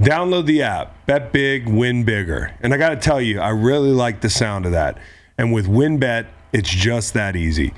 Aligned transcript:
Download 0.00 0.44
the 0.44 0.62
app, 0.62 1.06
bet 1.06 1.32
big, 1.32 1.66
win 1.66 2.04
bigger. 2.04 2.54
And 2.60 2.74
I 2.74 2.76
got 2.76 2.90
to 2.90 2.96
tell 2.96 3.18
you, 3.18 3.40
I 3.40 3.48
really 3.48 3.92
like 3.92 4.20
the 4.20 4.28
sound 4.28 4.66
of 4.66 4.72
that. 4.72 4.98
And 5.38 5.54
with 5.54 5.66
WynnBET, 5.66 6.26
it's 6.52 6.68
just 6.68 7.14
that 7.14 7.34
easy. 7.34 7.72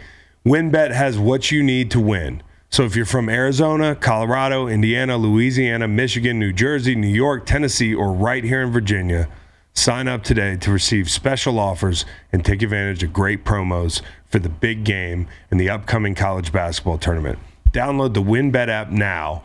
WynnBET 0.44 0.90
has 0.90 1.16
what 1.16 1.52
you 1.52 1.62
need 1.62 1.92
to 1.92 2.00
win. 2.00 2.42
So 2.70 2.84
if 2.84 2.96
you're 2.96 3.06
from 3.06 3.28
Arizona, 3.28 3.94
Colorado, 3.94 4.66
Indiana, 4.66 5.16
Louisiana, 5.16 5.86
Michigan, 5.86 6.40
New 6.40 6.52
Jersey, 6.52 6.96
New 6.96 7.06
York, 7.06 7.46
Tennessee, 7.46 7.94
or 7.94 8.12
right 8.12 8.42
here 8.42 8.62
in 8.62 8.72
Virginia, 8.72 9.28
sign 9.72 10.08
up 10.08 10.24
today 10.24 10.56
to 10.56 10.72
receive 10.72 11.08
special 11.08 11.60
offers 11.60 12.04
and 12.32 12.44
take 12.44 12.62
advantage 12.62 13.04
of 13.04 13.12
great 13.12 13.44
promos 13.44 14.02
for 14.26 14.40
the 14.40 14.48
big 14.48 14.82
game 14.82 15.28
and 15.52 15.60
the 15.60 15.70
upcoming 15.70 16.16
college 16.16 16.52
basketball 16.52 16.98
tournament. 16.98 17.38
Download 17.70 18.12
the 18.12 18.22
WynnBET 18.22 18.68
app 18.68 18.90
now 18.90 19.44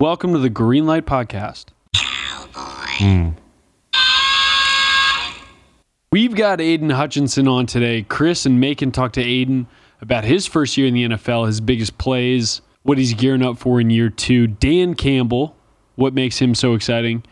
Welcome 0.00 0.32
to 0.32 0.38
the 0.38 0.48
Green 0.48 0.86
Light 0.86 1.04
Podcast. 1.04 1.66
Hmm. 1.94 3.32
We've 6.10 6.34
got 6.34 6.62
Aidan 6.62 6.88
Hutchinson 6.88 7.46
on 7.46 7.66
today. 7.66 8.06
Chris 8.08 8.46
and 8.46 8.58
Macon 8.58 8.92
talked 8.92 9.16
to 9.16 9.22
Aidan 9.22 9.66
about 10.00 10.24
his 10.24 10.46
first 10.46 10.78
year 10.78 10.86
in 10.86 10.94
the 10.94 11.04
NFL, 11.04 11.48
his 11.48 11.60
biggest 11.60 11.98
plays, 11.98 12.62
what 12.82 12.96
he's 12.96 13.12
gearing 13.12 13.42
up 13.42 13.58
for 13.58 13.78
in 13.78 13.90
year 13.90 14.08
two. 14.08 14.46
Dan 14.46 14.94
Campbell, 14.94 15.54
what 15.96 16.14
makes 16.14 16.38
him 16.38 16.54
so 16.54 16.72
exciting, 16.72 17.22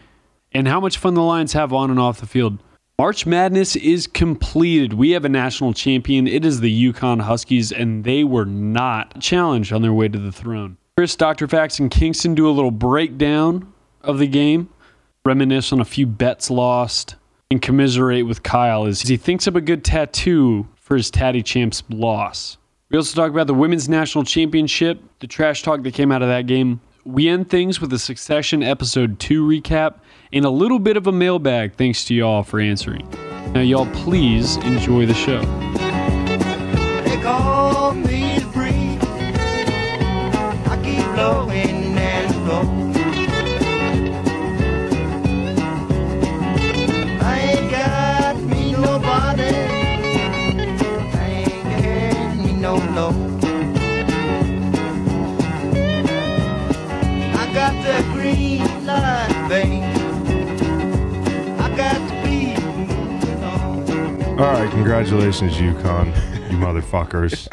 and 0.53 0.69
how 0.69 0.79
much 0.79 0.99
fun 0.99 1.15
the 1.15 1.23
Lions 1.23 1.55
have 1.55 1.73
on 1.73 1.91
and 1.91 1.99
off 1.99 2.21
the 2.21 2.27
field. 2.27 2.59
March 2.99 3.25
Madness 3.25 3.77
is 3.77 4.07
completed. 4.07 4.93
We 4.93 5.13
have 5.13 5.25
a 5.25 5.31
national 5.31 5.73
champion. 5.73 6.27
It 6.27 6.45
is 6.45 6.61
the 6.61 6.93
UConn 6.93 7.23
Huskies, 7.23 7.73
and 7.73 8.05
they 8.05 8.25
were 8.25 8.45
not 8.45 9.23
challenged 9.23 9.73
on 9.73 9.81
their 9.81 9.95
way 9.95 10.09
to 10.09 10.19
the 10.19 10.33
throne. 10.33 10.77
Chris, 10.99 11.15
Dr. 11.15 11.47
Fax, 11.47 11.79
and 11.79 11.93
Kingston 11.93 12.35
do 12.35 12.49
a 12.49 12.51
little 12.51 12.73
breakdown 12.73 13.73
of 14.03 14.19
the 14.19 14.27
game, 14.27 14.69
reminisce 15.25 15.73
on 15.73 15.79
a 15.79 15.85
few 15.85 16.09
bets 16.09 16.51
lost, 16.51 17.15
and 17.53 17.63
commiserate 17.63 18.27
with 18.27 18.43
Kyle 18.43 18.85
as 18.85 19.03
he 19.03 19.17
thinks 19.17 19.47
of 19.47 19.55
a 19.55 19.61
good 19.61 19.85
tattoo 19.85 20.67
for 20.75 20.97
his 20.97 21.09
Tatty 21.09 21.41
Champs 21.41 21.85
loss. 21.89 22.57
We 22.91 22.99
also 22.99 23.15
talk 23.15 23.31
about 23.31 23.47
the 23.47 23.55
women's 23.55 23.89
national 23.89 24.25
championship, 24.25 25.01
the 25.21 25.29
trash 25.29 25.63
talk 25.63 25.85
that 25.85 25.95
came 25.95 26.11
out 26.11 26.23
of 26.23 26.29
that 26.31 26.49
game. 26.49 26.81
We 27.05 27.29
end 27.29 27.49
things 27.49 27.81
with 27.81 27.93
a 27.93 27.99
Succession 28.01 28.65
episode 28.65 29.21
2 29.21 29.47
recap 29.47 30.01
and 30.33 30.45
a 30.45 30.51
little 30.51 30.81
bit 30.81 30.97
of 30.97 31.07
a 31.07 31.13
mailbag 31.13 31.77
thanks 31.77 32.05
to 32.07 32.15
y'all 32.17 32.43
for 32.43 32.59
answering. 32.59 33.09
Now, 33.53 33.61
y'all, 33.61 33.87
please 33.93 34.57
enjoy 34.57 35.07
the 35.07 35.15
show. 35.15 35.43
All 64.39 64.45
right, 64.45 64.71
congratulations, 64.71 65.55
UConn, 65.55 66.07
you 66.49 66.57
motherfuckers. 66.59 67.49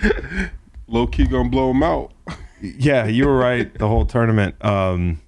Low 0.86 1.08
key 1.08 1.26
gonna 1.26 1.48
blow 1.48 1.68
them 1.68 1.82
out. 1.82 2.12
yeah, 2.60 3.06
you 3.06 3.26
were 3.26 3.36
right. 3.36 3.76
The 3.76 3.88
whole 3.88 4.06
tournament. 4.06 4.54
Um, 4.64 5.20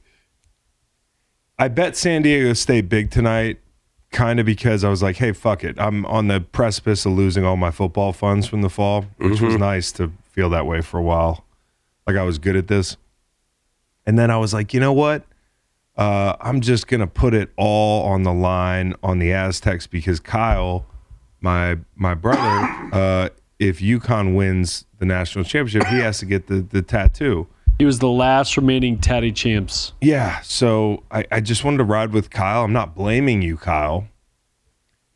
I 1.59 1.67
bet 1.67 1.97
San 1.97 2.23
Diego 2.23 2.53
State 2.53 2.89
big 2.89 3.11
tonight, 3.11 3.59
kind 4.13 4.39
of 4.39 4.47
because 4.47 4.85
I 4.85 4.89
was 4.89 5.03
like, 5.03 5.17
hey, 5.17 5.33
fuck 5.33 5.65
it. 5.65 5.81
I'm 5.81 6.07
on 6.07 6.29
the 6.29 6.41
precipice 6.41 7.05
of 7.07 7.13
losing 7.13 7.45
all 7.45 7.57
my 7.57 7.73
football 7.73 8.13
funds 8.13 8.47
from 8.47 8.63
the 8.63 8.71
fall, 8.71 9.07
which 9.17 9.41
was 9.41 9.57
nice 9.57 9.91
to 9.93 10.13
feel 10.31 10.49
that 10.51 10.65
way 10.65 10.81
for 10.81 10.99
a 10.99 11.03
while. 11.03 11.45
Like 12.07 12.17
I 12.17 12.23
was 12.23 12.39
good 12.39 12.55
at 12.55 12.69
this. 12.69 12.97
And 14.07 14.17
then 14.17 14.31
I 14.31 14.37
was 14.37 14.55
like, 14.55 14.73
you 14.73 14.79
know 14.79 14.93
what? 14.93 15.25
Uh, 15.97 16.37
I'm 16.41 16.61
just 16.61 16.89
gonna 16.89 17.07
put 17.07 17.33
it 17.33 17.51
all 17.57 18.05
on 18.05 18.23
the 18.23 18.33
line 18.33 18.95
on 19.03 19.19
the 19.19 19.33
Aztecs 19.33 19.87
because 19.87 20.21
Kyle, 20.21 20.85
my 21.41 21.79
my 21.95 22.15
brother, 22.15 22.91
uh, 22.93 23.29
if 23.59 23.81
UConn 23.81 24.35
wins 24.35 24.85
the 24.99 25.07
national 25.07 25.45
championship, 25.45 25.89
he 25.89 25.99
has 25.99 26.19
to 26.19 26.27
get 26.27 26.49
the 26.49 26.61
the 26.61 26.83
tattoo. 26.83 27.47
He 27.79 27.85
was 27.85 27.99
the 27.99 28.09
last 28.09 28.57
remaining 28.57 28.99
Tatty 28.99 29.33
Champs. 29.33 29.93
Yeah, 30.01 30.41
so 30.41 31.03
I, 31.11 31.27
I 31.31 31.41
just 31.41 31.63
wanted 31.63 31.79
to 31.79 31.85
ride 31.85 32.13
with 32.13 32.31
Kyle. 32.31 32.65
I'm 32.65 32.73
not 32.73 32.95
blaming 32.95 33.43
you, 33.43 33.59
Kyle, 33.59 34.09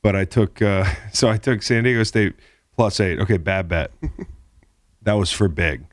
but 0.03 0.15
I 0.15 0.25
took 0.25 0.63
uh, 0.63 0.91
so 1.13 1.29
I 1.29 1.37
took 1.37 1.63
San 1.63 1.85
Diego 1.85 2.05
State 2.05 2.35
plus 2.75 3.01
eight. 3.01 3.19
Okay, 3.19 3.37
bad 3.37 3.69
bet. 3.69 3.91
that 5.03 5.15
was 5.15 5.31
for 5.31 5.49
big. 5.49 5.85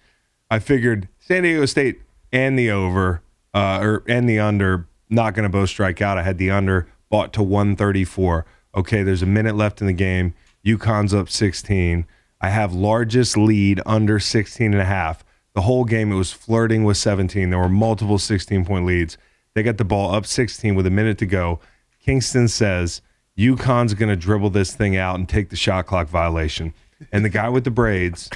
I 0.50 0.60
figured 0.60 1.10
San 1.20 1.44
Diego 1.44 1.66
State 1.66 2.02
and 2.32 2.58
the 2.58 2.72
over 2.72 3.22
uh, 3.58 3.80
or 3.82 4.04
and 4.08 4.30
the 4.30 4.40
under 4.40 4.88
not 5.10 5.34
going 5.34 5.44
to 5.44 5.50
both 5.50 5.70
strike 5.70 6.00
out. 6.00 6.18
I 6.18 6.24
had 6.24 6.38
the 6.38 6.52
under 6.52 6.88
bought 7.10 7.34
to 7.34 7.44
134. 7.44 8.46
Okay, 8.76 9.02
there's 9.02 9.24
a 9.24 9.28
minute 9.28 9.56
left 9.56 9.82
in 9.82 9.88
the 9.88 9.94
game. 9.94 10.36
UConn's 10.64 11.14
up 11.14 11.28
16. 11.28 12.06
I 12.40 12.50
have 12.50 12.74
largest 12.74 13.36
lead 13.36 13.82
under 13.86 14.20
16 14.20 14.74
and 14.74 14.82
a 14.82 14.86
half. 14.86 15.24
The 15.56 15.62
whole 15.62 15.86
game 15.86 16.12
it 16.12 16.16
was 16.16 16.32
flirting 16.32 16.84
with 16.84 16.98
17. 16.98 17.50
There 17.50 17.58
were 17.58 17.68
multiple 17.68 18.20
16 18.20 18.64
point 18.64 18.86
leads. 18.86 19.18
They 19.56 19.64
got 19.64 19.78
the 19.78 19.86
ball 19.86 20.14
up 20.14 20.28
16 20.28 20.76
with 20.76 20.86
a 20.86 20.92
minute 20.92 21.18
to 21.18 21.26
go. 21.26 21.60
Kingston 22.00 22.48
says 22.48 23.02
UConn's 23.36 23.96
going 23.96 24.10
to 24.10 24.16
dribble 24.16 24.52
this 24.52 24.76
thing 24.76 24.96
out 24.96 25.16
and 25.16 25.28
take 25.28 25.50
the 25.50 25.56
shot 25.56 25.88
clock 25.88 26.10
violation. 26.10 26.76
And 27.12 27.26
the 27.26 27.30
guy 27.30 27.50
with 27.50 27.64
the 27.64 27.72
braids, 27.72 28.30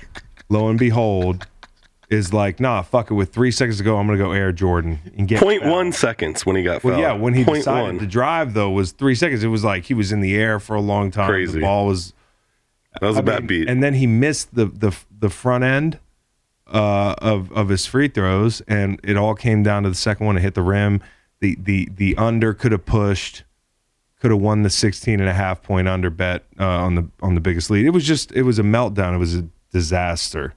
lo 0.50 0.68
and 0.68 0.80
behold, 0.80 1.46
is 2.12 2.34
like, 2.34 2.60
nah, 2.60 2.82
fuck 2.82 3.10
it. 3.10 3.14
With 3.14 3.32
three 3.34 3.52
seconds 3.52 3.78
to 3.78 3.84
go, 3.84 3.98
I'm 3.98 4.06
going 4.06 4.20
to 4.20 4.24
go 4.24 4.32
Air 4.34 4.52
Jordan 4.52 5.00
and 5.18 5.28
get 5.28 5.42
Point 5.42 5.62
fouled. 5.62 5.72
one 5.74 5.92
seconds 5.94 6.46
when 6.46 6.56
he 6.58 6.64
got 6.64 6.84
Well, 6.84 7.00
yeah, 7.00 7.14
when 7.14 7.34
he 7.34 7.44
Point 7.46 7.60
decided 7.60 7.84
one. 7.84 8.00
to 8.00 8.06
drive 8.06 8.54
though 8.54 8.70
was 8.70 8.92
three 8.92 9.16
seconds. 9.16 9.44
It 9.44 9.48
was 9.48 9.64
like 9.64 9.86
he 9.86 9.94
was 9.94 10.12
in 10.12 10.20
the 10.22 10.36
air 10.36 10.60
for 10.60 10.76
a 10.76 10.82
long 10.82 11.10
time. 11.10 11.30
Crazy. 11.30 11.54
The 11.60 11.62
ball 11.66 11.88
was 11.88 12.14
that 13.00 13.08
was 13.08 13.16
a 13.16 13.20
I 13.20 13.22
bad 13.24 13.40
mean, 13.40 13.48
beat. 13.48 13.70
And 13.70 13.82
then 13.82 13.94
he 13.96 14.06
missed 14.08 14.54
the 14.54 14.66
the 14.66 14.96
the 15.18 15.30
front 15.30 15.64
end 15.64 16.00
uh, 16.68 17.16
of 17.20 17.52
of 17.54 17.70
his 17.70 17.86
free 17.86 18.10
throws, 18.10 18.60
and 18.68 19.00
it 19.04 19.16
all 19.18 19.34
came 19.36 19.64
down 19.64 19.84
to 19.84 19.90
the 19.90 19.96
second 19.96 20.26
one 20.26 20.36
to 20.36 20.42
hit 20.42 20.54
the 20.54 20.62
rim. 20.62 21.02
The 21.40 21.56
the 21.60 21.88
the 21.96 22.18
under 22.18 22.54
could 22.54 22.72
have 22.74 22.86
pushed, 22.86 23.44
could 24.20 24.32
have 24.32 24.42
won 24.42 24.64
the 24.64 24.70
16 24.70 25.20
and 25.20 25.30
a 25.30 25.34
half 25.34 25.64
point 25.64 25.88
under 25.88 26.10
bet 26.10 26.44
uh, 26.60 26.66
on 26.66 26.96
the 26.96 27.08
on 27.22 27.36
the 27.36 27.42
biggest 27.42 27.70
lead. 27.70 27.86
It 27.86 27.92
was 27.92 28.04
just 28.06 28.32
it 28.34 28.44
was 28.44 28.60
a 28.60 28.64
meltdown. 28.64 29.16
It 29.16 29.18
was 29.20 29.36
a 29.36 29.48
disaster, 29.72 30.54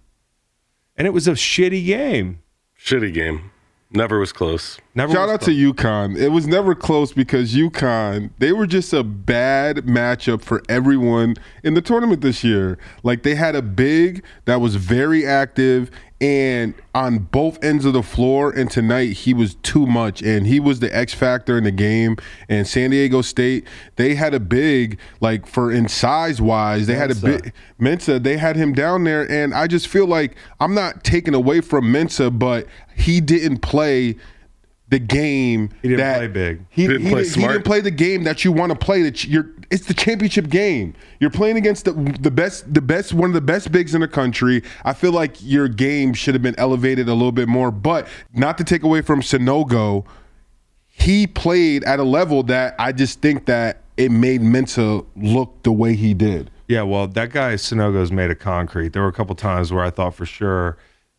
and 0.97 1.07
it 1.07 1.11
was 1.11 1.29
a 1.29 1.33
shitty 1.33 1.85
game. 1.87 2.43
Shitty 2.79 3.13
game. 3.13 3.51
Never 3.91 4.19
was 4.19 4.33
close. 4.33 4.79
Never 4.97 5.13
Shout 5.13 5.29
out 5.29 5.41
to 5.43 5.51
UConn. 5.51 6.17
It 6.17 6.29
was 6.29 6.47
never 6.47 6.77
close 6.77 7.13
because 7.13 7.53
UConn, 7.53 8.31
they 8.39 8.53
were 8.53 8.67
just 8.67 8.93
a 8.93 9.03
bad 9.03 9.79
matchup 9.79 10.41
for 10.41 10.63
everyone 10.69 11.35
in 11.65 11.75
the 11.75 11.83
tournament 11.83 12.21
this 12.21 12.45
year. 12.45 12.79
Like 13.03 13.25
they 13.25 13.35
had 13.35 13.57
a 13.57 13.63
big 13.63 14.23
that 14.45 14.61
was 14.61 14.77
very 14.77 15.27
active 15.27 15.91
and 16.21 16.75
on 16.95 17.19
both 17.19 17.63
ends 17.63 17.85
of 17.85 17.93
the 17.93 18.05
floor. 18.05 18.53
And 18.53 18.71
tonight 18.71 19.15
he 19.15 19.35
was 19.35 19.57
too 19.57 19.85
much 19.85 20.23
and 20.23 20.47
he 20.47 20.61
was 20.61 20.79
the 20.79 20.97
X 20.97 21.13
factor 21.13 21.59
in 21.59 21.65
the 21.65 21.73
game. 21.73 22.17
And 22.49 22.65
San 22.65 22.91
Diego 22.91 23.21
State, 23.21 23.67
they 23.97 24.15
had 24.15 24.33
a 24.33 24.41
big, 24.41 25.01
like 25.21 25.45
for 25.45 25.73
in 25.73 25.89
size 25.89 26.41
wise, 26.41 26.87
they 26.87 26.95
had 26.95 27.11
a 27.11 27.15
Mensah. 27.15 27.43
big 27.43 27.53
Mensah, 27.81 28.23
they 28.23 28.37
had 28.37 28.55
him 28.55 28.73
down 28.73 29.03
there. 29.03 29.29
And 29.29 29.55
I 29.55 29.67
just 29.67 29.89
feel 29.89 30.07
like 30.07 30.37
I'm 30.61 30.73
not 30.73 31.03
taking 31.03 31.35
away 31.35 31.61
from 31.63 31.87
Mensah, 31.87 32.39
but 32.39 32.69
he 32.95 33.21
didn't 33.21 33.59
play 33.59 34.15
the 34.95 34.99
game. 35.01 35.71
He 35.83 35.89
didn't 35.89 35.99
that- 35.99 36.17
play 36.19 36.27
big. 36.29 36.65
He, 36.71 36.87
Didn't 36.87 37.03
he 37.03 37.11
play 37.11 37.23
didn't, 37.25 37.41
he 37.41 37.47
didn't 37.49 37.65
play 37.65 37.81
the 37.81 37.91
game 37.91 38.23
that 38.25 38.45
you 38.45 38.53
want 38.53 38.71
to 38.71 38.79
play. 38.79 39.03
That 39.03 39.25
you're. 39.25 39.51
it's 39.71 39.87
the 39.87 39.95
championship 39.95 40.49
game. 40.49 40.95
You're 41.19 41.31
playing 41.31 41.57
against 41.57 41.85
the 41.85 41.93
the 42.21 42.31
best 42.31 42.73
the 42.73 42.81
best 42.81 43.13
one 43.13 43.31
of 43.31 43.35
the 43.35 43.41
best 43.41 43.73
bigs 43.73 43.95
in 43.95 44.01
the 44.01 44.09
country. 44.09 44.63
I 44.85 44.93
feel 44.93 45.13
like 45.13 45.37
your 45.43 45.67
game 45.69 46.15
should 46.15 46.35
have 46.35 46.43
been 46.43 46.55
elevated 46.59 47.09
a 47.09 47.13
little 47.15 47.33
bit 47.33 47.49
more, 47.49 47.71
but 47.73 48.07
not 48.33 48.57
to 48.59 48.65
take 48.65 48.83
away 48.85 49.03
from 49.03 49.21
Sanogo, 49.21 50.05
he 50.89 51.27
played 51.27 51.83
at 51.85 51.99
a 51.99 52.05
level 52.05 52.43
that 52.45 52.75
I 52.79 52.93
just 52.93 53.21
think 53.21 53.47
that 53.47 53.83
it 53.97 54.11
made 54.11 54.41
Mensah 54.43 55.05
look 55.17 55.63
the 55.65 55.73
way 55.73 55.95
he 55.95 56.15
did. 56.15 56.51
Yeah, 56.69 56.83
well, 56.83 57.07
that 57.09 57.31
guy 57.31 57.55
Sanogo's 57.55 58.13
made 58.13 58.31
of 58.31 58.39
concrete. 58.39 58.93
There 58.93 59.03
were 59.03 59.09
a 59.09 59.13
couple 59.13 59.35
times 59.35 59.73
where 59.73 59.85
I 59.85 59.91
thought 59.91 60.15
for 60.15 60.25
sure 60.25 60.79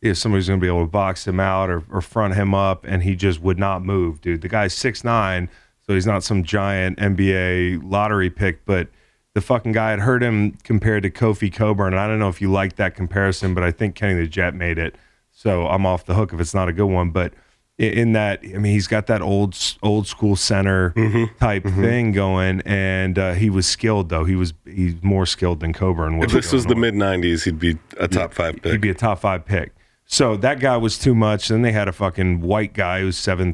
if 0.10 0.18
somebody's 0.18 0.48
going 0.48 0.60
to 0.60 0.64
be 0.64 0.68
able 0.68 0.86
to 0.86 0.92
box 0.92 1.28
him 1.28 1.40
out 1.40 1.70
or, 1.70 1.84
or 1.92 2.02
front 2.02 2.36
him 2.36 2.54
up, 2.54 2.86
and 2.88 3.04
he 3.04 3.16
just 3.16 3.42
would 3.42 3.60
not 3.60 3.84
move, 3.84 4.22
dude. 4.22 4.42
The 4.42 4.48
guy's 4.50 4.74
six 4.74 5.04
nine, 5.04 5.50
so 5.86 5.94
he's 5.94 6.06
not 6.06 6.24
some 6.24 6.44
giant 6.44 6.98
NBA 6.98 7.82
lottery 7.84 8.30
pick, 8.30 8.66
but 8.66 8.88
the 9.34 9.42
fucking 9.42 9.74
guy 9.74 9.92
had 9.92 10.00
heard 10.00 10.24
him 10.24 10.52
compared 10.64 11.04
to 11.04 11.10
Kofi 11.10 11.54
Cockburn. 11.54 11.94
And 11.94 12.00
I 12.00 12.08
don't 12.08 12.20
know 12.20 12.30
if 12.30 12.42
you 12.42 12.52
like 12.52 12.78
that 12.78 12.96
comparison, 12.96 13.54
but 13.54 13.64
I 13.64 13.72
think 13.72 13.96
Kenny 13.96 14.14
the 14.14 14.28
Jet 14.28 14.56
made 14.56 14.78
it. 14.78 14.96
So 15.32 15.68
I'm 15.68 15.86
off 15.86 16.06
the 16.06 16.16
hook 16.16 16.34
if 16.34 16.40
it's 16.40 16.54
not 16.54 16.70
a 16.70 16.74
good 16.74 16.86
one. 16.86 17.12
But 17.12 17.34
in 17.78 18.14
that, 18.14 18.40
I 18.44 18.58
mean, 18.58 18.72
he's 18.72 18.88
got 18.88 19.08
that 19.08 19.22
old 19.22 19.58
old 19.84 20.08
school 20.08 20.38
center 20.38 20.94
type 21.40 21.64
thing 21.66 22.14
going, 22.14 22.62
and 22.62 23.20
uh, 23.20 23.34
he 23.34 23.50
was 23.50 23.68
skilled 23.68 24.08
though. 24.08 24.24
He 24.24 24.36
was 24.36 24.54
he's 24.64 24.96
more 25.04 25.26
skilled 25.26 25.60
than 25.60 25.74
Cockburn. 25.74 26.24
If 26.24 26.32
this 26.32 26.54
was 26.54 26.66
the 26.66 26.76
mid 26.76 26.94
'90s, 26.94 27.44
he'd 27.44 27.60
be 27.60 27.78
a 27.98 28.08
top 28.08 28.34
five 28.34 28.56
pick. 28.62 28.72
he'd 28.72 28.82
be 28.82 28.90
a 28.90 28.94
top 28.94 29.20
five 29.20 29.46
pick. 29.46 29.74
So 30.08 30.38
that 30.38 30.60
guy 30.60 30.78
was 30.78 31.00
too 31.00 31.16
much. 31.16 31.48
Then 31.48 31.62
they 31.64 31.72
had 31.72 31.88
a 31.88 31.92
fucking 31.92 32.42
white 32.42 32.74
guy 32.74 33.02
who's 33.02 33.18
seven 33.18 33.54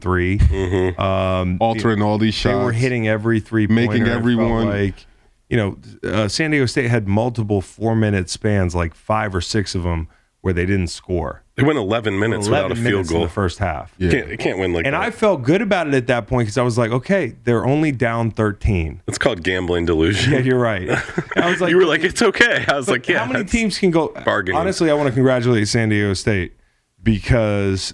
Um, 1.00 1.58
Altering 1.62 2.02
all 2.02 2.18
these 2.18 2.34
shots. 2.34 2.54
They 2.58 2.64
were 2.64 2.72
hitting 2.74 3.08
every 3.08 3.40
three, 3.40 3.68
Making 3.68 4.08
everyone- 4.08 4.68
like. 4.68 5.06
You 5.50 5.58
know, 5.58 5.78
uh, 6.10 6.28
San 6.30 6.52
Diego 6.52 6.66
State 6.66 6.90
had 6.90 7.10
multiple 7.10 7.60
four 7.60 7.94
minute 7.94 8.30
spans, 8.30 8.74
like 8.74 8.94
five 8.96 9.36
or 9.36 9.42
six 9.42 9.76
of 9.76 9.84
them, 9.84 10.08
where 10.40 10.54
they 10.54 10.66
didn't 10.66 10.88
score. 10.88 11.44
They 11.62 11.68
went 11.68 11.80
11 11.80 12.18
minutes 12.18 12.48
without 12.48 12.72
a 12.72 12.74
11 12.74 12.84
field 12.84 13.08
goal 13.08 13.18
in 13.18 13.24
the 13.24 13.30
first 13.30 13.60
half. 13.60 13.94
Yeah. 13.98 14.12
Can't, 14.12 14.32
it 14.32 14.40
can't 14.40 14.58
win 14.58 14.74
like 14.74 14.86
And 14.86 14.94
that. 14.94 15.02
I 15.02 15.12
felt 15.12 15.44
good 15.44 15.62
about 15.62 15.88
it 15.88 15.94
at 15.94 16.08
that 16.08 16.28
point 16.28 16.48
because 16.48 16.58
I 16.58 16.64
was 16.64 16.78
like, 16.78 16.92
okay, 16.92 17.36
they're 17.44 17.66
only 17.66 17.92
down 17.92 18.32
13. 18.32 19.02
it's 19.08 19.18
called 19.18 19.44
gambling 19.44 19.86
delusion. 19.86 20.34
Yeah, 20.34 20.40
you're 20.40 20.60
right. 20.60 20.90
I 21.36 21.50
was 21.50 21.62
like, 21.62 21.70
you 21.70 21.78
were 21.78 21.86
like, 21.86 22.04
it's 22.04 22.22
okay. 22.22 22.66
I 22.68 22.76
was 22.76 22.88
like, 22.88 23.08
yeah. 23.08 23.20
how 23.20 23.32
many 23.32 23.46
teams 23.46 23.78
can 23.78 23.92
go? 23.92 24.10
bargaining. 24.26 24.60
Honestly, 24.60 24.90
I 24.90 24.94
want 24.94 25.08
to 25.08 25.14
congratulate 25.14 25.68
San 25.68 25.90
Diego 25.90 26.14
State 26.14 26.54
because 27.02 27.94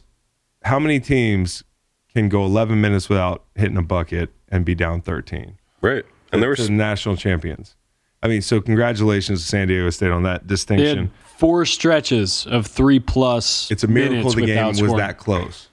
how 0.64 0.80
many 0.80 1.00
teams 1.00 1.64
can 2.14 2.30
go 2.30 2.46
11 2.46 2.80
minutes 2.80 3.10
without 3.10 3.46
hitting 3.56 3.78
a 3.78 3.82
bucket 3.84 4.30
and 4.50 4.66
be 4.66 4.76
down 4.76 5.02
13? 5.02 5.58
Right. 5.82 6.06
And 6.32 6.42
there 6.42 6.50
were 6.50 6.56
was 6.58 6.68
the 6.68 6.74
national 6.74 7.18
champions. 7.18 7.76
I 8.24 8.28
mean, 8.28 8.42
so 8.42 8.60
congratulations 8.60 9.42
to 9.42 9.48
San 9.48 9.68
Diego 9.68 9.90
State 9.90 10.12
on 10.12 10.24
that 10.24 10.48
They 10.48 10.48
distinction. 10.48 11.12
Had 11.38 11.40
four 11.40 11.66
stretches 11.66 12.46
of 12.48 12.68
three 12.68 13.00
plus. 13.00 13.70
It's 13.72 13.84
a 13.84 13.88
miracle 13.88 14.32
the 14.32 14.46
game 14.46 14.68
was 14.68 14.78
scoring. 14.78 14.98
that 14.98 15.18
close. 15.18 15.68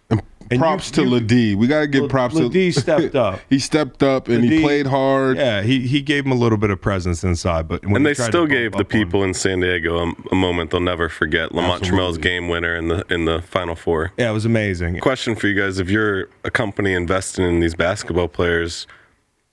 And 0.51 0.61
props 0.61 0.91
you- 0.91 0.95
to 0.97 1.03
you- 1.05 1.11
Ladie. 1.11 1.55
We 1.55 1.67
gotta 1.67 1.87
give 1.87 2.11
props 2.11 2.35
to 2.35 2.43
Ladie 2.43 2.71
to 2.73 2.81
stepped 2.81 3.15
up. 3.15 3.41
he 3.49 3.59
stepped 3.59 4.03
up 4.03 4.29
and 4.29 4.45
he 4.45 4.61
played 4.61 4.87
hard. 4.87 5.39
Yeah, 5.39 5.63
he 5.63 5.87
he 5.87 6.03
gave 6.03 6.27
him 6.27 6.33
a 6.33 6.35
little 6.35 6.59
bit 6.59 6.69
of 6.69 6.83
presence 6.83 7.25
inside, 7.25 7.67
but 7.67 7.83
when 7.87 7.97
and 7.97 8.07
they 8.07 8.13
still 8.13 8.47
gave 8.47 8.73
the 8.73 8.79
up 8.81 8.85
on- 8.85 8.91
people 8.91 9.25
in 9.25 9.33
San 9.33 9.61
Diego 9.61 9.97
a, 10.07 10.13
a 10.33 10.35
moment 10.35 10.71
they'll 10.71 10.81
never 10.81 11.09
forget. 11.09 11.55
Lamont 11.55 11.83
Tramel's 11.83 12.19
game 12.19 12.49
winner 12.49 12.77
in 12.77 12.89
the 12.89 13.07
in 13.09 13.25
the 13.25 13.41
Final 13.41 13.75
Four. 13.75 14.13
Yeah, 14.19 14.29
it 14.29 14.33
was 14.35 14.45
amazing. 14.45 14.99
Question 15.01 15.35
for 15.35 15.47
you 15.49 15.59
guys: 15.59 15.79
If 15.79 15.89
you're 15.89 16.29
a 16.45 16.51
company 16.51 16.93
investing 16.93 17.47
in 17.47 17.61
these 17.61 17.75
basketball 17.75 18.29
players, 18.29 18.87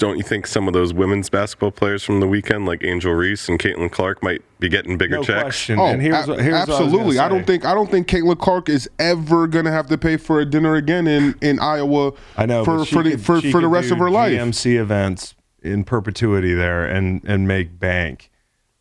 don't 0.01 0.17
you 0.17 0.23
think 0.23 0.47
some 0.47 0.67
of 0.67 0.73
those 0.73 0.93
women's 0.93 1.29
basketball 1.29 1.71
players 1.71 2.03
from 2.03 2.19
the 2.19 2.27
weekend, 2.27 2.65
like 2.65 2.83
Angel 2.83 3.13
Reese 3.13 3.47
and 3.47 3.59
Caitlin 3.59 3.91
Clark, 3.91 4.21
might 4.23 4.41
be 4.59 4.67
getting 4.67 4.97
bigger 4.97 5.17
No 5.17 5.23
checks? 5.23 5.41
question. 5.43 5.79
Oh, 5.79 5.85
and 5.85 6.01
here's, 6.01 6.27
a- 6.27 6.31
what- 6.31 6.41
here's 6.41 6.53
what 6.53 6.69
I 6.69 6.71
was 6.71 6.81
absolutely. 6.81 7.19
I, 7.19 7.29
don't 7.29 7.45
think 7.45 7.63
I 7.65 7.73
don't 7.75 7.89
think 7.89 8.07
Caitlin 8.07 8.37
Clark 8.39 8.67
is 8.67 8.89
ever 8.99 9.47
gonna 9.47 9.71
have 9.71 9.87
to 9.87 9.97
pay 9.97 10.17
for 10.17 10.39
a 10.41 10.45
dinner 10.45 10.75
again 10.75 11.07
in, 11.07 11.35
in 11.41 11.59
Iowa. 11.59 12.13
I 12.35 12.45
know 12.47 12.65
for 12.65 12.79
but 12.79 12.85
she 12.87 12.95
for 12.95 13.03
the 13.03 13.11
could- 13.11 13.21
for, 13.21 13.41
for 13.41 13.61
the 13.61 13.67
rest 13.67 13.91
of 13.91 13.99
her 13.99 14.09
life. 14.09 14.33
GMC 14.33 14.77
events 14.79 15.35
in 15.61 15.83
perpetuity 15.83 16.53
there 16.55 16.85
and 16.85 17.23
and 17.25 17.47
make 17.47 17.79
bank. 17.79 18.29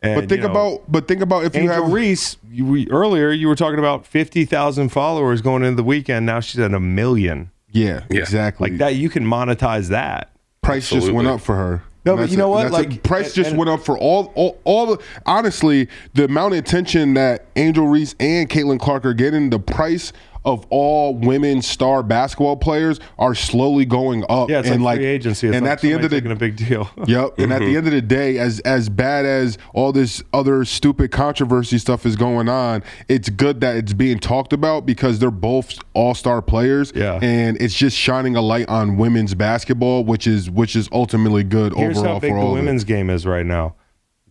And, 0.01 0.15
But 0.19 0.29
think 0.29 0.41
you 0.41 0.47
know, 0.47 0.51
about 0.51 0.91
but 0.91 1.07
think 1.07 1.21
about 1.21 1.43
if 1.45 1.55
you 1.55 1.69
have 1.69 1.93
Reese. 1.93 2.37
You, 2.49 2.65
we, 2.65 2.89
earlier, 2.89 3.29
you 3.31 3.47
were 3.47 3.55
talking 3.55 3.77
about 3.77 4.07
fifty 4.07 4.43
thousand 4.45 4.89
followers 4.89 5.41
going 5.43 5.61
into 5.63 5.75
the 5.75 5.83
weekend. 5.83 6.25
Now 6.25 6.39
she's 6.39 6.59
at 6.59 6.73
a 6.73 6.79
million. 6.79 7.51
yeah, 7.71 8.05
Yeah. 8.09 8.21
exactly 8.21 8.71
Like 8.71 8.79
that, 8.79 8.95
you 8.95 9.09
can 9.09 9.23
monetize 9.23 9.89
that. 9.89 10.30
Price 10.61 10.89
just 10.89 11.11
went 11.11 11.27
up 11.27 11.41
for 11.41 11.55
her. 11.55 11.83
No, 12.03 12.17
but 12.17 12.31
you 12.31 12.37
know 12.37 12.47
a- 12.47 12.49
what? 12.49 12.71
that's 12.71 12.73
a- 12.85 12.89
Like, 12.89 13.03
price 13.03 13.25
and- 13.27 13.35
just 13.35 13.49
and- 13.51 13.59
went 13.59 13.69
up 13.69 13.83
for 13.85 13.97
all, 13.97 14.31
all 14.35 14.57
all 14.63 14.85
the 14.87 14.97
honestly 15.25 15.87
the 16.13 16.25
amount 16.25 16.53
of 16.53 16.59
attention 16.59 17.13
that 17.13 17.45
Angel 17.55 17.87
Reese 17.87 18.15
and 18.19 18.49
Caitlin 18.49 18.79
Clark 18.79 19.05
are 19.05 19.13
getting. 19.13 19.49
The 19.51 19.59
price 19.59 20.11
of 20.43 20.65
all 20.69 21.15
women 21.15 21.61
star 21.61 22.01
basketball 22.03 22.57
players 22.57 22.99
are 23.19 23.35
slowly 23.35 23.85
going 23.85 24.23
up. 24.29 24.49
Yeah, 24.49 24.59
it's 24.59 24.69
and 24.69 24.83
like, 24.83 24.97
free 24.97 25.05
agency. 25.05 25.47
It's 25.47 25.55
and 25.55 25.65
like 25.65 25.73
at 25.73 25.81
the 25.81 25.93
end 25.93 26.03
of 26.03 26.11
the 26.11 26.31
a 26.31 26.35
big 26.35 26.55
deal. 26.55 26.89
Yep. 27.07 27.39
And 27.39 27.53
at 27.53 27.59
the 27.59 27.75
end 27.77 27.87
of 27.87 27.93
the 27.93 28.01
day, 28.01 28.37
as 28.37 28.59
as 28.61 28.89
bad 28.89 29.25
as 29.25 29.57
all 29.73 29.91
this 29.91 30.23
other 30.33 30.65
stupid 30.65 31.11
controversy 31.11 31.77
stuff 31.77 32.05
is 32.05 32.15
going 32.15 32.49
on, 32.49 32.83
it's 33.07 33.29
good 33.29 33.61
that 33.61 33.75
it's 33.75 33.93
being 33.93 34.19
talked 34.19 34.53
about 34.53 34.85
because 34.85 35.19
they're 35.19 35.29
both 35.31 35.77
all 35.93 36.13
star 36.13 36.41
players. 36.41 36.91
Yeah. 36.95 37.19
And 37.21 37.61
it's 37.61 37.75
just 37.75 37.95
shining 37.97 38.35
a 38.35 38.41
light 38.41 38.67
on 38.69 38.97
women's 38.97 39.35
basketball, 39.35 40.03
which 40.05 40.25
is 40.27 40.49
which 40.49 40.75
is 40.75 40.89
ultimately 40.91 41.43
good 41.43 41.73
Here's 41.75 41.97
overall 41.97 42.15
how 42.15 42.19
big 42.19 42.31
for 42.31 42.35
the 42.39 42.41
all. 42.45 42.51
of 42.53 42.57
it. 42.57 42.61
women's 42.61 42.83
game 42.83 43.09
is 43.09 43.25
right 43.25 43.45
now. 43.45 43.75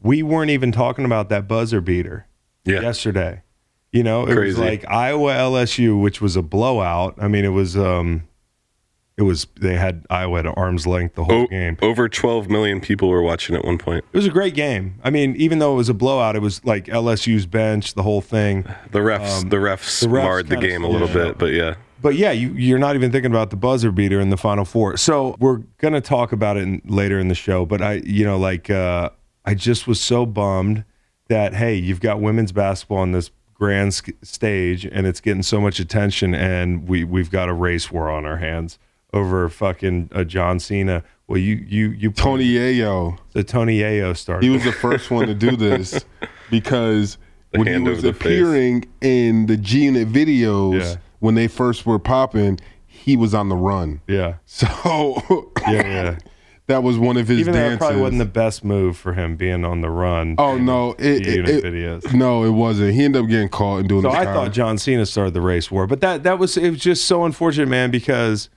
We 0.02 0.22
weren't 0.22 0.50
even 0.50 0.72
talking 0.72 1.04
about 1.04 1.28
that 1.28 1.46
buzzer 1.46 1.80
beater 1.80 2.26
Yeah. 2.64 2.80
yesterday. 2.80 3.42
You 3.92 4.04
know, 4.04 4.24
it 4.26 4.36
was 4.38 4.58
like 4.58 4.84
Iowa 4.88 5.32
LSU, 5.32 6.00
which 6.00 6.20
was 6.20 6.36
a 6.36 6.42
blowout. 6.42 7.14
I 7.18 7.26
mean, 7.26 7.44
it 7.44 7.48
was 7.48 7.76
um, 7.76 8.22
it 9.16 9.22
was 9.22 9.46
they 9.60 9.74
had 9.74 10.06
Iowa 10.08 10.38
at 10.38 10.46
arm's 10.46 10.86
length 10.86 11.16
the 11.16 11.24
whole 11.24 11.42
O- 11.42 11.46
game. 11.48 11.76
over 11.82 12.08
12 12.08 12.48
million 12.48 12.80
people 12.80 13.08
were 13.08 13.20
watching 13.22 13.56
at 13.56 13.64
one 13.64 13.78
point. 13.78 14.04
It 14.12 14.16
was 14.16 14.26
a 14.26 14.30
great 14.30 14.54
game. 14.54 14.94
I 15.02 15.10
mean, 15.10 15.34
even 15.36 15.58
though 15.58 15.72
it 15.72 15.76
was 15.76 15.88
a 15.88 15.94
blowout, 15.94 16.36
it 16.36 16.42
was 16.42 16.64
like 16.64 16.86
LSU's 16.86 17.46
bench, 17.46 17.94
the 17.94 18.02
whole 18.04 18.20
thing. 18.20 18.62
The 18.92 19.00
refs, 19.00 19.48
the 19.50 19.56
refs, 19.56 20.04
Um, 20.04 20.08
the 20.10 20.16
refs 20.16 20.24
marred 20.24 20.46
the 20.48 20.56
game 20.56 20.84
a 20.84 20.88
little 20.88 21.08
it 21.08 21.12
bit, 21.12 21.38
but 21.38 21.52
yeah. 21.52 21.74
But 22.00 22.14
yeah, 22.14 22.30
you, 22.30 22.50
you're 22.54 22.78
not 22.78 22.94
even 22.94 23.12
thinking 23.12 23.30
about 23.32 23.50
the 23.50 23.56
buzzer 23.56 23.90
beater 23.90 24.20
in 24.20 24.30
the 24.30 24.38
final 24.38 24.64
four. 24.64 24.96
So 24.96 25.36
we're 25.38 25.58
gonna 25.78 26.00
talk 26.00 26.32
about 26.32 26.56
it 26.56 26.62
in, 26.62 26.80
later 26.86 27.18
in 27.18 27.26
the 27.28 27.34
show. 27.34 27.66
But 27.66 27.82
I, 27.82 27.94
you 28.04 28.24
know, 28.24 28.38
like 28.38 28.70
uh, 28.70 29.10
I 29.44 29.52
just 29.54 29.86
was 29.86 30.00
so 30.00 30.24
bummed 30.24 30.84
that 31.28 31.54
hey, 31.54 31.74
you've 31.74 32.00
got 32.00 32.20
women's 32.20 32.52
basketball 32.52 32.98
on 32.98 33.12
this 33.12 33.30
grand 33.60 33.92
stage, 34.22 34.86
and 34.86 35.06
it's 35.06 35.20
getting 35.20 35.42
so 35.42 35.60
much 35.60 35.78
attention, 35.78 36.34
and 36.34 36.88
we 36.88 37.04
we've 37.04 37.30
got 37.30 37.48
a 37.48 37.52
race 37.52 37.92
war 37.92 38.10
on 38.10 38.24
our 38.24 38.38
hands 38.38 38.78
over 39.12 39.48
fucking 39.48 40.08
uh, 40.12 40.24
John 40.24 40.58
Cena. 40.58 41.04
Well, 41.28 41.38
you 41.38 41.56
you 41.68 41.90
you 41.90 42.10
Tony 42.10 42.46
Yayo. 42.54 43.18
the 43.34 43.44
Tony 43.44 43.80
Ayo 43.80 44.16
started. 44.16 44.42
He 44.44 44.50
was 44.50 44.64
the 44.64 44.72
first 44.72 45.10
one 45.10 45.26
to 45.26 45.34
do 45.34 45.56
this 45.56 46.04
because 46.50 47.18
when 47.54 47.66
he 47.66 47.78
was 47.78 48.02
the 48.02 48.12
face. 48.12 48.20
appearing 48.40 48.88
in 49.00 49.46
the 49.46 49.56
G 49.56 49.84
Unit 49.84 50.08
videos 50.08 50.80
Yeah. 50.80 50.94
when 51.20 51.34
they 51.34 51.46
first 51.46 51.84
were 51.86 51.98
popping, 51.98 52.58
he 52.86 53.16
was 53.16 53.34
on 53.34 53.48
the 53.48 53.56
run. 53.56 54.00
yeah, 54.08 54.34
So 54.46 54.66
yeah, 55.68 55.72
yeah. 55.86 56.18
that 56.70 56.82
was 56.82 56.98
one 56.98 57.16
of 57.16 57.28
his 57.28 57.40
Even 57.40 57.54
dances. 57.54 57.74
it 57.74 57.78
probably 57.78 58.00
wasn't 58.00 58.18
the 58.20 58.24
best 58.24 58.64
move 58.64 58.96
for 58.96 59.12
him 59.12 59.36
being 59.36 59.64
on 59.64 59.80
the 59.82 59.90
run. 59.90 60.34
oh 60.38 60.56
no, 60.56 60.92
it, 60.98 61.26
it, 61.26 61.48
it- 61.48 61.64
videos. 61.64 62.12
no, 62.14 62.42
it 62.44 62.50
wasn't. 62.50 62.94
He 62.94 63.04
ended 63.04 63.22
up 63.22 63.28
getting 63.28 63.48
caught 63.48 63.80
and 63.80 63.88
doing. 63.88 64.02
So 64.02 64.10
I 64.10 64.24
time. 64.24 64.34
thought 64.34 64.52
John 64.52 64.78
Cena 64.78 65.04
started 65.06 65.34
the 65.34 65.40
race 65.40 65.70
war, 65.70 65.86
but 65.86 66.00
that 66.00 66.22
that 66.24 66.38
was 66.38 66.56
it 66.56 66.70
was 66.70 66.80
just 66.80 67.04
so 67.04 67.24
unfortunate, 67.24 67.68
man, 67.68 67.90
because 67.90 68.48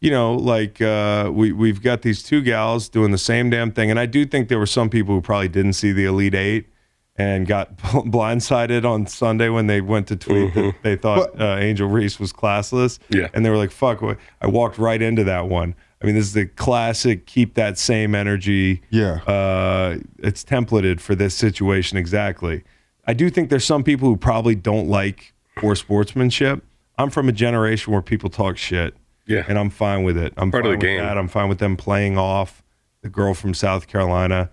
you 0.00 0.10
know, 0.10 0.34
like 0.34 0.80
uh, 0.80 1.30
we 1.32 1.52
we've 1.52 1.82
got 1.82 2.02
these 2.02 2.22
two 2.22 2.40
gals 2.42 2.88
doing 2.88 3.10
the 3.10 3.18
same 3.18 3.50
damn 3.50 3.70
thing, 3.72 3.90
and 3.90 3.98
I 4.00 4.06
do 4.06 4.24
think 4.26 4.48
there 4.48 4.58
were 4.58 4.66
some 4.66 4.88
people 4.88 5.14
who 5.14 5.20
probably 5.20 5.48
didn't 5.48 5.74
see 5.74 5.92
the 5.92 6.04
Elite 6.06 6.34
Eight 6.34 6.68
and 7.16 7.46
got 7.46 7.76
blindsided 8.14 8.84
on 8.84 9.06
Sunday 9.06 9.48
when 9.50 9.66
they 9.66 9.80
went 9.82 10.06
to 10.08 10.16
tweet 10.16 10.54
that 10.54 10.74
they 10.82 10.96
thought 10.96 11.38
uh, 11.38 11.56
Angel 11.58 11.86
Reese 11.88 12.18
was 12.18 12.32
classless, 12.32 12.98
Yeah. 13.10 13.28
and 13.34 13.44
they 13.44 13.50
were 13.50 13.56
like, 13.58 13.70
"Fuck!" 13.70 14.02
I 14.40 14.46
walked 14.46 14.78
right 14.78 15.00
into 15.02 15.24
that 15.24 15.48
one. 15.48 15.74
I 16.02 16.06
mean, 16.06 16.14
this 16.14 16.24
is 16.26 16.32
the 16.32 16.46
classic. 16.46 17.26
Keep 17.26 17.54
that 17.54 17.78
same 17.78 18.14
energy 18.14 18.80
Yeah. 18.90 19.16
uh, 19.26 19.98
it's 20.18 20.42
templated 20.44 21.00
for 21.00 21.14
this 21.14 21.34
situation 21.34 21.98
exactly. 21.98 22.62
I 23.06 23.12
do 23.12 23.28
think 23.28 23.50
there's 23.50 23.64
some 23.64 23.82
people 23.82 24.08
who 24.08 24.16
probably 24.16 24.54
don't 24.54 24.88
like 24.88 25.32
poor 25.56 25.74
sportsmanship. 25.74 26.64
I'm 26.96 27.10
from 27.10 27.28
a 27.28 27.32
generation 27.32 27.92
where 27.92 28.02
people 28.02 28.30
talk 28.30 28.56
shit, 28.56 28.94
Yeah. 29.26 29.44
and 29.48 29.58
I'm 29.58 29.70
fine 29.70 30.02
with 30.04 30.16
it. 30.16 30.32
I'm 30.36 30.50
Part 30.50 30.64
of 30.64 30.70
fine 30.72 30.78
the 30.78 30.86
with 30.86 30.96
game. 30.96 31.00
that. 31.00 31.18
I'm 31.18 31.28
fine 31.28 31.48
with 31.48 31.58
them 31.58 31.76
playing 31.76 32.16
off 32.18 32.62
the 33.02 33.08
girl 33.08 33.34
from 33.34 33.52
South 33.54 33.86
Carolina. 33.86 34.50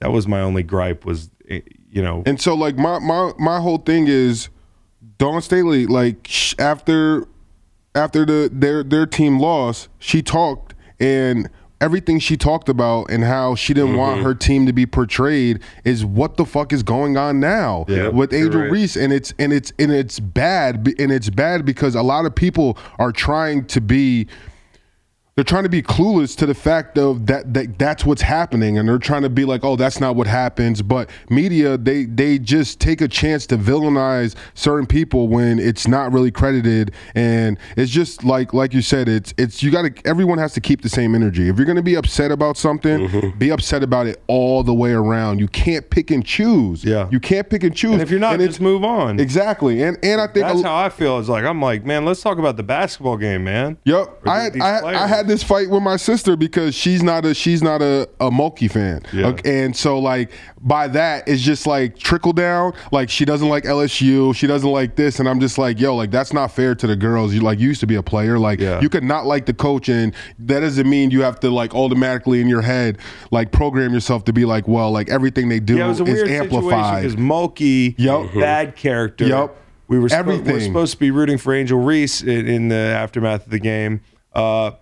That 0.00 0.10
was 0.12 0.26
my 0.26 0.40
only 0.40 0.62
gripe. 0.62 1.04
Was 1.04 1.30
eh, 1.48 1.60
you 1.90 2.02
know 2.02 2.22
And 2.26 2.40
so 2.40 2.54
like 2.54 2.76
my 2.76 2.98
my 3.00 3.32
my 3.38 3.60
whole 3.60 3.78
thing 3.78 4.06
is 4.08 4.48
Dawn 5.18 5.42
Staley 5.42 5.86
like 5.86 6.28
after 6.60 7.26
after 7.94 8.24
the 8.24 8.48
their 8.52 8.82
their 8.84 9.06
team 9.06 9.40
lost, 9.40 9.88
she 9.98 10.22
talked 10.22 10.67
and 11.00 11.48
everything 11.80 12.18
she 12.18 12.36
talked 12.36 12.68
about 12.68 13.08
and 13.08 13.22
how 13.22 13.54
she 13.54 13.72
didn't 13.72 13.90
Mm-hmm. 13.90 13.98
want 13.98 14.22
her 14.22 14.34
team 14.34 14.66
to 14.66 14.72
be 14.72 14.84
portrayed 14.84 15.60
is 15.84 16.04
what 16.04 16.36
the 16.36 16.44
fuck 16.44 16.72
is 16.72 16.82
going 16.82 17.16
on 17.16 17.38
now 17.38 17.84
Yeah, 17.88 18.08
with 18.08 18.32
Angel 18.34 18.62
right. 18.62 18.70
Reese 18.72 18.96
and 18.96 19.12
it's 19.12 19.32
and 19.38 19.52
it's 19.52 19.72
and 19.78 19.92
it's 19.92 20.18
bad 20.18 20.92
and 20.98 21.12
it's 21.12 21.30
bad 21.30 21.64
because 21.64 21.94
a 21.94 22.02
lot 22.02 22.24
of 22.26 22.34
people 22.34 22.76
are 22.98 23.12
trying 23.12 23.64
to 23.66 23.80
be 23.80 24.26
they're 25.38 25.44
trying 25.44 25.62
to 25.62 25.68
be 25.68 25.80
clueless 25.82 26.36
to 26.36 26.46
the 26.46 26.54
fact 26.54 26.98
of 26.98 27.26
that, 27.26 27.54
that 27.54 27.78
that's 27.78 28.04
what's 28.04 28.22
happening 28.22 28.76
and 28.76 28.88
they're 28.88 28.98
trying 28.98 29.22
to 29.22 29.30
be 29.30 29.44
like 29.44 29.62
oh 29.62 29.76
that's 29.76 30.00
not 30.00 30.16
what 30.16 30.26
happens 30.26 30.82
but 30.82 31.08
media 31.30 31.78
they 31.78 32.06
they 32.06 32.40
just 32.40 32.80
take 32.80 33.00
a 33.00 33.06
chance 33.06 33.46
to 33.46 33.56
villainize 33.56 34.34
certain 34.54 34.84
people 34.84 35.28
when 35.28 35.60
it's 35.60 35.86
not 35.86 36.12
really 36.12 36.32
credited 36.32 36.90
and 37.14 37.56
it's 37.76 37.92
just 37.92 38.24
like 38.24 38.52
like 38.52 38.74
you 38.74 38.82
said 38.82 39.08
it's 39.08 39.32
it's 39.38 39.62
you 39.62 39.70
got 39.70 39.82
to 39.82 39.92
everyone 40.08 40.38
has 40.38 40.52
to 40.54 40.60
keep 40.60 40.82
the 40.82 40.88
same 40.88 41.14
energy 41.14 41.48
if 41.48 41.56
you're 41.56 41.66
going 41.66 41.76
to 41.76 41.82
be 41.84 41.94
upset 41.94 42.32
about 42.32 42.56
something 42.56 42.88
Mm-hmm. 42.88 43.38
be 43.38 43.50
upset 43.50 43.84
about 43.84 44.08
it 44.08 44.20
all 44.26 44.64
the 44.64 44.74
way 44.74 44.90
around 44.90 45.38
you 45.38 45.46
can't 45.46 45.88
pick 45.88 46.10
and 46.10 46.26
choose 46.26 46.82
Yeah. 46.82 47.06
you 47.12 47.20
can't 47.20 47.48
pick 47.48 47.62
and 47.62 47.76
choose 47.76 47.92
And 47.92 48.02
if 48.02 48.10
you're 48.10 48.18
not, 48.18 48.32
And 48.32 48.42
it's- 48.42 48.54
just 48.56 48.60
move 48.60 48.82
on. 48.82 49.20
exactly 49.20 49.84
and 49.84 49.96
and 50.02 50.20
i 50.20 50.26
think 50.26 50.46
That's 50.46 50.60
a- 50.62 50.66
how 50.66 50.76
I 50.76 50.88
feel. 50.88 51.18
It's 51.20 51.28
like 51.28 51.44
I'm 51.44 51.60
like, 51.62 51.84
man, 51.84 52.04
let's 52.04 52.22
talk 52.22 52.38
about 52.38 52.56
the 52.56 52.62
basketball 52.64 53.16
game, 53.18 53.44
man. 53.44 53.76
Yep, 53.84 54.26
I 54.26 54.40
had, 54.42 54.52
these 54.54 54.62
I, 54.62 54.68
had. 54.68 54.84
I 54.84 55.06
had 55.28 55.34
this 55.34 55.42
fight 55.42 55.68
with 55.70 55.82
my 55.82 55.96
sister 55.96 56.36
because 56.36 56.74
she's 56.74 57.02
not 57.02 57.24
a 57.24 57.34
she's 57.34 57.62
not 57.62 57.82
a, 57.82 58.08
a 58.20 58.30
Mulkey 58.30 58.70
fan, 58.70 59.02
Yeah. 59.12 59.28
Okay, 59.28 59.64
and 59.64 59.76
so 59.76 59.98
like 59.98 60.30
by 60.60 60.88
that 60.88 61.28
it's 61.28 61.42
just 61.42 61.66
like 61.66 61.98
trickle 61.98 62.32
down. 62.32 62.72
Like 62.92 63.10
she 63.10 63.24
doesn't 63.24 63.48
like 63.48 63.64
LSU, 63.64 64.34
she 64.34 64.46
doesn't 64.46 64.68
like 64.70 64.96
this, 64.96 65.20
and 65.20 65.28
I'm 65.28 65.40
just 65.40 65.58
like, 65.58 65.78
yo, 65.80 65.94
like 65.94 66.10
that's 66.10 66.32
not 66.32 66.50
fair 66.52 66.74
to 66.74 66.86
the 66.86 66.96
girls. 66.96 67.32
You 67.34 67.40
like 67.40 67.58
you 67.58 67.68
used 67.68 67.80
to 67.80 67.86
be 67.86 67.94
a 67.96 68.02
player, 68.02 68.38
like 68.38 68.60
Yeah. 68.60 68.80
you 68.80 68.88
could 68.88 69.04
not 69.04 69.26
like 69.26 69.46
the 69.46 69.54
coach, 69.54 69.88
and 69.88 70.14
that 70.38 70.60
doesn't 70.60 70.88
mean 70.88 71.10
you 71.10 71.22
have 71.22 71.38
to 71.40 71.50
like 71.50 71.74
automatically 71.74 72.40
in 72.40 72.48
your 72.48 72.62
head 72.62 72.98
like 73.30 73.52
program 73.52 73.92
yourself 73.92 74.24
to 74.24 74.32
be 74.32 74.44
like, 74.44 74.66
well, 74.66 74.90
like 74.90 75.08
everything 75.10 75.48
they 75.48 75.60
do 75.60 75.76
Yeah, 75.76 75.86
it 75.86 75.88
was 75.88 76.00
a 76.00 76.04
is 76.04 76.14
weird 76.14 76.28
amplified. 76.30 77.02
situation 77.02 77.02
because 77.02 77.16
Mulkey, 77.16 77.94
Yep. 77.98 78.34
bad 78.34 78.76
character. 78.76 79.26
Yep. 79.26 79.56
We 79.88 79.98
were, 79.98 80.08
spo- 80.08 80.44
we 80.44 80.52
were 80.52 80.60
supposed 80.60 80.92
to 80.92 80.98
be 80.98 81.10
rooting 81.10 81.38
for 81.38 81.54
Angel 81.54 81.78
Reese 81.80 82.20
in, 82.22 82.46
in 82.46 82.68
the 82.68 82.74
aftermath 82.76 83.46
of 83.46 83.50
the 83.50 83.58
game. 83.58 84.02
Uh, 84.34 84.72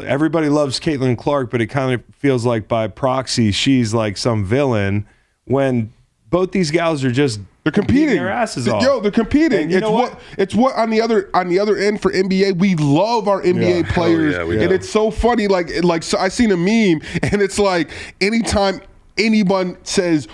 everybody 0.00 0.48
loves 0.48 0.80
Caitlin 0.80 1.16
Clark, 1.16 1.50
but 1.50 1.60
it 1.60 1.66
kind 1.68 1.92
of 1.94 2.02
feels 2.14 2.44
like 2.44 2.66
by 2.68 2.88
proxy 2.88 3.52
she's 3.52 3.94
like 3.94 4.16
some 4.16 4.44
villain 4.44 5.06
when 5.44 5.92
both 6.30 6.52
these 6.52 6.70
gals 6.70 7.04
are 7.04 7.10
just 7.12 7.40
They're 7.64 7.72
competing. 7.72 8.16
their 8.16 8.28
asses 8.28 8.64
Th- 8.64 8.74
off. 8.74 8.82
Yo, 8.82 9.00
they're 9.00 9.10
competing. 9.10 9.62
And 9.62 9.70
you 9.70 9.78
it's 9.78 9.82
know 9.82 9.92
what? 9.92 10.12
what? 10.14 10.22
it's 10.36 10.54
what 10.54 10.74
on 10.76 10.90
the 10.90 11.00
other 11.00 11.30
on 11.32 11.48
the 11.48 11.58
other 11.58 11.76
end 11.76 12.02
for 12.02 12.12
NBA. 12.12 12.58
We 12.58 12.74
love 12.74 13.28
our 13.28 13.40
NBA 13.42 13.84
Yeah. 13.84 13.92
players, 13.94 14.34
yeah, 14.34 14.40
and 14.42 14.68
do. 14.68 14.74
it's 14.74 14.88
so 14.88 15.10
funny. 15.10 15.48
Like 15.48 15.68
it- 15.70 15.84
like 15.84 16.02
so 16.02 16.18
I 16.18 16.28
seen 16.28 16.50
a 16.50 16.56
meme, 16.56 17.00
and 17.22 17.40
it's 17.40 17.58
like 17.58 17.90
anytime 18.20 18.80
anyone 19.16 19.76
says. 19.84 20.28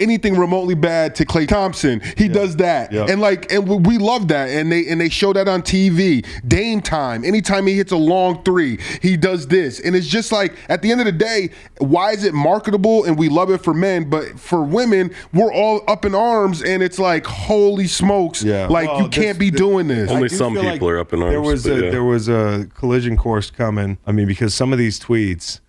Anything 0.00 0.36
remotely 0.36 0.74
bad 0.74 1.14
to 1.14 1.24
Klay 1.24 1.46
Thompson, 1.46 2.02
he 2.18 2.26
does 2.26 2.56
that, 2.56 2.92
Yep. 2.92 3.08
and 3.10 3.20
like, 3.20 3.52
and 3.52 3.68
we- 3.68 3.76
we 3.76 3.98
love 3.98 4.26
that, 4.28 4.48
and 4.48 4.70
they 4.70 4.88
and 4.88 5.00
they 5.00 5.08
show 5.08 5.32
that 5.32 5.46
on 5.46 5.62
TV. 5.62 6.24
Dame 6.46 6.80
time, 6.80 7.24
anytime 7.24 7.64
he 7.68 7.74
hits 7.74 7.92
a 7.92 7.96
long 7.96 8.42
three, 8.42 8.80
he 9.00 9.16
does 9.16 9.46
this, 9.46 9.78
and 9.78 9.94
it's 9.94 10.08
just 10.08 10.32
like 10.32 10.52
at 10.68 10.82
the 10.82 10.90
end 10.90 11.00
of 11.00 11.04
the 11.06 11.12
day, 11.12 11.50
why 11.78 12.10
is 12.10 12.24
it 12.24 12.34
marketable 12.34 13.04
and 13.04 13.16
we 13.16 13.28
love 13.28 13.50
it 13.52 13.58
for 13.58 13.72
men, 13.72 14.10
but 14.10 14.38
for 14.38 14.64
women, 14.64 15.12
we're 15.32 15.52
all 15.52 15.82
up 15.86 16.04
in 16.04 16.12
arms, 16.12 16.60
and 16.60 16.82
it's 16.82 16.98
like, 16.98 17.24
holy 17.24 17.86
smokes, 17.86 18.42
Yeah. 18.42 18.66
like 18.68 18.88
Well, 18.88 19.02
you 19.02 19.08
can't 19.08 19.26
this- 19.28 19.38
be 19.38 19.50
this- 19.50 19.60
doing 19.60 19.86
this. 19.86 20.10
Only 20.10 20.26
do 20.28 20.34
some 20.36 20.54
feel 20.54 20.72
people 20.72 20.88
are 20.88 20.98
up 20.98 21.12
in 21.12 21.22
arms. 21.22 21.30
There 21.32 21.40
was 21.40 21.66
a 21.66 21.84
yeah. 21.84 21.90
there 21.92 22.04
was 22.04 22.26
a 22.28 22.66
collision 22.74 23.16
course 23.16 23.48
coming. 23.48 23.98
I 24.08 24.10
mean, 24.10 24.26
because 24.26 24.54
some 24.54 24.72
of 24.72 24.78
these 24.80 24.98
tweets 24.98 25.60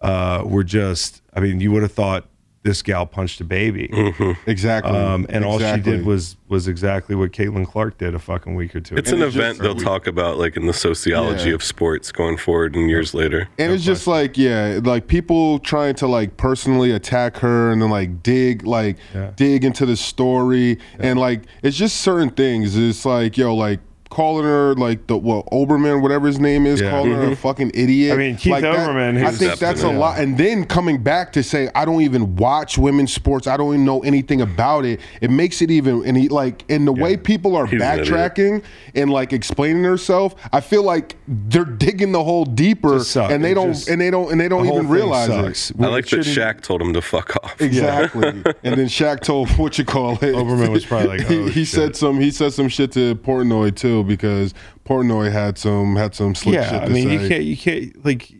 uh, 0.00 0.42
were 0.44 0.64
just. 0.64 1.20
I 1.34 1.40
mean, 1.40 1.58
you 1.60 1.72
would 1.72 1.82
have 1.82 1.92
thought 1.92 2.26
this 2.64 2.80
gal 2.82 3.06
punched 3.06 3.40
a 3.40 3.44
baby, 3.44 3.90
exactly, 4.46 4.96
um, 4.96 5.26
and 5.28 5.44
all 5.44 5.58
she 5.58 5.80
did 5.80 6.04
was 6.06 6.36
was 6.48 6.68
exactly 6.68 7.14
what 7.16 7.32
Caitlin 7.32 7.66
Clark 7.66 7.98
did 7.98 8.14
a 8.14 8.18
fucking 8.18 8.54
week 8.54 8.76
or 8.76 8.80
two. 8.80 8.94
It's 8.96 9.10
And 9.10 9.20
an 9.22 9.26
it's 9.28 9.36
event 9.36 9.58
they'll 9.58 9.76
so- 9.78 9.84
talk 9.84 10.06
about 10.06 10.38
like 10.38 10.56
in 10.56 10.66
the 10.66 10.72
sociology 10.72 11.48
Yeah. 11.48 11.54
of 11.56 11.62
sports 11.64 12.12
going 12.12 12.36
forward 12.36 12.76
and 12.76 12.88
years 12.88 13.14
later. 13.14 13.48
And 13.58 13.72
it's 13.72 13.84
just 13.84 14.06
like, 14.06 14.36
yeah, 14.38 14.78
like 14.84 15.06
people 15.08 15.58
trying 15.58 15.94
to 15.96 16.06
like 16.06 16.36
personally 16.36 16.92
attack 16.92 17.38
her 17.38 17.70
and 17.72 17.80
then 17.82 17.90
like 17.90 18.22
dig, 18.22 18.64
like 18.64 18.96
Yeah. 19.14 19.30
dig 19.34 19.64
into 19.64 19.84
the 19.86 19.96
story, 19.96 20.78
and 20.98 21.18
like 21.18 21.42
it's 21.62 21.76
just 21.76 22.00
certain 22.00 22.30
things. 22.30 22.76
It's 22.76 23.04
like, 23.04 23.36
yo, 23.36 23.54
like 23.54 23.80
calling 24.12 24.44
her 24.44 24.74
like 24.74 25.06
the 25.06 25.16
what 25.16 25.46
Olbermann, 25.46 26.02
whatever 26.02 26.26
his 26.26 26.38
name 26.38 26.66
is, 26.66 26.80
Yeah. 26.80 26.90
calling 26.90 27.12
her 27.12 27.22
a 27.22 27.24
mm-hmm. 27.26 27.34
fucking 27.34 27.70
idiot. 27.74 28.12
I 28.12 28.16
mean, 28.16 28.36
Keith 28.36 28.52
like 28.52 28.62
that- 28.62 28.78
I 28.78 29.30
think 29.30 29.38
that's 29.58 29.60
a 29.62 29.64
Definitely. 29.64 29.96
lot. 29.96 30.18
And 30.20 30.36
then 30.36 30.64
coming 30.66 31.02
back 31.02 31.32
to 31.32 31.42
say, 31.42 31.70
I 31.74 31.84
don't 31.86 32.02
even 32.02 32.36
watch 32.36 32.76
women's 32.76 33.12
sports. 33.12 33.46
I 33.46 33.56
don't 33.56 33.72
even 33.74 33.84
know 33.86 34.00
anything 34.02 34.40
about 34.42 34.84
it. 34.84 35.00
It 35.22 35.30
makes 35.30 35.62
it 35.62 35.70
even 35.70 36.04
and 36.04 36.16
he 36.16 36.28
like 36.28 36.64
in 36.68 36.84
the 36.84 36.92
way 36.92 37.16
people 37.16 37.56
are 37.56 37.66
He's 37.66 37.80
an 37.80 37.86
backtracking 37.88 38.62
and 38.94 39.10
like 39.10 39.32
explaining 39.32 39.84
herself. 39.84 40.34
I 40.52 40.60
feel 40.60 40.82
like 40.82 41.16
they're 41.26 41.64
digging 41.64 42.12
the 42.12 42.22
hole 42.22 42.44
deeper, 42.44 42.98
Just 42.98 43.16
and 43.16 43.42
they 43.42 43.52
It 43.52 43.54
don't 43.54 43.72
just- 43.72 43.88
and 43.88 44.00
they 44.00 44.10
don't 44.10 44.30
and 44.30 44.40
they 44.40 44.48
don't 44.48 44.66
the 44.66 44.72
even 44.74 44.88
realize 44.88 45.28
sucks. 45.28 45.70
it. 45.70 45.76
I 45.80 45.86
like 45.88 46.04
that 46.08 46.24
shouldn't- 46.24 46.58
Shaq 46.58 46.60
told 46.62 46.82
him 46.82 46.92
to 46.92 47.00
fuck 47.00 47.34
off. 47.42 47.60
Exactly. 47.60 48.28
and 48.28 48.44
then 48.78 48.86
Shaq 48.86 49.20
told 49.20 49.48
what 49.58 49.78
you 49.78 49.84
call 49.84 50.12
it. 50.16 50.34
Olbermann 50.34 50.68
was 50.70 50.84
probably 50.84 51.18
like, 51.18 51.26
he, 51.28 51.38
"Oh, 51.38 51.46
he 51.46 51.64
shit." 51.64 51.68
said 51.68 51.96
some 51.96 52.20
he 52.20 52.30
said 52.30 52.52
some 52.52 52.68
shit 52.68 52.92
to 52.92 53.14
Portnoy 53.16 53.74
too 53.74 54.01
because 54.04 54.54
Portnoy 54.84 55.32
had 55.32 55.58
some 55.58 55.96
had 55.96 56.14
some 56.14 56.34
slick 56.34 56.54
shit 56.54 56.72
yeah, 56.72 56.80
to 56.80 56.86
I 56.86 56.88
mean, 56.88 57.08
say. 57.08 57.22
you 57.22 57.28
can't 57.28 57.44
you 57.44 57.56
can't 57.56 58.04
like 58.04 58.32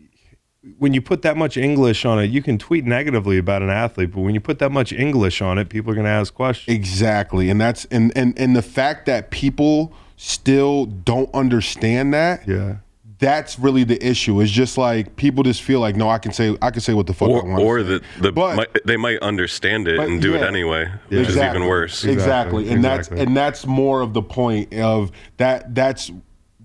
when 0.77 0.93
you 0.93 1.01
put 1.01 1.23
that 1.23 1.35
much 1.35 1.57
English 1.57 2.05
on 2.05 2.19
it, 2.19 2.29
you 2.29 2.41
can 2.41 2.57
tweet 2.57 2.85
negatively 2.85 3.37
about 3.37 3.61
an 3.61 3.69
athlete, 3.69 4.11
but 4.11 4.21
when 4.21 4.33
you 4.33 4.39
put 4.39 4.59
that 4.59 4.71
much 4.71 4.93
English 4.93 5.41
on 5.41 5.57
it, 5.57 5.69
people 5.69 5.91
are 5.91 5.95
going 5.95 6.05
to 6.05 6.11
ask 6.11 6.33
questions. 6.33 6.75
Exactly, 6.75 7.49
and 7.49 7.59
that's 7.59 7.85
and 7.85 8.11
and 8.15 8.37
and 8.39 8.55
the 8.55 8.61
fact 8.61 9.05
that 9.05 9.29
people 9.29 9.93
still 10.15 10.85
don't 10.85 11.33
understand 11.33 12.13
that. 12.13 12.47
Yeah. 12.47 12.77
That's 13.23 13.57
really 13.57 13.83
the 13.85 14.05
issue. 14.05 14.41
It's 14.41 14.51
just 14.51 14.77
like 14.77 15.15
people 15.15 15.43
just 15.43 15.61
feel 15.63 15.79
like 15.79 15.95
no, 15.95 16.09
I 16.09 16.17
can 16.17 16.33
say 16.33 16.57
I 16.61 16.71
can 16.71 16.81
say 16.81 16.93
what 16.93 17.07
the 17.07 17.13
fuck 17.13 17.29
Or, 17.29 17.41
I 17.45 17.47
want. 17.49 17.63
or 17.63 17.81
that 17.83 18.03
the 18.19 18.31
But- 18.33 18.55
might, 18.57 18.77
they 18.85 18.97
might 18.97 19.19
understand 19.21 19.87
it 19.87 19.97
But, 19.97 20.09
and 20.09 20.21
do 20.21 20.35
it 20.35 20.41
yeah. 20.41 20.47
anyway, 20.47 20.91
which 21.07 21.29
is 21.29 21.37
even 21.37 21.65
worse. 21.67 22.03
Exactly, 22.03 22.63
Exactly, 22.63 22.69
and 22.69 22.83
that's 22.83 23.07
exactly. 23.07 23.25
and 23.25 23.37
that's 23.37 23.65
more 23.65 24.01
of 24.01 24.13
the 24.13 24.21
point 24.21 24.73
of 24.73 25.11
that. 25.37 25.73
That's 25.73 26.11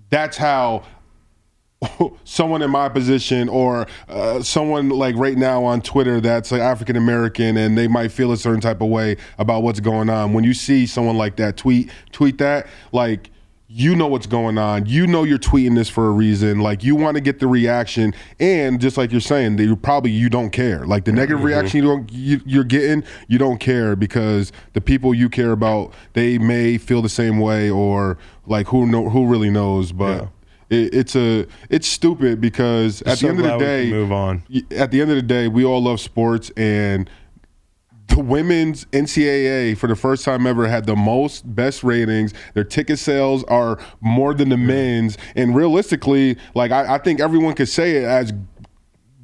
that's 0.09 0.35
how 0.37 0.83
someone 2.25 2.61
in 2.61 2.69
my 2.69 2.89
position 2.89 3.47
or 3.47 3.87
uh, 4.09 4.41
someone 4.41 4.89
like 4.89 5.15
right 5.15 5.37
now 5.37 5.63
on 5.63 5.81
Twitter 5.81 6.19
that's 6.19 6.51
like 6.51 6.61
African 6.61 6.97
American 6.97 7.55
and 7.55 7.77
they 7.77 7.87
might 7.87 8.11
feel 8.11 8.31
a 8.33 8.37
certain 8.37 8.59
type 8.59 8.81
of 8.81 8.89
way 8.89 9.15
about 9.37 9.63
what's 9.63 9.79
going 9.79 10.09
on. 10.09 10.33
When 10.33 10.43
you 10.43 10.53
see 10.53 10.85
someone 10.85 11.15
like 11.15 11.37
that 11.37 11.55
tweet 11.55 11.89
tweet 12.11 12.37
that, 12.39 12.67
like 12.91 13.31
you 13.71 13.95
know 13.95 14.07
what's 14.07 14.25
going 14.25 14.57
on. 14.57 14.87
You 14.87 15.05
know 15.05 15.23
you're 15.23 15.37
tweeting 15.37 15.75
this 15.75 15.89
for 15.89 16.07
a 16.07 16.11
reason. 16.11 16.59
Like 16.59 16.83
you 16.83 16.95
want 16.95 17.15
to 17.15 17.21
get 17.21 17.39
the 17.39 17.45
reaction, 17.45 18.15
and 18.39 18.81
just 18.81 18.97
like 18.97 19.11
you're 19.11 19.21
saying, 19.21 19.57
they 19.57 19.73
probably 19.75 20.09
you 20.09 20.27
don't 20.27 20.49
care. 20.49 20.87
Like 20.87 21.05
the 21.05 21.11
negative 21.11 21.37
mm-hmm. 21.37 21.45
reaction 21.45 21.83
you 21.83 21.87
don't 21.87 22.11
you, 22.11 22.41
you're 22.47 22.63
getting, 22.63 23.03
you 23.27 23.37
don't 23.37 23.59
care 23.59 23.95
because 23.95 24.51
the 24.73 24.81
people 24.81 25.13
you 25.13 25.29
care 25.29 25.51
about 25.51 25.93
they 26.13 26.39
may 26.39 26.79
feel 26.79 27.03
the 27.03 27.09
same 27.09 27.39
way, 27.39 27.69
or 27.69 28.17
like 28.47 28.67
who 28.67 28.87
know 28.87 29.09
who 29.09 29.27
really 29.27 29.51
knows, 29.51 29.91
but. 29.91 30.23
Yeah. 30.23 30.27
It, 30.71 30.93
it's 30.93 31.15
a 31.15 31.47
it's 31.71 31.87
stupid 31.87 32.39
because 32.39 33.01
at 33.01 33.17
so 33.17 33.25
the 33.25 33.29
end 33.31 33.39
of 33.39 33.45
the 33.45 33.57
day, 33.57 33.89
move 33.89 34.11
on. 34.11 34.43
At 34.69 34.91
the 34.91 35.01
end 35.01 35.09
of 35.09 35.15
the 35.15 35.23
day, 35.23 35.47
we 35.47 35.65
all 35.65 35.81
love 35.81 35.99
sports, 35.99 36.51
and 36.55 37.09
the 38.09 38.19
women's 38.19 38.85
NCAA 38.85 39.77
for 39.77 39.87
the 39.87 39.95
first 39.95 40.25
time 40.25 40.45
ever 40.47 40.67
had 40.67 40.85
the 40.85 40.95
most 40.95 41.55
best 41.55 41.83
ratings. 41.83 42.33
Their 42.53 42.63
ticket 42.63 42.99
sales 42.99 43.43
are 43.45 43.79
more 44.01 44.33
than 44.33 44.49
the 44.49 44.57
men's, 44.57 45.17
and 45.35 45.55
realistically, 45.55 46.37
like 46.55 46.71
I, 46.71 46.95
I 46.95 46.97
think 46.97 47.19
everyone 47.19 47.53
could 47.55 47.69
say 47.69 47.97
it 47.97 48.03
as 48.03 48.33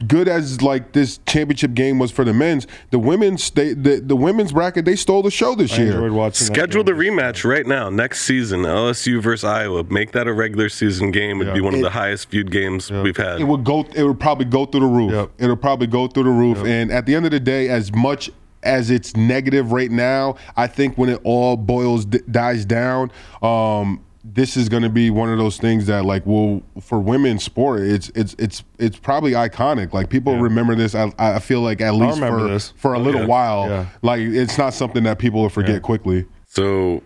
good 0.07 0.27
as 0.27 0.61
like 0.61 0.91
this 0.91 1.19
championship 1.25 1.73
game 1.73 1.97
was 1.99 2.11
for 2.11 2.25
the 2.25 2.33
men's. 2.33 2.67
The 2.91 2.99
women's 2.99 3.49
they 3.51 3.73
the, 3.73 4.01
the 4.03 4.15
women's 4.15 4.51
bracket 4.51 4.83
they 4.83 4.97
stole 4.97 5.23
the 5.23 5.31
show 5.31 5.55
this 5.55 5.73
I 5.73 5.77
year. 5.77 5.93
enjoyed 5.93 6.11
watching 6.11 6.45
Schedule 6.45 6.83
the 6.83 6.91
rematch 6.91 7.43
right 7.49 7.65
now, 7.65 7.89
next 7.89 8.23
season, 8.23 8.61
LSU 8.63 9.21
versus 9.21 9.45
Iowa. 9.45 9.85
Make 9.85 10.11
that 10.11 10.27
a 10.27 10.33
regular 10.33 10.67
season 10.67 11.11
game. 11.11 11.41
It'd 11.41 11.53
be 11.53 11.61
one 11.61 11.73
of 11.75 11.81
the 11.81 11.89
highest 11.91 12.29
viewed 12.29 12.51
games 12.51 12.91
we've 12.91 13.15
had. 13.17 13.39
it 13.39 13.45
would 13.45 13.63
go 13.63 13.85
it 13.95 14.03
would 14.03 14.19
probably 14.19 14.45
go 14.45 14.65
through 14.65 14.81
the 14.81 14.85
roof 14.85 15.11
Yep. 15.13 15.31
it'll 15.39 15.55
probably 15.55 15.87
go 15.87 16.07
through 16.07 16.23
the 16.23 16.29
roof 16.29 16.57
and 16.65 16.91
at 16.91 17.05
the 17.05 17.15
end 17.15 17.25
of 17.25 17.31
the 17.31 17.39
day 17.39 17.69
as 17.69 17.93
much 17.95 18.29
as 18.65 18.89
it's 18.89 19.15
negative 19.15 19.71
right 19.71 19.91
now 19.91 20.35
i 20.57 20.67
think 20.67 20.97
when 20.97 21.09
it 21.09 21.19
all 21.23 21.55
boils 21.55 22.05
d- 22.05 22.19
dies 22.29 22.65
down 22.65 23.11
um 23.41 24.01
this 24.27 24.57
is 24.57 24.69
going 24.69 24.81
to 24.81 24.89
be 24.89 25.11
one 25.11 25.29
of 25.31 25.37
those 25.37 25.57
things 25.57 25.85
that 25.85 26.03
like 26.03 26.25
will 26.25 26.63
for 26.81 26.99
women's 26.99 27.43
sport 27.43 27.81
it's 27.81 28.09
it's 28.15 28.35
it's 28.39 28.63
it's 28.79 28.97
probably 28.97 29.33
iconic 29.33 29.93
like 29.93 30.09
people 30.09 30.35
remember 30.39 30.73
this 30.73 30.95
I, 30.95 31.11
I 31.19 31.37
feel 31.39 31.61
like 31.61 31.79
at 31.79 31.93
least 31.93 32.17
for 32.19 32.41
this. 32.47 32.73
for 32.75 32.95
a 32.95 32.99
little 32.99 33.21
yeah. 33.21 33.27
while 33.27 33.69
Yeah. 33.69 33.85
like 34.01 34.21
it's 34.21 34.57
not 34.57 34.73
something 34.73 35.03
that 35.03 35.19
people 35.19 35.41
will 35.43 35.49
forget 35.49 35.75
Yeah. 35.75 35.79
quickly 35.79 36.25
So 36.47 37.03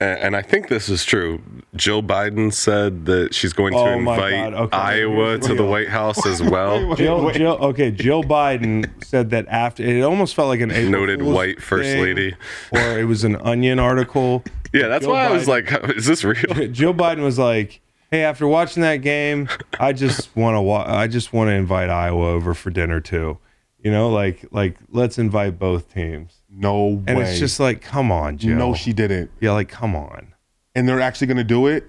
and, 0.00 0.18
and 0.20 0.36
I 0.36 0.42
think 0.42 0.68
this 0.68 0.88
is 0.88 1.04
true. 1.04 1.40
Joe 1.74 2.02
Biden 2.02 2.52
said 2.52 3.06
that 3.06 3.34
she's 3.34 3.52
going 3.52 3.72
to 3.72 3.78
Oh 3.78 3.86
invite 3.98 4.52
okay. 4.54 4.76
Iowa 4.76 5.38
to 5.38 5.54
the. 5.54 5.64
White 5.64 5.88
House 5.88 6.24
as 6.26 6.42
well. 6.42 6.94
Jill, 6.94 7.30
Jill, 7.32 7.52
okay, 7.60 7.90
Jill 7.90 8.22
Biden 8.22 8.88
said 9.04 9.30
that 9.30 9.46
after 9.48 9.82
it 9.82 10.00
almost 10.02 10.34
felt 10.34 10.48
like 10.48 10.60
an 10.60 10.70
April 10.70 10.90
Noted 10.90 11.20
Fool's 11.20 11.34
white 11.34 11.62
first 11.62 11.88
thing, 11.88 12.02
lady. 12.02 12.34
or 12.72 12.98
it 12.98 13.04
was 13.04 13.24
an 13.24 13.36
Onion 13.36 13.78
article. 13.78 14.44
Yeah, 14.72 14.88
that's 14.88 15.06
Joe 15.06 15.12
why 15.12 15.24
I 15.24 15.30
was 15.30 15.48
like, 15.48 15.72
is 15.96 16.04
this 16.04 16.22
real? 16.22 16.68
Joe 16.68 16.92
Biden 16.92 17.22
was 17.22 17.38
like, 17.38 17.80
"Hey, 18.10 18.24
after 18.24 18.46
watching 18.46 18.82
that 18.82 18.96
game, 18.96 19.48
I 19.80 19.94
just 19.94 20.34
want 20.36 20.56
to 20.56 20.60
wa- 20.60 20.84
I 20.86 21.06
just 21.06 21.32
want 21.32 21.48
to 21.48 21.52
invite 21.52 21.88
Iowa 21.88 22.32
over 22.32 22.52
for 22.52 22.68
dinner 22.70 23.00
too. 23.00 23.38
You 23.82 23.90
know, 23.90 24.10
like 24.10 24.44
like 24.50 24.76
let's 24.90 25.18
invite 25.18 25.58
both 25.58 25.94
teams." 25.94 26.42
No 26.58 27.02
And 27.06 27.18
way. 27.18 27.24
it's 27.30 27.38
just 27.38 27.60
like, 27.60 27.80
"Come 27.82 28.10
on, 28.10 28.38
Jill." 28.38 28.56
no, 28.56 28.74
she 28.74 28.92
didn't. 28.92 29.30
Yeah, 29.40 29.52
like 29.52 29.68
come 29.68 29.94
on. 29.94 30.28
And 30.74 30.88
they're 30.88 31.00
actually 31.00 31.26
going 31.28 31.36
to 31.38 31.44
do 31.44 31.66
it. 31.66 31.84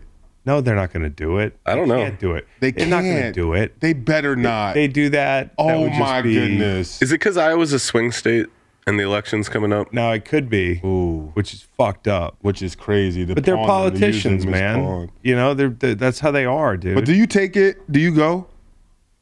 No, 0.45 0.62
they're 0.62 0.75
not 0.75 0.93
going 0.93 1.03
to 1.03 1.09
do 1.09 1.39
it. 1.39 1.57
I 1.65 1.75
don't 1.75 1.88
They 1.89 1.95
know. 1.95 2.03
Can't 2.03 2.19
do 2.19 2.33
it. 2.36 2.47
They 2.62 2.69
are 2.69 2.86
not 2.86 3.01
going 3.01 3.15
to 3.15 3.21
can't. 3.24 3.36
do 3.36 3.53
it. 3.53 3.79
They 3.81 3.91
better 3.93 4.36
not. 4.38 4.75
They 4.75 4.88
do 4.88 5.09
that. 5.09 5.47
that 5.47 5.53
oh 5.57 5.81
would 5.81 5.89
just 5.89 6.00
my 6.00 6.21
be- 6.21 6.36
goodness. 6.36 7.01
Is 7.01 7.12
it 7.12 7.15
because 7.15 7.36
Iowa's 7.38 7.74
a 7.74 7.79
swing 7.79 8.12
state 8.13 8.45
and 8.86 8.97
the 8.97 9.03
election's 9.03 9.50
coming 9.50 9.74
up? 9.74 9.91
Now 9.91 10.12
it 10.13 10.24
could 10.24 10.50
be, 10.50 10.79
Ooh, 10.86 11.31
which 11.33 11.53
is 11.53 11.67
fucked 11.77 12.07
up. 12.07 12.38
which 12.41 12.62
is 12.62 12.75
crazy. 12.75 13.25
The 13.25 13.36
But 13.36 13.43
they're 13.43 13.55
pawn 13.57 13.67
that 13.67 14.00
using 14.00 14.00
politicians, 14.00 14.45
is 14.45 14.50
man. 14.50 14.75
pawn. 14.86 15.12
You 15.21 15.36
know, 15.36 15.53
they're, 15.53 15.69
they 15.69 15.93
that's 15.95 16.19
how 16.21 16.31
they 16.31 16.45
are, 16.45 16.77
dude. 16.77 16.95
But 16.95 17.03
do 17.05 17.13
you 17.13 17.27
take 17.27 17.57
it? 17.57 17.91
Do 17.91 18.00
you 18.00 18.13
go? 18.15 18.47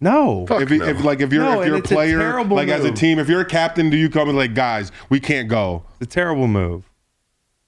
No, 0.01 0.45
Fuck 0.47 0.61
if, 0.61 0.71
you- 0.71 0.79
no. 0.79 0.85
if 0.85 1.03
like 1.03 1.21
if 1.21 1.31
you're 1.31 1.43
No, 1.43 1.61
if 1.61 1.67
you're 1.67 1.75
a 1.75 1.79
it's 1.79 1.91
a 1.91 1.93
player, 1.93 2.19
terrible 2.19 2.55
like 2.57 2.67
as 2.69 2.83
a 2.85 2.91
team, 2.91 3.17
if 3.19 3.29
you're 3.29 3.41
a 3.41 3.45
captain, 3.45 3.89
do 3.89 3.97
you 3.97 4.09
come 4.09 4.27
and 4.29 4.37
like 4.37 4.53
guys, 4.53 4.91
we 5.09 5.19
can't 5.19 5.47
go? 5.47 5.83
It's 5.99 6.11
a 6.11 6.13
terrible 6.13 6.47
move. 6.47 6.89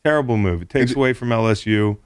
Terrible 0.04 0.38
move. 0.38 0.62
It 0.62 0.70
takes 0.70 0.92
It- 0.92 0.98
away 0.98 1.14
from 1.14 1.30
LSU. 1.30 1.98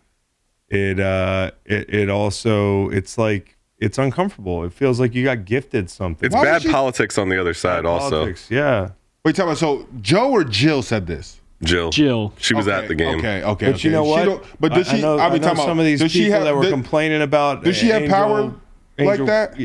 It 0.70 1.00
uh 1.00 1.52
it, 1.66 1.94
it 1.94 2.10
also 2.10 2.90
it's 2.90 3.18
like 3.18 3.58
it's 3.78 3.98
uncomfortable. 3.98 4.64
It 4.64 4.72
feels 4.74 5.00
like 5.00 5.14
you 5.16 5.24
got 5.24 5.44
gifted 5.46 5.90
something. 5.90 6.28
It's 6.28 6.36
Why 6.36 6.44
bad 6.46 6.54
would 6.54 6.64
you- 6.66 6.72
politics 6.72 7.18
on 7.18 7.30
the 7.30 7.40
other 7.40 7.54
side, 7.54 7.86
also. 7.86 8.10
Politics, 8.20 8.48
Yeah. 8.50 8.90
Wait, 9.26 9.36
tell 9.36 9.48
me. 9.50 9.56
So 9.56 9.88
Joe 10.02 10.32
or 10.32 10.44
Jill 10.44 10.82
said 10.82 11.08
this? 11.08 11.40
Jill. 11.64 11.92
Jill. 11.92 12.34
She 12.38 12.56
was 12.56 12.68
Okay, 12.68 12.76
at 12.78 12.88
the 12.88 12.96
game. 12.96 13.20
Okay, 13.20 13.44
okay. 13.44 13.66
But 13.68 13.76
okay. 13.76 13.88
you 13.88 13.92
know 13.92 14.04
what? 14.04 14.26
don't- 14.26 14.44
but 14.60 14.74
does 14.74 14.88
I, 14.90 14.92
she? 14.94 14.98
I 14.98 15.02
know, 15.02 15.18
I 15.20 15.26
I 15.28 15.30
mean, 15.32 15.42
know 15.42 15.48
talking 15.50 15.60
about 15.60 15.66
some 15.68 15.80
of 15.80 15.86
these 15.86 16.00
people 16.00 16.10
she 16.10 16.30
have, 16.32 16.44
that 16.44 16.56
were 16.56 16.64
does- 16.64 16.72
complaining 16.72 17.22
about. 17.22 17.64
does 17.64 17.76
she 17.76 17.88
have 17.90 18.02
Angel- 18.04 18.18
power 18.18 18.54
like 18.98 19.26
that? 19.26 19.60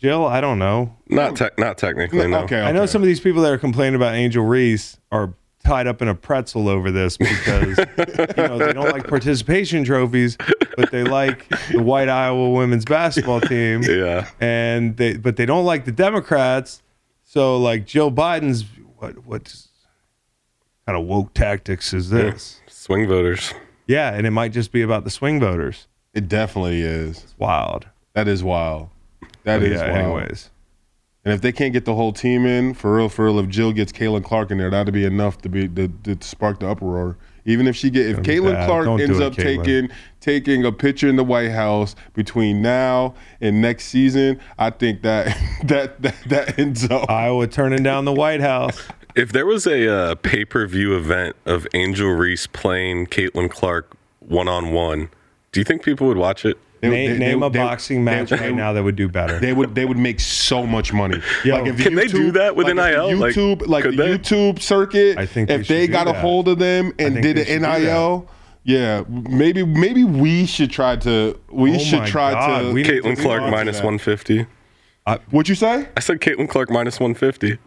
Jill, 0.00 0.24
I 0.26 0.40
don't 0.40 0.58
know. 0.58 0.96
Not 1.08 1.36
te- 1.36 1.50
not 1.58 1.76
technically, 1.78 2.26
no. 2.26 2.38
Okay, 2.40 2.60
I 2.60 2.72
know 2.72 2.86
some 2.86 3.02
of 3.02 3.06
these 3.06 3.20
people 3.20 3.42
that 3.42 3.52
are 3.52 3.58
complaining 3.58 3.94
about 3.96 4.14
Angel 4.14 4.42
Reese 4.44 4.96
are 5.12 5.34
tied 5.62 5.86
up 5.86 6.00
in 6.00 6.08
a 6.08 6.14
pretzel 6.14 6.70
over 6.70 6.90
this 6.90 7.18
because 7.18 7.76
you 7.78 8.34
know 8.36 8.58
they 8.58 8.72
don't 8.72 8.90
like 8.90 9.06
participation 9.06 9.84
trophies, 9.84 10.38
but 10.76 10.90
they 10.90 11.04
like 11.04 11.46
the 11.70 11.82
white 11.82 12.08
Iowa 12.08 12.50
women's 12.50 12.86
basketball 12.86 13.42
team, 13.42 13.82
Yeah. 13.82 14.26
and 14.40 14.96
they 14.96 15.18
but 15.18 15.36
they 15.36 15.44
don't 15.44 15.66
like 15.66 15.84
the 15.84 15.92
Democrats. 15.92 16.82
So 17.22 17.58
like 17.58 17.84
Joe 17.84 18.10
Biden's 18.10 18.64
what 18.96 19.26
what 19.26 19.54
kind 20.86 20.98
of 20.98 21.06
woke 21.06 21.34
tactics 21.34 21.92
is 21.92 22.08
this? 22.08 22.60
Swing 22.68 23.06
voters. 23.06 23.52
Yeah, 23.86 24.14
and 24.14 24.26
it 24.26 24.30
might 24.30 24.52
just 24.52 24.72
be 24.72 24.80
about 24.80 25.04
the 25.04 25.10
swing 25.10 25.40
voters. 25.40 25.88
It 26.14 26.26
definitely 26.26 26.80
is. 26.80 27.18
It's 27.22 27.34
wild. 27.38 27.86
That 28.14 28.28
is 28.28 28.42
wild. 28.42 28.88
That 29.44 29.58
But 29.60 29.68
is 29.68 29.80
yeah. 29.80 29.92
wild. 29.92 30.20
Anyways, 30.20 30.50
And 31.24 31.34
if 31.34 31.40
they 31.40 31.52
can't 31.52 31.72
get 31.72 31.84
the 31.84 31.94
whole 31.94 32.12
team 32.12 32.46
in, 32.46 32.74
for 32.74 32.96
real, 32.96 33.08
for 33.08 33.26
real, 33.26 33.38
if 33.40 33.48
Jill 33.48 33.72
gets 33.72 33.92
Caitlin 33.92 34.24
Clark 34.24 34.50
in 34.50 34.58
there, 34.58 34.70
that'd 34.70 34.92
be 34.94 35.04
enough 35.04 35.38
to 35.42 35.48
be 35.48 35.68
to, 35.68 35.88
to 36.04 36.16
spark 36.20 36.60
the 36.60 36.68
uproar. 36.68 37.16
Even 37.46 37.66
if 37.66 37.74
she 37.74 37.88
get, 37.90 38.06
if 38.06 38.16
Gonna 38.16 38.28
Caitlin 38.28 38.52
bad. 38.52 38.66
Clark 38.66 38.84
Don't 38.84 39.00
ends 39.00 39.18
it, 39.18 39.22
up 39.24 39.32
Caitlin. 39.32 39.64
taking 39.64 39.90
taking 40.20 40.64
a 40.66 40.72
picture 40.72 41.08
in 41.08 41.16
the 41.16 41.24
White 41.24 41.50
House 41.50 41.96
between 42.14 42.60
now 42.62 43.14
and 43.40 43.60
next 43.62 43.86
season, 43.86 44.38
I 44.58 44.70
think 44.70 45.02
that 45.02 45.26
that 45.64 46.00
that, 46.02 46.16
that 46.28 46.58
ends 46.58 46.88
up. 46.90 47.08
Iowa 47.10 47.46
turning 47.46 47.82
down 47.82 48.04
the 48.04 48.12
White 48.12 48.40
House. 48.40 48.80
If 49.16 49.32
there 49.32 49.46
was 49.46 49.66
a 49.66 49.88
uh, 49.92 50.14
pay 50.16 50.44
per 50.44 50.66
view 50.66 50.96
event 50.96 51.34
of 51.44 51.66
Angel 51.74 52.10
Reese 52.10 52.46
playing 52.46 53.06
Caitlin 53.06 53.50
Clark 53.50 53.96
one 54.20 54.46
on 54.48 54.70
one, 54.72 55.08
do 55.50 55.60
you 55.60 55.64
think 55.64 55.82
people 55.82 56.06
would 56.06 56.16
watch 56.18 56.44
it? 56.44 56.56
They- 56.80 56.88
name 56.88 57.10
they- 57.12 57.18
name 57.18 57.40
they- 57.40 57.46
a 57.46 57.50
boxing 57.50 58.04
they- 58.04 58.12
match 58.12 58.30
they- 58.30 58.36
right 58.36 58.54
now 58.54 58.72
that 58.72 58.82
would 58.82 58.96
do 58.96 59.08
better. 59.08 59.38
They 59.38 59.52
would 59.52 59.74
they 59.74 59.84
would 59.84 59.98
make 59.98 60.18
so 60.20 60.66
much 60.66 60.92
money. 60.92 61.20
Yo, 61.44 61.62
can 61.74 61.94
they 61.94 62.06
do 62.06 62.30
that 62.32 62.56
with 62.56 62.66
like 62.66 62.76
if 62.76 62.76
the 62.76 62.90
NIL? 62.90 63.10
YouTube, 63.18 63.66
like, 63.66 63.84
could 63.84 63.96
the 63.96 64.02
they? 64.02 64.18
YouTube 64.18 64.60
circuit. 64.60 65.18
I 65.18 65.26
think 65.26 65.50
if 65.50 65.68
they 65.68 65.74
they, 65.74 65.82
should 65.86 65.92
got 65.92 66.08
a 66.08 66.12
hold 66.14 66.48
of 66.48 66.58
them 66.58 66.92
and 66.98 67.20
did 67.22 67.38
an 67.38 67.44
should 67.46 67.62
NIL, 67.62 68.26
yeah, 68.64 69.02
maybe 69.08 69.64
maybe 69.64 70.04
we 70.04 70.46
should 70.46 70.70
try 70.70 70.96
to 70.96 71.38
we 71.50 71.74
Oh 71.74 71.78
should 71.78 72.06
try 72.06 72.32
God, 72.32 72.60
to. 72.62 72.72
we 72.72 72.82
need 72.82 72.88
to 72.88 73.02
Caitlin 73.02 73.18
Clark 73.20 73.42
that. 73.42 73.50
minus 73.50 73.76
150. 73.82 74.46
What'd 75.30 75.48
you 75.48 75.54
say? 75.56 75.88
I 75.96 76.00
said 76.00 76.20
Caitlin 76.20 76.48
Clark 76.48 76.70
minus 76.70 77.00
150. 77.00 77.58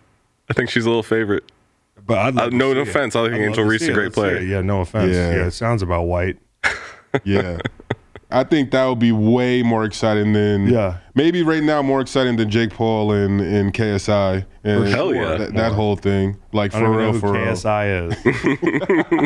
I 0.49 0.53
think 0.53 0.69
she's 0.69 0.85
a 0.85 0.89
little 0.89 1.03
favorite. 1.03 1.43
But 2.05 2.17
I'd 2.17 2.35
love 2.35 2.47
Uh, 2.47 2.49
to 2.51 2.55
no 2.55 2.73
see 2.73 2.79
it. 2.79 2.87
offense, 2.87 3.15
I 3.15 3.29
think 3.29 3.41
Angel 3.43 3.63
Reese 3.63 3.81
is 3.83 3.89
a 3.89 3.93
great 3.93 4.13
player. 4.13 4.39
Yeah, 4.39 4.61
no 4.61 4.81
offense. 4.81 5.13
Yeah. 5.15 5.31
Yeah. 5.35 5.45
it 5.47 5.51
sounds 5.51 5.81
about 5.83 6.03
white. 6.03 6.37
Yeah. 7.23 7.59
I 8.33 8.43
think 8.43 8.71
that 8.71 8.85
would 8.87 8.99
be 8.99 9.11
way 9.11 9.61
more 9.63 9.85
exciting 9.85 10.33
than 10.33 10.67
Yeah. 10.67 10.97
maybe 11.15 11.43
right 11.43 11.63
now 11.63 11.81
more 11.81 12.01
exciting 12.01 12.35
than 12.37 12.49
Jake 12.49 12.71
Paul 12.73 13.11
and, 13.11 13.39
and 13.39 13.73
KSI 13.73 14.45
and 14.63 14.87
Hell 14.87 15.13
yeah. 15.13 15.35
that, 15.37 15.53
that 15.53 15.71
whole 15.73 15.95
thing 15.95 16.37
like 16.51 16.73
I 16.73 16.79
for 16.79 16.85
don't 16.85 16.95
real 16.95 17.09
even 17.09 17.13
know 17.15 17.19
for 17.19 17.27
who 17.27 17.43
real. 17.43 17.53
KSI 17.53 19.23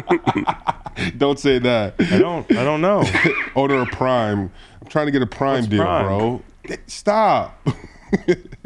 is. 1.07 1.11
Don't 1.17 1.39
say 1.39 1.59
that. 1.59 1.93
I 1.99 2.17
don't. 2.17 2.51
I 2.51 2.63
don't 2.63 2.81
know. 2.81 3.03
Order 3.55 3.81
a 3.81 3.85
prime. 3.85 4.51
I'm 4.81 4.87
trying 4.89 5.05
to 5.05 5.11
get 5.11 5.21
a 5.21 5.27
prime 5.27 5.57
What's 5.57 5.67
deal, 5.67 5.83
Prime? 5.83 6.05
bro. 6.07 6.41
Stop. 6.87 7.67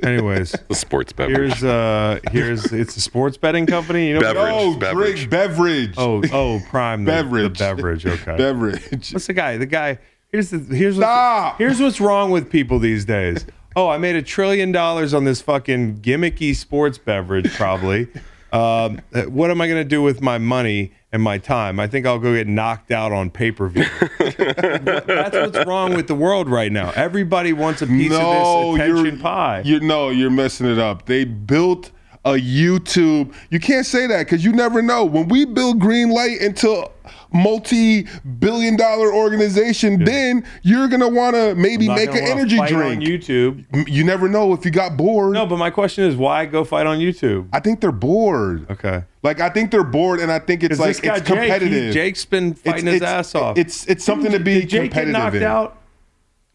Anyways, 0.04 0.51
The 0.69 0.75
sports 0.75 1.12
beverage. 1.13 1.38
here's 1.60 1.63
uh 1.63 2.19
here's 2.32 2.71
it's 2.71 2.95
a 2.95 3.01
sports 3.01 3.38
betting 3.38 3.65
company. 3.65 4.08
You 4.08 4.13
know. 4.15 4.21
Beverage. 4.21 4.54
Oh, 4.56 4.77
beverage. 4.77 5.15
drink 5.15 5.30
beverage. 5.32 5.93
Oh 5.97 6.21
oh 6.32 6.62
prime 6.69 7.04
the, 7.06 7.12
beverage. 7.12 7.58
The 7.58 7.63
beverage. 7.65 8.06
Okay. 8.06 8.38
Beverage. 8.38 9.12
What's 9.12 9.27
the 9.27 9.34
guy? 9.34 9.58
The 9.58 9.65
guy. 9.65 9.97
Here's 10.31 10.49
the 10.49 10.59
here's 10.59 10.97
what's, 10.97 11.57
here's 11.57 11.81
what's 11.81 11.99
wrong 11.99 12.31
with 12.31 12.49
people 12.49 12.79
these 12.79 13.03
days. 13.03 13.45
Oh, 13.75 13.89
I 13.89 13.97
made 13.97 14.15
a 14.15 14.21
trillion 14.21 14.71
dollars 14.71 15.13
on 15.13 15.25
this 15.25 15.41
fucking 15.41 15.97
gimmicky 15.97 16.55
sports 16.55 16.97
beverage. 16.97 17.53
Probably. 17.53 18.07
Um, 18.53 18.99
what 19.27 19.49
am 19.49 19.61
I 19.61 19.67
going 19.67 19.81
to 19.81 19.87
do 19.87 20.01
with 20.01 20.21
my 20.21 20.37
money 20.37 20.91
and 21.13 21.23
my 21.23 21.37
time? 21.37 21.79
I 21.79 21.87
think 21.87 22.05
I'll 22.05 22.19
go 22.19 22.35
get 22.35 22.49
knocked 22.49 22.91
out 22.91 23.13
on 23.13 23.29
pay 23.29 23.49
per 23.49 23.69
view. 23.69 23.85
That's 24.19 25.33
what's 25.33 25.65
wrong 25.65 25.93
with 25.93 26.09
the 26.09 26.15
world 26.15 26.49
right 26.49 26.69
now. 26.69 26.91
Everybody 26.91 27.53
wants 27.53 27.81
a 27.81 27.87
piece 27.87 28.11
no, 28.11 28.17
of 28.19 28.77
this 28.77 28.85
attention 28.85 29.05
you're 29.15 29.23
pie. 29.23 29.61
You 29.63 29.79
know, 29.79 30.09
you're 30.09 30.29
messing 30.29 30.67
it 30.69 30.79
up. 30.79 31.05
They 31.05 31.23
built 31.23 31.91
a 32.23 32.34
YouTube. 32.34 33.34
You 33.49 33.60
can't 33.60 33.86
say 33.86 34.05
that 34.07 34.19
because 34.25 34.45
you 34.45 34.51
never 34.51 34.81
know. 34.81 35.05
When 35.05 35.27
we 35.27 35.45
build 35.45 35.79
Greenlight 35.79 36.39
into 36.39 36.88
multi-billion 37.34 38.75
dollar 38.75 39.12
organization, 39.13 40.03
then 40.03 40.45
you're 40.62 40.88
gonna 40.88 41.07
want 41.10 41.36
to 41.36 41.55
maybe 41.55 41.88
make 41.88 42.10
an 42.12 42.17
energy 42.19 42.57
fight 42.57 42.69
drink. 42.69 42.97
on 42.97 43.01
YouTube. 43.01 43.88
You 43.89 44.03
never 44.03 44.29
know 44.29 44.53
if 44.53 44.65
you 44.65 44.71
got 44.71 44.97
bored. 44.97 45.34
No, 45.34 45.45
but 45.45 45.57
my 45.57 45.69
question 45.69 46.03
is, 46.03 46.15
why 46.15 46.45
go 46.45 46.63
fight 46.63 46.86
on 46.86 46.99
YouTube? 46.99 47.47
I 47.53 47.60
think 47.60 47.81
they're 47.81 47.91
bored. 47.91 48.69
Okay. 48.69 49.03
Like 49.23 49.39
I 49.39 49.49
think 49.49 49.71
they're 49.71 49.84
bored, 49.84 50.19
and 50.19 50.31
I 50.31 50.39
think 50.39 50.63
it's 50.63 50.79
like 50.79 50.91
it's 50.91 50.99
Jake, 51.01 51.25
competitive. 51.25 51.71
he, 51.88 51.91
Jake's 51.91 52.25
been 52.25 52.51
It's- 52.51 52.62
fighting 52.65 52.86
his 52.88 52.95
it's- 52.97 53.12
ass 53.12 53.36
off. 53.36 53.57
It's 53.57 53.86
it's 53.88 54.03
something 54.03 54.31
to 54.31 54.39
be 54.39 54.62
Did 54.62 54.69
Jake 54.69 54.69
get 54.69 54.91
competitive 54.91 55.13
knocked 55.13 55.36
in. 55.38 55.43
out 55.43 55.77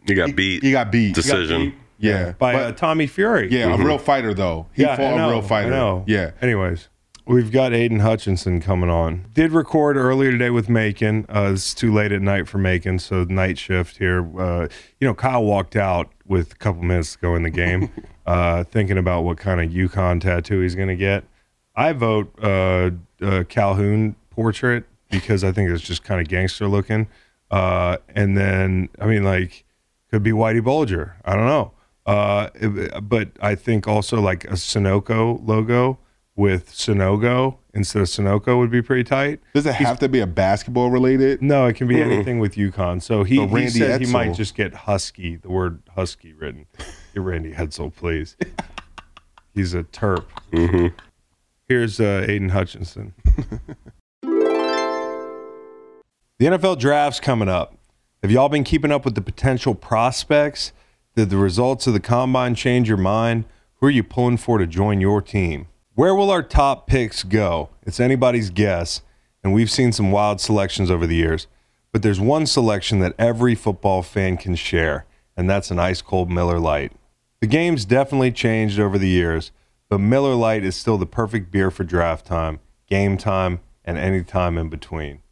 you 0.07 0.14
got 0.14 0.37
beat. 0.37 0.62
He 0.62 0.70
got 0.70 0.92
beat. 0.92 1.14
Decision. 1.16 1.61
beat 1.70 1.74
Yeah, 1.98 2.32
by 2.38 2.52
but- 2.52 2.62
uh, 2.62 2.72
Tommy 2.72 3.06
Fury. 3.06 3.48
yeah, 3.50 3.74
a 3.74 3.78
real 3.78 3.98
fighter 3.98 4.35
though. 4.35 4.66
He 4.72 4.82
Yeah, 4.82 4.96
fought 4.96 5.16
know, 5.16 5.28
a 5.28 5.32
real 5.32 5.42
fighter. 5.42 5.68
I 5.68 5.70
know. 5.76 6.04
Yeah. 6.06 6.32
Anyways, 6.42 6.88
we've 7.26 7.50
got 7.50 7.72
Aidan 7.72 8.00
Hutchinson 8.00 8.61
coming 8.61 8.90
on. 8.90 9.26
Did 9.32 9.52
record 9.52 9.96
earlier 9.96 10.30
today 10.30 10.50
with 10.50 10.68
Macon. 10.68 11.24
Uh, 11.28 11.50
it's 11.54 11.72
too 11.74 11.92
late 11.92 12.12
at 12.12 12.22
night 12.22 12.48
for 12.48 12.59
Macon, 12.59 12.98
so 12.98 13.24
night 13.24 13.59
shift 13.59 13.96
here. 13.98 14.26
Uh, 14.38 14.68
you 15.00 15.06
know, 15.09 15.14
Kyle 15.14 15.44
walked 15.44 15.76
out 15.76 16.11
with 16.26 16.52
a 16.52 16.56
couple 16.56 16.82
minutes 16.82 17.12
to 17.14 17.18
go 17.18 17.35
in 17.35 17.42
the 17.44 17.50
game, 17.50 17.90
uh, 18.26 18.64
thinking 18.64 18.98
about 18.98 19.22
what 19.24 19.38
kind 19.38 19.61
of 19.61 19.70
UConn 19.70 20.20
tattoo 20.20 20.61
he's 20.61 20.74
going 20.74 20.88
to 20.88 20.96
get. 20.96 21.24
I 21.74 21.92
vote 21.92 22.32
uh, 22.42 22.90
uh, 23.22 23.44
Calhoun 23.48 24.16
portrait 24.30 24.85
because 25.11 25.44
I 25.44 25.52
think 25.52 25.70
it's 25.70 25.82
just 25.82 26.02
kind 26.04 26.20
of 26.20 26.28
gangster 26.28 26.66
looking. 26.68 27.06
Uh, 27.50 27.98
and 28.14 28.37
then, 28.37 28.88
I 29.00 29.06
mean, 29.06 29.22
like, 29.24 29.64
could 30.11 30.22
be 30.22 30.32
Whitey 30.32 30.62
Bulger. 30.64 31.16
I 31.24 31.35
don't 31.37 31.46
know. 31.46 31.72
Uh, 32.07 32.49
but 33.03 33.31
I 33.40 33.55
think 33.57 33.87
also 33.88 34.21
like 34.21 34.45
a 34.45 34.53
Sunoco 34.53 35.47
logo 35.47 35.99
with 36.37 36.71
Sanogo 36.73 37.59
instead 37.75 38.03
of 38.03 38.09
Sunoco 38.09 38.59
would 38.59 38.71
be 38.71 38.81
pretty 38.81 39.03
tight. 39.05 39.40
Does 39.55 39.66
it 39.66 39.75
have 39.75 39.99
to 39.99 40.09
be 40.09 40.21
a 40.21 40.27
basketball 40.27 40.90
related? 40.90 41.42
No, 41.42 41.66
it 41.66 41.75
can 41.75 41.88
be 41.88 42.01
anything 42.01 42.38
with 42.38 42.55
UConn. 42.55 43.03
So 43.03 43.25
he, 43.25 43.37
So 43.37 43.47
he 43.49 43.69
said 43.69 44.01
he 44.01 44.07
might 44.12 44.35
just 44.35 44.55
get 44.55 44.73
Husky, 44.75 45.37
the 45.37 45.51
word 45.51 45.83
Husky 45.95 46.33
written. 46.33 46.66
Get 47.14 47.23
Randy 47.23 47.53
Edsall, 47.53 47.95
please. 47.95 48.37
He's 49.55 49.73
a 49.73 49.85
terp. 49.85 50.25
Here's 51.66 51.99
uh, 51.99 52.27
Aidan 52.29 52.51
Hutchinson. 52.51 53.14
The 56.38 56.45
NFL 56.47 56.79
draft's 56.79 57.19
coming 57.19 57.49
up. 57.49 57.79
Have 58.23 58.31
y'all 58.31 58.51
been 58.51 58.64
keeping 58.64 58.92
up 58.92 59.07
with 59.07 59.14
the 59.14 59.23
potential 59.23 59.75
prospects? 59.75 60.73
Did 61.16 61.31
the 61.31 61.38
results 61.38 61.87
of 61.87 61.94
the 61.94 62.00
combine 62.00 62.55
change 62.55 62.88
your 62.88 62.98
mind? 62.98 63.46
Who 63.76 63.87
are 63.87 63.90
you 63.90 64.05
pulling 64.05 64.37
for 64.37 64.59
to 64.59 64.66
join 64.66 65.00
your 65.00 65.22
team? 65.22 65.66
Where 65.94 66.14
will 66.14 66.31
our 66.31 66.42
top 66.42 66.87
picks 66.87 67.22
go? 67.22 67.70
It's 67.85 67.98
anybody's 67.98 68.50
guess, 68.50 69.00
and 69.42 69.55
we've 69.55 69.70
seen 69.70 69.92
some 69.92 70.12
wild 70.12 70.42
selections 70.42 70.90
over 70.90 71.07
the 71.07 71.16
years. 71.16 71.46
But 71.90 72.02
there's 72.02 72.20
one 72.20 72.44
selection 72.44 72.98
that 72.98 73.14
every 73.18 73.55
football 73.55 74.02
fan 74.02 74.37
can 74.37 74.57
share, 74.57 75.07
and 75.38 75.48
that's 75.48 75.70
an 75.70 75.79
ice 75.79 76.02
cold 76.02 76.31
Miller 76.31 76.61
Lite. 76.61 76.92
The 77.40 77.46
game's 77.46 77.87
definitely 77.87 78.31
changed 78.31 78.79
over 78.79 78.98
the 78.98 79.09
years, 79.09 79.52
but 79.88 80.00
Miller 80.00 80.35
Lite 80.35 80.64
is 80.64 80.76
still 80.76 80.98
the 80.98 81.07
perfect 81.07 81.50
beer 81.50 81.70
for 81.70 81.85
draft 81.85 82.26
time, 82.26 82.61
game 82.90 83.16
time, 83.16 83.61
and 83.87 83.96
any 83.96 84.22
time 84.22 84.59
in 84.59 84.68
between. 84.68 85.22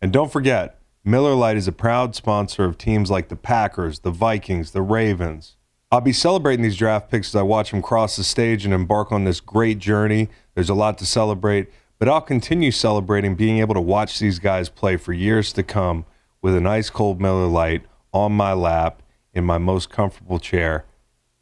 And 0.00 0.12
don't 0.12 0.30
forget, 0.30 0.78
Miller 1.06 1.34
Lite 1.34 1.58
is 1.58 1.68
a 1.68 1.72
proud 1.72 2.14
sponsor 2.14 2.64
of 2.64 2.78
teams 2.78 3.10
like 3.10 3.28
the 3.28 3.36
Packers, 3.36 3.98
the 3.98 4.10
Vikings, 4.10 4.70
the 4.70 4.80
Ravens. 4.80 5.56
I'll 5.92 6.00
be 6.00 6.14
celebrating 6.14 6.62
these 6.62 6.78
draft 6.78 7.10
picks 7.10 7.28
as 7.28 7.34
I 7.34 7.42
watch 7.42 7.72
them 7.72 7.82
cross 7.82 8.16
the 8.16 8.24
stage 8.24 8.64
and 8.64 8.72
embark 8.72 9.12
on 9.12 9.24
this 9.24 9.38
great 9.38 9.78
journey. 9.78 10.30
There's 10.54 10.70
a 10.70 10.74
lot 10.74 10.96
to 10.96 11.06
celebrate, 11.06 11.70
but 11.98 12.08
I'll 12.08 12.22
continue 12.22 12.70
celebrating 12.70 13.34
being 13.34 13.58
able 13.58 13.74
to 13.74 13.82
watch 13.82 14.18
these 14.18 14.38
guys 14.38 14.70
play 14.70 14.96
for 14.96 15.12
years 15.12 15.52
to 15.52 15.62
come 15.62 16.06
with 16.40 16.56
an 16.56 16.66
ice 16.66 16.88
cold 16.88 17.20
Miller 17.20 17.48
Lite 17.48 17.82
on 18.14 18.32
my 18.32 18.54
lap 18.54 19.02
in 19.34 19.44
my 19.44 19.58
most 19.58 19.90
comfortable 19.90 20.38
chair. 20.38 20.86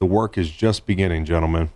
The 0.01 0.07
work 0.07 0.37
is 0.37 0.51
just 0.51 0.87
beginning, 0.87 1.25
gentlemen, 1.25 1.71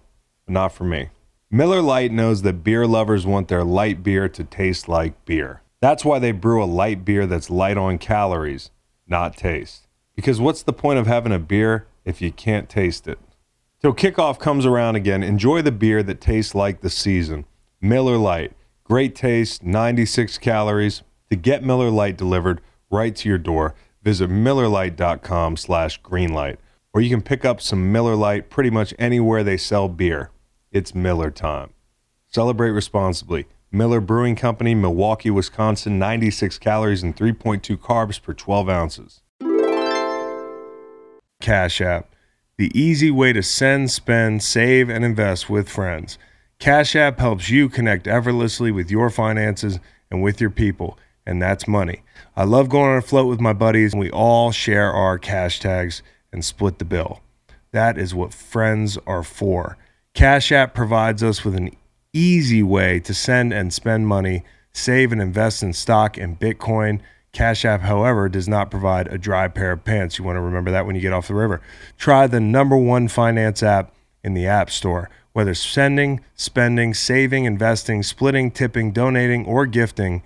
but 0.45 0.55
not 0.55 0.73
for 0.73 0.83
me. 0.83 1.11
Miller 1.53 1.83
Lite 1.83 2.11
knows 2.11 2.43
that 2.43 2.65
beer 2.65 2.85
lovers 2.85 3.25
want 3.25 3.47
their 3.47 3.63
light 3.63 4.03
beer 4.03 4.29
to 4.29 4.43
taste 4.43 4.89
like 4.89 5.25
beer. 5.25 5.63
That's 5.87 6.05
why 6.05 6.19
they 6.19 6.33
brew 6.33 6.65
a 6.65 6.67
light 6.67 7.05
beer 7.05 7.29
that's 7.29 7.49
light 7.49 7.79
on 7.79 7.99
calories, 7.99 8.73
not 9.07 9.37
taste. 9.37 9.87
Because 10.17 10.41
what's 10.41 10.65
the 10.65 10.73
point 10.73 10.99
of 10.99 11.07
having 11.07 11.33
a 11.33 11.39
beer 11.39 11.87
if 12.05 12.21
you 12.21 12.33
can't 12.33 12.69
taste 12.69 13.07
it? 13.07 13.21
Till 13.81 13.95
kickoff 13.95 14.41
comes 14.41 14.67
around 14.67 14.97
again, 14.97 15.23
enjoy 15.23 15.63
the 15.63 15.71
beer 15.71 16.03
that 16.03 16.21
tastes 16.21 16.57
like 16.57 16.81
the 16.81 16.91
season. 16.91 17.45
Miller 17.81 18.17
Lite. 18.17 18.53
Great 18.83 19.15
taste, 19.15 19.63
96 19.63 20.39
calories. 20.39 21.05
To 21.31 21.37
get 21.37 21.63
Miller 21.63 21.89
Lite 21.89 22.17
delivered 22.17 22.63
right 22.91 23.15
to 23.15 23.29
your 23.29 23.39
door, 23.39 23.77
visit 24.03 24.29
MillerLite.com 24.29 25.57
slash 25.57 26.03
greenlight. 26.03 26.57
Or 26.93 27.01
you 27.01 27.11
can 27.11 27.23
pick 27.23 27.45
up 27.45 27.61
some 27.61 27.93
Miller 27.93 28.17
Lite 28.17 28.51
pretty 28.51 28.71
much 28.71 28.93
anywhere 28.99 29.45
they 29.45 29.57
sell 29.57 29.89
beer. 29.89 30.33
It's 30.73 30.97
Miller 30.97 31.31
time. 31.31 31.71
Celebrate 32.27 32.71
responsibly. 32.71 33.47
Miller 33.77 34.01
Brewing 34.01 34.37
Company, 34.37 34.75
Milwaukee, 34.75 35.31
Wisconsin, 35.31 35.99
96 35.99 36.59
calories 36.59 37.03
and 37.03 37.15
3.2 37.15 37.77
carbs 37.77 38.21
per 38.21 38.33
12 38.33 38.69
ounces. 38.71 39.23
Cash 41.43 41.81
App, 41.83 42.09
the 42.57 42.73
easy 42.79 43.11
way 43.11 43.35
to 43.35 43.43
send, 43.43 43.91
spend, 43.91 44.43
save, 44.43 44.89
and 44.89 45.05
invest 45.05 45.51
with 45.51 45.69
friends. 45.69 46.19
Cash 46.59 46.97
App 46.97 47.19
helps 47.21 47.51
you 47.51 47.69
connect 47.69 48.07
effortlessly 48.07 48.73
with 48.73 48.91
your 48.91 49.11
finances 49.11 49.79
and 50.11 50.23
with 50.23 50.41
your 50.41 50.51
people, 50.51 50.99
and 51.27 51.43
that's 51.43 51.69
money. 51.69 52.03
I 52.35 52.45
love 52.45 52.71
going 52.71 52.93
on 52.93 52.97
a 52.97 53.03
float 53.03 53.29
with 53.29 53.41
my 53.41 53.53
buddies, 53.53 53.93
and 53.93 54.01
we 54.01 54.11
all 54.11 54.53
share 54.53 54.91
our 54.91 55.19
cash 55.19 55.61
tags 55.61 56.03
and 56.33 56.43
split 56.43 56.79
the 56.79 56.87
bill. 56.87 57.21
That 57.73 57.99
is 57.99 58.15
what 58.15 58.33
friends 58.33 58.97
are 59.07 59.23
for. 59.23 59.77
Cash 60.15 60.51
App 60.51 60.73
provides 60.73 61.23
us 61.23 61.45
with 61.45 61.55
an 61.55 61.77
easy 62.17 62.63
way 62.63 63.01
to 63.01 63.13
send 63.13 63.53
and 63.53 63.73
spend 63.73 64.07
money, 64.09 64.43
save 64.73 65.13
and 65.13 65.21
invest 65.21 65.63
in 65.63 65.73
stock 65.73 66.17
and 66.17 66.39
Bitcoin. 66.39 67.01
Cash 67.33 67.65
App, 67.65 67.83
however, 67.83 68.29
does 68.29 68.49
not 68.49 68.71
provide 68.71 69.09
a 69.09 69.19
dry 69.19 69.49
pair 69.49 69.73
of 69.73 69.85
pants. 69.85 70.19
You 70.19 70.25
want 70.25 70.37
to 70.37 70.41
remember 70.41 70.71
that 70.71 70.87
when 70.87 70.95
you 70.97 71.03
get 71.03 71.13
off 71.13 71.29
the 71.29 71.35
river. 71.35 71.61
Try 71.99 72.27
the 72.27 72.41
number 72.41 72.77
one 72.77 73.09
finance 73.09 73.63
app 73.63 73.95
in 74.25 74.33
the 74.33 74.47
App 74.47 74.71
Store. 74.71 75.11
Whether 75.35 75.55
sending, 75.55 76.25
spending, 76.35 76.95
saving, 76.95 77.45
investing, 77.45 78.03
splitting, 78.03 78.51
tipping, 78.51 78.93
donating, 78.93 79.45
or 79.45 79.67
gifting, 79.67 80.23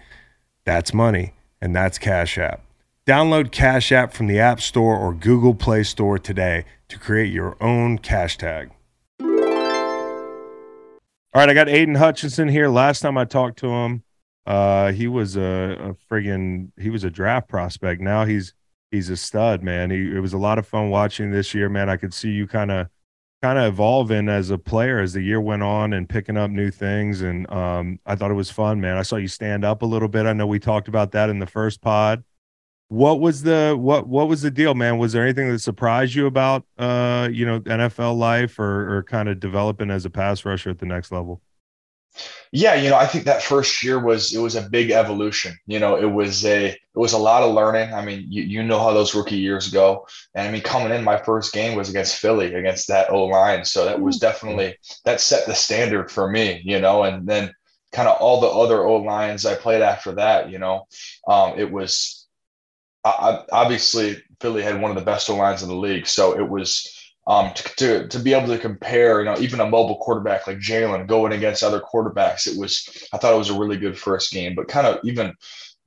that's 0.65 0.95
money, 0.95 1.33
and 1.61 1.75
that's 1.75 1.99
Cash 1.99 2.39
App. 2.39 2.63
Download 3.07 3.51
Cash 3.51 3.91
App 3.91 4.13
from 4.13 4.29
the 4.29 4.39
App 4.39 4.61
Store 4.61 4.97
or 4.97 5.13
Google 5.13 5.55
Play 5.55 5.83
Store 5.83 6.17
today 6.17 6.65
to 6.87 6.99
create 6.99 7.33
your 7.33 7.57
own 7.61 7.99
cash 7.99 8.39
tag. 8.39 8.71
All 11.33 11.41
right, 11.41 11.49
I 11.49 11.55
got 11.55 11.69
Aidan 11.69 11.95
Hutchinson 11.95 12.49
here. 12.49 12.69
Last 12.69 13.01
time 13.01 13.17
I 13.17 13.25
talked 13.25 13.61
to 13.61 13.69
him, 13.69 14.03
uh, 14.47 14.91
he 14.91 15.07
was 15.07 15.37
a, 15.37 15.77
a 15.81 15.95
friggin' 16.13 16.73
he 16.77 16.91
was 16.91 17.05
a 17.05 17.11
draft 17.11 17.49
prospect. 17.49 18.01
Now 18.01 18.25
he's 18.25 18.53
he's 18.91 19.11
a 19.11 19.17
stud, 19.17 19.63
man. 19.63 19.93
He, 19.93 20.11
it 20.11 20.19
was 20.19 20.33
a 20.33 20.39
lot 20.39 20.59
of 20.59 20.67
fun 20.67 20.91
watching 20.91 21.31
this 21.31 21.55
year, 21.55 21.69
man. 21.69 21.89
I 21.89 21.97
could 21.97 22.13
see 22.13 22.31
you 22.31 22.49
kind 22.49 22.73
of 22.73 22.89
kind 23.43 23.61
of 23.61 23.73
evolving 23.73 24.29
as 24.29 24.51
a 24.51 24.59
player 24.59 24.99
as 24.99 25.13
the 25.13 25.23
year 25.23 25.41
went 25.41 25.63
on 25.63 25.93
and 25.93 26.09
picking 26.09 26.37
up 26.37 26.51
new 26.51 26.73
things. 26.73 27.23
And 27.23 27.49
um, 27.53 28.01
I 28.05 28.17
thought 28.17 28.33
it 28.33 28.35
was 28.35 28.51
fun, 28.51 28.81
man. 28.81 28.97
I 28.97 29.03
saw 29.03 29.15
you 29.15 29.29
stand 29.29 29.65
up 29.65 29.83
a 29.83 29.87
little 29.87 30.09
bit. 30.09 30.27
I 30.27 30.33
know 30.33 30.49
we 30.49 30.59
talked 30.59 30.89
about 30.89 31.13
that 31.13 31.31
in 31.31 31.39
the 31.39 31.47
first 31.47 31.81
pod. 31.81 32.25
What 32.91 33.21
was 33.21 33.43
the 33.43 33.77
what 33.79 34.09
what 34.09 34.27
was 34.27 34.43
the 34.43 34.51
deal, 34.51 34.75
man? 34.75 34.99
Was 34.99 35.13
there 35.13 35.23
anything 35.23 35.49
that 35.53 35.61
surprised 35.61 36.17
you 36.17 36.27
about 36.27 36.65
uh, 36.77 37.29
you 37.31 37.47
know, 37.47 37.61
NFL 37.61 38.19
life 38.19 38.59
or 38.59 38.97
or 38.97 39.05
kind 39.05 39.29
of 39.29 39.39
developing 39.39 39.93
as 39.93 40.05
a 40.05 40.11
pass 40.11 40.45
rusher 40.45 40.71
at 40.71 40.81
the 40.81 40.87
next 40.87 41.13
level? 41.13 41.41
Yeah, 42.51 42.75
you 42.75 42.91
know, 42.91 42.97
I 42.97 43.07
think 43.07 43.27
that 43.27 43.45
first 43.45 43.85
year 43.85 44.05
was 44.05 44.35
it 44.35 44.41
was 44.41 44.57
a 44.57 44.69
big 44.69 44.91
evolution. 44.91 45.57
You 45.67 45.79
know, 45.79 45.97
it 45.97 46.11
was 46.11 46.45
a 46.45 46.71
it 46.71 46.79
was 46.97 47.13
a 47.13 47.19
lot 47.19 47.45
of 47.45 47.55
learning. 47.55 47.95
I 47.95 48.05
mean, 48.05 48.27
you, 48.29 48.43
you 48.43 48.65
know 48.65 48.81
how 48.81 48.93
those 48.93 49.15
rookie 49.15 49.37
years 49.37 49.71
go. 49.71 50.05
And 50.35 50.49
I 50.49 50.51
mean, 50.51 50.63
coming 50.63 50.93
in, 50.93 51.05
my 51.05 51.17
first 51.19 51.53
game 51.53 51.77
was 51.77 51.91
against 51.91 52.17
Philly, 52.17 52.55
against 52.55 52.89
that 52.89 53.11
O 53.11 53.27
line. 53.27 53.65
So 53.65 53.85
that 53.85 54.01
was 54.01 54.19
definitely 54.19 54.77
that 55.05 55.21
set 55.21 55.47
the 55.47 55.55
standard 55.55 56.11
for 56.11 56.29
me, 56.29 56.61
you 56.65 56.81
know, 56.81 57.05
and 57.05 57.25
then 57.25 57.55
kind 57.93 58.09
of 58.09 58.21
all 58.21 58.41
the 58.41 58.49
other 58.49 58.85
O 58.85 58.97
lines 58.97 59.47
I 59.47 59.55
played 59.55 59.83
after 59.83 60.11
that, 60.17 60.51
you 60.51 60.59
know, 60.59 60.89
um, 61.29 61.57
it 61.57 61.71
was 61.71 62.20
I, 63.05 63.45
obviously 63.53 64.23
Philly 64.41 64.63
had 64.63 64.81
one 64.81 64.91
of 64.91 64.97
the 64.97 65.05
best 65.05 65.29
lines 65.29 65.63
in 65.63 65.69
the 65.69 65.75
league. 65.75 66.07
So 66.07 66.39
it 66.39 66.49
was 66.49 66.97
um, 67.27 67.53
to, 67.55 67.77
to, 67.77 68.09
to 68.09 68.19
be 68.19 68.35
able 68.35 68.49
to 68.49 68.59
compare, 68.59 69.21
you 69.21 69.27
know, 69.27 69.39
even 69.39 69.61
a 69.61 69.67
mobile 69.67 69.99
quarterback 69.99 70.47
like 70.47 70.59
Jalen 70.59 71.07
going 71.07 71.33
against 71.33 71.63
other 71.63 71.81
quarterbacks, 71.81 72.47
it 72.47 72.59
was, 72.59 72.89
I 73.13 73.19
thought 73.19 73.35
it 73.35 73.39
was 73.39 73.51
a 73.51 73.59
really 73.59 73.77
good 73.77 73.99
first 73.99 74.33
game, 74.33 74.55
but 74.55 74.69
kind 74.69 74.87
of 74.87 75.01
even 75.05 75.35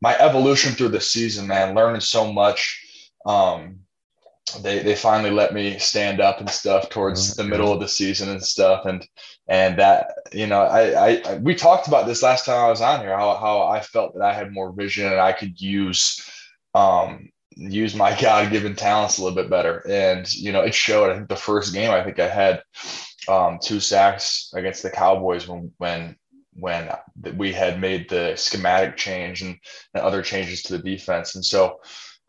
my 0.02 0.18
evolution 0.20 0.74
through 0.74 0.90
the 0.90 1.02
season, 1.02 1.48
man, 1.48 1.76
learning 1.76 2.02
so 2.02 2.32
much. 2.32 2.80
Um, 3.26 3.80
they, 4.62 4.80
they 4.80 4.96
finally 4.96 5.32
let 5.32 5.54
me 5.54 5.80
stand 5.80 6.20
up 6.20 6.40
and 6.40 6.50
stuff 6.50 6.90
towards 6.90 7.40
Oh, 7.40 7.44
the 7.44 7.50
middle 7.50 7.72
of 7.72 7.80
the 7.80 7.88
season 7.88 8.30
and 8.30 8.44
stuff. 8.44 8.86
And, 8.86 9.08
and 9.48 9.80
that, 9.80 10.12
you 10.32 10.48
know, 10.48 10.62
I, 10.62 11.22
I, 11.26 11.38
we 11.38 11.56
talked 11.56 11.88
about 11.88 12.06
this 12.06 12.22
last 12.22 12.46
time 12.46 12.64
I 12.64 12.70
was 12.70 12.82
on 12.82 13.00
here, 13.00 13.18
how, 13.18 13.36
how 13.38 13.64
I 13.64 13.80
felt 13.80 14.14
that 14.14 14.24
I 14.24 14.34
had 14.34 14.52
more 14.52 14.72
vision 14.72 15.08
and 15.08 15.20
I 15.20 15.32
could 15.32 15.60
use, 15.60 16.22
um, 16.74 17.30
use 17.56 17.96
my 17.96 18.18
God 18.22 18.52
given 18.52 18.76
talents 18.76 19.18
a 19.18 19.24
little 19.24 19.36
bit 19.36 19.50
better. 19.50 19.86
And, 19.88 20.32
you 20.34 20.52
know, 20.52 20.62
it 20.62 20.74
showed. 20.74 21.12
I 21.12 21.16
think 21.16 21.30
the 21.30 21.36
first 21.36 21.74
game, 21.74 21.92
I 21.92 22.04
think 22.04 22.20
I 22.20 22.28
had 22.28 22.64
um, 23.28 23.60
two 23.62 23.80
sacks 23.80 24.52
against 24.56 24.84
the 24.84 24.90
Cowboys 24.90 25.48
when, 25.48 25.72
when, 25.78 26.16
when 26.54 26.90
we 27.36 27.52
had 27.52 27.82
made 27.82 28.10
the 28.10 28.36
schematic 28.36 28.98
change 28.98 29.42
and, 29.42 29.58
and 29.94 30.04
other 30.04 30.22
changes 30.22 30.64
to 30.64 30.78
the 30.78 30.84
defense. 30.84 31.36
And 31.36 31.44
so, 31.44 31.80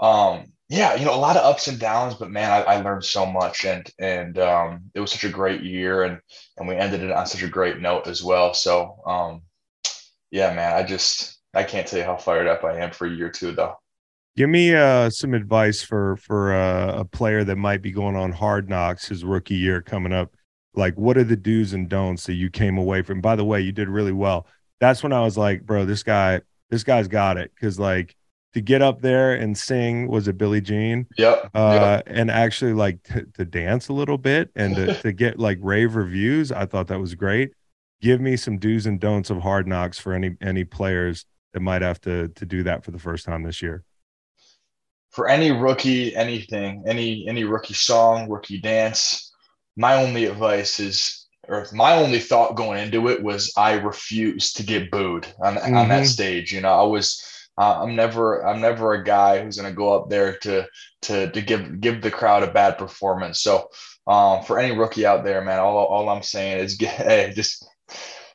um, 0.00 0.46
yeah, 0.70 0.94
you 0.94 1.04
know, 1.04 1.14
a 1.14 1.16
lot 1.16 1.36
of 1.36 1.44
ups 1.44 1.68
and 1.68 1.78
downs, 1.78 2.14
but 2.14 2.30
man, 2.30 2.50
I, 2.50 2.62
I 2.62 2.80
learned 2.80 3.04
so 3.04 3.26
much 3.26 3.64
and, 3.66 3.88
and, 3.98 4.38
um, 4.38 4.90
it 4.94 5.00
was 5.00 5.12
such 5.12 5.24
a 5.24 5.28
great 5.28 5.62
year 5.62 6.04
and, 6.04 6.20
and 6.56 6.66
we 6.66 6.74
ended 6.74 7.02
it 7.02 7.10
on 7.12 7.26
such 7.26 7.42
a 7.42 7.48
great 7.48 7.80
note 7.80 8.06
as 8.06 8.22
well. 8.22 8.54
So, 8.54 9.02
um, 9.06 9.42
yeah, 10.30 10.54
man, 10.54 10.74
I 10.74 10.82
just, 10.82 11.38
I 11.52 11.64
can't 11.64 11.86
tell 11.86 11.98
you 11.98 12.04
how 12.04 12.16
fired 12.16 12.48
up 12.48 12.64
I 12.64 12.78
am 12.80 12.92
for 12.92 13.06
year 13.06 13.30
two 13.30 13.52
though. 13.52 13.76
Give 14.36 14.50
me 14.50 14.74
uh, 14.74 15.10
some 15.10 15.32
advice 15.32 15.82
for 15.82 16.16
for 16.16 16.52
uh, 16.54 16.98
a 16.98 17.04
player 17.04 17.44
that 17.44 17.56
might 17.56 17.82
be 17.82 17.92
going 17.92 18.16
on 18.16 18.32
hard 18.32 18.68
knocks 18.68 19.06
his 19.06 19.24
rookie 19.24 19.54
year 19.54 19.80
coming 19.80 20.12
up. 20.12 20.34
Like, 20.74 20.94
what 20.96 21.16
are 21.16 21.24
the 21.24 21.36
do's 21.36 21.72
and 21.72 21.88
don'ts 21.88 22.26
that 22.26 22.34
you 22.34 22.50
came 22.50 22.76
away 22.76 23.02
from? 23.02 23.20
By 23.20 23.36
the 23.36 23.44
way, 23.44 23.60
you 23.60 23.70
did 23.70 23.88
really 23.88 24.12
well. 24.12 24.48
That's 24.80 25.04
when 25.04 25.12
I 25.12 25.20
was 25.20 25.38
like, 25.38 25.64
bro, 25.64 25.84
this 25.84 26.02
guy, 26.02 26.40
this 26.68 26.82
guy's 26.82 27.06
got 27.06 27.36
it. 27.36 27.52
Because 27.54 27.78
like 27.78 28.16
to 28.54 28.60
get 28.60 28.82
up 28.82 29.00
there 29.02 29.34
and 29.34 29.56
sing, 29.56 30.08
was 30.08 30.26
it 30.26 30.36
Billie 30.36 30.60
Jean? 30.60 31.06
Yep. 31.16 31.50
Uh, 31.54 32.02
and 32.08 32.28
actually 32.28 32.72
like 32.72 33.04
t- 33.04 33.22
to 33.34 33.44
dance 33.44 33.86
a 33.86 33.92
little 33.92 34.18
bit 34.18 34.50
and 34.56 34.74
to, 34.74 34.94
to 35.02 35.12
get 35.12 35.38
like 35.38 35.58
rave 35.60 35.94
reviews. 35.94 36.50
I 36.50 36.66
thought 36.66 36.88
that 36.88 36.98
was 36.98 37.14
great. 37.14 37.52
Give 38.00 38.20
me 38.20 38.36
some 38.36 38.58
do's 38.58 38.86
and 38.86 38.98
don'ts 38.98 39.30
of 39.30 39.42
hard 39.42 39.68
knocks 39.68 40.00
for 40.00 40.12
any 40.12 40.36
any 40.40 40.64
players 40.64 41.24
that 41.52 41.60
might 41.60 41.82
have 41.82 42.00
to 42.00 42.28
to 42.30 42.44
do 42.44 42.64
that 42.64 42.84
for 42.84 42.90
the 42.90 42.98
first 42.98 43.24
time 43.24 43.44
this 43.44 43.62
year 43.62 43.84
for 45.14 45.28
any 45.28 45.52
rookie, 45.52 46.14
anything, 46.16 46.84
any 46.86 47.26
any 47.28 47.44
rookie 47.44 47.74
song, 47.74 48.28
rookie 48.28 48.60
dance, 48.60 49.32
my 49.76 49.94
only 49.94 50.24
advice 50.26 50.80
is, 50.80 51.26
or 51.48 51.66
my 51.72 51.94
only 51.94 52.20
thought 52.20 52.56
going 52.56 52.80
into 52.82 53.08
it 53.08 53.22
was, 53.22 53.52
I 53.56 53.74
refuse 53.74 54.52
to 54.54 54.64
get 54.64 54.90
booed 54.90 55.26
on 55.42 55.58
on 55.58 55.88
that 55.88 56.04
Mhm. 56.04 56.06
stage. 56.06 56.52
You 56.52 56.60
know, 56.62 56.72
I 56.74 56.82
was 56.84 57.22
uh, 57.58 57.82
I'm 57.82 57.94
never 57.96 58.46
I'm 58.46 58.60
never 58.60 58.94
a 58.94 59.04
guy 59.04 59.42
who's 59.42 59.56
going 59.56 59.70
to 59.70 59.76
go 59.76 59.94
up 59.94 60.10
there 60.10 60.36
to 60.38 60.66
to 61.02 61.30
to 61.30 61.42
give 61.42 61.80
give 61.80 62.02
the 62.02 62.10
crowd 62.10 62.42
a 62.42 62.52
bad 62.52 62.78
performance. 62.78 63.40
So 63.40 63.70
um, 64.06 64.42
for 64.44 64.58
any 64.58 64.76
rookie 64.76 65.06
out 65.06 65.24
there, 65.24 65.42
man, 65.42 65.60
all 65.60 65.76
all 65.78 66.08
I'm 66.08 66.22
saying 66.22 66.58
is 66.58 66.76
get, 66.76 66.90
hey, 66.96 67.32
just 67.34 67.66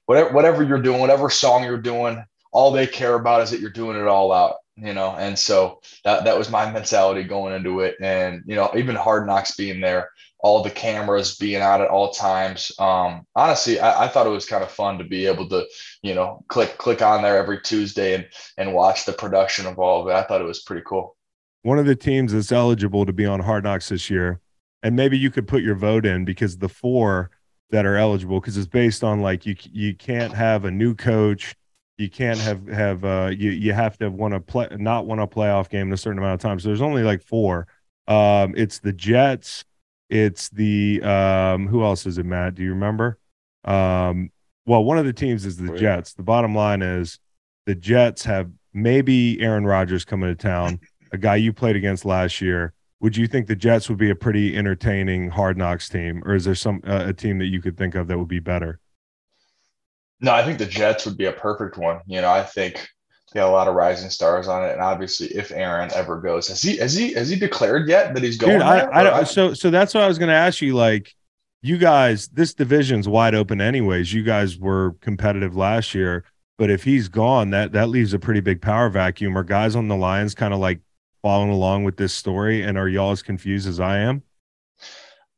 whatever 0.05 0.33
whatever 0.33 0.63
you're 0.63 0.81
doing, 0.81 1.01
whatever 1.01 1.29
song 1.29 1.63
you're 1.63 1.77
doing, 1.81 2.23
all 2.51 2.71
they 2.71 2.87
care 2.87 3.15
about 3.15 3.41
is 3.41 3.51
that 3.51 3.59
you're 3.59 3.69
doing 3.69 3.97
it 3.99 4.07
all 4.07 4.31
out. 4.31 4.55
You 4.81 4.93
know, 4.93 5.15
and 5.17 5.37
so 5.37 5.81
that 6.03 6.23
that 6.25 6.37
was 6.37 6.49
my 6.49 6.71
mentality 6.71 7.23
going 7.23 7.53
into 7.53 7.81
it, 7.81 7.95
and 8.01 8.43
you 8.45 8.55
know, 8.55 8.71
even 8.75 8.95
Hard 8.95 9.27
Knocks 9.27 9.55
being 9.55 9.81
there 9.81 10.09
all 10.41 10.63
the 10.63 10.69
cameras 10.69 11.35
being 11.35 11.61
out 11.61 11.81
at 11.81 11.89
all 11.89 12.11
times. 12.11 12.71
Um, 12.79 13.25
honestly, 13.35 13.79
I, 13.79 14.05
I, 14.05 14.07
thought 14.07 14.25
it 14.25 14.31
was 14.31 14.45
kind 14.45 14.63
of 14.63 14.71
fun 14.71 14.97
to 14.97 15.03
be 15.03 15.25
able 15.25 15.47
to, 15.49 15.65
you 16.01 16.15
know, 16.15 16.43
click 16.47 16.77
click 16.77 17.01
on 17.01 17.21
there 17.21 17.37
every 17.37 17.59
Tuesday 17.61 18.15
and 18.15 18.27
and 18.57 18.73
watch 18.73 19.05
the 19.05 19.13
production 19.13 19.65
of 19.65 19.77
all 19.79 20.01
of 20.01 20.07
it. 20.07 20.13
I 20.13 20.23
thought 20.23 20.41
it 20.41 20.45
was 20.45 20.61
pretty 20.61 20.83
cool. 20.85 21.15
One 21.63 21.77
of 21.77 21.85
the 21.85 21.95
teams 21.95 22.31
that's 22.31 22.51
eligible 22.51 23.05
to 23.05 23.13
be 23.13 23.25
on 23.25 23.41
Hard 23.41 23.65
Knocks 23.65 23.89
this 23.89 24.09
year, 24.09 24.39
and 24.81 24.95
maybe 24.95 25.17
you 25.17 25.29
could 25.29 25.47
put 25.47 25.61
your 25.61 25.75
vote 25.75 26.05
in 26.05 26.23
because 26.23 26.57
the 26.57 26.69
four 26.69 27.31
that 27.71 27.85
are 27.85 27.97
eligible, 27.97 28.39
because 28.39 28.57
it's 28.57 28.67
based 28.67 29.03
on 29.03 29.21
like 29.21 29.45
you 29.45 29.55
you 29.71 29.93
can't 29.93 30.33
have 30.33 30.63
a 30.63 30.71
new 30.71 30.95
coach. 30.95 31.55
You 31.99 32.09
can't 32.09 32.39
have 32.39 32.65
have 32.67 33.03
uh, 33.03 33.31
you 33.35 33.51
you 33.51 33.73
have 33.73 33.97
to 33.97 34.05
have 34.05 34.13
won 34.13 34.31
a 34.31 34.39
play 34.39 34.69
not 34.71 35.05
won 35.05 35.19
a 35.19 35.27
playoff 35.27 35.69
game 35.69 35.87
in 35.87 35.93
a 35.93 35.97
certain 35.97 36.17
amount 36.17 36.35
of 36.35 36.39
time. 36.39 36.57
So 36.57 36.69
there's 36.69 36.81
only 36.81 37.03
like 37.03 37.21
four. 37.21 37.67
Um, 38.07 38.53
it's 38.55 38.79
the 38.79 38.93
Jets, 38.93 39.65
it's 40.09 40.47
the 40.49 41.01
um, 41.03 41.67
who 41.67 41.83
else 41.83 42.05
is 42.05 42.17
it, 42.17 42.25
Matt? 42.25 42.55
Do 42.55 42.63
you 42.63 42.69
remember? 42.69 43.19
Um, 43.65 44.31
well, 44.65 44.83
one 44.83 44.97
of 44.97 45.05
the 45.05 45.13
teams 45.13 45.45
is 45.45 45.57
the 45.57 45.77
Jets. 45.77 46.13
The 46.13 46.23
bottom 46.23 46.55
line 46.55 46.81
is 46.81 47.19
the 47.65 47.75
Jets 47.75 48.23
have 48.23 48.49
maybe 48.73 49.39
Aaron 49.41 49.65
Rodgers 49.65 50.05
coming 50.05 50.29
to 50.29 50.35
town, 50.35 50.79
a 51.11 51.17
guy 51.17 51.35
you 51.35 51.51
played 51.51 51.75
against 51.75 52.05
last 52.05 52.39
year. 52.39 52.73
Would 53.01 53.17
you 53.17 53.27
think 53.27 53.47
the 53.47 53.55
Jets 53.57 53.89
would 53.89 53.97
be 53.97 54.09
a 54.09 54.15
pretty 54.15 54.55
entertaining 54.55 55.29
hard 55.29 55.57
knocks 55.57 55.89
team, 55.89 56.23
or 56.25 56.33
is 56.33 56.45
there 56.45 56.55
some 56.55 56.81
uh, 56.87 57.05
a 57.07 57.13
team 57.13 57.39
that 57.39 57.47
you 57.47 57.61
could 57.61 57.77
think 57.77 57.95
of 57.95 58.07
that 58.07 58.17
would 58.17 58.27
be 58.29 58.39
better? 58.39 58.79
No, 60.21 60.33
I 60.33 60.43
think 60.43 60.57
the 60.57 60.65
Jets 60.65 61.05
would 61.05 61.17
be 61.17 61.25
a 61.25 61.31
perfect 61.31 61.77
one. 61.77 62.01
You 62.05 62.21
know, 62.21 62.29
I 62.29 62.43
think 62.43 62.87
they 63.33 63.39
got 63.39 63.49
a 63.49 63.51
lot 63.51 63.67
of 63.67 63.75
rising 63.75 64.09
stars 64.09 64.47
on 64.47 64.65
it, 64.65 64.73
and 64.73 64.81
obviously, 64.81 65.27
if 65.27 65.51
Aaron 65.51 65.91
ever 65.93 66.19
goes, 66.19 66.47
has 66.47 66.61
he 66.61 66.77
has 66.77 66.93
he 66.93 67.13
has 67.13 67.29
he 67.29 67.37
declared 67.37 67.87
yet 67.87 68.13
that 68.13 68.23
he's 68.23 68.37
going? 68.37 68.53
Dude, 68.53 68.61
I, 68.63 68.89
I, 68.91 69.03
don't. 69.03 69.27
So 69.27 69.53
so 69.53 69.69
that's 69.69 69.93
what 69.93 70.03
I 70.03 70.07
was 70.07 70.17
going 70.17 70.29
to 70.29 70.35
ask 70.35 70.61
you. 70.61 70.75
Like, 70.75 71.15
you 71.61 71.77
guys, 71.77 72.27
this 72.29 72.53
division's 72.53 73.07
wide 73.07 73.35
open, 73.35 73.61
anyways. 73.61 74.13
You 74.13 74.23
guys 74.23 74.57
were 74.57 74.95
competitive 75.01 75.55
last 75.55 75.93
year, 75.93 76.23
but 76.57 76.69
if 76.69 76.83
he's 76.83 77.07
gone, 77.07 77.51
that 77.51 77.71
that 77.73 77.89
leaves 77.89 78.13
a 78.13 78.19
pretty 78.19 78.41
big 78.41 78.61
power 78.61 78.89
vacuum. 78.89 79.37
Are 79.37 79.43
guys 79.43 79.75
on 79.75 79.87
the 79.87 79.95
Lions 79.95 80.33
kind 80.33 80.53
of 80.53 80.59
like 80.59 80.81
following 81.21 81.51
along 81.51 81.83
with 81.83 81.97
this 81.97 82.13
story, 82.13 82.63
and 82.63 82.77
are 82.77 82.89
y'all 82.89 83.11
as 83.11 83.21
confused 83.21 83.67
as 83.67 83.79
I 83.79 83.99
am? 83.99 84.23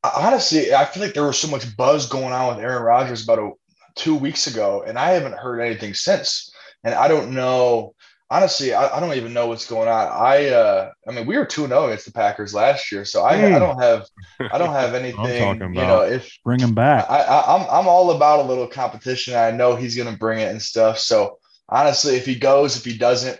Honestly, 0.03 0.73
I 0.73 0.85
feel 0.85 1.03
like 1.03 1.13
there 1.13 1.25
was 1.25 1.37
so 1.37 1.47
much 1.47 1.75
buzz 1.77 2.07
going 2.07 2.33
on 2.33 2.55
with 2.55 2.63
Aaron 2.63 2.81
Rodgers 2.81 3.23
about 3.23 3.39
a, 3.39 3.51
two 3.95 4.15
weeks 4.15 4.47
ago, 4.47 4.83
and 4.85 4.97
I 4.97 5.11
haven't 5.11 5.33
heard 5.33 5.59
anything 5.61 5.93
since 5.93 6.51
and 6.83 6.95
I 6.95 7.07
don't 7.07 7.33
know. 7.33 7.95
Honestly, 8.29 8.73
I, 8.73 8.95
I 8.95 8.99
don't 9.01 9.15
even 9.15 9.33
know 9.33 9.47
what's 9.47 9.67
going 9.67 9.89
on. 9.89 10.07
I 10.07 10.47
uh, 10.47 10.91
I 11.05 11.11
mean, 11.11 11.25
we 11.25 11.37
were 11.37 11.45
two 11.45 11.67
zero 11.67 11.81
oh 11.81 11.85
against 11.87 12.05
the 12.05 12.13
Packers 12.13 12.53
last 12.53 12.91
year, 12.91 13.03
so 13.03 13.25
I, 13.25 13.35
mm. 13.35 13.55
I 13.55 13.59
don't 13.59 13.79
have 13.81 14.07
I 14.51 14.57
don't 14.57 14.73
have 14.73 14.93
anything. 14.95 15.59
you 15.59 15.81
know, 15.81 16.01
if 16.01 16.31
bring 16.45 16.59
him 16.59 16.73
back, 16.73 17.09
I, 17.09 17.21
I 17.21 17.55
I'm 17.55 17.67
I'm 17.69 17.87
all 17.87 18.11
about 18.11 18.39
a 18.39 18.47
little 18.47 18.67
competition. 18.67 19.35
I 19.35 19.51
know 19.51 19.75
he's 19.75 19.97
gonna 19.97 20.15
bring 20.15 20.39
it 20.39 20.49
and 20.49 20.61
stuff. 20.61 20.97
So 20.97 21.39
honestly, 21.67 22.15
if 22.15 22.25
he 22.25 22.35
goes, 22.35 22.77
if 22.77 22.85
he 22.85 22.97
doesn't, 22.97 23.37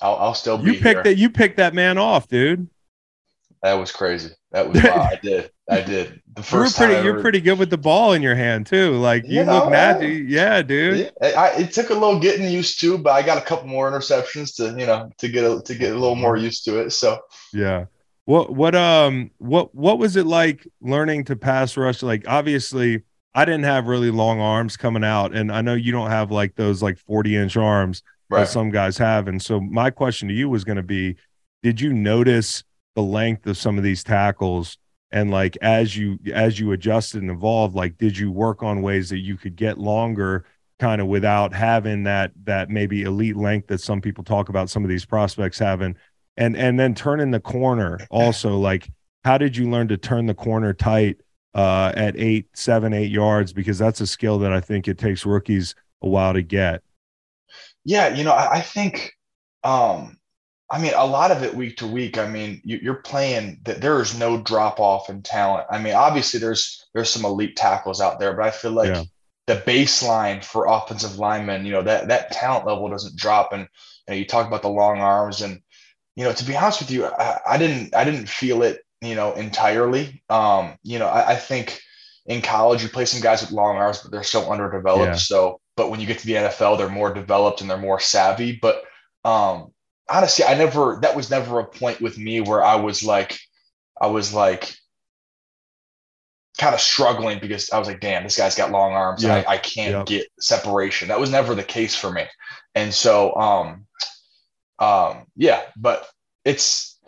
I'll, 0.00 0.16
I'll 0.16 0.34
still 0.34 0.56
be. 0.56 0.72
You 0.72 0.80
picked 0.80 1.04
that. 1.04 1.18
You 1.18 1.28
picked 1.28 1.58
that 1.58 1.74
man 1.74 1.98
off, 1.98 2.26
dude. 2.26 2.66
That 3.64 3.74
was 3.74 3.90
crazy. 3.90 4.28
That 4.52 4.68
was 4.68 4.84
I 4.84 5.18
did. 5.22 5.50
I 5.70 5.80
did. 5.80 6.20
The 6.34 6.42
first 6.42 6.78
you're 6.78 6.86
pretty. 6.86 7.02
You're 7.02 7.20
pretty 7.22 7.40
good 7.40 7.58
with 7.58 7.70
the 7.70 7.78
ball 7.78 8.12
in 8.12 8.20
your 8.20 8.34
hand 8.34 8.66
too. 8.66 8.92
Like 8.96 9.24
you, 9.24 9.38
you 9.38 9.44
know, 9.44 9.60
look 9.60 9.70
nasty. 9.70 10.26
Yeah, 10.28 10.60
dude. 10.60 11.00
It, 11.00 11.14
I, 11.22 11.60
it 11.60 11.72
took 11.72 11.88
a 11.88 11.94
little 11.94 12.20
getting 12.20 12.46
used 12.46 12.78
to, 12.82 12.98
but 12.98 13.12
I 13.14 13.22
got 13.22 13.38
a 13.38 13.40
couple 13.40 13.66
more 13.66 13.90
interceptions 13.90 14.54
to 14.56 14.78
you 14.78 14.86
know 14.86 15.10
to 15.16 15.28
get 15.28 15.50
a, 15.50 15.62
to 15.62 15.74
get 15.74 15.92
a 15.92 15.98
little 15.98 16.14
more 16.14 16.36
used 16.36 16.66
to 16.66 16.78
it. 16.80 16.90
So 16.90 17.18
yeah. 17.54 17.86
What 18.26 18.54
what 18.54 18.74
um 18.74 19.30
what 19.38 19.74
what 19.74 19.98
was 19.98 20.16
it 20.16 20.26
like 20.26 20.68
learning 20.82 21.24
to 21.24 21.36
pass 21.36 21.74
rush? 21.78 22.02
Like 22.02 22.28
obviously, 22.28 23.02
I 23.34 23.46
didn't 23.46 23.64
have 23.64 23.86
really 23.86 24.10
long 24.10 24.40
arms 24.40 24.76
coming 24.76 25.04
out, 25.04 25.34
and 25.34 25.50
I 25.50 25.62
know 25.62 25.72
you 25.72 25.90
don't 25.90 26.10
have 26.10 26.30
like 26.30 26.54
those 26.54 26.82
like 26.82 26.98
forty 26.98 27.34
inch 27.34 27.56
arms 27.56 28.02
right. 28.28 28.40
that 28.40 28.48
some 28.48 28.68
guys 28.68 28.98
have. 28.98 29.26
And 29.26 29.40
so 29.40 29.58
my 29.58 29.88
question 29.88 30.28
to 30.28 30.34
you 30.34 30.50
was 30.50 30.64
going 30.64 30.76
to 30.76 30.82
be, 30.82 31.16
did 31.62 31.80
you 31.80 31.94
notice? 31.94 32.62
The 32.94 33.02
length 33.02 33.46
of 33.46 33.56
some 33.56 33.78
of 33.78 33.84
these 33.84 34.04
tackles 34.04 34.78
and 35.10 35.30
like 35.30 35.56
as 35.62 35.96
you 35.96 36.18
as 36.32 36.58
you 36.58 36.72
adjusted 36.72 37.22
and 37.22 37.30
evolved 37.30 37.74
like 37.74 37.96
did 37.98 38.16
you 38.16 38.30
work 38.30 38.62
on 38.62 38.82
ways 38.82 39.08
that 39.10 39.18
you 39.18 39.36
could 39.36 39.56
get 39.56 39.78
longer 39.78 40.44
kind 40.78 41.00
of 41.00 41.06
without 41.06 41.54
having 41.54 42.02
that 42.04 42.32
that 42.44 42.68
maybe 42.68 43.02
elite 43.02 43.36
length 43.36 43.68
that 43.68 43.80
some 43.80 44.00
people 44.00 44.24
talk 44.24 44.48
about 44.48 44.68
some 44.70 44.82
of 44.84 44.90
these 44.90 45.04
prospects 45.04 45.58
having? 45.58 45.96
And 46.36 46.56
and 46.56 46.78
then 46.78 46.94
turning 46.94 47.30
the 47.30 47.40
corner 47.40 48.00
also 48.10 48.58
like 48.58 48.90
how 49.24 49.38
did 49.38 49.56
you 49.56 49.70
learn 49.70 49.88
to 49.88 49.96
turn 49.96 50.26
the 50.26 50.34
corner 50.34 50.74
tight 50.74 51.20
uh, 51.54 51.92
at 51.96 52.16
eight 52.18 52.48
seven 52.54 52.92
eight 52.92 53.10
yards? 53.10 53.52
Because 53.52 53.78
that's 53.78 54.00
a 54.00 54.06
skill 54.06 54.38
that 54.40 54.52
i 54.52 54.60
think 54.60 54.88
it 54.88 54.98
takes 54.98 55.24
rookies 55.24 55.74
a 56.02 56.08
while 56.08 56.32
to 56.32 56.42
get. 56.42 56.82
Yeah 57.84 58.08
you 58.08 58.24
know 58.24 58.32
i, 58.32 58.56
I 58.56 58.60
think 58.60 59.12
um 59.62 60.18
I 60.74 60.78
mean, 60.78 60.92
a 60.96 61.06
lot 61.06 61.30
of 61.30 61.44
it 61.44 61.54
week 61.54 61.76
to 61.76 61.86
week. 61.86 62.18
I 62.18 62.26
mean, 62.26 62.60
you, 62.64 62.90
are 62.90 62.96
playing 62.96 63.60
that 63.62 63.80
there 63.80 64.00
is 64.00 64.18
no 64.18 64.42
drop 64.42 64.80
off 64.80 65.08
in 65.08 65.22
talent. 65.22 65.68
I 65.70 65.78
mean, 65.78 65.94
obviously 65.94 66.40
there's 66.40 66.84
there's 66.92 67.10
some 67.10 67.24
elite 67.24 67.54
tackles 67.54 68.00
out 68.00 68.18
there, 68.18 68.32
but 68.32 68.44
I 68.44 68.50
feel 68.50 68.72
like 68.72 68.88
yeah. 68.88 69.04
the 69.46 69.62
baseline 69.64 70.42
for 70.42 70.66
offensive 70.66 71.16
linemen, 71.16 71.64
you 71.64 71.70
know, 71.70 71.82
that 71.82 72.08
that 72.08 72.32
talent 72.32 72.66
level 72.66 72.88
doesn't 72.88 73.14
drop. 73.14 73.52
And 73.52 73.62
you, 73.62 73.68
know, 74.08 74.14
you 74.14 74.24
talk 74.24 74.48
about 74.48 74.62
the 74.62 74.68
long 74.68 74.98
arms, 74.98 75.42
and 75.42 75.60
you 76.16 76.24
know, 76.24 76.32
to 76.32 76.44
be 76.44 76.56
honest 76.56 76.80
with 76.80 76.90
you, 76.90 77.06
I, 77.06 77.38
I 77.50 77.56
didn't 77.56 77.94
I 77.94 78.02
didn't 78.02 78.28
feel 78.28 78.64
it, 78.64 78.80
you 79.00 79.14
know, 79.14 79.32
entirely. 79.34 80.24
Um, 80.28 80.76
you 80.82 80.98
know, 80.98 81.06
I, 81.06 81.34
I, 81.34 81.36
think 81.36 81.80
in 82.26 82.42
college 82.42 82.82
you 82.82 82.88
play 82.88 83.04
some 83.04 83.22
guys 83.22 83.42
with 83.42 83.52
long 83.52 83.76
arms, 83.76 84.00
but 84.00 84.10
they're 84.10 84.24
so 84.24 84.50
underdeveloped. 84.50 85.06
Yeah. 85.06 85.14
So, 85.14 85.60
but 85.76 85.88
when 85.88 86.00
you 86.00 86.08
get 86.08 86.18
to 86.18 86.26
the 86.26 86.32
NFL, 86.32 86.78
they're 86.78 86.88
more 86.88 87.14
developed 87.14 87.60
and 87.60 87.70
they're 87.70 87.78
more 87.78 88.00
savvy. 88.00 88.58
But 88.60 88.82
um, 89.24 89.72
honestly, 90.08 90.44
I 90.44 90.54
never 90.54 90.98
that 91.02 91.16
was 91.16 91.30
never 91.30 91.60
a 91.60 91.64
point 91.64 92.00
with 92.00 92.18
me 92.18 92.40
where 92.40 92.62
I 92.62 92.76
was 92.76 93.02
like, 93.02 93.38
I 94.00 94.08
was 94.08 94.32
like 94.34 94.74
kind 96.58 96.74
of 96.74 96.80
struggling 96.80 97.40
because 97.40 97.70
I 97.70 97.78
was 97.78 97.88
like, 97.88 98.00
damn, 98.00 98.22
this 98.22 98.36
guy's 98.36 98.54
got 98.54 98.70
long 98.70 98.92
arms. 98.92 99.24
Yeah. 99.24 99.44
I, 99.46 99.54
I 99.54 99.58
can't 99.58 100.06
get 100.06 100.26
separation. 100.38 101.08
That 101.08 101.20
was 101.20 101.30
never 101.30 101.54
the 101.54 101.64
case 101.64 101.94
for 101.94 102.10
me. 102.10 102.24
And 102.74 102.92
so 102.92 103.34
um 103.34 103.86
um 104.78 105.26
yeah, 105.36 105.62
but 105.76 106.08
it's 106.44 106.98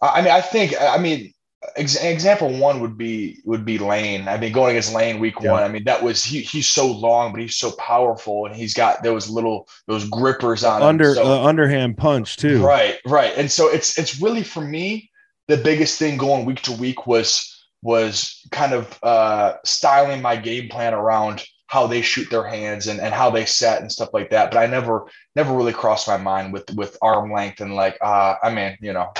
I 0.00 0.22
mean, 0.22 0.30
I 0.30 0.40
think 0.40 0.74
I 0.80 0.98
mean 0.98 1.32
Ex- 1.76 1.96
example 1.96 2.56
one 2.56 2.80
would 2.80 2.96
be 2.96 3.40
would 3.44 3.64
be 3.64 3.78
Lane. 3.78 4.28
I 4.28 4.38
mean, 4.38 4.52
going 4.52 4.70
against 4.70 4.94
Lane 4.94 5.18
week 5.18 5.34
yeah. 5.40 5.52
one. 5.52 5.62
I 5.62 5.68
mean, 5.68 5.84
that 5.84 6.02
was 6.02 6.22
he. 6.22 6.40
He's 6.40 6.68
so 6.68 6.86
long, 6.86 7.32
but 7.32 7.40
he's 7.40 7.56
so 7.56 7.72
powerful, 7.72 8.46
and 8.46 8.54
he's 8.54 8.74
got 8.74 9.02
those 9.02 9.28
little 9.28 9.68
those 9.88 10.08
grippers 10.08 10.62
on 10.62 10.82
under 10.82 11.14
so, 11.14 11.24
uh, 11.24 11.42
underhand 11.42 11.98
punch 11.98 12.36
too. 12.36 12.64
Right, 12.64 12.98
right. 13.04 13.32
And 13.36 13.50
so 13.50 13.68
it's 13.68 13.98
it's 13.98 14.20
really 14.20 14.44
for 14.44 14.60
me 14.60 15.10
the 15.48 15.56
biggest 15.56 15.98
thing 15.98 16.16
going 16.16 16.44
week 16.44 16.62
to 16.62 16.72
week 16.72 17.08
was 17.08 17.58
was 17.82 18.46
kind 18.52 18.72
of 18.72 18.98
uh, 19.02 19.54
styling 19.64 20.22
my 20.22 20.36
game 20.36 20.68
plan 20.68 20.94
around 20.94 21.44
how 21.66 21.86
they 21.86 22.02
shoot 22.02 22.30
their 22.30 22.46
hands 22.46 22.86
and, 22.86 23.00
and 23.00 23.12
how 23.12 23.30
they 23.30 23.44
set 23.44 23.80
and 23.80 23.92
stuff 23.92 24.08
like 24.12 24.30
that. 24.30 24.50
But 24.50 24.58
I 24.58 24.66
never 24.66 25.06
never 25.34 25.54
really 25.54 25.72
crossed 25.72 26.06
my 26.06 26.16
mind 26.16 26.52
with 26.52 26.70
with 26.74 26.96
arm 27.02 27.32
length 27.32 27.60
and 27.60 27.74
like 27.74 27.98
uh, 28.00 28.36
I 28.42 28.54
mean, 28.54 28.76
you 28.80 28.92
know, 28.92 29.12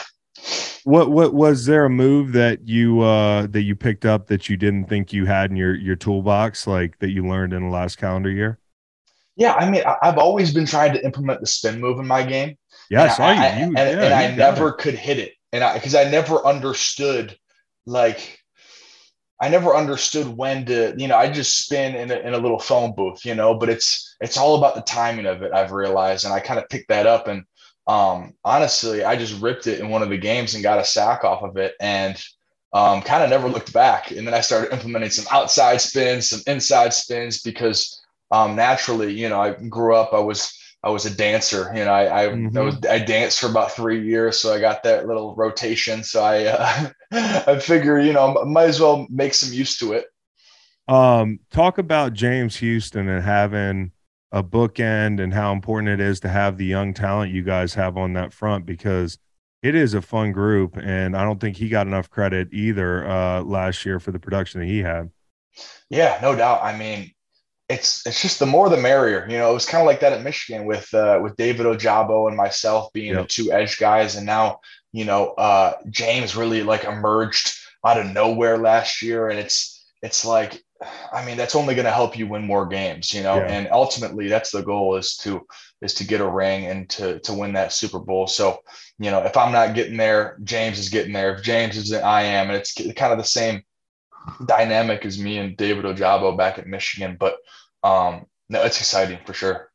what 0.84 1.10
what 1.10 1.34
was 1.34 1.66
there 1.66 1.84
a 1.84 1.90
move 1.90 2.32
that 2.32 2.66
you 2.66 3.00
uh 3.00 3.46
that 3.48 3.62
you 3.62 3.74
picked 3.74 4.04
up 4.04 4.26
that 4.26 4.48
you 4.48 4.56
didn't 4.56 4.86
think 4.86 5.12
you 5.12 5.26
had 5.26 5.50
in 5.50 5.56
your 5.56 5.74
your 5.74 5.96
toolbox 5.96 6.66
like 6.66 6.98
that 6.98 7.10
you 7.10 7.26
learned 7.26 7.52
in 7.52 7.62
the 7.62 7.70
last 7.70 7.96
calendar 7.96 8.30
year? 8.30 8.58
Yeah 9.36 9.54
i 9.54 9.68
mean 9.68 9.82
i've 10.02 10.18
always 10.18 10.52
been 10.52 10.66
trying 10.66 10.92
to 10.92 11.04
implement 11.04 11.40
the 11.40 11.46
spin 11.46 11.80
move 11.80 11.98
in 11.98 12.06
my 12.06 12.22
game. 12.22 12.56
Yes 12.90 13.20
I, 13.20 13.24
I, 13.24 13.28
I, 13.32 13.46
and, 13.46 13.72
yeah, 13.76 13.82
and 13.82 14.14
I 14.14 14.34
never 14.34 14.68
it. 14.68 14.78
could 14.78 14.94
hit 14.94 15.18
it. 15.18 15.32
And 15.52 15.62
i 15.62 15.74
because 15.74 15.94
i 15.94 16.04
never 16.04 16.44
understood 16.44 17.36
like 17.86 18.38
i 19.40 19.48
never 19.48 19.74
understood 19.74 20.26
when 20.26 20.66
to 20.66 20.94
you 20.96 21.08
know 21.08 21.16
i 21.16 21.30
just 21.30 21.64
spin 21.64 21.94
in 21.94 22.10
a, 22.10 22.16
in 22.16 22.34
a 22.34 22.38
little 22.38 22.58
phone 22.58 22.94
booth 22.94 23.24
you 23.24 23.34
know 23.34 23.54
but 23.54 23.68
it's 23.68 24.16
it's 24.20 24.36
all 24.36 24.56
about 24.56 24.74
the 24.74 24.82
timing 24.82 25.26
of 25.26 25.42
it 25.42 25.52
i've 25.52 25.72
realized 25.72 26.24
and 26.24 26.34
i 26.34 26.40
kind 26.40 26.58
of 26.58 26.68
picked 26.68 26.88
that 26.88 27.06
up 27.06 27.28
and 27.28 27.44
um, 27.88 28.34
honestly, 28.44 29.04
I 29.04 29.16
just 29.16 29.40
ripped 29.42 29.66
it 29.68 29.80
in 29.80 29.90
one 29.90 30.02
of 30.02 30.10
the 30.10 30.18
games 30.18 30.54
and 30.54 30.62
got 30.62 30.80
a 30.80 30.84
sack 30.84 31.24
off 31.24 31.42
of 31.42 31.56
it 31.58 31.74
and 31.80 32.22
um, 32.74 33.02
kind 33.02 33.24
of 33.24 33.30
never 33.30 33.48
looked 33.48 33.72
back. 33.72 34.10
And 34.12 34.26
then 34.26 34.34
I 34.34 34.42
started 34.42 34.72
implementing 34.72 35.10
some 35.10 35.26
outside 35.32 35.78
spins, 35.80 36.28
some 36.30 36.42
inside 36.46 36.92
spins 36.94 37.42
because 37.42 38.00
um, 38.30 38.56
naturally, 38.56 39.12
you 39.14 39.28
know, 39.30 39.40
I 39.40 39.52
grew 39.52 39.96
up, 39.96 40.12
I 40.14 40.20
was 40.20 40.54
I 40.84 40.90
was 40.90 41.06
a 41.06 41.16
dancer. 41.16 41.72
You 41.74 41.84
know, 41.86 41.92
I 41.92 42.26
I, 42.26 42.28
Mhm. 42.30 42.56
I 42.56 42.60
was 42.60 42.76
I 42.88 42.98
danced 43.00 43.40
for 43.40 43.48
about 43.48 43.72
three 43.72 44.06
years, 44.06 44.38
so 44.38 44.52
I 44.54 44.60
got 44.60 44.82
that 44.84 45.06
little 45.06 45.34
rotation. 45.34 46.04
So 46.04 46.22
I 46.22 46.44
uh, 46.46 46.90
I 47.48 47.58
figure 47.58 47.98
you 47.98 48.12
know 48.12 48.44
might 48.44 48.68
as 48.68 48.80
well 48.80 49.06
make 49.10 49.34
some 49.34 49.52
use 49.52 49.78
to 49.78 49.94
it. 49.94 50.06
Um, 50.86 51.40
talk 51.50 51.78
about 51.78 52.14
James 52.14 52.56
Houston 52.56 53.08
and 53.08 53.24
having 53.24 53.92
a 54.32 54.42
bookend 54.42 55.22
and 55.22 55.32
how 55.32 55.52
important 55.52 55.88
it 55.88 56.00
is 56.00 56.20
to 56.20 56.28
have 56.28 56.58
the 56.58 56.66
young 56.66 56.92
talent 56.92 57.32
you 57.32 57.42
guys 57.42 57.74
have 57.74 57.96
on 57.96 58.12
that 58.12 58.32
front 58.32 58.66
because 58.66 59.18
it 59.62 59.74
is 59.74 59.94
a 59.94 60.02
fun 60.02 60.32
group 60.32 60.76
and 60.76 61.16
I 61.16 61.24
don't 61.24 61.40
think 61.40 61.56
he 61.56 61.68
got 61.68 61.86
enough 61.86 62.10
credit 62.10 62.48
either 62.52 63.08
uh 63.08 63.42
last 63.42 63.84
year 63.86 63.98
for 63.98 64.12
the 64.12 64.18
production 64.18 64.60
that 64.60 64.66
he 64.66 64.78
had. 64.78 65.10
Yeah, 65.90 66.18
no 66.20 66.36
doubt. 66.36 66.62
I 66.62 66.76
mean, 66.76 67.12
it's 67.68 68.06
it's 68.06 68.22
just 68.22 68.38
the 68.38 68.46
more 68.46 68.68
the 68.68 68.76
merrier. 68.76 69.26
You 69.28 69.38
know, 69.38 69.50
it 69.50 69.54
was 69.54 69.66
kind 69.66 69.82
of 69.82 69.86
like 69.86 70.00
that 70.00 70.12
at 70.12 70.22
Michigan 70.22 70.64
with 70.64 70.92
uh, 70.94 71.20
with 71.22 71.36
David 71.36 71.66
Ojabo 71.66 72.28
and 72.28 72.36
myself 72.36 72.92
being 72.92 73.14
the 73.14 73.24
two 73.24 73.52
edge 73.52 73.78
guys, 73.78 74.16
and 74.16 74.24
now 74.24 74.60
you 74.92 75.04
know 75.04 75.32
uh, 75.32 75.74
James 75.90 76.36
really 76.36 76.62
like 76.62 76.84
emerged 76.84 77.52
out 77.84 77.98
of 77.98 78.06
nowhere 78.06 78.58
last 78.58 79.02
year, 79.02 79.28
and 79.28 79.38
it's 79.38 79.86
it's 80.02 80.24
like, 80.24 80.62
I 81.12 81.24
mean, 81.24 81.36
that's 81.36 81.56
only 81.56 81.74
going 81.74 81.86
to 81.86 81.92
help 81.92 82.16
you 82.16 82.28
win 82.28 82.46
more 82.46 82.64
games, 82.66 83.12
you 83.12 83.22
know, 83.22 83.36
Yeah. 83.36 83.46
and 83.52 83.68
ultimately 83.72 84.28
that's 84.28 84.52
the 84.52 84.62
goal 84.62 84.96
is 84.96 85.16
to 85.18 85.44
is 85.80 85.94
to 85.94 86.04
get 86.04 86.20
a 86.20 86.28
ring 86.28 86.66
and 86.66 86.88
to 86.90 87.18
to 87.20 87.32
win 87.32 87.52
that 87.54 87.72
Super 87.72 87.98
Bowl. 87.98 88.26
So 88.26 88.60
you 88.98 89.10
know, 89.10 89.22
if 89.24 89.36
I'm 89.36 89.52
not 89.52 89.74
getting 89.74 89.96
there, 89.96 90.38
James 90.44 90.78
is 90.78 90.88
getting 90.88 91.12
there. 91.12 91.34
If 91.34 91.42
James 91.42 91.76
isn't, 91.76 92.04
I 92.04 92.22
am, 92.22 92.48
and 92.48 92.56
it's 92.56 92.74
kind 92.74 93.12
of 93.12 93.18
the 93.18 93.24
same 93.24 93.62
dynamic 94.46 95.04
as 95.04 95.18
me 95.18 95.38
and 95.38 95.56
David 95.56 95.84
Ojabo 95.84 96.36
back 96.36 96.58
at 96.58 96.66
Michigan. 96.66 97.16
But 97.18 97.36
um, 97.82 98.26
no, 98.48 98.62
it's 98.64 98.78
exciting 98.80 99.18
for 99.24 99.34
sure. 99.34 99.67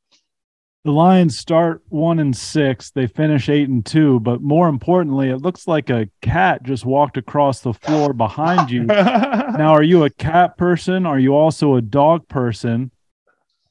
The 0.86 0.92
Lions 0.92 1.38
start 1.40 1.82
one 1.88 2.20
and 2.20 2.36
six. 2.36 2.92
They 2.92 3.08
finish 3.08 3.48
eight 3.48 3.70
and 3.70 3.86
two. 3.86 4.20
But 4.20 4.42
more 4.42 4.68
importantly, 4.68 5.30
it 5.30 5.38
looks 5.38 5.66
like 5.66 5.90
a 5.90 6.10
cat 6.22 6.64
just 6.64 6.86
walked 6.86 7.16
across 7.16 7.62
the 7.62 7.74
floor 7.74 8.12
behind 8.12 8.70
you. 8.70 8.84
now, 8.84 9.72
are 9.74 9.84
you 9.84 10.04
a 10.04 10.10
cat 10.10 10.58
person? 10.58 11.06
Are 11.06 11.20
you 11.20 11.36
also 11.36 11.76
a 11.76 11.82
dog 11.82 12.28
person? 12.28 12.92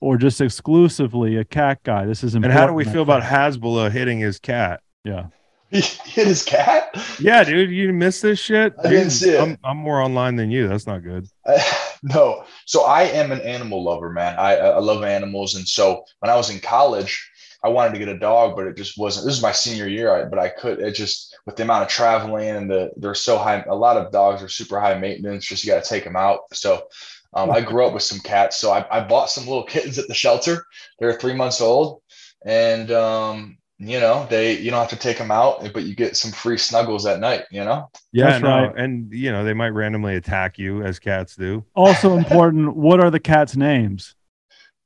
Or 0.00 0.16
just 0.16 0.40
exclusively 0.40 1.36
a 1.36 1.44
cat 1.44 1.82
guy? 1.84 2.06
This 2.06 2.24
is 2.24 2.34
important. 2.34 2.52
and 2.52 2.60
how 2.60 2.66
do 2.66 2.72
we 2.72 2.84
feel 2.84 3.02
about 3.02 3.22
think. 3.22 3.32
Hasbulla 3.32 3.92
hitting 3.92 4.18
his 4.18 4.38
cat? 4.38 4.80
Yeah. 5.04 5.26
He 5.70 5.80
hit 6.04 6.26
his 6.26 6.44
cat. 6.44 6.96
Yeah, 7.20 7.44
dude, 7.44 7.70
you 7.70 7.92
missed 7.92 8.22
this 8.22 8.38
shit. 8.38 8.74
I 8.82 8.88
didn't 8.88 9.10
see 9.10 9.30
it. 9.30 9.40
I'm, 9.40 9.58
I'm 9.62 9.76
more 9.76 10.00
online 10.00 10.36
than 10.36 10.50
you. 10.50 10.66
That's 10.66 10.86
not 10.86 11.02
good. 11.04 11.26
no, 12.14 12.44
so 12.66 12.84
I 12.84 13.02
am 13.02 13.30
an 13.32 13.40
animal 13.40 13.84
lover, 13.84 14.10
man. 14.10 14.36
I, 14.38 14.56
I 14.56 14.78
love 14.78 15.04
animals, 15.04 15.54
and 15.54 15.66
so 15.66 16.04
when 16.18 16.30
I 16.30 16.36
was 16.36 16.50
in 16.50 16.58
college, 16.60 17.30
I 17.64 17.68
wanted 17.68 17.92
to 17.92 17.98
get 18.00 18.08
a 18.08 18.18
dog, 18.18 18.56
but 18.56 18.66
it 18.66 18.76
just 18.76 18.98
wasn't. 18.98 19.26
This 19.26 19.36
is 19.36 19.42
my 19.42 19.52
senior 19.52 19.86
year, 19.86 20.26
but 20.28 20.38
I 20.38 20.48
could. 20.48 20.80
It 20.80 20.94
just 20.94 21.36
with 21.46 21.56
the 21.56 21.62
amount 21.62 21.84
of 21.84 21.88
traveling 21.88 22.48
and 22.48 22.70
the 22.70 22.90
they're 22.96 23.14
so 23.14 23.38
high. 23.38 23.62
A 23.68 23.74
lot 23.74 23.96
of 23.96 24.10
dogs 24.10 24.42
are 24.42 24.48
super 24.48 24.80
high 24.80 24.98
maintenance. 24.98 25.46
Just 25.46 25.64
you 25.64 25.72
got 25.72 25.82
to 25.82 25.88
take 25.88 26.04
them 26.04 26.16
out. 26.16 26.40
So. 26.52 26.86
Um, 27.34 27.50
I 27.50 27.62
grew 27.62 27.86
up 27.86 27.94
with 27.94 28.02
some 28.02 28.20
cats, 28.20 28.58
so 28.58 28.72
I, 28.72 28.84
I 28.90 29.02
bought 29.02 29.30
some 29.30 29.46
little 29.46 29.64
kittens 29.64 29.98
at 29.98 30.06
the 30.06 30.12
shelter. 30.12 30.66
They're 30.98 31.14
three 31.14 31.32
months 31.32 31.62
old, 31.62 32.02
and 32.44 32.90
um, 32.90 33.56
you 33.88 33.98
know 34.00 34.26
they 34.30 34.58
you 34.58 34.70
don't 34.70 34.80
have 34.80 34.88
to 34.90 34.96
take 34.96 35.18
them 35.18 35.30
out, 35.30 35.72
but 35.72 35.84
you 35.84 35.94
get 35.94 36.16
some 36.16 36.30
free 36.30 36.58
snuggles 36.58 37.06
at 37.06 37.20
night. 37.20 37.44
You 37.50 37.64
know. 37.64 37.90
Yeah, 38.12 38.30
That's 38.30 38.42
no, 38.42 38.48
right. 38.66 38.76
and 38.76 39.12
you 39.12 39.32
know 39.32 39.44
they 39.44 39.54
might 39.54 39.70
randomly 39.70 40.16
attack 40.16 40.58
you 40.58 40.82
as 40.82 40.98
cats 40.98 41.36
do. 41.36 41.64
Also 41.74 42.16
important, 42.16 42.76
what 42.76 43.00
are 43.02 43.10
the 43.10 43.20
cats' 43.20 43.56
names? 43.56 44.14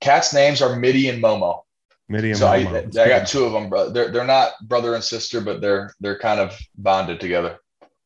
Cats' 0.01 0.33
names 0.35 0.61
are 0.63 0.77
Mitty 0.77 1.09
and 1.09 1.23
Momo. 1.23 1.63
Mitty 2.09 2.31
and 2.31 2.39
so 2.39 2.47
I, 2.49 2.65
Momo. 2.65 2.99
I 2.99 3.09
got 3.09 3.27
two 3.27 3.45
of 3.45 3.53
them. 3.53 3.69
bro- 3.69 3.91
They're 3.91 4.11
they're 4.11 4.25
not 4.25 4.53
brother 4.63 4.95
and 4.95 5.03
sister, 5.03 5.41
but 5.41 5.61
they're 5.61 5.93
they're 6.01 6.19
kind 6.19 6.41
of 6.41 6.57
bonded 6.77 7.21
together. 7.21 7.59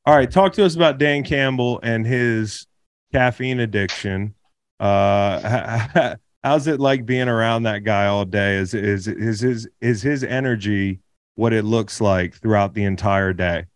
All 0.06 0.16
right, 0.16 0.30
talk 0.30 0.52
to 0.54 0.64
us 0.64 0.74
about 0.74 0.98
Dan 0.98 1.22
Campbell 1.22 1.78
and 1.82 2.06
his 2.06 2.66
caffeine 3.12 3.60
addiction. 3.60 4.34
Uh, 4.78 6.16
how's 6.42 6.66
it 6.66 6.80
like 6.80 7.06
being 7.06 7.28
around 7.28 7.64
that 7.64 7.84
guy 7.84 8.06
all 8.06 8.24
day? 8.24 8.56
Is 8.56 8.74
is 8.74 9.08
is 9.08 9.40
his 9.40 9.68
is 9.80 10.02
his 10.02 10.24
energy 10.24 11.00
what 11.34 11.52
it 11.52 11.64
looks 11.64 12.00
like 12.00 12.34
throughout 12.34 12.74
the 12.74 12.84
entire 12.84 13.32
day? 13.32 13.66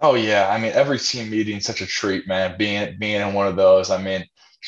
Oh 0.00 0.14
yeah, 0.14 0.48
I 0.50 0.58
mean 0.58 0.72
every 0.72 0.98
team 0.98 1.30
meeting 1.30 1.60
such 1.60 1.80
a 1.80 1.86
treat, 1.86 2.26
man. 2.26 2.56
Being 2.58 2.96
being 2.98 3.20
in 3.20 3.34
one 3.34 3.46
of 3.46 3.56
those, 3.56 3.90
I 3.90 4.02
mean, 4.02 4.24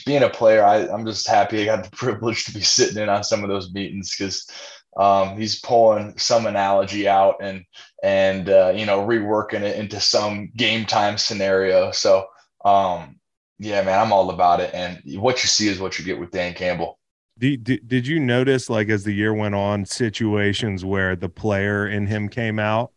being 0.06 0.22
a 0.22 0.30
player, 0.30 0.64
I, 0.64 0.88
I'm 0.88 1.04
just 1.04 1.28
happy 1.28 1.62
I 1.62 1.76
got 1.76 1.84
the 1.84 1.90
privilege 1.96 2.44
to 2.44 2.54
be 2.54 2.60
sitting 2.60 3.02
in 3.02 3.08
on 3.08 3.24
some 3.24 3.42
of 3.42 3.48
those 3.48 3.72
meetings 3.72 4.16
because 4.16 4.50
um, 4.96 5.38
he's 5.38 5.60
pulling 5.60 6.16
some 6.18 6.46
analogy 6.46 7.08
out 7.08 7.36
and 7.40 7.64
and 8.02 8.48
uh, 8.48 8.72
you 8.74 8.86
know 8.86 9.06
reworking 9.06 9.62
it 9.62 9.76
into 9.76 10.00
some 10.00 10.50
game 10.56 10.86
time 10.86 11.18
scenario. 11.18 11.90
So 11.92 12.26
um, 12.64 13.18
yeah, 13.58 13.82
man, 13.82 13.98
I'm 13.98 14.12
all 14.12 14.30
about 14.30 14.60
it. 14.60 14.70
And 14.72 15.00
what 15.20 15.42
you 15.42 15.48
see 15.48 15.68
is 15.68 15.80
what 15.80 15.98
you 15.98 16.04
get 16.04 16.18
with 16.18 16.30
Dan 16.30 16.54
Campbell. 16.54 16.97
Did, 17.38 17.64
did, 17.64 17.88
did 17.88 18.06
you 18.06 18.18
notice 18.20 18.68
like 18.68 18.88
as 18.88 19.04
the 19.04 19.12
year 19.12 19.32
went 19.32 19.54
on 19.54 19.84
situations 19.84 20.84
where 20.84 21.14
the 21.14 21.28
player 21.28 21.86
in 21.86 22.06
him 22.06 22.28
came 22.28 22.58
out 22.58 22.92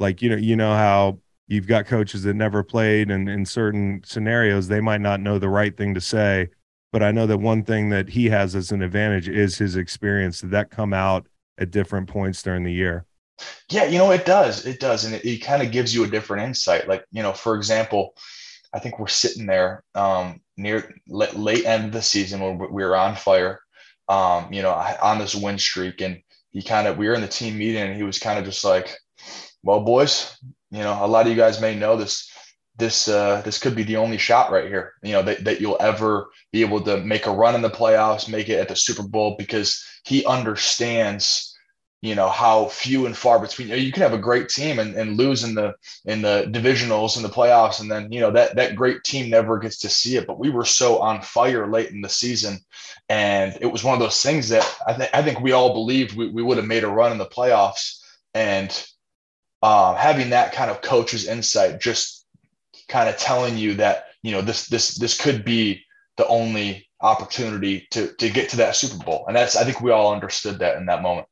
like 0.00 0.22
you 0.22 0.30
know 0.30 0.36
you 0.36 0.56
know 0.56 0.74
how 0.74 1.18
you've 1.46 1.66
got 1.66 1.86
coaches 1.86 2.22
that 2.22 2.34
never 2.34 2.62
played 2.62 3.10
and 3.10 3.28
in 3.28 3.44
certain 3.44 4.00
scenarios 4.04 4.68
they 4.68 4.80
might 4.80 5.00
not 5.00 5.20
know 5.20 5.38
the 5.38 5.48
right 5.48 5.76
thing 5.76 5.92
to 5.94 6.00
say 6.00 6.48
but 6.90 7.02
i 7.02 7.10
know 7.12 7.26
that 7.26 7.38
one 7.38 7.62
thing 7.62 7.90
that 7.90 8.08
he 8.08 8.26
has 8.30 8.54
as 8.54 8.72
an 8.72 8.82
advantage 8.82 9.28
is 9.28 9.58
his 9.58 9.76
experience 9.76 10.40
did 10.40 10.50
that 10.50 10.70
come 10.70 10.94
out 10.94 11.26
at 11.58 11.70
different 11.70 12.08
points 12.08 12.42
during 12.42 12.64
the 12.64 12.72
year 12.72 13.04
Yeah, 13.70 13.84
you 13.84 13.98
know, 13.98 14.10
it 14.10 14.24
does. 14.24 14.66
It 14.66 14.80
does. 14.80 15.04
And 15.04 15.14
it, 15.14 15.24
it 15.24 15.38
kind 15.38 15.62
of 15.62 15.72
gives 15.72 15.94
you 15.94 16.04
a 16.04 16.08
different 16.08 16.44
insight. 16.44 16.88
Like, 16.88 17.04
you 17.10 17.22
know, 17.22 17.32
for 17.32 17.56
example, 17.56 18.14
I 18.74 18.78
think 18.78 18.98
we're 18.98 19.08
sitting 19.08 19.46
there 19.46 19.84
um, 19.94 20.40
near 20.56 20.94
late, 21.08 21.34
late 21.34 21.64
end 21.64 21.86
of 21.86 21.92
the 21.92 22.02
season 22.02 22.40
when 22.40 22.58
we 22.58 22.66
we 22.68 22.84
were 22.84 22.96
on 22.96 23.16
fire, 23.16 23.60
um, 24.08 24.52
you 24.52 24.62
know, 24.62 24.72
on 25.02 25.18
this 25.18 25.34
win 25.34 25.58
streak. 25.58 26.00
And 26.00 26.22
he 26.50 26.62
kind 26.62 26.86
of, 26.86 26.98
we 26.98 27.08
were 27.08 27.14
in 27.14 27.20
the 27.20 27.28
team 27.28 27.58
meeting 27.58 27.82
and 27.82 27.96
he 27.96 28.02
was 28.02 28.18
kind 28.18 28.38
of 28.38 28.44
just 28.44 28.64
like, 28.64 28.96
well, 29.62 29.80
boys, 29.80 30.36
you 30.70 30.80
know, 30.80 30.98
a 31.00 31.06
lot 31.06 31.26
of 31.26 31.30
you 31.30 31.36
guys 31.36 31.60
may 31.60 31.74
know 31.74 31.96
this. 31.96 32.28
This 32.78 33.06
uh, 33.06 33.42
this 33.44 33.58
could 33.58 33.76
be 33.76 33.82
the 33.82 33.98
only 33.98 34.16
shot 34.16 34.50
right 34.50 34.66
here, 34.66 34.94
you 35.02 35.12
know, 35.12 35.20
that, 35.22 35.44
that 35.44 35.60
you'll 35.60 35.76
ever 35.78 36.30
be 36.52 36.62
able 36.62 36.80
to 36.80 36.96
make 37.04 37.26
a 37.26 37.30
run 37.30 37.54
in 37.54 37.60
the 37.60 37.68
playoffs, 37.68 38.30
make 38.30 38.48
it 38.48 38.58
at 38.58 38.68
the 38.68 38.74
Super 38.74 39.02
Bowl, 39.02 39.36
because 39.38 39.84
he 40.04 40.24
understands 40.24 41.51
you 42.02 42.16
know 42.16 42.28
how 42.28 42.66
few 42.66 43.06
and 43.06 43.16
far 43.16 43.38
between 43.38 43.68
you 43.68 43.92
can 43.92 44.02
have 44.02 44.12
a 44.12 44.18
great 44.18 44.48
team 44.48 44.80
and, 44.80 44.94
and 44.96 45.16
lose 45.16 45.44
in 45.44 45.54
the 45.54 45.74
in 46.04 46.20
the 46.20 46.48
divisionals 46.50 47.16
and 47.16 47.24
the 47.24 47.28
playoffs 47.28 47.80
and 47.80 47.90
then 47.90 48.10
you 48.10 48.20
know 48.20 48.32
that 48.32 48.56
that 48.56 48.74
great 48.74 49.04
team 49.04 49.30
never 49.30 49.58
gets 49.58 49.78
to 49.78 49.88
see 49.88 50.16
it. 50.16 50.26
But 50.26 50.38
we 50.38 50.50
were 50.50 50.64
so 50.64 50.98
on 50.98 51.22
fire 51.22 51.66
late 51.68 51.90
in 51.90 52.02
the 52.02 52.08
season 52.08 52.58
and 53.08 53.56
it 53.60 53.66
was 53.66 53.84
one 53.84 53.94
of 53.94 54.00
those 54.00 54.20
things 54.22 54.48
that 54.48 54.68
i 54.86 54.92
think 54.92 55.10
i 55.14 55.22
think 55.22 55.40
we 55.40 55.52
all 55.52 55.72
believed 55.72 56.16
we, 56.16 56.28
we 56.28 56.42
would 56.42 56.56
have 56.58 56.66
made 56.66 56.84
a 56.84 56.88
run 56.88 57.12
in 57.12 57.18
the 57.18 57.26
playoffs. 57.26 58.00
And 58.34 58.70
um, 59.62 59.94
having 59.94 60.30
that 60.30 60.52
kind 60.52 60.70
of 60.70 60.82
coach's 60.82 61.28
insight 61.28 61.80
just 61.80 62.26
kind 62.88 63.08
of 63.08 63.16
telling 63.16 63.56
you 63.56 63.74
that 63.74 64.06
you 64.22 64.32
know 64.32 64.42
this 64.42 64.66
this 64.66 64.96
this 64.96 65.18
could 65.18 65.44
be 65.44 65.84
the 66.16 66.26
only 66.26 66.88
opportunity 67.00 67.86
to 67.90 68.12
to 68.14 68.28
get 68.28 68.48
to 68.50 68.56
that 68.56 68.74
super 68.74 69.04
bowl. 69.04 69.24
And 69.28 69.36
that's 69.36 69.54
i 69.54 69.62
think 69.62 69.80
we 69.80 69.92
all 69.92 70.12
understood 70.12 70.58
that 70.58 70.78
in 70.78 70.86
that 70.86 71.02
moment 71.02 71.28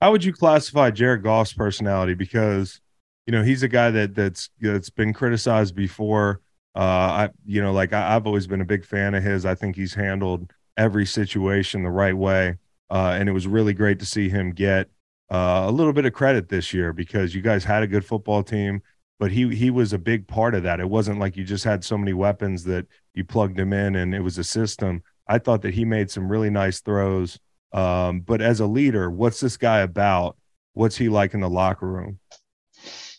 how 0.00 0.10
would 0.12 0.24
you 0.24 0.32
classify 0.32 0.90
Jared 0.90 1.22
Goff's 1.22 1.52
personality? 1.52 2.14
Because 2.14 2.80
you 3.26 3.32
know 3.32 3.42
he's 3.42 3.62
a 3.62 3.68
guy 3.68 3.90
that 3.90 4.14
that's 4.14 4.50
that's 4.60 4.90
been 4.90 5.12
criticized 5.12 5.74
before. 5.74 6.40
Uh, 6.74 6.78
I 6.78 7.28
you 7.44 7.62
know 7.62 7.72
like 7.72 7.92
I, 7.92 8.16
I've 8.16 8.26
always 8.26 8.46
been 8.46 8.60
a 8.60 8.66
big 8.66 8.84
fan 8.84 9.14
of 9.14 9.22
his. 9.22 9.44
I 9.44 9.54
think 9.54 9.76
he's 9.76 9.94
handled 9.94 10.50
every 10.76 11.06
situation 11.06 11.82
the 11.82 11.90
right 11.90 12.16
way, 12.16 12.56
uh, 12.90 13.16
and 13.18 13.28
it 13.28 13.32
was 13.32 13.46
really 13.46 13.74
great 13.74 13.98
to 14.00 14.06
see 14.06 14.28
him 14.28 14.52
get 14.52 14.88
uh, 15.30 15.64
a 15.68 15.70
little 15.70 15.92
bit 15.92 16.06
of 16.06 16.12
credit 16.12 16.48
this 16.48 16.72
year 16.72 16.92
because 16.92 17.34
you 17.34 17.42
guys 17.42 17.64
had 17.64 17.82
a 17.82 17.86
good 17.86 18.04
football 18.04 18.42
team, 18.42 18.82
but 19.18 19.30
he 19.30 19.54
he 19.54 19.70
was 19.70 19.92
a 19.92 19.98
big 19.98 20.26
part 20.26 20.54
of 20.54 20.62
that. 20.62 20.80
It 20.80 20.88
wasn't 20.88 21.20
like 21.20 21.36
you 21.36 21.44
just 21.44 21.64
had 21.64 21.84
so 21.84 21.98
many 21.98 22.12
weapons 22.12 22.64
that 22.64 22.86
you 23.14 23.24
plugged 23.24 23.58
him 23.58 23.72
in 23.72 23.96
and 23.96 24.14
it 24.14 24.20
was 24.20 24.38
a 24.38 24.44
system. 24.44 25.02
I 25.28 25.38
thought 25.38 25.62
that 25.62 25.74
he 25.74 25.84
made 25.84 26.10
some 26.10 26.30
really 26.30 26.50
nice 26.50 26.80
throws. 26.80 27.38
Um, 27.72 28.20
but 28.20 28.40
as 28.40 28.60
a 28.60 28.66
leader, 28.66 29.10
what's 29.10 29.40
this 29.40 29.56
guy 29.56 29.80
about? 29.80 30.36
What's 30.74 30.96
he 30.96 31.08
like 31.08 31.34
in 31.34 31.40
the 31.40 31.50
locker 31.50 31.86
room? 31.86 32.18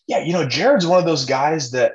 Yeah, 0.08 0.24
you 0.24 0.34
know, 0.34 0.48
Jared's 0.48 0.88
one 0.88 1.00
of 1.00 1.06
those 1.06 1.26
guys 1.26 1.72
that 1.72 1.94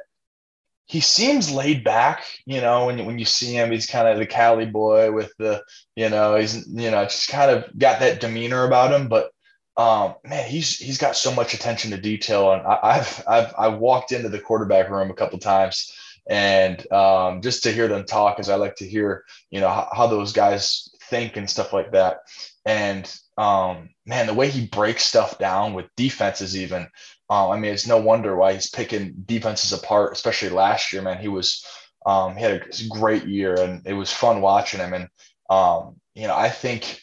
he 0.87 1.01
seems 1.01 1.51
laid 1.51 1.85
back. 1.85 2.25
You 2.47 2.61
know, 2.61 2.87
when 2.87 3.05
when 3.05 3.19
you 3.19 3.25
see 3.25 3.53
him, 3.53 3.73
he's 3.73 3.87
kind 3.87 4.09
of 4.09 4.19
the 4.19 4.27
Cali 4.27 4.67
boy 4.67 5.13
with 5.13 5.33
the, 5.39 5.63
you 5.97 6.09
know, 6.09 6.37
he's 6.37 6.67
you 6.69 6.91
know 6.91 7.05
just 7.05 7.29
kind 7.29 7.51
of 7.51 7.77
got 7.77 8.01
that 8.01 8.21
demeanor 8.21 8.65
about 8.65 8.93
him. 8.93 9.09
But 9.09 9.31
um, 9.77 10.15
man, 10.25 10.49
he's 10.49 10.77
he's 10.77 10.99
got 10.99 11.17
so 11.17 11.35
much 11.35 11.53
attention 11.53 11.91
to 11.91 11.99
detail, 11.99 12.53
and 12.53 12.63
I, 12.67 12.79
I've 12.83 13.25
I've 13.27 13.55
I've 13.59 13.79
walked 13.79 14.13
into 14.13 14.29
the 14.29 14.41
quarterback 14.41 14.89
room 14.89 15.11
a 15.11 15.15
couple 15.15 15.39
times. 15.39 15.93
And 16.29 16.91
um, 16.93 17.41
just 17.41 17.63
to 17.63 17.73
hear 17.73 17.87
them 17.87 18.05
talk, 18.05 18.41
as 18.41 18.49
I 18.49 18.57
like 18.57 18.75
to 18.77 18.89
hear, 18.89 19.25
you 19.51 19.61
know, 19.61 19.69
how, 19.69 19.89
how 19.93 20.07
those 20.09 20.33
guys 20.33 20.91
think 21.09 21.37
and 21.37 21.49
stuff 21.49 21.73
like 21.73 21.93
that. 21.93 22.19
And 22.65 23.13
um, 23.39 23.91
man, 24.07 24.27
the 24.27 24.35
way 24.35 24.49
he 24.49 24.67
breaks 24.67 25.05
stuff 25.05 25.39
down 25.39 25.75
with 25.75 25.87
defenses, 25.97 26.57
even. 26.57 26.89
Um, 27.29 27.51
I 27.51 27.59
mean, 27.59 27.73
it's 27.73 27.87
no 27.87 27.99
wonder 27.99 28.37
why 28.37 28.55
he's 28.55 28.71
picking 28.71 29.15
defenses 29.27 29.73
apart, 29.73 30.13
especially 30.13 30.51
last 30.51 30.93
year. 30.93 31.03
Man, 31.03 31.21
he 31.21 31.29
was 31.29 31.65
um, 32.07 32.37
he 32.37 32.43
had 32.43 32.63
a 32.63 32.89
great 32.89 33.27
year, 33.27 33.61
and 33.61 33.83
it 33.85 33.95
was 33.95 34.13
fun 34.13 34.41
watching 34.41 34.81
him. 34.81 34.95
And 34.95 35.09
um, 35.51 35.97
you 36.15 36.27
know, 36.29 36.37
I 36.37 36.49
think 36.49 37.01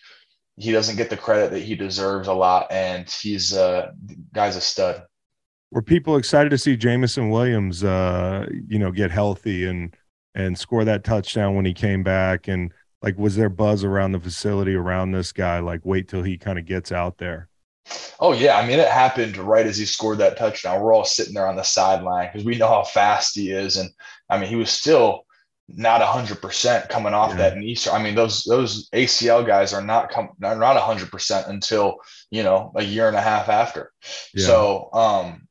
he 0.55 0.71
doesn't 0.71 0.95
get 0.95 1.09
the 1.09 1.17
credit 1.17 1.51
that 1.51 1.59
he 1.59 1.75
deserves 1.75 2.27
a 2.27 2.33
lot, 2.33 2.71
and 2.71 3.09
he's 3.09 3.53
uh, 3.53 3.91
guy's 4.33 4.55
a 4.55 4.61
stud. 4.61 5.03
Were 5.71 5.81
people 5.81 6.17
excited 6.17 6.49
to 6.49 6.57
see 6.57 6.77
Jameson 6.77 7.29
Williams, 7.29 7.83
uh, 7.83 8.47
you 8.67 8.79
know, 8.79 8.91
get 8.91 9.11
healthy 9.11 9.65
and 9.65 9.95
and 10.35 10.57
score 10.57 10.85
that 10.85 11.03
touchdown 11.03 11.55
when 11.55 11.65
he 11.65 11.73
came 11.73 12.03
back? 12.03 12.47
And 12.47 12.71
like, 13.03 13.17
was 13.17 13.35
there 13.35 13.49
buzz 13.49 13.83
around 13.83 14.13
the 14.13 14.19
facility 14.19 14.73
around 14.73 15.11
this 15.11 15.31
guy? 15.31 15.59
Like, 15.59 15.81
wait 15.83 16.07
till 16.07 16.23
he 16.23 16.37
kind 16.37 16.57
of 16.57 16.65
gets 16.65 16.91
out 16.91 17.17
there. 17.17 17.49
Oh 18.19 18.31
yeah, 18.31 18.57
I 18.57 18.65
mean 18.65 18.79
it 18.79 18.87
happened 18.87 19.35
right 19.35 19.65
as 19.67 19.77
he 19.77 19.85
scored 19.85 20.19
that 20.19 20.37
touchdown. 20.37 20.81
We're 20.81 20.93
all 20.93 21.03
sitting 21.03 21.33
there 21.33 21.47
on 21.47 21.57
the 21.57 21.63
sideline 21.63 22.29
because 22.31 22.45
we 22.45 22.57
know 22.57 22.67
how 22.69 22.83
fast 22.83 23.35
he 23.35 23.51
is, 23.51 23.75
and 23.75 23.89
I 24.29 24.39
mean 24.39 24.47
he 24.47 24.55
was 24.55 24.71
still 24.71 25.25
not 25.67 26.01
hundred 26.01 26.41
percent 26.41 26.87
coming 26.87 27.13
off 27.13 27.31
Yeah. 27.31 27.37
that 27.49 27.57
knee. 27.57 27.75
sur- 27.75 27.91
I 27.91 28.01
mean 28.01 28.15
those 28.15 28.45
those 28.45 28.89
ACL 28.91 29.45
guys 29.45 29.73
are 29.73 29.81
not 29.81 30.09
come 30.11 30.29
are 30.41 30.55
not 30.55 30.77
hundred 30.77 31.11
percent 31.11 31.47
until 31.47 31.97
you 32.31 32.43
know 32.43 32.71
a 32.77 32.83
year 32.83 33.09
and 33.09 33.17
a 33.17 33.21
half 33.21 33.49
after. 33.49 33.91
Yeah. 34.33 34.45
So 34.45 34.89
um, 34.93 35.47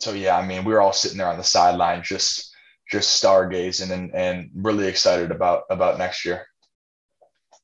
so 0.00 0.12
yeah, 0.14 0.36
I 0.36 0.44
mean 0.44 0.64
we 0.64 0.72
were 0.72 0.80
all 0.80 0.92
sitting 0.92 1.18
there 1.18 1.28
on 1.28 1.38
the 1.38 1.44
sideline 1.44 2.02
just 2.02 2.52
just 2.90 3.22
stargazing 3.22 3.92
and 3.92 4.12
and 4.16 4.50
really 4.56 4.88
excited 4.88 5.30
about 5.30 5.62
about 5.70 5.96
next 5.98 6.24
year. 6.24 6.44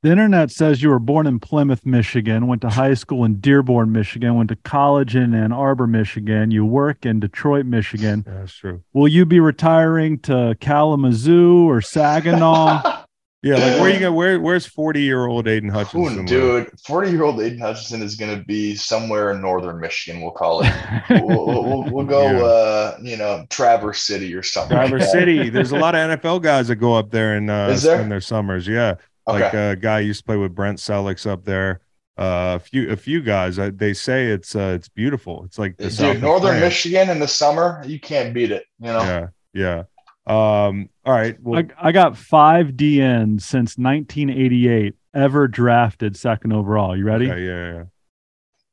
The 0.03 0.11
internet 0.11 0.51
says 0.51 0.83
you 0.83 0.89
were 0.89 0.99
born 0.99 1.29
in 1.29 1.39
Plymouth, 1.39 1.87
Michigan, 1.87 2.49
went 2.49 2.61
to 2.63 2.71
high 2.71 2.95
school 2.95 3.25
in 3.25 3.37
Dearborn, 3.37 3.93
Michigan, 3.93 4.35
went 4.35 4.49
to 4.49 4.57
college 4.57 5.15
in 5.15 5.33
Ann 5.33 5.53
Arbor, 5.53 5.87
Michigan. 5.87 6.51
You 6.51 6.65
work 6.67 7.07
in 7.07 7.21
Detroit, 7.21 7.67
Michigan. 7.67 8.25
Yeah, 8.27 8.33
that's 8.41 8.53
true. 8.55 8.83
Will 8.93 9.07
you 9.07 9.25
be 9.25 9.39
retiring 9.39 10.19
to 10.21 10.57
Kalamazoo 10.61 11.69
or 11.69 11.81
Saginaw? 11.81 13.05
Yeah, 13.45 13.55
like 13.57 13.81
where 13.81 13.91
you 13.93 13.99
go? 13.99 14.13
Where 14.13 14.39
where's 14.39 14.67
forty 14.67 15.03
year 15.03 15.27
old 15.27 15.49
Aidan 15.49 15.69
Hutchinson? 15.71 16.19
live? 16.19 16.27
Dude, 16.27 16.71
40 16.87 17.11
year 17.11 17.25
old 17.25 17.41
Aidan 17.41 17.59
Hutchinson 17.59 18.01
is 18.01 18.15
going 18.15 18.39
to 18.39 18.45
be 18.45 18.77
somewhere 18.77 19.33
in 19.33 19.41
northern 19.41 19.81
Michigan, 19.81 20.21
we'll 20.23 20.31
call 20.31 20.63
it. 20.63 20.73
we'll, 21.11 21.27
we'll, 21.27 21.65
we'll- 21.65 21.91
we'll 21.91 22.07
go, 22.07 22.23
Yeah. 22.31 22.41
uh, 22.45 22.97
you 23.03 23.17
know, 23.17 23.45
Traverse 23.51 24.01
City 24.03 24.33
or 24.33 24.45
something. 24.45 24.77
Traverse 24.77 25.07
that. 25.07 25.11
City. 25.11 25.49
There's 25.51 25.73
a 25.73 25.77
lot 25.77 25.97
of 25.97 26.21
NFL 26.21 26.41
guys 26.41 26.69
that 26.69 26.77
go 26.77 26.95
up 26.95 27.11
there 27.11 27.35
and 27.35 27.51
uh, 27.51 27.71
Is 27.73 27.83
there? 27.83 27.97
spend 27.97 28.13
their 28.13 28.21
summers. 28.21 28.69
Yeah, 28.69 28.95
Okay. 29.29 29.45
like 29.45 29.55
uh, 29.55 29.59
a 29.59 29.77
guy 29.77 30.01
used 30.01 30.21
to 30.21 30.25
play 30.25 30.37
with 30.37 30.55
Brent 30.55 30.79
Selleck's 30.79 31.27
up 31.27 31.45
there. 31.45 31.81
Uh, 32.19 32.57
a 32.57 32.59
few 32.59 32.91
a 32.91 32.97
few 32.97 33.23
guys. 33.23 33.59
Uh, 33.59 33.71
they 33.75 33.95
say 33.95 34.27
it's 34.27 34.55
uh, 34.55 34.73
it's 34.77 34.89
beautiful. 34.89 35.45
It's 35.45 35.59
like 35.59 35.77
the 35.77 35.89
Dude, 35.89 36.21
northern 36.21 36.51
France. 36.51 36.63
Michigan 36.63 37.09
in 37.09 37.19
the 37.19 37.29
summer, 37.29 37.83
you 37.87 37.99
can't 37.99 38.35
beat 38.35 38.51
it. 38.51 38.65
You 38.79 38.89
know, 38.89 39.03
Yeah, 39.03 39.27
yeah. 39.55 39.83
Um, 40.27 40.89
all 41.05 41.13
right. 41.13 41.37
Well, 41.41 41.63
I, 41.81 41.89
I 41.89 41.93
got 41.93 42.17
five 42.17 42.69
DNs 42.69 43.43
since 43.43 43.77
1988 43.79 44.95
ever 45.15 45.49
drafted 45.49 46.17
second 46.17 46.53
overall. 46.53 46.97
You 46.97 47.05
ready? 47.05 47.31
okay, 47.31 47.45
yeah, 47.45 47.73
yeah. 47.73 47.85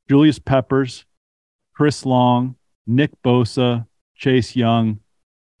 Julius 0.08 0.38
Peppers, 0.38 1.06
Chris 1.74 2.04
Long, 2.04 2.56
Nick 2.86 3.10
Bosa, 3.22 3.86
Chase 4.14 4.54
Young, 4.54 5.00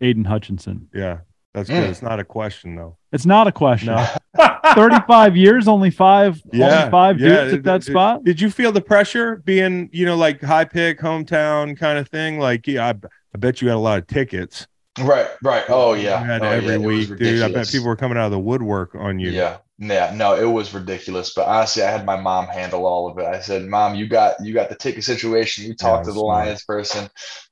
Aidan 0.00 0.24
Hutchinson. 0.24 0.88
Yeah, 0.94 1.20
that's 1.54 1.68
good. 1.68 1.90
It's 1.90 2.02
not 2.02 2.20
a 2.20 2.24
question 2.24 2.76
though. 2.76 2.96
It's 3.12 3.26
not 3.26 3.46
a 3.46 3.52
question. 3.52 3.88
No. 3.94 4.06
35 4.74 5.36
years, 5.36 5.66
only 5.66 5.90
five, 5.90 6.40
Yeah, 6.52 6.78
only 6.80 6.90
five 6.90 7.18
yeah. 7.20 7.28
dudes 7.44 7.54
at 7.54 7.62
that 7.64 7.82
Did- 7.82 7.90
spot. 7.90 8.24
Did 8.24 8.40
you 8.40 8.50
feel 8.50 8.70
the 8.72 8.80
pressure 8.80 9.36
being, 9.44 9.88
you 9.92 10.06
know, 10.06 10.16
like 10.16 10.40
high 10.40 10.64
pick, 10.64 11.00
hometown 11.00 11.76
kind 11.76 11.98
of 11.98 12.08
thing? 12.08 12.38
Like, 12.38 12.66
yeah, 12.66 12.86
I, 12.86 12.90
I 13.34 13.38
bet 13.38 13.60
you 13.60 13.68
had 13.68 13.74
a 13.76 13.78
lot 13.78 13.98
of 13.98 14.06
tickets. 14.06 14.66
right, 15.00 15.28
right. 15.42 15.64
Oh 15.68 15.94
yeah, 15.94 16.20
You 16.20 16.26
had 16.26 16.42
Oh, 16.42 16.46
every 16.48 16.74
it 16.74 16.78
was 16.78 17.08
week, 17.10 17.18
dude. 17.18 17.42
I 17.42 17.50
bet 17.52 17.68
people 17.68 17.86
were 17.88 17.96
coming 17.96 18.16
out 18.18 18.26
of 18.26 18.32
the 18.32 18.38
woodwork 18.38 18.94
on 18.94 19.18
you. 19.18 19.30
Yeah, 19.30 19.58
yeah, 19.78 20.12
no, 20.14 20.34
it 20.36 20.44
was 20.52 20.72
ridiculous. 20.74 21.32
But 21.34 21.46
honestly, 21.48 21.82
I 21.82 21.90
had 21.90 22.04
my 22.04 22.16
mom 22.20 22.46
handle 22.46 22.86
all 22.86 23.08
of 23.10 23.18
it. 23.18 23.24
I 23.24 23.40
said, 23.40 23.66
"Mom, 23.66 23.94
you 23.94 24.08
got 24.08 24.34
you 24.44 24.52
got 24.52 24.68
the 24.68 24.74
ticket 24.74 25.04
situation. 25.04 25.64
You 25.64 25.74
talk 25.74 26.02
to 26.02 26.08
the 26.10 26.14
smart. 26.20 26.46
Lions 26.46 26.64
person." 26.64 27.08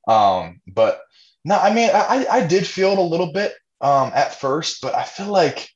Um, 0.09 0.61
but 0.67 1.01
no, 1.45 1.57
I 1.57 1.73
mean, 1.73 1.91
I 1.95 2.27
I 2.31 2.47
did 2.47 2.67
feel 2.67 2.91
it 2.93 2.99
a 2.99 3.03
little 3.03 3.33
bit 3.33 3.55
um 3.81 4.13
at 4.15 4.35
first, 4.35 4.81
but 4.81 4.95
I 4.95 5.05
feel 5.05 5.29
like 5.29 5.69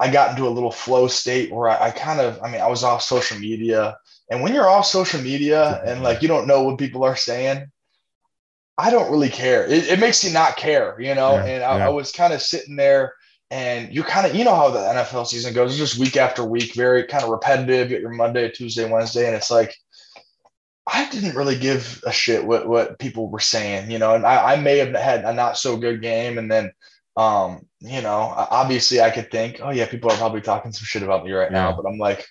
I 0.00 0.10
got 0.10 0.30
into 0.30 0.48
a 0.48 0.50
little 0.50 0.72
flow 0.72 1.06
state 1.06 1.52
where 1.52 1.68
I, 1.68 1.88
I 1.88 1.90
kind 1.90 2.20
of, 2.20 2.42
I 2.42 2.50
mean, 2.50 2.60
I 2.60 2.66
was 2.66 2.82
off 2.82 3.02
social 3.02 3.38
media, 3.38 3.96
and 4.30 4.42
when 4.42 4.54
you're 4.54 4.68
off 4.68 4.86
social 4.86 5.20
media 5.20 5.82
and 5.84 6.02
like 6.02 6.22
you 6.22 6.28
don't 6.28 6.46
know 6.46 6.62
what 6.62 6.78
people 6.78 7.04
are 7.04 7.16
saying. 7.16 7.66
I 8.78 8.90
don't 8.90 9.10
really 9.10 9.28
care. 9.28 9.66
It, 9.66 9.86
it 9.88 10.00
makes 10.00 10.24
you 10.24 10.32
not 10.32 10.56
care, 10.56 10.98
you 10.98 11.14
know. 11.14 11.34
Yeah, 11.34 11.44
and 11.44 11.62
I, 11.62 11.76
yeah. 11.76 11.86
I 11.86 11.88
was 11.90 12.10
kind 12.10 12.32
of 12.32 12.40
sitting 12.40 12.74
there 12.74 13.12
and 13.52 13.92
you're 13.92 14.04
kind 14.04 14.26
of 14.26 14.34
you 14.34 14.44
know 14.44 14.54
how 14.54 14.70
the 14.70 14.78
NFL 14.78 15.26
season 15.26 15.52
goes. 15.52 15.72
It's 15.72 15.78
just 15.78 16.00
week 16.00 16.16
after 16.16 16.42
week, 16.42 16.74
very 16.74 17.04
kind 17.04 17.22
of 17.22 17.28
repetitive. 17.28 17.90
You 17.90 17.96
get 17.96 18.00
your 18.00 18.10
Monday, 18.10 18.50
Tuesday, 18.50 18.90
Wednesday, 18.90 19.26
and 19.26 19.36
it's 19.36 19.50
like 19.50 19.76
I 20.86 21.08
didn't 21.10 21.36
really 21.36 21.58
give 21.58 22.02
a 22.06 22.12
shit 22.12 22.46
what 22.46 22.66
what 22.66 22.98
people 22.98 23.28
were 23.28 23.40
saying, 23.40 23.90
you 23.90 23.98
know. 23.98 24.14
And 24.14 24.24
I, 24.24 24.54
I 24.54 24.56
may 24.56 24.78
have 24.78 24.94
had 24.94 25.26
a 25.26 25.34
not 25.34 25.58
so 25.58 25.76
good 25.76 26.00
game, 26.00 26.38
and 26.38 26.50
then 26.50 26.72
um, 27.16 27.66
you 27.80 28.00
know, 28.02 28.32
obviously 28.50 29.00
I 29.00 29.10
could 29.10 29.30
think, 29.30 29.60
oh 29.62 29.70
yeah, 29.70 29.86
people 29.86 30.10
are 30.10 30.16
probably 30.16 30.40
talking 30.40 30.72
some 30.72 30.84
shit 30.84 31.02
about 31.02 31.24
me 31.24 31.32
right 31.32 31.50
now, 31.52 31.74
but 31.76 31.84
I'm 31.86 31.98
like, 31.98 32.26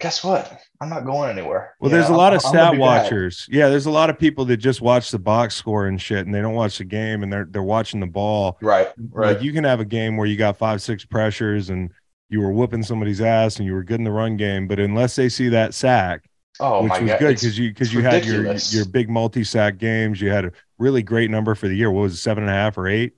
guess 0.00 0.22
what? 0.22 0.60
I'm 0.80 0.90
not 0.90 1.06
going 1.06 1.30
anywhere. 1.30 1.74
Well, 1.80 1.90
You 1.90 1.96
there's 1.96 2.10
know, 2.10 2.16
a 2.16 2.18
lot 2.18 2.32
I'm- 2.32 2.36
of 2.36 2.42
stat 2.42 2.72
be 2.72 2.78
bad. 2.78 2.80
watchers. 2.80 3.46
Yeah, 3.50 3.68
there's 3.70 3.86
a 3.86 3.90
lot 3.90 4.10
of 4.10 4.18
people 4.18 4.44
that 4.46 4.58
just 4.58 4.80
watch 4.82 5.10
the 5.10 5.18
box 5.18 5.54
score 5.54 5.86
and 5.86 6.00
shit, 6.00 6.26
and 6.26 6.34
they 6.34 6.40
don't 6.42 6.54
watch 6.54 6.78
the 6.78 6.84
game, 6.84 7.22
and 7.22 7.32
they're 7.32 7.46
they're 7.50 7.62
watching 7.62 8.00
the 8.00 8.06
ball. 8.06 8.58
Right, 8.60 8.88
right. 9.10 9.34
Like 9.34 9.42
you 9.42 9.52
can 9.52 9.64
have 9.64 9.80
a 9.80 9.84
game 9.86 10.16
where 10.16 10.26
you 10.26 10.36
got 10.36 10.58
five, 10.58 10.82
six 10.82 11.04
pressures, 11.06 11.70
and 11.70 11.90
you 12.28 12.40
were 12.42 12.52
whooping 12.52 12.82
somebody's 12.82 13.22
ass, 13.22 13.56
and 13.56 13.64
you 13.66 13.72
were 13.72 13.82
good 13.82 13.98
in 14.00 14.04
the 14.04 14.12
run 14.12 14.36
game. 14.36 14.68
But 14.68 14.78
unless 14.78 15.16
they 15.16 15.30
see 15.30 15.48
that 15.48 15.72
sack, 15.72 16.28
oh 16.60 16.82
which 16.82 16.90
was 17.00 17.08
god, 17.10 17.18
good 17.20 17.28
because 17.36 17.58
you 17.58 17.70
because 17.70 17.94
you 17.94 18.02
had 18.02 18.26
your 18.26 18.54
your 18.68 18.84
big 18.84 19.08
multi 19.08 19.42
sack 19.44 19.78
games, 19.78 20.20
you 20.20 20.28
had 20.30 20.44
a 20.44 20.52
really 20.78 21.02
great 21.02 21.30
number 21.30 21.54
for 21.54 21.66
the 21.68 21.74
year. 21.74 21.90
What 21.90 22.02
was 22.02 22.12
it, 22.12 22.18
seven 22.18 22.42
and 22.44 22.50
a 22.50 22.54
half 22.54 22.76
or 22.76 22.88
eight? 22.88 23.14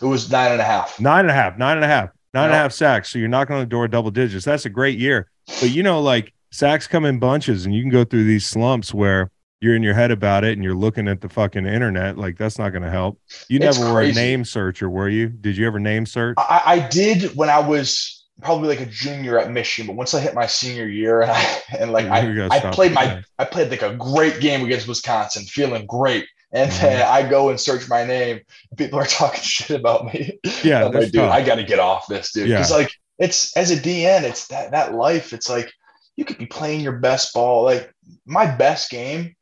It 0.00 0.06
was 0.06 0.30
nine 0.30 0.52
and 0.52 0.60
a 0.60 0.64
half. 0.64 0.98
Nine 1.00 1.20
and 1.20 1.30
a 1.30 1.34
half, 1.34 1.58
nine 1.58 1.76
and 1.76 1.84
a 1.84 1.88
half, 1.88 2.10
nine 2.34 2.46
and 2.46 2.54
a 2.54 2.56
half 2.56 2.72
sacks. 2.72 3.10
So 3.10 3.18
you're 3.18 3.28
knocking 3.28 3.54
on 3.54 3.60
the 3.60 3.66
door 3.66 3.88
double 3.88 4.10
digits. 4.10 4.44
That's 4.44 4.66
a 4.66 4.70
great 4.70 4.98
year. 4.98 5.30
But 5.60 5.70
you 5.70 5.82
know, 5.82 6.00
like 6.00 6.32
sacks 6.50 6.86
come 6.86 7.04
in 7.04 7.18
bunches, 7.18 7.64
and 7.64 7.74
you 7.74 7.82
can 7.82 7.90
go 7.90 8.04
through 8.04 8.24
these 8.24 8.46
slumps 8.46 8.92
where 8.92 9.30
you're 9.60 9.74
in 9.74 9.82
your 9.82 9.94
head 9.94 10.10
about 10.10 10.44
it 10.44 10.52
and 10.52 10.62
you're 10.62 10.74
looking 10.74 11.08
at 11.08 11.20
the 11.20 11.28
fucking 11.28 11.66
internet. 11.66 12.16
Like 12.16 12.38
that's 12.38 12.58
not 12.58 12.70
going 12.70 12.82
to 12.82 12.90
help. 12.90 13.20
You 13.48 13.58
It's 13.60 13.78
never 13.78 13.92
were 13.92 14.02
a 14.02 14.12
name 14.12 14.44
searcher, 14.44 14.88
were 14.88 15.08
you? 15.08 15.28
Did 15.28 15.56
you 15.56 15.66
ever 15.66 15.80
name 15.80 16.06
search? 16.06 16.36
I, 16.38 16.62
I 16.64 16.88
did 16.88 17.36
when 17.36 17.50
I 17.50 17.58
was 17.58 18.24
probably 18.42 18.68
like 18.68 18.80
a 18.80 18.86
junior 18.86 19.38
at 19.38 19.50
Michigan, 19.50 19.88
but 19.88 19.96
once 19.96 20.14
I 20.14 20.20
hit 20.20 20.34
my 20.34 20.46
senior 20.46 20.86
year 20.86 21.22
and 21.22 21.30
I 21.30 21.62
and 21.78 21.92
like 21.92 22.06
I, 22.06 22.46
I 22.50 22.60
played 22.70 22.92
my. 22.92 23.22
I 23.38 23.44
played 23.44 23.70
like 23.70 23.82
a 23.82 23.94
great 23.94 24.40
game 24.40 24.64
against 24.64 24.86
Wisconsin, 24.88 25.44
feeling 25.44 25.86
great. 25.86 26.26
And 26.52 26.70
then 26.72 27.02
I 27.06 27.28
go 27.28 27.50
and 27.50 27.60
search 27.60 27.88
my 27.88 28.04
name. 28.04 28.40
People 28.76 28.98
are 28.98 29.06
talking 29.06 29.42
shit 29.42 29.78
about 29.78 30.06
me. 30.06 30.38
Yeah, 30.64 30.86
I'm 30.86 30.92
like, 30.92 31.04
dude, 31.06 31.14
tough. 31.14 31.32
I 31.32 31.42
got 31.44 31.56
to 31.56 31.64
get 31.64 31.78
off 31.78 32.06
this, 32.08 32.32
dude. 32.32 32.48
Yeah. 32.48 32.56
Because 32.56 32.70
like 32.70 32.90
it's 33.18 33.56
as 33.56 33.70
a 33.70 33.76
DN, 33.76 34.22
it's 34.22 34.46
that 34.48 34.70
that 34.72 34.94
life. 34.94 35.32
It's 35.32 35.48
like 35.50 35.70
you 36.16 36.24
could 36.24 36.38
be 36.38 36.46
playing 36.46 36.80
your 36.80 36.98
best 36.98 37.34
ball. 37.34 37.64
Like 37.64 37.92
my 38.24 38.46
best 38.46 38.90
game, 38.90 39.36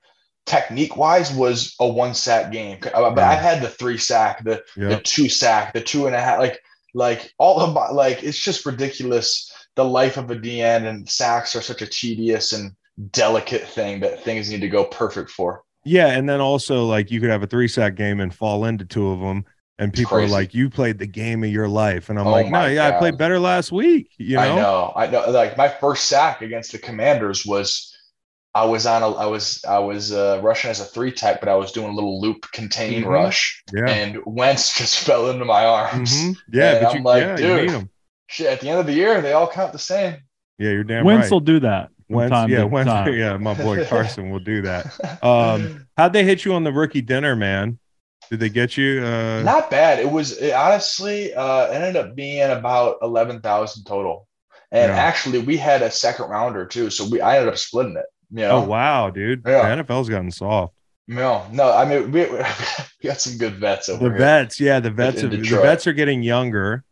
technique 0.46 0.96
wise, 0.96 1.32
was 1.32 1.74
a 1.80 1.86
one 1.86 2.14
sack 2.14 2.50
game. 2.50 2.78
But 2.82 2.92
Yeah. 2.92 3.30
I've 3.30 3.40
had 3.40 3.62
the 3.62 3.68
three 3.68 3.98
sack, 3.98 4.44
the 4.44 4.62
the 4.90 5.00
two 5.00 5.28
sack, 5.28 5.72
the 5.74 5.80
two 5.80 6.06
and 6.06 6.16
a 6.16 6.20
half, 6.20 6.38
like 6.40 6.60
like 6.94 7.32
all 7.38 7.60
of 7.60 7.72
my 7.72 7.90
like 7.90 8.24
it's 8.24 8.38
just 8.38 8.66
ridiculous. 8.66 9.52
The 9.76 9.84
life 9.84 10.16
of 10.16 10.30
a 10.30 10.36
DN 10.36 10.86
and 10.86 11.08
sacks 11.08 11.54
are 11.54 11.60
such 11.62 11.82
a 11.82 11.86
tedious 11.86 12.52
and 12.54 12.72
delicate 13.12 13.62
thing 13.68 14.00
that 14.00 14.24
things 14.24 14.50
need 14.50 14.62
to 14.62 14.68
go 14.70 14.84
perfect 14.84 15.30
for. 15.30 15.62
Yeah, 15.86 16.08
and 16.08 16.28
then 16.28 16.40
also 16.40 16.84
like 16.84 17.10
you 17.10 17.20
could 17.20 17.30
have 17.30 17.42
a 17.42 17.46
three 17.46 17.68
sack 17.68 17.94
game 17.94 18.20
and 18.20 18.34
fall 18.34 18.64
into 18.64 18.84
two 18.84 19.08
of 19.10 19.20
them, 19.20 19.44
and 19.78 19.92
people 19.92 20.18
are 20.18 20.26
like, 20.26 20.52
"You 20.52 20.68
played 20.68 20.98
the 20.98 21.06
game 21.06 21.44
of 21.44 21.50
your 21.50 21.68
life," 21.68 22.08
and 22.10 22.18
I'm 22.18 22.26
Oh 22.26 22.30
like, 22.32 22.46
"No, 22.46 22.52
my 22.52 22.68
yeah, 22.70 22.88
I 22.88 22.98
played 22.98 23.16
better 23.16 23.38
last 23.38 23.70
week." 23.72 24.10
You 24.18 24.36
know? 24.36 24.42
I 24.42 24.48
know, 24.56 24.92
I 24.96 25.06
know. 25.06 25.30
Like 25.30 25.56
my 25.56 25.68
first 25.68 26.06
sack 26.06 26.42
against 26.42 26.72
the 26.72 26.78
Commanders 26.78 27.46
was, 27.46 27.94
I 28.54 28.64
was 28.64 28.84
on 28.86 29.02
a, 29.02 29.10
I 29.12 29.26
was, 29.26 29.64
I 29.68 29.78
was 29.78 30.12
uh, 30.12 30.40
rushing 30.42 30.70
as 30.70 30.80
a 30.80 30.84
three 30.84 31.12
tech, 31.12 31.40
but 31.40 31.48
I 31.48 31.54
was 31.54 31.72
doing 31.72 31.88
a 31.90 31.94
little 31.94 32.20
loop 32.20 32.46
contain 32.52 33.04
Mhm. 33.04 33.08
rush, 33.08 33.62
Yeah. 33.72 33.88
and 33.88 34.18
Wentz 34.26 34.74
just 34.78 34.98
fell 35.00 35.30
into 35.30 35.44
my 35.44 35.64
arms. 35.64 36.12
Mhm. 36.12 36.36
Yeah, 36.52 36.70
And 36.72 36.80
but 36.84 36.90
I'm 36.90 36.96
you, 36.96 37.02
like, 37.04 37.22
yeah, 37.22 37.36
dude, 37.36 37.66
need 37.66 37.74
'em. 37.74 37.90
Shit, 38.28 38.46
at 38.48 38.60
the 38.60 38.70
end 38.70 38.80
of 38.80 38.86
the 38.86 38.92
year, 38.92 39.20
they 39.20 39.34
all 39.34 39.48
count 39.48 39.72
the 39.72 39.78
same. 39.78 40.16
Yeah, 40.58 40.70
you're 40.70 40.84
damn 40.84 41.04
Wentz 41.04 41.24
right. 41.26 41.30
will 41.30 41.40
do 41.40 41.60
that. 41.60 41.90
From 42.08 42.30
time 42.30 42.48
yeah, 42.50 42.64
to 42.64 42.84
time. 42.84 43.12
yeah, 43.14 43.36
my 43.36 43.54
boy 43.54 43.84
Carson 43.88 44.30
will 44.30 44.40
do 44.40 44.62
that. 44.62 45.22
Um, 45.22 45.86
how'd 45.96 46.12
they 46.12 46.24
hit 46.24 46.44
you 46.44 46.54
on 46.54 46.64
the 46.64 46.72
rookie 46.72 47.00
dinner, 47.02 47.36
man? 47.36 47.78
Did 48.30 48.40
they 48.40 48.48
get 48.48 48.76
you? 48.76 49.04
Uh, 49.04 49.42
Not 49.44 49.70
bad. 49.70 50.00
It 50.00 50.10
was 50.10 50.36
it 50.38 50.52
honestly 50.52 51.32
uh, 51.34 51.66
ended 51.66 51.96
up 51.96 52.16
being 52.16 52.50
about 52.50 52.98
eleven 53.02 53.40
thousand 53.40 53.84
total, 53.84 54.26
And 54.72 54.90
Yeah. 54.90 54.96
actually, 54.96 55.38
we 55.40 55.56
had 55.56 55.82
a 55.82 55.90
second 55.90 56.28
rounder 56.30 56.66
too, 56.66 56.90
so 56.90 57.08
we 57.08 57.20
I 57.20 57.36
ended 57.36 57.52
up 57.52 57.58
splitting 57.58 57.96
it. 57.96 58.06
You 58.30 58.48
know? 58.48 58.50
Oh 58.50 58.62
wow, 58.62 59.10
dude. 59.10 59.42
Yeah. 59.46 59.76
The 59.76 59.82
NFL's 59.84 60.08
gotten 60.08 60.30
soft. 60.32 60.74
No, 61.08 61.46
no. 61.52 61.72
I 61.72 61.84
mean, 61.84 62.10
we, 62.10 62.26
we 62.30 62.38
got 63.04 63.20
some 63.20 63.38
good 63.38 63.54
vets 63.60 63.88
over 63.88 64.00
there. 64.00 64.08
The 64.08 64.14
here. 64.14 64.18
vets, 64.18 64.60
yeah, 64.60 64.80
the 64.80 64.90
vets, 64.90 65.22
in 65.22 65.30
have, 65.30 65.48
the 65.48 65.58
vets 65.60 65.86
are 65.86 65.92
getting 65.92 66.22
younger. 66.22 66.82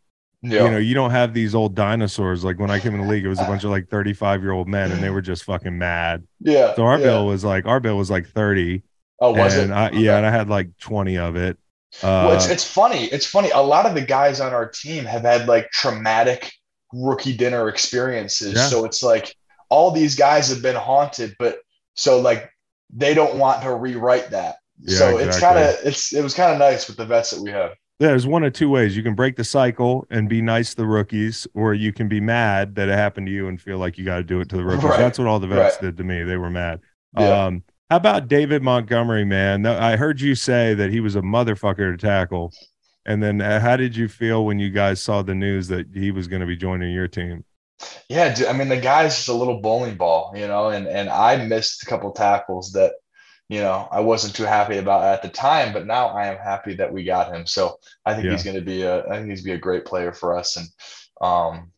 Yeah. 0.45 0.65
You 0.65 0.71
know, 0.73 0.77
you 0.77 0.95
don't 0.95 1.11
have 1.11 1.33
these 1.33 1.55
old 1.55 1.75
dinosaurs. 1.75 2.45
Like 2.45 2.59
when 2.59 2.71
I 2.71 2.79
came 2.79 2.95
in 2.95 3.01
the 3.01 3.07
league, 3.07 3.25
it 3.25 3.29
was 3.29 3.41
a 3.41 3.45
bunch 3.45 3.65
of 3.65 3.71
like 3.71 3.89
35 3.89 4.43
year 4.43 4.53
old 4.53 4.69
men, 4.69 4.93
and 4.93 5.03
they 5.03 5.09
were 5.11 5.23
just 5.23 5.45
fucking 5.45 5.77
mad. 5.79 6.27
yeah. 6.41 6.75
So 6.75 6.85
our 6.85 6.99
yeah. 6.99 7.05
bill 7.07 7.27
was 7.27 7.45
like 7.45 7.65
our 7.67 7.81
bill 7.81 7.97
was 7.97 8.11
like 8.11 8.29
30, 8.29 8.83
Oh, 9.21 9.33
was 9.33 9.57
and 9.57 9.71
it? 9.71 9.75
I, 9.75 9.87
Okay. 9.89 9.99
yeah, 10.01 10.19
and 10.19 10.27
I 10.27 10.31
had 10.31 10.49
like 10.49 10.77
20 10.79 11.17
of 11.19 11.37
it. 11.37 11.57
Uh, 12.03 12.27
well, 12.27 12.33
it's 12.33 12.49
it's 12.49 12.65
funny. 12.65 13.05
It's 13.05 13.25
funny. 13.27 13.51
A 13.51 13.61
lot 13.61 13.87
of 13.87 13.95
the 13.95 14.03
guys 14.03 14.41
on 14.41 14.53
our 14.53 14.69
team 14.69 15.05
have 15.05 15.23
had 15.23 15.47
like 15.49 15.71
traumatic 15.71 16.53
rookie 16.93 17.37
dinner 17.37 17.69
experiences. 17.69 18.55
Yeah. 18.55 18.67
So 18.67 18.85
it's 18.85 19.03
like 19.03 19.35
all 19.71 19.93
these 19.93 20.15
guys 20.17 20.49
have 20.49 20.61
been 20.61 20.77
haunted, 20.77 21.37
but 21.39 21.59
so 21.95 22.21
like 22.21 22.51
they 22.95 23.15
don't 23.15 23.37
want 23.37 23.63
to 23.63 23.75
rewrite 23.75 24.31
that. 24.31 24.57
Yeah, 24.81 24.99
so 24.99 25.19
it's 25.19 25.39
kind 25.39 25.59
of 25.59 25.77
it's 25.85 26.13
it 26.13 26.23
was 26.23 26.35
kind 26.35 26.53
of 26.53 26.59
nice 26.59 26.89
with 26.89 26.97
the 26.97 27.07
vets 27.07 27.31
that 27.31 27.41
we 27.41 27.51
have. 27.51 27.73
Yeah, 28.05 28.11
there's 28.11 28.27
one 28.27 28.45
of 28.45 28.53
two 28.53 28.69
ways. 28.69 28.95
You 28.95 29.03
can 29.03 29.15
break 29.15 29.37
the 29.37 29.45
cycle 29.45 30.07
and 30.11 30.29
be 30.29 30.43
nice 30.43 30.71
to 30.71 30.77
the 30.77 30.87
rookies, 30.87 31.47
or 31.55 31.73
you 31.73 31.91
can 31.91 32.07
be 32.07 32.21
mad 32.21 32.75
that 32.75 32.91
it 32.91 32.93
happened 32.93 33.29
to 33.29 33.33
you 33.33 33.49
and 33.49 33.59
feel 33.59 33.79
like 33.79 33.97
you 33.97 34.05
got 34.05 34.17
to 34.17 34.23
do 34.23 34.41
it 34.43 34.51
to 34.51 34.57
the 34.59 34.65
rookies. 34.65 34.85
Right. 34.85 34.99
That's 34.99 35.19
what 35.19 35.27
all 35.27 35.41
the 35.41 35.47
vets 35.47 35.77
Right. 35.77 35.87
did 35.87 35.97
to 35.97 36.05
me. 36.05 36.23
They 36.23 36.37
were 36.37 36.51
mad. 36.51 36.81
Yeah. 37.19 37.47
Um, 37.47 37.63
how 37.89 37.97
about 37.97 38.29
David 38.29 38.63
Montgomery, 38.63 39.25
man? 39.25 39.65
I 39.65 39.97
heard 39.97 40.21
you 40.21 40.35
say 40.35 40.75
that 40.75 40.91
he 40.91 41.01
was 41.01 41.17
a 41.17 41.23
motherfucker 41.23 41.93
to 41.93 41.97
tackle. 41.97 42.53
And 43.07 43.23
then 43.23 43.41
uh, 43.41 43.59
how 43.59 43.79
did 43.79 43.97
you 43.97 44.07
feel 44.09 44.45
when 44.45 44.59
you 44.59 44.69
guys 44.69 45.01
saw 45.01 45.23
the 45.23 45.35
news 45.35 45.69
that 45.69 45.87
he 45.95 46.11
was 46.11 46.29
going 46.29 46.41
to 46.41 46.47
be 46.47 46.57
joining 46.57 46.93
your 46.93 47.09
team? 47.09 47.43
Yeah, 48.11 48.35
dude, 48.35 48.49
I 48.49 48.53
mean 48.53 48.69
the 48.69 48.77
guy's 48.81 49.17
just 49.17 49.29
a 49.29 49.33
little 49.35 49.61
bowling 49.63 49.97
ball, 49.97 50.33
you 50.37 50.47
know, 50.47 50.69
and 50.69 50.87
and 50.87 51.09
I 51.09 51.37
missed 51.45 51.83
a 51.83 51.87
couple 51.87 52.13
tackles 52.13 52.73
that, 52.73 52.93
you 53.49 53.61
know, 53.61 53.89
I 53.91 54.01
wasn't 54.01 54.35
too 54.35 54.45
happy 54.45 54.79
about 54.79 55.05
at 55.05 55.23
the 55.23 55.29
time, 55.29 55.73
but 55.73 55.87
now 55.87 56.09
I 56.09 56.27
am 56.27 56.39
happy 56.39 56.75
that 56.77 56.93
we 56.93 57.05
got 57.05 57.33
him. 57.35 57.47
So 57.47 57.77
I 58.07 58.15
think 58.15 58.25
Yeah. 58.27 58.33
he's 58.33 58.45
going 58.45 58.57
to 58.57 58.63
be 58.63 58.83
a 58.83 59.05
I 59.07 59.17
think 59.19 59.29
he's 59.31 59.43
be 59.43 59.53
a 59.53 59.59
great 59.59 59.85
player 59.85 60.13
for 60.13 60.37
us, 60.37 60.57
and 60.57 60.67
um, 61.21 61.71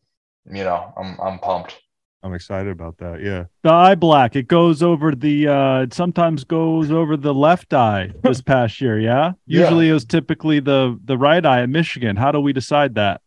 you 0.45 0.63
know, 0.63 0.93
I'm 0.97 1.19
I'm 1.21 1.39
pumped. 1.39 1.77
I'm 2.23 2.33
excited 2.33 2.71
about 2.71 2.97
that. 2.97 3.21
Yeah. 3.21 3.45
The 3.63 3.71
eye 3.71 3.95
black, 3.95 4.35
it 4.35 4.47
goes 4.47 4.81
over 4.81 5.13
the 5.13 5.47
uh 5.47 5.81
it 5.81 5.93
sometimes 5.93 6.43
goes 6.43 6.89
over 6.91 7.15
the 7.15 7.33
left 7.33 7.73
eye 7.73 8.11
this 8.23 8.41
past 8.53 8.81
year, 8.81 8.99
yeah? 8.99 9.33
Yeah. 9.45 9.61
Usually 9.61 9.89
it 9.89 9.93
was 9.93 10.03
typically 10.05 10.59
the 10.59 10.99
the 11.05 11.17
right 11.17 11.45
eye 11.45 11.61
at 11.61 11.69
Michigan. 11.69 12.15
How 12.15 12.31
do 12.31 12.39
we 12.39 12.53
decide 12.53 12.95
that? 12.95 13.21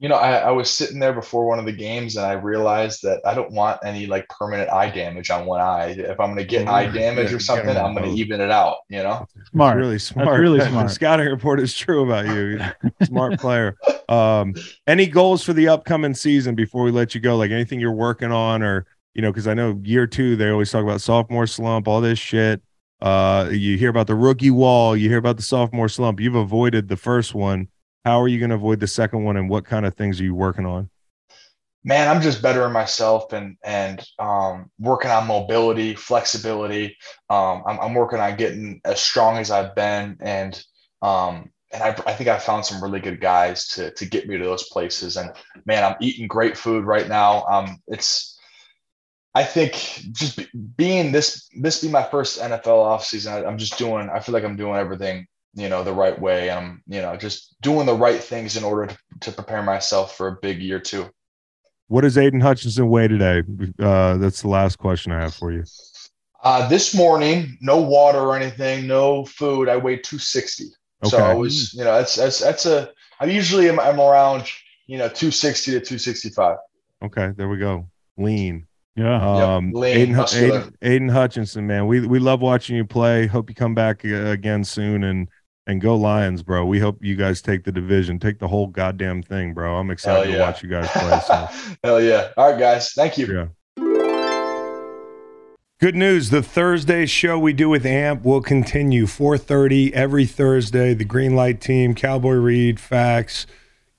You 0.00 0.08
know, 0.08 0.16
I, 0.16 0.38
I 0.38 0.50
was 0.50 0.70
sitting 0.70 0.98
there 0.98 1.12
before 1.12 1.46
one 1.46 1.58
of 1.58 1.66
the 1.66 1.72
games, 1.72 2.16
and 2.16 2.24
I 2.24 2.32
realized 2.32 3.02
that 3.02 3.20
I 3.24 3.34
don't 3.34 3.52
want 3.52 3.80
any 3.84 4.06
like 4.06 4.26
permanent 4.28 4.70
eye 4.70 4.90
damage 4.90 5.30
on 5.30 5.44
one 5.44 5.60
eye. 5.60 5.90
If 5.90 6.18
I'm 6.18 6.28
going 6.28 6.38
to 6.38 6.44
get 6.44 6.64
Yeah, 6.64 6.72
eye 6.72 6.86
damage 6.86 7.30
you 7.30 7.36
or 7.36 7.40
something, 7.40 7.76
I'm 7.76 7.94
going 7.94 8.10
to 8.10 8.16
even 8.16 8.40
it 8.40 8.50
out. 8.50 8.78
You 8.88 9.02
know. 9.02 9.26
Smart. 9.52 9.76
Really 9.76 9.98
smart. 10.00 10.40
really 10.40 10.58
the 10.58 10.88
scouting 10.88 11.26
report 11.26 11.60
is 11.60 11.74
true 11.74 12.04
about 12.04 12.26
you. 12.26 12.60
smart 13.04 13.38
player. 13.38 13.76
Um, 14.08 14.54
any 14.86 15.06
goals 15.06 15.44
for 15.44 15.52
the 15.52 15.68
upcoming 15.68 16.14
season 16.14 16.54
before 16.54 16.82
we 16.82 16.90
let 16.90 17.14
you 17.14 17.20
go? 17.20 17.36
Like 17.36 17.50
anything 17.50 17.78
you're 17.78 17.92
working 17.92 18.32
on, 18.32 18.62
or 18.62 18.86
you 19.14 19.22
know, 19.22 19.30
because 19.30 19.46
I 19.46 19.54
know 19.54 19.78
year 19.84 20.06
two 20.06 20.34
they 20.34 20.48
always 20.48 20.70
talk 20.70 20.82
about 20.82 21.02
sophomore 21.02 21.46
slump, 21.46 21.86
all 21.86 22.00
this 22.00 22.18
shit. 22.18 22.62
Uh, 23.02 23.48
you 23.50 23.78
hear 23.78 23.90
about 23.90 24.06
the 24.06 24.14
rookie 24.14 24.50
wall, 24.50 24.96
you 24.96 25.08
hear 25.08 25.18
about 25.18 25.36
the 25.36 25.42
sophomore 25.42 25.88
slump. 25.88 26.20
You've 26.20 26.34
avoided 26.34 26.88
the 26.88 26.96
first 26.96 27.34
one. 27.34 27.68
How 28.04 28.20
are 28.20 28.28
you 28.28 28.38
going 28.38 28.50
to 28.50 28.56
avoid 28.56 28.80
the 28.80 28.86
second 28.86 29.24
one, 29.24 29.36
and 29.36 29.48
what 29.48 29.64
kind 29.64 29.84
of 29.86 29.94
things 29.94 30.20
are 30.20 30.24
you 30.24 30.34
working 30.34 30.66
on? 30.66 30.90
man, 31.84 32.08
I'm 32.08 32.22
just 32.22 32.42
bettering 32.42 32.72
myself 32.72 33.32
and 33.32 33.56
and 33.62 34.04
um, 34.18 34.70
working 34.78 35.10
on 35.10 35.26
mobility, 35.26 35.94
flexibility. 35.94 36.96
Um, 37.28 37.62
I'm, 37.66 37.80
I'm 37.80 37.94
working 37.94 38.20
on 38.20 38.36
getting 38.36 38.80
as 38.84 39.00
strong 39.00 39.38
as 39.38 39.50
I've 39.50 39.74
been, 39.74 40.16
and 40.20 40.62
um, 41.02 41.50
and 41.72 41.82
I, 41.82 41.88
I 42.06 42.14
think 42.14 42.28
I 42.28 42.38
found 42.38 42.66
some 42.66 42.82
really 42.82 43.00
good 43.00 43.20
guys 43.20 43.68
to 43.68 43.92
to 43.92 44.06
get 44.06 44.28
me 44.28 44.38
to 44.38 44.44
those 44.44 44.68
places. 44.68 45.16
And 45.16 45.30
man, 45.64 45.84
I'm 45.84 45.96
eating 46.00 46.28
great 46.28 46.56
food 46.56 46.84
right 46.84 47.08
now. 47.08 47.44
Um, 47.46 47.78
it's 47.88 48.38
I 49.34 49.44
think 49.44 49.72
just 50.12 50.36
be, 50.36 50.48
being 50.76 51.12
this 51.12 51.48
this 51.60 51.82
be 51.82 51.88
my 51.88 52.02
first 52.02 52.40
NFL 52.40 52.64
offseason, 52.64 53.32
I, 53.32 53.46
I'm 53.46 53.58
just 53.58 53.78
doing. 53.78 54.10
I 54.10 54.20
feel 54.20 54.32
like 54.32 54.44
I'm 54.44 54.56
doing 54.56 54.76
everything 54.76 55.26
you 55.54 55.68
know 55.68 55.82
the 55.82 55.92
right 55.92 56.18
way. 56.18 56.48
and 56.48 56.58
I'm 56.58 56.82
you 56.86 57.02
know 57.02 57.16
just 57.16 57.56
doing 57.60 57.86
the 57.86 57.94
right 57.94 58.22
things 58.22 58.56
in 58.56 58.64
order 58.64 58.86
to, 58.86 58.98
to 59.20 59.32
prepare 59.32 59.62
myself 59.62 60.16
for 60.16 60.28
a 60.28 60.36
big 60.40 60.60
year 60.60 60.80
too. 60.80 61.08
What 61.88 62.02
does 62.02 62.16
Aidan 62.16 62.40
Hutchinson 62.40 62.88
weigh 62.88 63.08
today? 63.08 63.42
Uh, 63.78 64.16
that's 64.16 64.42
the 64.42 64.48
last 64.48 64.78
question 64.78 65.10
I 65.10 65.22
have 65.22 65.34
for 65.34 65.50
you. 65.50 65.64
Uh, 66.42 66.68
this 66.68 66.94
morning, 66.94 67.58
no 67.60 67.80
water 67.80 68.20
or 68.20 68.36
anything, 68.36 68.86
no 68.86 69.24
food. 69.24 69.68
I 69.68 69.76
weighed 69.76 70.04
260. 70.04 70.64
Okay. 71.02 71.10
So 71.10 71.18
I 71.18 71.34
was, 71.34 71.74
you 71.74 71.84
know, 71.84 71.96
that's 71.96 72.14
that's 72.14 72.38
that's 72.38 72.66
a. 72.66 72.90
I 73.18 73.26
usually 73.26 73.68
am 73.68 73.80
I'm 73.80 74.00
around, 74.00 74.44
you 74.86 74.98
know, 74.98 75.08
260 75.08 75.72
to 75.72 75.80
265. 75.80 76.56
Okay, 77.02 77.32
there 77.36 77.48
we 77.48 77.58
go. 77.58 77.88
Lean. 78.16 78.66
Yeah. 78.96 79.56
Um, 79.56 79.72
lean, 79.72 80.14
Aidan, 80.14 80.26
Aidan, 80.34 80.74
Aidan 80.82 81.08
Hutchinson, 81.08 81.66
man, 81.66 81.86
we 81.86 82.06
we 82.06 82.18
love 82.18 82.40
watching 82.40 82.76
you 82.76 82.84
play. 82.84 83.26
Hope 83.26 83.48
you 83.48 83.54
come 83.54 83.74
back 83.74 84.04
uh, 84.04 84.26
again 84.26 84.62
soon 84.62 85.04
and 85.04 85.28
and 85.70 85.80
go 85.80 85.94
Lions, 85.94 86.42
bro. 86.42 86.66
We 86.66 86.80
hope 86.80 87.02
you 87.02 87.14
guys 87.14 87.40
take 87.40 87.64
the 87.64 87.72
division, 87.72 88.18
take 88.18 88.38
the 88.38 88.48
whole 88.48 88.66
goddamn 88.66 89.22
thing, 89.22 89.54
bro. 89.54 89.76
I'm 89.76 89.90
excited 89.90 90.32
to 90.32 90.38
watch 90.40 90.62
you 90.62 90.68
guys 90.68 90.88
play. 90.90 91.20
So. 91.26 91.48
Hell 91.84 92.00
yeah! 92.02 92.32
All 92.36 92.50
right, 92.50 92.58
guys. 92.58 92.92
Thank 92.92 93.16
you. 93.16 93.26
Yeah. 93.26 93.46
Good 95.78 95.94
news. 95.94 96.28
The 96.28 96.42
Thursday 96.42 97.06
show 97.06 97.38
we 97.38 97.54
do 97.54 97.70
with 97.70 97.86
AMP 97.86 98.24
will 98.24 98.42
continue 98.42 99.06
4:30 99.06 99.92
every 99.92 100.26
Thursday. 100.26 100.92
The 100.92 101.04
Green 101.04 101.34
Light 101.34 101.60
team, 101.60 101.94
Cowboy 101.94 102.34
Reed, 102.34 102.78
Fax, 102.78 103.46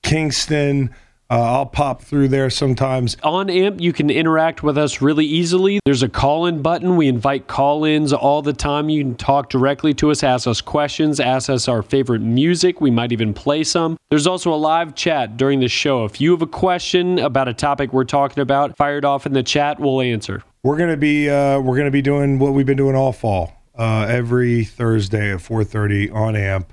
Kingston. 0.02 0.94
Uh, 1.32 1.40
I'll 1.40 1.66
pop 1.66 2.02
through 2.02 2.28
there 2.28 2.50
sometimes. 2.50 3.16
On 3.22 3.48
AMP, 3.48 3.80
you 3.80 3.94
can 3.94 4.10
interact 4.10 4.62
with 4.62 4.76
us 4.76 5.00
really 5.00 5.24
easily. 5.24 5.80
There's 5.86 6.02
a 6.02 6.08
call 6.08 6.44
in 6.44 6.60
button. 6.60 6.94
We 6.94 7.08
invite 7.08 7.46
call 7.46 7.86
ins 7.86 8.12
all 8.12 8.42
the 8.42 8.52
time. 8.52 8.90
You 8.90 9.02
can 9.02 9.14
talk 9.14 9.48
directly 9.48 9.94
to 9.94 10.10
us, 10.10 10.22
ask 10.22 10.46
us 10.46 10.60
questions, 10.60 11.20
ask 11.20 11.48
us 11.48 11.68
our 11.68 11.80
favorite 11.80 12.20
music. 12.20 12.82
We 12.82 12.90
might 12.90 13.12
even 13.12 13.32
play 13.32 13.64
some. 13.64 13.96
There's 14.10 14.26
also 14.26 14.52
a 14.52 14.56
live 14.56 14.94
chat 14.94 15.38
during 15.38 15.60
the 15.60 15.68
show. 15.68 16.04
If 16.04 16.20
you 16.20 16.32
have 16.32 16.42
a 16.42 16.46
question 16.46 17.18
about 17.18 17.48
a 17.48 17.54
topic 17.54 17.94
we're 17.94 18.04
talking 18.04 18.42
about, 18.42 18.76
fire 18.76 18.98
it 18.98 19.04
off 19.06 19.24
in 19.24 19.32
the 19.32 19.42
chat. 19.42 19.80
We'll 19.80 20.02
answer. 20.02 20.42
We're 20.62 20.76
gonna 20.76 20.98
be 20.98 21.30
uh, 21.30 21.60
we're 21.60 21.78
gonna 21.78 21.90
be 21.90 22.02
doing 22.02 22.40
what 22.40 22.52
we've 22.52 22.66
been 22.66 22.76
doing 22.76 22.94
all 22.94 23.12
fall. 23.14 23.54
Uh, 23.74 24.04
every 24.06 24.64
Thursday 24.64 25.32
at 25.32 25.38
4:30 25.38 26.12
on 26.12 26.36
AMP. 26.36 26.70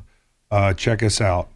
Uh, 0.51 0.73
check 0.73 1.01
us 1.01 1.21
out. 1.21 1.47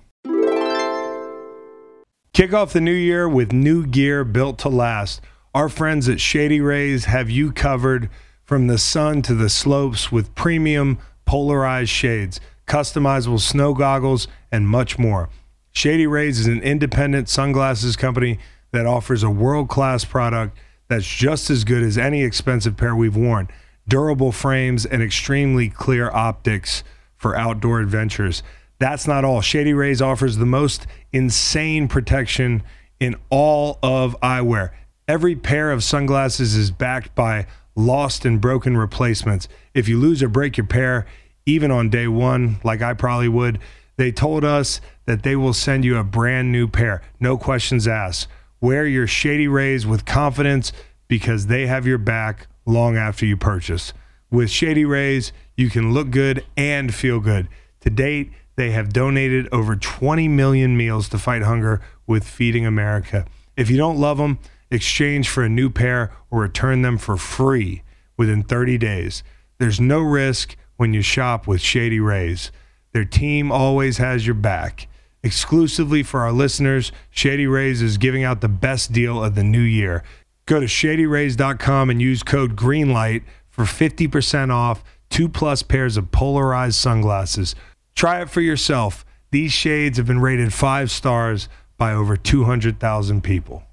Kick 2.33 2.51
off 2.51 2.73
the 2.73 2.81
new 2.81 2.91
year 2.91 3.29
with 3.29 3.53
new 3.53 3.85
gear 3.85 4.23
built 4.23 4.57
to 4.57 4.67
last. 4.67 5.21
Our 5.53 5.69
friends 5.69 6.09
at 6.09 6.19
Shady 6.19 6.59
Rays 6.59 7.05
have 7.05 7.29
you 7.29 7.51
covered 7.51 8.09
from 8.43 8.65
the 8.65 8.79
sun 8.79 9.21
to 9.23 9.35
the 9.35 9.49
slopes 9.49 10.11
with 10.11 10.33
premium 10.33 10.97
polarized 11.25 11.91
shades, 11.91 12.39
customizable 12.65 13.39
snow 13.39 13.75
goggles, 13.75 14.27
and 14.51 14.67
much 14.67 14.97
more. 14.97 15.29
Shady 15.73 16.07
Rays 16.07 16.39
is 16.39 16.47
an 16.47 16.59
independent 16.61 17.29
sunglasses 17.29 17.95
company 17.95 18.39
that 18.71 18.87
offers 18.87 19.21
a 19.21 19.29
world 19.29 19.69
class 19.69 20.03
product 20.03 20.57
that's 20.87 21.05
just 21.05 21.51
as 21.51 21.63
good 21.63 21.83
as 21.83 21.99
any 21.99 22.23
expensive 22.23 22.75
pair 22.75 22.95
we've 22.95 23.15
worn. 23.15 23.47
Durable 23.87 24.31
frames 24.31 24.87
and 24.87 25.03
extremely 25.03 25.69
clear 25.69 26.09
optics 26.09 26.83
for 27.15 27.37
outdoor 27.37 27.79
adventures. 27.79 28.41
That's 28.79 29.07
not 29.07 29.23
all. 29.23 29.41
Shady 29.41 29.73
Rays 29.73 30.01
offers 30.01 30.37
the 30.37 30.45
most 30.45 30.87
insane 31.11 31.87
protection 31.87 32.63
in 32.99 33.15
all 33.29 33.79
of 33.81 34.19
eyewear. 34.21 34.71
Every 35.07 35.35
pair 35.35 35.71
of 35.71 35.83
sunglasses 35.83 36.55
is 36.55 36.71
backed 36.71 37.13
by 37.15 37.45
lost 37.75 38.25
and 38.25 38.39
broken 38.39 38.77
replacements. 38.77 39.47
If 39.73 39.87
you 39.87 39.99
lose 39.99 40.23
or 40.23 40.29
break 40.29 40.57
your 40.57 40.65
pair, 40.65 41.05
even 41.45 41.71
on 41.71 41.89
day 41.89 42.07
one, 42.07 42.57
like 42.63 42.81
I 42.81 42.93
probably 42.93 43.27
would, 43.27 43.59
they 43.97 44.11
told 44.11 44.43
us 44.43 44.81
that 45.05 45.23
they 45.23 45.35
will 45.35 45.53
send 45.53 45.85
you 45.85 45.97
a 45.97 46.03
brand 46.03 46.51
new 46.51 46.67
pair. 46.67 47.01
No 47.19 47.37
questions 47.37 47.87
asked. 47.87 48.27
Wear 48.61 48.87
your 48.87 49.07
Shady 49.07 49.47
Rays 49.47 49.85
with 49.85 50.05
confidence 50.05 50.71
because 51.07 51.47
they 51.47 51.67
have 51.67 51.85
your 51.85 51.97
back 51.97 52.47
long 52.65 52.95
after 52.95 53.25
you 53.25 53.35
purchase. 53.35 53.93
With 54.31 54.49
Shady 54.49 54.85
Rays, 54.85 55.33
you 55.55 55.69
can 55.69 55.93
look 55.93 56.09
good 56.09 56.45
and 56.55 56.93
feel 56.93 57.19
good. 57.19 57.49
To 57.81 57.89
date, 57.89 58.31
they 58.55 58.71
have 58.71 58.93
donated 58.93 59.47
over 59.51 59.75
20 59.75 60.27
million 60.27 60.77
meals 60.77 61.09
to 61.09 61.17
fight 61.17 61.41
hunger 61.41 61.81
with 62.05 62.23
Feeding 62.23 62.65
America. 62.65 63.25
If 63.55 63.69
you 63.69 63.77
don't 63.77 63.99
love 63.99 64.17
them, 64.17 64.39
exchange 64.69 65.29
for 65.29 65.43
a 65.43 65.49
new 65.49 65.69
pair 65.69 66.11
or 66.29 66.41
return 66.41 66.81
them 66.81 66.97
for 66.97 67.17
free 67.17 67.83
within 68.17 68.43
30 68.43 68.77
days. 68.77 69.23
There's 69.59 69.79
no 69.79 69.99
risk 69.99 70.55
when 70.77 70.93
you 70.93 71.01
shop 71.01 71.47
with 71.47 71.61
Shady 71.61 71.99
Rays. 71.99 72.51
Their 72.91 73.05
team 73.05 73.51
always 73.51 73.97
has 73.97 74.25
your 74.25 74.35
back. 74.35 74.87
Exclusively 75.23 76.03
for 76.03 76.19
our 76.21 76.31
listeners, 76.31 76.91
Shady 77.09 77.47
Rays 77.47 77.81
is 77.81 77.97
giving 77.97 78.23
out 78.23 78.41
the 78.41 78.49
best 78.49 78.91
deal 78.91 79.23
of 79.23 79.35
the 79.35 79.43
new 79.43 79.61
year. 79.61 80.03
Go 80.45 80.59
to 80.59 80.65
shadyrays.com 80.65 81.89
and 81.89 82.01
use 82.01 82.23
code 82.23 82.55
GREENLIGHT 82.55 83.23
for 83.49 83.63
50% 83.63 84.51
off 84.51 84.83
two 85.09 85.29
plus 85.29 85.63
pairs 85.63 85.95
of 85.95 86.11
polarized 86.11 86.75
sunglasses. 86.75 87.55
Try 87.95 88.21
it 88.21 88.29
for 88.29 88.41
yourself. 88.41 89.05
These 89.31 89.51
shades 89.51 89.97
have 89.97 90.07
been 90.07 90.19
rated 90.19 90.53
five 90.53 90.91
stars 90.91 91.49
by 91.77 91.93
over 91.93 92.15
200,000 92.17 93.21
people. 93.23 93.63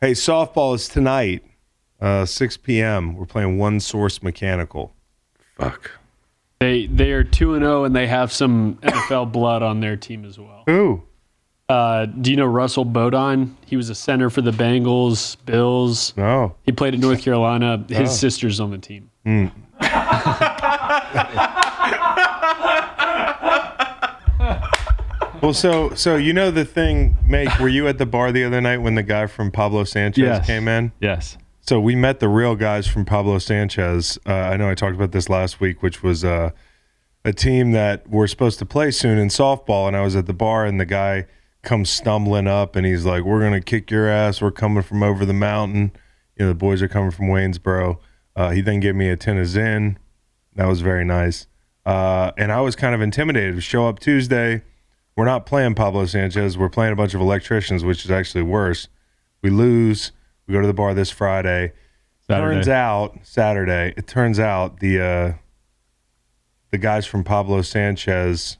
Hey, 0.00 0.12
softball 0.12 0.74
is 0.74 0.88
tonight, 0.88 1.42
uh, 2.00 2.24
6 2.26 2.56
p.m. 2.58 3.14
We're 3.16 3.24
playing 3.26 3.58
One 3.58 3.80
Source 3.80 4.22
Mechanical. 4.22 4.92
Fuck. 5.56 5.90
They 6.60 6.86
they 6.86 7.12
are 7.12 7.24
two 7.24 7.54
and 7.54 7.62
zero, 7.62 7.84
and 7.84 7.94
they 7.94 8.06
have 8.06 8.32
some 8.32 8.76
NFL 8.82 9.32
blood 9.32 9.62
on 9.62 9.80
their 9.80 9.96
team 9.96 10.24
as 10.24 10.38
well. 10.38 10.62
Who? 10.66 11.02
Uh, 11.68 12.06
do 12.06 12.30
you 12.30 12.36
know 12.36 12.46
Russell 12.46 12.84
Bodine? 12.84 13.56
He 13.66 13.76
was 13.76 13.90
a 13.90 13.94
center 13.94 14.30
for 14.30 14.40
the 14.40 14.50
Bengals, 14.50 15.36
Bills. 15.46 16.14
No. 16.16 16.54
He 16.62 16.72
played 16.72 16.94
at 16.94 17.00
North 17.00 17.22
Carolina. 17.22 17.84
His 17.88 18.10
Oh. 18.10 18.12
sister's 18.12 18.60
on 18.60 18.70
the 18.70 18.78
team. 18.78 19.10
Well, 25.42 25.52
so 25.52 25.94
so 25.94 26.16
you 26.16 26.32
know 26.32 26.50
the 26.50 26.64
thing, 26.64 27.18
Make. 27.26 27.58
Were 27.58 27.68
you 27.68 27.86
at 27.86 27.98
the 27.98 28.06
bar 28.06 28.32
the 28.32 28.44
other 28.44 28.62
night 28.62 28.78
when 28.78 28.94
the 28.94 29.02
guy 29.02 29.26
from 29.26 29.50
Pablo 29.50 29.84
Sanchez 29.84 30.22
Yes. 30.22 30.46
came 30.46 30.66
in? 30.68 30.92
Yes. 31.00 31.36
So 31.60 31.78
we 31.80 31.94
met 31.94 32.18
the 32.18 32.28
real 32.28 32.56
guys 32.56 32.86
from 32.86 33.04
Pablo 33.04 33.38
Sanchez. 33.38 34.18
Uh, 34.26 34.32
I 34.32 34.56
know 34.56 34.70
I 34.70 34.74
talked 34.74 34.94
about 34.96 35.12
this 35.12 35.28
last 35.28 35.60
week, 35.60 35.82
which 35.82 36.02
was 36.02 36.24
uh, 36.24 36.50
a 37.26 37.32
team 37.34 37.72
that 37.72 38.08
we're 38.08 38.26
supposed 38.26 38.58
to 38.60 38.64
play 38.64 38.90
soon 38.90 39.18
in 39.18 39.28
softball. 39.28 39.86
And 39.86 39.94
I 39.94 40.00
was 40.00 40.16
at 40.16 40.24
the 40.24 40.32
bar, 40.32 40.64
and 40.64 40.80
the 40.80 40.86
guy 40.86 41.26
comes 41.62 41.90
stumbling 41.90 42.46
up, 42.46 42.74
and 42.74 42.86
he's 42.86 43.04
like, 43.04 43.22
"We're 43.24 43.40
gonna 43.40 43.60
kick 43.60 43.90
your 43.90 44.08
ass. 44.08 44.40
We're 44.40 44.50
coming 44.50 44.82
from 44.82 45.02
over 45.02 45.26
the 45.26 45.34
mountain. 45.34 45.92
You 46.38 46.46
know, 46.46 46.48
the 46.48 46.54
boys 46.54 46.80
are 46.80 46.88
coming 46.88 47.10
from 47.10 47.28
Waynesboro." 47.28 47.98
Uh, 48.34 48.50
he 48.50 48.62
then 48.62 48.80
gave 48.80 48.94
me 48.94 49.10
a 49.10 49.16
tin 49.16 49.36
of 49.36 49.46
Zyn. 49.46 49.96
That 50.56 50.66
was 50.66 50.80
very 50.80 51.04
nice. 51.04 51.46
Uh, 51.84 52.32
and 52.38 52.50
I 52.50 52.60
was 52.60 52.76
kind 52.76 52.94
of 52.94 53.00
intimidated. 53.00 53.62
Show 53.62 53.88
up 53.88 53.98
Tuesday. 53.98 54.62
We're 55.16 55.26
not 55.26 55.46
playing 55.46 55.74
Pablo 55.74 56.06
Sanchez. 56.06 56.58
We're 56.58 56.68
playing 56.68 56.92
a 56.92 56.96
bunch 56.96 57.14
of 57.14 57.20
electricians, 57.20 57.84
which 57.84 58.04
is 58.04 58.10
actually 58.10 58.42
worse. 58.42 58.88
We 59.42 59.50
lose. 59.50 60.12
We 60.46 60.54
go 60.54 60.60
to 60.60 60.66
the 60.66 60.74
bar 60.74 60.94
this 60.94 61.10
Friday. 61.10 61.72
Saturday. 62.26 62.54
Turns 62.54 62.68
out 62.68 63.18
Saturday. 63.22 63.94
It 63.96 64.06
turns 64.06 64.40
out 64.40 64.80
the 64.80 65.00
uh, 65.00 65.32
the 66.70 66.78
guys 66.78 67.06
from 67.06 67.22
Pablo 67.22 67.62
Sanchez 67.62 68.56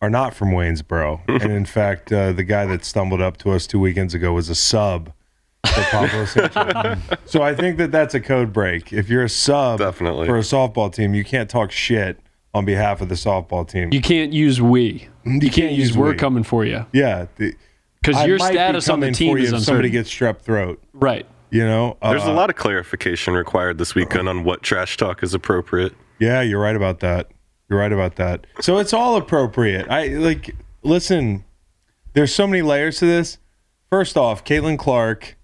are 0.00 0.10
not 0.10 0.34
from 0.34 0.50
Waynesboro, 0.50 1.20
and 1.28 1.52
in 1.52 1.66
fact, 1.66 2.12
uh, 2.12 2.32
the 2.32 2.44
guy 2.44 2.66
that 2.66 2.84
stumbled 2.84 3.20
up 3.20 3.36
to 3.38 3.50
us 3.50 3.66
two 3.66 3.78
weekends 3.78 4.14
ago 4.14 4.32
was 4.32 4.48
a 4.48 4.54
sub 4.54 5.12
for 5.12 5.12
Pablo 5.12 5.12
Sanchez. 5.12 5.21
so 7.24 7.42
I 7.42 7.54
think 7.54 7.78
that 7.78 7.90
that's 7.92 8.14
a 8.14 8.20
code 8.20 8.52
break. 8.52 8.92
If 8.92 9.08
you're 9.08 9.24
a 9.24 9.28
sub 9.28 9.78
Definitely. 9.78 10.26
for 10.26 10.36
a 10.36 10.40
softball 10.40 10.92
team, 10.92 11.14
you 11.14 11.24
can't 11.24 11.48
talk 11.48 11.70
shit 11.70 12.18
on 12.54 12.64
behalf 12.64 13.00
of 13.00 13.08
the 13.08 13.14
softball 13.14 13.66
team. 13.66 13.92
You 13.92 14.00
can't 14.00 14.32
use 14.32 14.60
we. 14.60 15.08
You, 15.24 15.40
can't 15.40 15.52
can't 15.52 15.72
use 15.72 15.88
use 15.88 15.96
we're 15.96 16.10
we. 16.10 16.16
coming 16.16 16.42
for 16.42 16.64
you 16.64 16.84
yeah, 16.92 17.26
because 17.36 18.26
your 18.26 18.38
might 18.38 18.50
be 18.50 18.54
status 18.56 18.88
on 18.88 19.00
the 19.00 19.12
team 19.12 19.34
for 19.34 19.38
you 19.38 19.44
is 19.44 19.52
if 19.52 19.62
somebody 19.62 19.90
gets 19.90 20.10
strep 20.10 20.40
throat. 20.40 20.82
right. 20.92 21.26
You 21.50 21.66
know, 21.66 21.98
There's 22.00 22.24
Uh, 22.24 22.30
a 22.30 22.32
lot 22.32 22.48
of 22.48 22.56
clarification 22.56 23.34
required 23.34 23.76
this 23.76 23.94
weekend 23.94 24.26
on 24.26 24.42
what 24.42 24.62
trash 24.62 24.96
talk 24.96 25.22
is 25.22 25.34
appropriate. 25.34 25.92
Yeah, 26.18 26.40
you're 26.40 26.58
right 26.60 26.74
about 26.74 27.00
that. 27.00 27.28
You're 27.68 27.78
right 27.78 27.92
about 27.92 28.16
that. 28.16 28.46
So 28.62 28.78
it's 28.78 28.94
all 28.94 29.16
appropriate. 29.16 29.86
I 29.90 30.06
like 30.06 30.56
listen, 30.82 31.44
there's 32.14 32.34
so 32.34 32.46
many 32.46 32.62
layers 32.62 32.98
to 33.00 33.06
this. 33.06 33.36
First 33.90 34.16
off, 34.16 34.44
Caitlin 34.44 34.78
Clark 34.78 35.36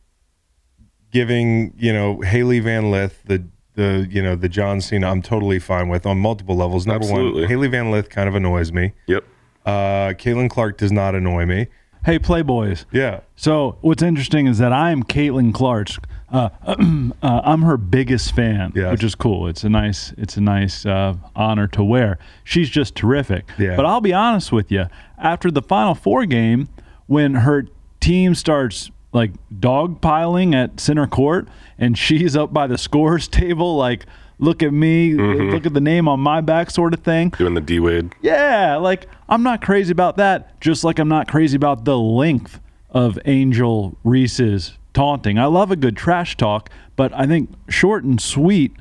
giving, 1.10 1.72
you 1.78 1.92
know, 1.92 2.20
Hailey 2.22 2.60
Van 2.60 2.90
Lith 2.90 3.22
the 3.26 3.44
the 3.74 4.08
you 4.10 4.22
know, 4.22 4.34
the 4.36 4.48
John 4.48 4.80
Cena 4.80 5.08
I'm 5.10 5.22
totally 5.22 5.58
fine 5.58 5.88
with 5.88 6.04
on 6.06 6.18
multiple 6.18 6.56
levels. 6.56 6.86
Number 6.86 7.04
Absolutely. 7.04 7.42
one, 7.42 7.48
Hailey 7.50 7.68
Van 7.68 7.90
Lith 7.90 8.08
kind 8.10 8.28
of 8.28 8.34
annoys 8.34 8.72
me. 8.72 8.92
Yep. 9.06 9.24
Uh 9.66 9.70
Caitlin 10.14 10.50
Clark 10.50 10.78
does 10.78 10.92
not 10.92 11.14
annoy 11.14 11.46
me. 11.46 11.66
Hey, 12.04 12.18
Playboys. 12.18 12.84
Yeah. 12.92 13.20
So 13.36 13.76
what's 13.80 14.02
interesting 14.02 14.46
is 14.46 14.58
that 14.58 14.72
I'm 14.72 15.02
Caitlin 15.02 15.52
Clark's. 15.52 15.98
Uh, 16.30 16.50
uh, 16.66 17.40
I'm 17.44 17.62
her 17.62 17.76
biggest 17.76 18.34
fan, 18.34 18.72
Yes. 18.74 18.92
which 18.92 19.02
is 19.02 19.14
cool. 19.14 19.48
It's 19.48 19.64
a 19.64 19.68
nice, 19.68 20.12
it's 20.18 20.36
a 20.36 20.40
nice 20.42 20.84
uh, 20.86 21.14
honor 21.34 21.66
to 21.68 21.82
wear. 21.82 22.18
She's 22.44 22.68
just 22.70 22.94
terrific. 22.94 23.48
Yeah. 23.58 23.76
But 23.76 23.84
I'll 23.86 24.00
be 24.02 24.12
honest 24.12 24.52
with 24.52 24.70
you. 24.70 24.86
After 25.18 25.50
the 25.50 25.62
Final 25.62 25.94
Four 25.94 26.24
game, 26.26 26.68
when 27.06 27.34
her 27.34 27.66
team 28.00 28.34
starts 28.34 28.90
like 29.12 29.32
dog 29.58 30.00
piling 30.00 30.54
at 30.54 30.80
center 30.80 31.06
court, 31.06 31.48
and 31.78 31.96
she's 31.96 32.36
up 32.36 32.52
by 32.52 32.66
the 32.66 32.78
scores 32.78 33.28
table, 33.28 33.76
like, 33.76 34.06
look 34.38 34.62
at 34.62 34.72
me, 34.72 35.12
mm-hmm. 35.12 35.54
look 35.54 35.66
at 35.66 35.74
the 35.74 35.80
name 35.80 36.08
on 36.08 36.20
my 36.20 36.40
back, 36.40 36.70
sort 36.70 36.94
of 36.94 37.00
thing. 37.00 37.30
Doing 37.30 37.54
the 37.54 37.60
D 37.60 37.80
Wade. 37.80 38.14
Yeah, 38.20 38.76
like 38.76 39.06
I'm 39.28 39.42
not 39.42 39.62
crazy 39.62 39.92
about 39.92 40.16
that, 40.16 40.60
just 40.60 40.84
like 40.84 40.98
I'm 40.98 41.08
not 41.08 41.28
crazy 41.28 41.56
about 41.56 41.84
the 41.84 41.98
length 41.98 42.60
of 42.90 43.18
Angel 43.24 43.96
Reese's 44.04 44.78
taunting. 44.94 45.38
I 45.38 45.46
love 45.46 45.70
a 45.70 45.76
good 45.76 45.96
trash 45.96 46.36
talk, 46.36 46.70
but 46.96 47.12
I 47.12 47.26
think 47.26 47.50
short 47.68 48.04
and 48.04 48.20
sweet, 48.20 48.72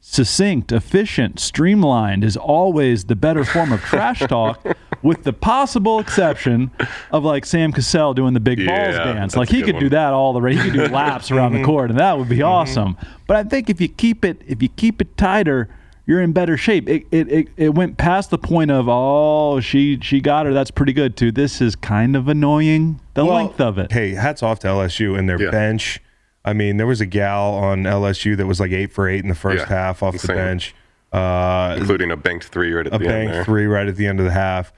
succinct, 0.00 0.70
efficient, 0.72 1.40
streamlined 1.40 2.22
is 2.22 2.36
always 2.36 3.04
the 3.04 3.16
better 3.16 3.44
form 3.44 3.72
of 3.72 3.80
trash 3.80 4.20
talk, 4.20 4.64
with 5.06 5.22
the 5.22 5.32
possible 5.32 5.98
exception 6.00 6.70
of 7.12 7.24
like 7.24 7.44
Sam 7.46 7.72
Cassell 7.72 8.12
doing 8.14 8.34
the 8.34 8.40
big 8.40 8.58
balls 8.66 8.96
dance. 8.96 9.36
Like 9.36 9.48
he 9.48 9.60
good 9.62 9.74
could 9.74 9.80
do 9.80 9.88
that 9.90 10.12
all 10.12 10.32
the 10.32 10.40
way. 10.40 10.54
He 10.56 10.62
could 10.62 10.72
do 10.72 10.86
laps 10.88 11.30
around 11.30 11.52
the 11.52 11.62
court, 11.70 11.90
and 11.90 11.98
that 12.00 12.18
would 12.18 12.28
be 12.28 12.42
awesome. 12.42 12.96
But 13.26 13.36
I 13.36 13.44
think 13.44 13.70
if 13.70 13.80
you 13.80 13.88
keep 13.88 14.24
it, 14.24 14.42
if 14.46 14.62
you 14.62 14.68
keep 14.68 15.00
it 15.00 15.16
tighter, 15.16 15.68
you're 16.06 16.20
in 16.22 16.32
better 16.32 16.56
shape. 16.56 16.88
It, 16.88 17.04
it, 17.10 17.30
it, 17.32 17.48
it 17.56 17.68
went 17.74 17.96
past 17.98 18.30
the 18.30 18.38
point 18.38 18.70
of 18.70 18.86
oh 18.88 19.60
she 19.60 19.98
she 20.00 20.20
got 20.20 20.46
her 20.46 20.52
that's 20.52 20.70
pretty 20.70 20.92
good 20.92 21.16
too. 21.16 21.32
this 21.32 21.60
is 21.60 21.74
kind 21.76 22.14
of 22.16 22.28
annoying 22.28 23.00
the 23.14 23.24
Well, 23.24 23.34
length 23.34 23.60
of 23.60 23.78
it. 23.78 23.92
Hey, 23.92 24.10
hats 24.14 24.42
off 24.42 24.58
to 24.60 24.66
LSU 24.68 25.18
and 25.18 25.28
their 25.28 25.40
Yeah. 25.40 25.50
bench. 25.50 26.00
I 26.44 26.52
mean, 26.52 26.76
there 26.76 26.86
was 26.86 27.00
a 27.00 27.06
gal 27.06 27.54
on 27.54 27.82
LSU 27.82 28.36
that 28.36 28.46
was 28.46 28.60
like 28.60 28.70
eight 28.70 28.92
for 28.92 29.08
eight 29.08 29.22
in 29.22 29.28
the 29.28 29.34
first 29.34 29.64
Yeah, 29.68 29.68
half 29.68 30.02
off 30.02 30.16
the 30.18 30.28
bench. 30.28 30.74
Uh, 31.12 31.74
including 31.78 32.10
a 32.10 32.16
banked 32.16 32.44
three 32.46 32.72
right 32.72 32.86
at 32.86 32.94
a 32.94 32.98
the 32.98 33.04
end 33.06 33.12
bank 33.14 33.32
there. 33.32 33.44
three 33.44 33.66
right 33.66 33.86
at 33.88 33.96
the 33.96 34.06
end 34.06 34.20
of 34.20 34.26
the 34.26 34.32
half. 34.32 34.72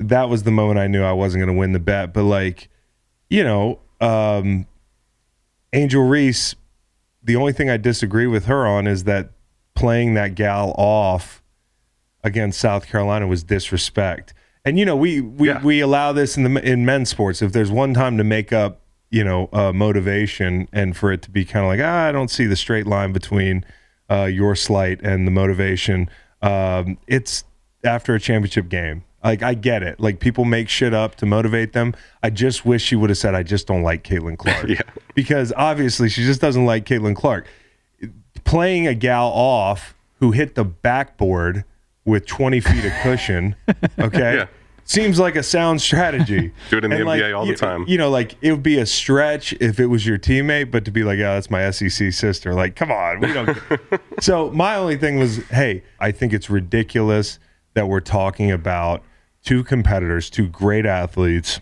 That 0.00 0.28
was 0.28 0.44
the 0.44 0.50
moment 0.50 0.78
I 0.78 0.86
knew 0.86 1.02
I 1.02 1.12
wasn't 1.12 1.44
going 1.44 1.54
to 1.54 1.58
win 1.58 1.72
the 1.72 1.78
bet. 1.80 2.12
But 2.12 2.24
like, 2.24 2.68
you 3.28 3.42
know, 3.42 3.80
um, 4.00 4.66
Angel 5.72 6.02
Reese, 6.02 6.54
the 7.22 7.36
only 7.36 7.52
thing 7.52 7.68
I 7.68 7.76
disagree 7.76 8.26
with 8.26 8.46
her 8.46 8.66
on 8.66 8.86
is 8.86 9.04
that 9.04 9.30
playing 9.74 10.14
that 10.14 10.34
gal 10.34 10.74
off 10.78 11.42
against 12.24 12.60
South 12.60 12.86
Carolina 12.86 13.26
was 13.26 13.42
disrespect. 13.42 14.34
And 14.64 14.78
you 14.78 14.84
know, 14.84 14.96
we 14.96 15.20
we, 15.20 15.48
Yeah. 15.48 15.62
we 15.62 15.80
allow 15.80 16.12
this 16.12 16.36
in 16.36 16.42
the 16.54 16.60
in 16.68 16.84
men's 16.84 17.08
sports. 17.10 17.42
If 17.42 17.52
there's 17.52 17.70
one 17.70 17.94
time 17.94 18.18
to 18.18 18.24
make 18.24 18.52
up, 18.52 18.80
you 19.10 19.24
know, 19.24 19.48
uh, 19.52 19.72
motivation 19.72 20.68
and 20.72 20.96
for 20.96 21.10
it 21.12 21.22
to 21.22 21.30
be 21.30 21.44
kind 21.44 21.64
of 21.64 21.70
like, 21.70 21.80
ah, 21.82 22.06
I 22.08 22.12
don't 22.12 22.30
see 22.30 22.44
the 22.46 22.56
straight 22.56 22.86
line 22.86 23.12
between 23.12 23.64
uh, 24.10 24.24
your 24.24 24.54
slight 24.54 25.00
and 25.02 25.26
the 25.26 25.30
motivation. 25.30 26.08
Um, 26.42 26.98
it's 27.06 27.44
after 27.84 28.14
a 28.14 28.20
championship 28.20 28.68
game. 28.68 29.04
Like 29.24 29.42
I 29.42 29.54
get 29.54 29.82
it. 29.82 29.98
Like 29.98 30.20
people 30.20 30.44
make 30.44 30.68
shit 30.68 30.94
up 30.94 31.16
to 31.16 31.26
motivate 31.26 31.72
them. 31.72 31.94
I 32.22 32.30
just 32.30 32.64
wish 32.64 32.82
she 32.82 32.94
would 32.96 33.10
have 33.10 33.18
said, 33.18 33.34
"I 33.34 33.42
just 33.42 33.66
don't 33.66 33.82
like 33.82 34.04
Caitlin 34.04 34.38
Clark," 34.38 34.68
Yeah. 34.68 34.80
because 35.14 35.52
obviously 35.56 36.08
she 36.08 36.24
just 36.24 36.40
doesn't 36.40 36.64
like 36.66 36.84
Caitlin 36.84 37.16
Clark 37.16 37.46
playing 38.44 38.86
a 38.86 38.94
gal 38.94 39.26
off 39.28 39.94
who 40.20 40.30
hit 40.32 40.54
the 40.54 40.64
backboard 40.64 41.64
with 42.04 42.26
20 42.26 42.60
feet 42.60 42.84
of 42.84 42.92
cushion, 43.02 43.54
okay, 43.98 44.36
Yeah. 44.36 44.46
seems 44.84 45.18
like 45.18 45.36
a 45.36 45.42
sound 45.42 45.82
strategy. 45.82 46.52
Do 46.70 46.78
it 46.78 46.84
in 46.84 46.90
the 46.90 46.96
And, 46.96 47.06
NBA 47.06 47.36
all 47.38 47.44
the 47.44 47.54
time. 47.54 47.84
You 47.86 47.98
know, 47.98 48.08
like 48.10 48.36
it 48.40 48.50
would 48.52 48.62
be 48.62 48.78
a 48.78 48.86
stretch 48.86 49.52
if 49.60 49.78
it 49.78 49.86
was 49.86 50.06
your 50.06 50.18
teammate, 50.18 50.70
but 50.70 50.84
to 50.86 50.90
be 50.90 51.04
like, 51.04 51.18
yeah, 51.18 51.34
that's 51.34 51.50
my 51.50 51.70
SEC 51.70 52.12
sister. 52.12 52.54
Like, 52.54 52.74
come 52.76 52.90
on, 52.90 53.20
we 53.20 53.32
don't. 53.32 53.58
so 54.20 54.50
my 54.52 54.76
only 54.76 54.96
thing 54.96 55.18
was, 55.18 55.36
hey, 55.48 55.82
I 56.00 56.10
think 56.12 56.32
it's 56.32 56.48
ridiculous 56.48 57.38
that 57.78 57.86
we're 57.86 58.00
talking 58.00 58.50
about 58.50 59.04
two 59.44 59.62
competitors, 59.62 60.28
two 60.28 60.48
great 60.48 60.84
athletes 60.84 61.60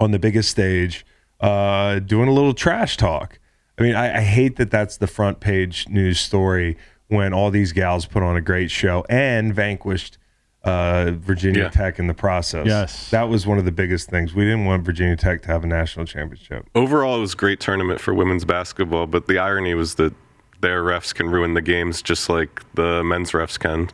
on 0.00 0.10
the 0.10 0.18
biggest 0.18 0.50
stage, 0.50 1.04
uh, 1.40 1.98
doing 1.98 2.30
a 2.30 2.32
little 2.32 2.54
trash 2.54 2.96
talk. 2.96 3.38
I 3.78 3.82
mean, 3.82 3.94
I, 3.94 4.16
I 4.16 4.20
hate 4.22 4.56
that 4.56 4.70
that's 4.70 4.96
the 4.96 5.06
front 5.06 5.38
page 5.40 5.86
news 5.90 6.18
story 6.18 6.78
when 7.08 7.34
all 7.34 7.50
these 7.50 7.72
gals 7.72 8.06
put 8.06 8.22
on 8.22 8.36
a 8.36 8.40
great 8.40 8.70
show 8.70 9.04
and 9.10 9.54
vanquished 9.54 10.16
uh, 10.64 11.10
Virginia 11.14 11.64
Yeah. 11.64 11.68
Tech 11.68 11.98
in 11.98 12.06
the 12.06 12.14
process. 12.14 12.66
Yes. 12.66 13.10
that 13.10 13.28
was 13.28 13.46
one 13.46 13.58
of 13.58 13.66
the 13.66 13.70
biggest 13.72 14.08
things. 14.08 14.34
We 14.34 14.44
didn't 14.44 14.64
want 14.64 14.82
Virginia 14.82 15.16
Tech 15.16 15.42
to 15.42 15.48
have 15.48 15.62
a 15.62 15.66
national 15.66 16.06
championship. 16.06 16.66
Overall, 16.74 17.18
it 17.18 17.20
was 17.20 17.34
a 17.34 17.36
great 17.36 17.60
tournament 17.60 18.00
for 18.00 18.14
women's 18.14 18.46
basketball, 18.46 19.06
but 19.06 19.26
the 19.26 19.36
irony 19.38 19.74
was 19.74 19.96
that 19.96 20.14
their 20.62 20.82
refs 20.82 21.14
can 21.14 21.28
ruin 21.28 21.52
the 21.52 21.60
games 21.62 22.00
just 22.00 22.30
like 22.30 22.62
the 22.76 23.04
men's 23.04 23.32
refs 23.32 23.58
can. 23.58 23.90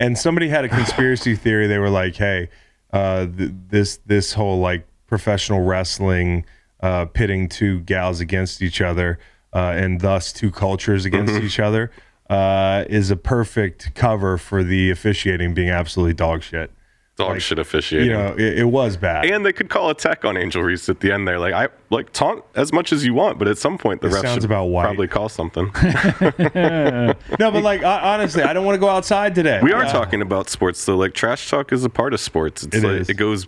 And 0.00 0.18
somebody 0.18 0.48
had 0.48 0.64
a 0.64 0.68
conspiracy 0.80 1.34
theory. 1.34 1.66
They 1.66 1.78
were 1.78 1.90
like, 1.90 2.16
"Hey, 2.16 2.48
uh, 2.92 3.26
th- 3.26 3.52
this 3.68 3.98
this 4.06 4.32
whole 4.34 4.60
like 4.60 4.86
professional 5.06 5.62
wrestling 5.64 6.44
uh, 6.80 7.06
pitting 7.06 7.48
two 7.48 7.80
gals 7.80 8.20
against 8.20 8.62
each 8.62 8.80
other, 8.80 9.18
uh, 9.52 9.74
and 9.76 10.00
thus 10.00 10.32
two 10.32 10.50
cultures 10.50 11.04
against 11.04 11.34
each 11.34 11.60
other, 11.60 11.90
uh, 12.28 12.84
is 12.88 13.10
a 13.10 13.16
perfect 13.16 13.94
cover 13.94 14.38
for 14.38 14.62
the 14.62 14.90
officiating 14.90 15.54
being 15.54 15.70
absolutely 15.70 16.14
dog 16.14 16.42
shit." 16.42 16.70
Dog 17.16 17.40
shit 17.40 17.60
officiating. 17.60 18.10
You 18.10 18.16
know, 18.16 18.34
it, 18.34 18.58
it 18.58 18.64
was 18.64 18.96
bad. 18.96 19.26
and 19.26 19.46
they 19.46 19.52
could 19.52 19.68
call 19.70 19.88
a 19.88 19.94
tech 19.94 20.24
on 20.24 20.36
Angel 20.36 20.62
Reese 20.64 20.88
at 20.88 20.98
the 20.98 21.12
end 21.12 21.28
there. 21.28 21.38
Like 21.38 21.54
I 21.54 21.68
like 21.90 22.12
taunt 22.12 22.42
as 22.56 22.72
much 22.72 22.92
as 22.92 23.04
you 23.06 23.14
want, 23.14 23.38
but 23.38 23.46
at 23.46 23.56
some 23.56 23.78
point 23.78 24.00
the 24.00 24.08
It 24.08 24.14
ref 24.14 24.34
should 24.34 24.44
about 24.44 24.64
white. 24.66 24.82
probably 24.82 25.06
call 25.06 25.28
something. 25.28 25.66
no, 26.54 27.14
but 27.38 27.62
like 27.62 27.82
hon- 27.82 28.00
honestly, 28.02 28.42
I 28.42 28.52
don't 28.52 28.64
want 28.64 28.74
to 28.76 28.80
go 28.80 28.88
outside 28.88 29.34
today. 29.34 29.60
we 29.62 29.72
are 29.72 29.84
Uh, 29.84 29.92
talking 29.92 30.22
about 30.22 30.48
sports 30.50 30.84
though. 30.84 30.96
Like 30.96 31.14
trash 31.14 31.48
talk 31.48 31.72
is 31.72 31.84
a 31.84 31.88
part 31.90 32.14
of 32.14 32.20
sports. 32.20 32.64
It's 32.64 32.76
It 32.76 32.82
like 32.82 33.00
is. 33.02 33.08
it 33.10 33.14
goes 33.14 33.46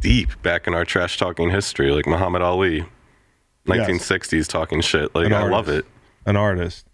deep 0.00 0.30
back 0.42 0.66
in 0.66 0.74
our 0.74 0.84
trash 0.84 1.16
talking 1.16 1.48
history. 1.50 1.90
Like 1.92 2.06
Muhammad 2.06 2.42
Ali, 2.42 2.84
1960s 3.66 4.46
talking 4.48 4.80
shit. 4.80 5.14
Like 5.14 5.26
An 5.26 5.32
I 5.32 5.44
love 5.48 5.68
it. 5.68 5.84
an 6.26 6.36
artist. 6.36 6.86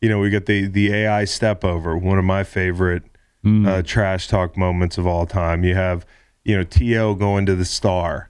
You 0.00 0.08
know, 0.08 0.18
we 0.18 0.30
got 0.30 0.46
the 0.46 0.66
the 0.66 0.92
AI 0.94 1.24
step 1.26 1.64
over, 1.64 1.96
one 1.96 2.18
of 2.18 2.24
my 2.24 2.42
favorite 2.42 3.02
Hmm. 3.42 3.66
uh, 3.66 3.82
trash 3.82 4.28
talk 4.28 4.56
moments 4.56 4.98
of 4.98 5.06
all 5.06 5.26
time. 5.26 5.64
You 5.64 5.74
have, 5.74 6.06
you 6.44 6.56
know, 6.56 6.62
To 6.62 7.14
going 7.16 7.46
to 7.46 7.54
the 7.56 7.64
star. 7.64 8.28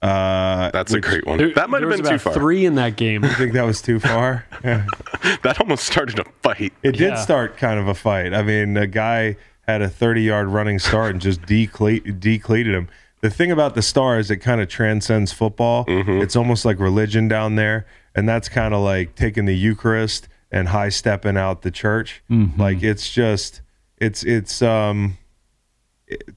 Uh, 0.00 0.70
That's 0.72 0.92
a 0.92 1.00
great 1.00 1.26
one. 1.26 1.38
There- 1.38 1.52
that 1.54 1.70
might 1.70 1.82
have 1.82 1.90
was 1.90 2.00
been 2.00 2.10
too 2.12 2.18
far. 2.18 2.32
Three 2.34 2.64
in 2.66 2.74
that 2.74 2.96
game. 2.96 3.24
I 3.24 3.28
think 3.34 3.52
that 3.52 3.64
was 3.64 3.80
too 3.80 4.00
far. 4.00 4.46
Yeah. 4.64 4.86
That 5.42 5.60
almost 5.60 5.84
started 5.84 6.18
a 6.18 6.24
fight. 6.42 6.72
It 6.82 6.98
Yeah. 6.98 7.10
did 7.10 7.18
start 7.18 7.56
kind 7.56 7.78
of 7.78 7.86
a 7.88 7.94
fight. 7.94 8.34
I 8.34 8.42
mean, 8.42 8.76
a 8.76 8.86
guy 8.88 9.36
had 9.68 9.80
a 9.82 9.88
30 9.88 10.22
yard 10.22 10.48
running 10.48 10.78
start 10.80 11.12
and 11.12 11.20
just 11.20 11.42
decleat, 11.46 12.18
decleated 12.18 12.74
him. 12.74 12.88
The 13.20 13.30
thing 13.30 13.52
about 13.52 13.76
the 13.76 13.82
star 13.82 14.18
is 14.18 14.30
it 14.32 14.38
kind 14.38 14.60
of 14.60 14.68
transcends 14.68 15.32
football. 15.32 15.84
It's 15.86 16.34
almost 16.34 16.64
like 16.64 16.80
religion 16.80 17.28
down 17.28 17.54
there. 17.54 17.86
And 18.16 18.28
that's 18.28 18.48
kind 18.48 18.74
of 18.74 18.80
like 18.80 19.14
taking 19.14 19.44
the 19.44 19.56
Eucharist 19.56 20.26
and 20.50 20.68
high 20.68 20.88
stepping 20.88 21.36
out 21.36 21.62
the 21.62 21.70
church. 21.70 22.22
Like 22.58 22.82
it's 22.82 23.08
just, 23.12 23.60
it's, 24.02 24.24
it's, 24.24 24.60
um, 24.62 25.18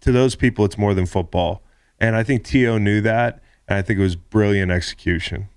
to 0.01 0.11
those 0.11 0.35
people, 0.35 0.63
it's 0.65 0.77
more 0.77 0.93
than 0.93 1.05
football. 1.05 1.61
And 1.99 2.15
I 2.15 2.23
think 2.23 2.43
T.O. 2.43 2.77
knew 2.77 3.01
that. 3.01 3.41
And 3.67 3.77
I 3.77 3.81
think 3.81 3.99
it 3.99 4.03
was 4.03 4.15
brilliant 4.15 4.71
execution. 4.71 5.49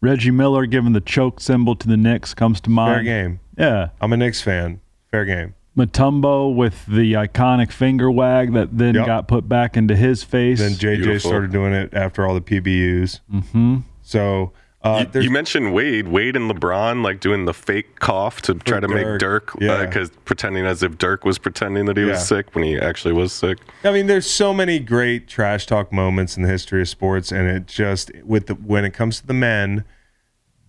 Reggie 0.00 0.30
Miller 0.30 0.66
giving 0.66 0.92
the 0.92 1.00
choke 1.00 1.40
symbol 1.40 1.74
to 1.76 1.86
the 1.88 1.96
Knicks 1.96 2.34
comes 2.34 2.60
to 2.62 2.70
mind. 2.70 2.94
Fair 2.96 3.02
game. 3.04 3.40
Yeah. 3.58 3.88
I'm 4.00 4.12
a 4.12 4.16
Knicks 4.16 4.40
fan. 4.42 4.80
Fair 5.10 5.24
game. 5.24 5.54
Mutombo 5.76 6.54
with 6.54 6.86
the 6.86 7.12
iconic 7.12 7.70
finger 7.70 8.10
wag 8.10 8.54
that 8.54 8.76
then 8.78 8.94
Yep. 8.94 9.06
got 9.06 9.28
put 9.28 9.48
back 9.48 9.76
into 9.76 9.94
his 9.94 10.22
face. 10.22 10.58
Then 10.58 10.72
JJ 10.72 10.96
Beautiful. 11.02 11.28
started 11.30 11.52
doing 11.52 11.72
it 11.74 11.92
after 11.92 12.26
all 12.26 12.34
the 12.34 12.40
PBUs. 12.40 13.20
Mm-hmm. 13.32 13.78
So 14.00 14.52
uh, 14.86 15.04
You, 15.14 15.20
you 15.22 15.30
mentioned 15.30 15.72
Wade, 15.74 16.08
Wade 16.08 16.36
and 16.36 16.50
LeBron 16.50 17.02
like 17.02 17.20
doing 17.20 17.44
the 17.44 17.54
fake 17.54 17.98
cough 18.00 18.40
to 18.42 18.54
try 18.54 18.80
to 18.80 18.88
make 18.88 19.04
Dirk. 19.04 19.20
Dirk, 19.20 19.56
Yeah. 19.60 19.84
because 19.86 20.10
pretending 20.24 20.64
as 20.66 20.82
if 20.82 20.96
Dirk 20.98 21.24
was 21.24 21.38
pretending 21.38 21.86
that 21.86 21.96
he 21.96 22.04
Yeah. 22.04 22.10
was 22.10 22.26
sick 22.26 22.54
when 22.54 22.64
he 22.64 22.78
actually 22.78 23.14
was 23.14 23.32
sick. 23.32 23.58
I 23.84 23.92
mean, 23.92 24.06
there's 24.06 24.28
so 24.28 24.52
many 24.54 24.78
great 24.78 25.28
trash 25.28 25.66
talk 25.66 25.92
moments 25.92 26.36
in 26.36 26.42
the 26.42 26.48
history 26.48 26.80
of 26.82 26.88
sports, 26.88 27.32
and 27.32 27.48
it 27.48 27.66
just 27.66 28.10
with 28.24 28.46
the 28.46 28.54
when 28.54 28.84
it 28.84 28.92
comes 28.94 29.20
to 29.20 29.26
the 29.26 29.34
men, 29.34 29.84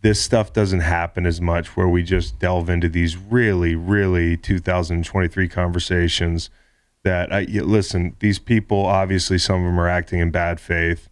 this 0.02 0.22
stuff 0.22 0.54
doesn't 0.54 0.82
happen 0.82 1.26
as 1.26 1.42
much. 1.42 1.76
Where 1.76 1.88
we 1.88 2.04
just 2.04 2.40
delve 2.40 2.70
into 2.70 2.88
these 2.90 3.18
really, 3.18 3.76
really 3.76 4.38
2023 4.38 5.48
conversations. 5.48 6.50
That 7.04 7.32
I 7.32 7.42
listen, 7.44 8.16
these 8.20 8.38
people 8.40 8.86
obviously 8.86 9.38
some 9.38 9.62
of 9.62 9.66
them 9.66 9.80
are 9.80 9.88
acting 9.88 10.20
in 10.20 10.30
bad 10.32 10.60
faith 10.60 11.10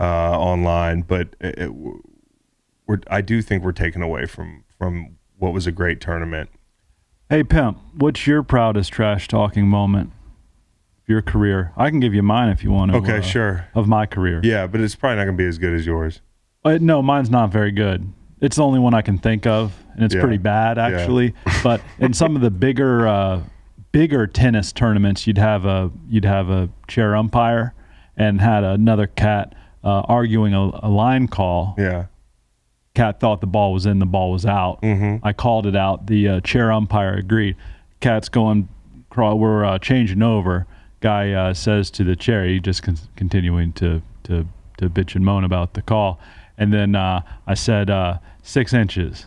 uh, 0.00 0.38
online, 0.38 1.02
but 1.02 1.36
it, 1.40 1.58
it- 1.58 1.72
we're, 2.86 2.98
I 3.08 3.20
do 3.20 3.40
think 3.42 3.62
we're 3.64 3.72
taken 3.72 4.02
away 4.02 4.26
from 4.26 4.64
from 4.78 5.16
what 5.38 5.52
was 5.52 5.66
a 5.66 5.72
great 5.72 6.00
tournament. 6.00 6.50
hey, 7.30 7.42
Pimp, 7.42 7.78
what's 7.96 8.26
your 8.26 8.42
proudest 8.42 8.92
trash 8.92 9.26
talking 9.28 9.66
moment 9.66 10.08
of 11.02 11.08
your 11.08 11.22
career? 11.22 11.72
I 11.76 11.90
can 11.90 12.00
give 12.00 12.14
you 12.14 12.22
mine 12.22 12.48
if 12.50 12.62
you 12.62 12.70
want 12.70 12.92
to. 12.92 12.98
Okay, 12.98 13.18
uh, 13.18 13.22
sure. 13.22 13.68
Of 13.74 13.88
my 13.88 14.06
career. 14.06 14.40
Yeah, 14.44 14.66
but 14.66 14.80
it's 14.80 14.94
probably 14.94 15.16
not 15.16 15.24
going 15.24 15.36
to 15.36 15.42
be 15.42 15.48
as 15.48 15.58
good 15.58 15.74
as 15.74 15.86
yours. 15.86 16.20
Uh, 16.64 16.78
no, 16.80 17.02
mine's 17.02 17.30
not 17.30 17.50
very 17.50 17.72
good. 17.72 18.10
It's 18.40 18.56
the 18.56 18.62
only 18.64 18.78
one 18.80 18.94
I 18.94 19.02
can 19.02 19.18
think 19.18 19.46
of, 19.46 19.72
and 19.94 20.04
it's 20.04 20.14
Yeah. 20.14 20.20
pretty 20.20 20.38
bad 20.38 20.78
actually. 20.78 21.34
but 21.62 21.80
in 21.98 22.12
some 22.12 22.36
of 22.36 22.42
the 22.42 22.50
bigger, 22.50 23.06
uh, 23.08 23.42
bigger 23.92 24.26
tennis 24.26 24.72
tournaments, 24.72 25.26
you'd 25.26 25.38
have 25.38 25.64
a 25.64 25.90
you'd 26.08 26.24
have 26.24 26.50
a 26.50 26.68
chair 26.88 27.16
umpire, 27.16 27.74
and 28.16 28.40
had 28.40 28.64
another 28.64 29.06
cat 29.06 29.54
uh, 29.82 30.00
arguing 30.08 30.52
a, 30.54 30.70
a 30.82 30.88
line 30.88 31.28
call. 31.28 31.74
Yeah. 31.78 32.06
Cat 32.94 33.18
thought 33.18 33.40
the 33.40 33.46
ball 33.46 33.72
was 33.72 33.86
in, 33.86 33.98
the 33.98 34.06
ball 34.06 34.30
was 34.30 34.46
out. 34.46 34.80
Mm-hmm. 34.82 35.26
I 35.26 35.32
called 35.32 35.66
it 35.66 35.74
out. 35.74 36.06
The 36.06 36.28
uh, 36.28 36.40
chair 36.40 36.70
umpire 36.70 37.14
agreed. 37.14 37.56
Cat's 38.00 38.28
going, 38.28 38.68
crawl, 39.10 39.38
we're 39.38 39.64
uh, 39.64 39.78
changing 39.78 40.22
over. 40.22 40.66
Guy 41.00 41.32
uh, 41.32 41.54
says 41.54 41.90
to 41.90 42.04
the 42.04 42.14
chair, 42.16 42.46
he 42.46 42.60
just 42.60 42.82
con- 42.82 42.98
continuing 43.16 43.72
to, 43.74 44.00
to, 44.24 44.46
to 44.78 44.88
bitch 44.88 45.16
and 45.16 45.24
moan 45.24 45.44
about 45.44 45.74
the 45.74 45.82
call. 45.82 46.20
And 46.56 46.72
then 46.72 46.94
uh, 46.94 47.22
I 47.46 47.54
said, 47.54 47.90
uh, 47.90 48.18
six 48.42 48.72
inches. 48.72 49.26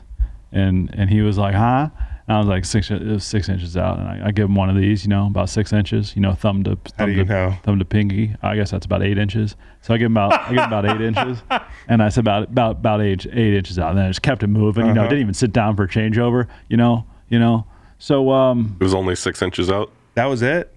And, 0.51 0.89
and 0.93 1.09
he 1.09 1.21
was 1.21 1.37
like, 1.37 1.53
huh? 1.53 1.89
And 2.27 2.35
I 2.35 2.39
was 2.39 2.47
like, 2.47 2.65
six, 2.65 2.91
it 2.91 3.01
was 3.01 3.23
six 3.23 3.47
inches 3.47 3.77
out. 3.77 3.99
And 3.99 4.07
I, 4.07 4.27
I 4.27 4.31
give 4.31 4.49
him 4.49 4.55
one 4.55 4.69
of 4.69 4.75
these, 4.75 5.03
you 5.05 5.09
know, 5.09 5.27
about 5.27 5.49
six 5.49 5.71
inches, 5.71 6.13
you 6.13 6.21
know, 6.21 6.33
thumb 6.33 6.63
to, 6.65 6.71
How 6.71 6.75
thumb 6.97 7.05
do 7.07 7.13
you 7.13 7.23
to, 7.23 7.29
know? 7.29 7.55
thumb 7.63 7.79
to 7.79 7.85
pinky. 7.85 8.35
I 8.41 8.55
guess 8.57 8.69
that's 8.71 8.85
about 8.85 9.01
eight 9.01 9.17
inches. 9.17 9.55
So 9.81 9.93
I 9.93 9.97
give 9.97 10.07
him 10.07 10.17
about 10.17 10.33
I 10.41 10.49
give 10.49 10.57
him 10.57 10.63
about 10.65 10.85
eight 10.85 11.01
inches, 11.01 11.41
and 11.87 12.03
I 12.03 12.09
said 12.09 12.21
about 12.25 12.43
about 12.49 12.71
about 12.77 13.01
eight 13.01 13.25
eight 13.31 13.53
inches 13.53 13.79
out. 13.79 13.91
And 13.91 13.97
then 13.99 14.05
I 14.05 14.09
just 14.09 14.21
kept 14.23 14.43
it 14.43 14.47
moving. 14.47 14.87
You 14.87 14.93
know, 14.93 15.01
Uh-huh. 15.01 15.09
didn't 15.09 15.21
even 15.21 15.33
sit 15.33 15.53
down 15.53 15.75
for 15.77 15.83
a 15.83 15.87
changeover. 15.87 16.47
You 16.67 16.75
know, 16.77 17.05
you 17.29 17.39
know. 17.39 17.65
So 17.97 18.31
um, 18.31 18.75
It 18.79 18.83
was 18.83 18.93
only 18.93 19.15
six 19.15 19.41
inches 19.41 19.71
out. 19.71 19.91
That 20.15 20.25
was 20.25 20.41
it. 20.41 20.73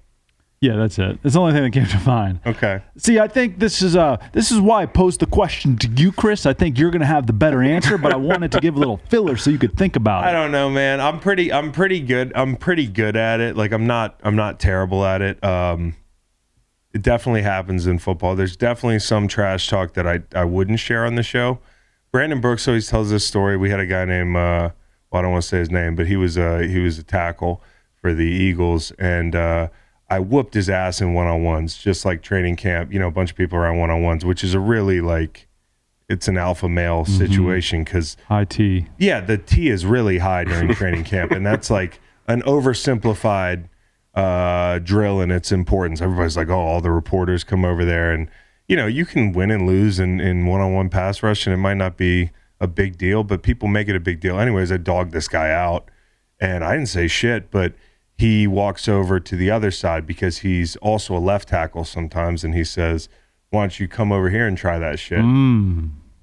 Yeah, 0.60 0.76
that's 0.76 0.98
it. 0.98 1.18
It's 1.24 1.32
the 1.34 1.40
only 1.40 1.52
thing 1.52 1.62
that 1.62 1.72
came 1.72 1.86
to 1.86 2.06
mind. 2.06 2.40
Okay. 2.46 2.82
See, 2.98 3.18
I 3.18 3.28
think 3.28 3.58
this 3.58 3.80
is 3.80 3.96
uh 3.96 4.18
this 4.32 4.50
is 4.50 4.60
why 4.60 4.82
I 4.82 4.86
posed 4.86 5.20
the 5.20 5.26
question 5.26 5.76
to 5.78 5.88
you, 5.88 6.12
Chris. 6.12 6.44
I 6.44 6.52
think 6.52 6.78
you're 6.78 6.90
gonna 6.90 7.06
have 7.06 7.26
the 7.26 7.32
better 7.32 7.62
answer, 7.62 7.96
but 7.96 8.12
I 8.12 8.16
wanted 8.16 8.52
to 8.52 8.60
give 8.60 8.76
a 8.76 8.78
little 8.78 8.98
filler 9.08 9.38
so 9.38 9.48
you 9.50 9.58
could 9.58 9.76
think 9.78 9.96
about 9.96 10.24
it. 10.24 10.28
I 10.28 10.32
don't 10.32 10.52
know, 10.52 10.68
man. 10.68 11.00
I'm 11.00 11.18
pretty. 11.18 11.50
I'm 11.50 11.72
pretty 11.72 12.00
good. 12.00 12.32
I'm 12.34 12.56
pretty 12.56 12.86
good 12.86 13.16
at 13.16 13.40
it. 13.40 13.56
Like 13.56 13.72
I'm 13.72 13.86
not. 13.86 14.20
I'm 14.22 14.36
not 14.36 14.60
terrible 14.60 15.04
at 15.04 15.22
it. 15.22 15.42
Um, 15.42 15.96
it 16.92 17.00
definitely 17.00 17.42
happens 17.42 17.86
in 17.86 17.98
football. 17.98 18.36
There's 18.36 18.56
definitely 18.56 18.98
some 18.98 19.28
trash 19.28 19.66
talk 19.68 19.94
that 19.94 20.06
I 20.06 20.20
I 20.34 20.44
wouldn't 20.44 20.78
share 20.78 21.06
on 21.06 21.14
the 21.14 21.22
show. 21.22 21.58
Brandon 22.12 22.40
Brooks 22.40 22.68
always 22.68 22.88
tells 22.88 23.08
this 23.10 23.26
story. 23.26 23.56
We 23.56 23.70
had 23.70 23.80
a 23.80 23.86
guy 23.86 24.04
named. 24.04 24.36
Uh, 24.36 24.70
well, 25.10 25.20
I 25.20 25.22
don't 25.22 25.32
want 25.32 25.42
to 25.42 25.48
say 25.48 25.58
his 25.58 25.70
name, 25.70 25.96
but 25.96 26.06
he 26.06 26.16
was 26.16 26.36
uh 26.36 26.58
he 26.58 26.80
was 26.80 26.98
a 26.98 27.02
tackle 27.02 27.62
for 27.94 28.12
the 28.12 28.26
Eagles, 28.26 28.90
and 28.92 29.34
uh, 29.34 29.68
I 30.10 30.18
whooped 30.18 30.54
his 30.54 30.68
ass 30.68 31.00
in 31.00 31.14
one 31.14 31.28
on 31.28 31.44
ones, 31.44 31.78
just 31.78 32.04
like 32.04 32.20
training 32.20 32.56
camp. 32.56 32.92
You 32.92 32.98
know, 32.98 33.06
a 33.06 33.12
bunch 33.12 33.30
of 33.30 33.36
people 33.36 33.56
around 33.56 33.78
one 33.78 33.90
on 33.90 34.02
ones, 34.02 34.24
which 34.24 34.42
is 34.42 34.54
a 34.54 34.60
really 34.60 35.00
like. 35.00 35.46
It's 36.08 36.26
an 36.26 36.36
alpha 36.36 36.68
male 36.68 37.04
situation 37.04 37.84
because 37.84 38.16
High 38.26 38.44
T. 38.44 38.86
yeah, 38.98 39.20
the 39.20 39.38
T 39.38 39.68
is 39.68 39.86
really 39.86 40.18
high 40.18 40.42
during 40.42 40.74
training 40.74 41.04
camp, 41.04 41.30
and 41.30 41.46
that's 41.46 41.70
like 41.70 42.00
an 42.26 42.42
oversimplified 42.42 43.68
uh, 44.16 44.80
drill 44.80 45.20
in 45.20 45.30
its 45.30 45.52
importance. 45.52 46.00
Everybody's 46.00 46.36
like, 46.36 46.48
"Oh, 46.48 46.58
all 46.58 46.80
the 46.80 46.90
reporters 46.90 47.44
come 47.44 47.64
over 47.64 47.84
there," 47.84 48.10
and 48.10 48.28
you 48.66 48.74
know, 48.74 48.86
you 48.88 49.06
can 49.06 49.32
win 49.32 49.52
and 49.52 49.68
lose 49.68 50.00
in 50.00 50.20
in 50.20 50.46
one 50.46 50.60
on 50.60 50.74
one 50.74 50.88
pass 50.88 51.22
rush, 51.22 51.46
and 51.46 51.54
it 51.54 51.58
might 51.58 51.76
not 51.76 51.96
be 51.96 52.30
a 52.60 52.66
big 52.66 52.98
deal, 52.98 53.22
but 53.22 53.42
people 53.44 53.68
make 53.68 53.88
it 53.88 53.94
a 53.94 54.00
big 54.00 54.18
deal. 54.18 54.38
Anyways, 54.40 54.72
I 54.72 54.78
dogged 54.78 55.12
this 55.12 55.28
guy 55.28 55.52
out, 55.52 55.88
and 56.40 56.64
I 56.64 56.72
didn't 56.72 56.88
say 56.88 57.06
shit, 57.06 57.52
but 57.52 57.74
he 58.20 58.46
walks 58.46 58.88
over 58.88 59.18
to 59.18 59.34
the 59.36 59.50
other 59.50 59.70
side 59.70 60.06
because 60.06 60.38
he's 60.38 60.76
also 60.76 61.16
a 61.16 61.18
left 61.18 61.48
tackle 61.48 61.84
sometimes, 61.84 62.44
and 62.44 62.54
he 62.54 62.64
says, 62.64 63.08
"Why 63.50 63.62
don't 63.62 63.80
you 63.80 63.88
come 63.88 64.12
over 64.12 64.28
here 64.30 64.46
and 64.46 64.56
try 64.58 64.78
that 64.78 64.98
shit?" 64.98 65.20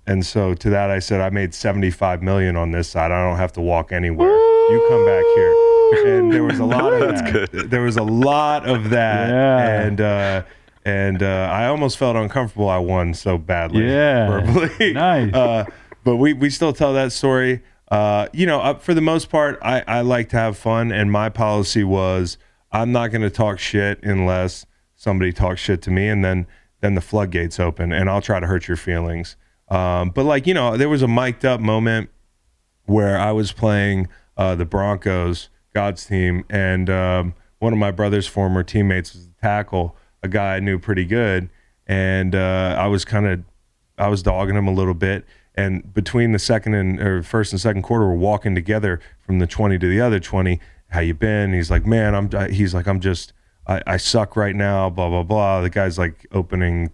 And 0.10 0.26
so 0.26 0.54
to 0.54 0.70
that, 0.70 0.90
I 0.90 1.00
said, 1.00 1.20
I 1.20 1.30
made 1.30 1.54
75 1.54 2.22
million 2.24 2.56
on 2.56 2.72
this 2.72 2.88
side. 2.88 3.12
I 3.12 3.22
don't 3.28 3.36
have 3.38 3.52
to 3.54 3.62
walk 3.62 3.92
anywhere. 3.92 4.30
You 4.30 4.86
come 4.88 5.06
back 5.06 5.26
here. 5.36 6.18
And 6.18 6.32
there 6.32 6.46
was 6.46 6.60
a 6.60 6.66
lot 6.66 6.94
of 6.94 7.00
that. 7.52 7.70
There 7.70 7.82
was 7.82 7.98
a 7.98 8.04
lot 8.04 8.66
of 8.70 8.90
that. 8.92 9.30
Yeah. 9.30 9.82
And, 9.82 10.00
uh, 10.02 10.44
and 10.86 11.22
uh, 11.22 11.50
I 11.52 11.68
almost 11.68 11.98
felt 11.98 12.16
uncomfortable. 12.16 12.70
I 12.70 12.78
won 12.78 13.14
so 13.14 13.38
badly. 13.38 13.86
Yeah. 13.86 14.30
Verbally. 14.30 14.94
Nice. 14.94 15.34
Uh, 15.34 15.66
but 16.06 16.16
we, 16.16 16.32
we 16.32 16.50
still 16.50 16.72
tell 16.72 16.94
that 16.94 17.12
story. 17.12 17.62
Uh, 17.90 18.28
you 18.34 18.46
know, 18.46 18.60
uh, 18.60 18.74
for 18.76 18.94
the 18.94 19.02
most 19.02 19.30
part, 19.30 19.60
I, 19.62 19.84
I 19.88 20.02
like 20.02 20.30
to 20.30 20.38
have 20.38 20.58
fun. 20.58 20.92
And 20.92 21.12
my 21.12 21.30
policy 21.30 21.84
was 21.84 22.38
I'm 22.72 22.92
not 22.92 23.12
going 23.12 23.22
to 23.22 23.30
talk 23.30 23.60
shit 23.60 24.04
unless 24.04 24.66
somebody 24.96 25.32
talks 25.32 25.62
shit 25.62 25.82
to 25.84 25.92
me. 25.92 26.08
And 26.08 26.24
then, 26.24 26.48
then 26.82 26.96
the 26.96 27.02
floodgates 27.02 27.60
open 27.60 27.92
and 27.92 28.10
I'll 28.10 28.22
try 28.22 28.40
to 28.40 28.48
hurt 28.48 28.68
your 28.68 28.78
feelings. 28.78 29.36
Um, 29.70 30.10
but 30.10 30.26
like, 30.26 30.48
you 30.48 30.54
know, 30.54 30.78
there 30.78 30.90
was 30.90 31.02
a 31.02 31.08
mic'd 31.08 31.46
up 31.46 31.60
moment 31.60 32.10
where 32.86 33.20
I 33.20 33.32
was 33.32 33.52
playing 33.52 34.08
uh, 34.38 34.56
the 34.56 34.66
Broncos, 34.66 35.50
God's 35.74 36.06
team, 36.06 36.46
and 36.50 36.90
um, 36.90 37.34
one 37.60 37.74
of 37.74 37.80
my 37.80 37.92
brother's 37.92 38.28
former 38.28 38.64
teammates 38.64 39.14
was 39.14 39.26
a 39.26 39.42
tackle, 39.42 39.96
a 40.24 40.28
guy 40.28 40.56
I 40.56 40.60
knew 40.60 40.80
pretty 40.80 41.06
good, 41.06 41.50
and 41.86 42.34
uh, 42.34 42.76
I 42.78 42.88
was 42.88 43.06
kind 43.06 43.28
of 43.28 43.44
I 43.98 44.08
was 44.10 44.22
dogging 44.22 44.56
him 44.56 44.68
a 44.68 44.74
little 44.74 44.94
bit. 44.94 45.26
And 45.58 45.92
between 45.94 46.32
the 46.34 46.40
second 46.40 46.76
and 46.76 47.00
or 47.02 47.24
first 47.24 47.52
and 47.52 47.60
second 47.60 47.82
quarter, 47.82 48.08
we're 48.08 48.16
walking 48.16 48.54
together 48.56 49.00
from 49.20 49.40
the 49.40 49.48
twenty 49.48 49.78
to 49.80 49.90
the 49.90 50.00
other 50.00 50.20
twenty. 50.20 50.60
How 50.90 51.00
you 51.02 51.14
been? 51.16 51.52
He's 51.52 51.70
like, 51.72 51.86
man, 51.86 52.14
I'm. 52.16 52.52
He's 52.52 52.74
like, 52.74 52.88
I'm 52.88 53.00
just. 53.00 53.34
I, 53.66 53.82
I 53.86 53.98
suck 53.98 54.36
right 54.38 54.56
now. 54.56 54.90
Blah 54.90 55.10
blah 55.10 55.24
blah. 55.24 55.62
The 55.62 55.70
guy's 55.72 55.98
like 55.98 56.26
opening. 56.32 56.92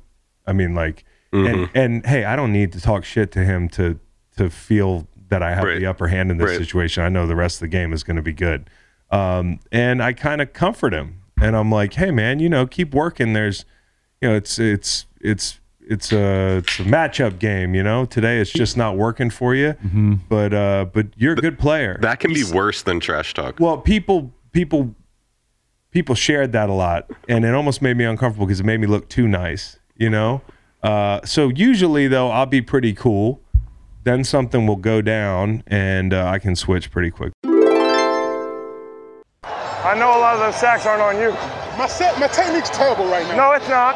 I 0.47 0.53
mean, 0.53 0.73
like, 0.73 1.03
and 1.33 1.69
and 1.75 2.05
hey, 2.05 2.23
I 2.25 2.35
don't 2.37 2.51
need 2.53 2.71
to 2.71 2.79
talk 2.81 3.03
shit 3.05 3.31
to 3.33 3.43
him 3.43 3.67
to 3.69 3.99
to 4.37 4.49
feel 4.49 5.07
that 5.29 5.43
I 5.43 5.53
have 5.55 5.63
Right. 5.65 5.79
the 5.79 5.85
upper 5.85 6.07
hand 6.07 6.31
in 6.31 6.37
this 6.37 6.51
Right. 6.51 6.57
situation. 6.57 7.03
I 7.03 7.09
know 7.09 7.27
the 7.27 7.35
rest 7.35 7.57
of 7.57 7.61
the 7.61 7.67
game 7.67 7.91
is 7.93 8.03
going 8.03 8.15
to 8.17 8.21
be 8.21 8.33
good. 8.33 8.69
Um, 9.11 9.59
and 9.71 10.01
I 10.01 10.13
kind 10.13 10.41
of 10.41 10.53
comfort 10.53 10.93
him, 10.93 11.21
and 11.41 11.55
I'm 11.55 11.69
like, 11.71 11.93
hey 11.95 12.11
man, 12.11 12.39
you 12.39 12.49
know, 12.49 12.65
keep 12.65 12.93
working. 12.95 13.33
There's, 13.33 13.65
you 14.21 14.29
know, 14.29 14.35
it's 14.35 14.57
it's 14.57 15.05
it's 15.21 15.59
it's 15.87 16.11
a 16.11 16.57
it's 16.57 16.79
a 16.79 16.83
matchup 16.83 17.39
game. 17.39 17.75
You 17.75 17.83
know, 17.83 18.05
today 18.05 18.39
it's 18.39 18.51
just 18.51 18.77
not 18.77 18.97
working 18.97 19.29
for 19.29 19.55
you. 19.55 19.75
But 20.29 20.53
uh, 20.53 20.85
but 20.91 21.07
you're 21.15 21.33
a 21.33 21.37
good 21.37 21.59
player. 21.59 21.97
That 22.01 22.19
can 22.19 22.33
be 22.33 22.43
worse 22.43 22.83
than 22.83 22.99
trash 22.99 23.33
talk. 23.33 23.59
Well, 23.59 23.77
people 23.77 24.31
people 24.51 24.95
people 25.91 26.15
shared 26.15 26.51
that 26.53 26.69
a 26.69 26.73
lot, 26.73 27.09
and 27.27 27.45
it 27.45 27.53
almost 27.53 27.81
made 27.81 27.97
me 27.97 28.03
uncomfortable 28.03 28.45
because 28.45 28.59
it 28.59 28.65
made 28.65 28.79
me 28.79 28.87
look 28.87 29.09
too 29.09 29.27
nice, 29.27 29.79
you 29.95 30.09
know. 30.09 30.41
Uh, 30.81 31.21
so 31.25 31.49
usually 31.49 32.07
though, 32.07 32.29
I'll 32.29 32.45
be 32.45 32.61
pretty 32.61 32.93
cool. 32.93 33.41
Then 34.03 34.25
something 34.25 34.67
will 34.67 34.75
go 34.75 35.01
down, 35.01 35.63
and 35.67 36.13
uh, 36.13 36.25
I 36.25 36.39
can 36.39 36.57
switch 36.57 36.91
pretty 36.91 37.09
quick. 37.09 37.31
I 39.45 39.95
know 39.97 40.17
a 40.17 40.19
lot 40.19 40.33
of 40.35 40.39
those 40.39 40.55
sacks 40.55 40.85
aren't 40.85 41.01
on 41.01 41.17
you. 41.17 41.31
My 41.77 41.87
set, 41.87 42.19
my 42.19 42.27
technique's 42.27 42.69
terrible 42.69 43.05
right 43.05 43.25
now. 43.27 43.35
No, 43.35 43.51
it's 43.53 43.67
not. 43.69 43.95